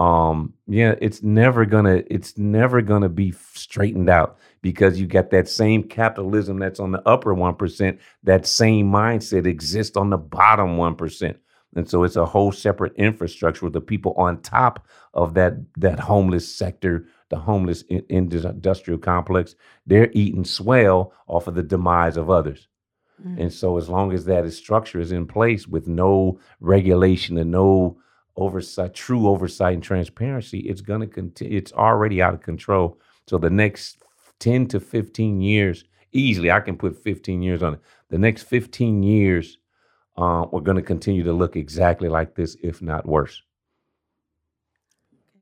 um, 0.00 0.54
yeah, 0.66 0.94
it's 1.00 1.22
never 1.22 1.66
gonna, 1.66 2.02
it's 2.08 2.38
never 2.38 2.80
gonna 2.80 3.10
be 3.10 3.32
straightened 3.52 4.08
out 4.08 4.38
because 4.62 4.98
you 4.98 5.06
got 5.06 5.30
that 5.30 5.46
same 5.46 5.82
capitalism 5.82 6.58
that's 6.58 6.80
on 6.80 6.90
the 6.90 7.06
upper 7.06 7.34
1%, 7.34 7.98
that 8.22 8.46
same 8.46 8.90
mindset 8.90 9.46
exists 9.46 9.98
on 9.98 10.08
the 10.08 10.16
bottom 10.16 10.78
1%. 10.78 11.36
And 11.76 11.88
so 11.88 12.02
it's 12.02 12.16
a 12.16 12.24
whole 12.24 12.50
separate 12.50 12.94
infrastructure 12.96 13.66
with 13.66 13.74
the 13.74 13.80
people 13.80 14.14
on 14.16 14.40
top 14.40 14.86
of 15.14 15.34
that 15.34 15.54
that 15.76 16.00
homeless 16.00 16.52
sector, 16.52 17.06
the 17.28 17.36
homeless 17.36 17.82
industrial 18.08 18.98
complex. 18.98 19.54
They're 19.86 20.10
eating 20.12 20.44
swell 20.44 21.12
off 21.28 21.46
of 21.46 21.54
the 21.54 21.62
demise 21.62 22.16
of 22.16 22.28
others. 22.28 22.66
Mm. 23.24 23.42
And 23.42 23.52
so 23.52 23.78
as 23.78 23.88
long 23.88 24.12
as 24.12 24.24
that 24.24 24.50
structure 24.52 24.98
is 24.98 25.12
in 25.12 25.26
place 25.26 25.68
with 25.68 25.86
no 25.86 26.40
regulation 26.58 27.38
and 27.38 27.52
no 27.52 27.98
oversight, 28.36 28.94
true 28.94 29.28
oversight 29.28 29.74
and 29.74 29.82
transparency, 29.82 30.60
it's 30.60 30.80
gonna 30.80 31.06
continue. 31.06 31.56
It's 31.56 31.72
already 31.72 32.22
out 32.22 32.34
of 32.34 32.42
control. 32.42 32.98
So 33.26 33.38
the 33.38 33.50
next 33.50 34.02
10 34.40 34.66
to 34.68 34.80
15 34.80 35.40
years, 35.40 35.84
easily, 36.12 36.50
I 36.50 36.60
can 36.60 36.76
put 36.76 37.02
15 37.02 37.42
years 37.42 37.62
on 37.62 37.74
it. 37.74 37.80
The 38.08 38.18
next 38.18 38.42
15 38.44 39.02
years, 39.02 39.58
uh, 40.16 40.46
we're 40.50 40.60
going 40.60 40.76
to 40.76 40.82
continue 40.82 41.22
to 41.22 41.32
look 41.32 41.56
exactly 41.56 42.08
like 42.08 42.34
this, 42.34 42.56
if 42.62 42.82
not 42.82 43.06
worse. 43.06 43.42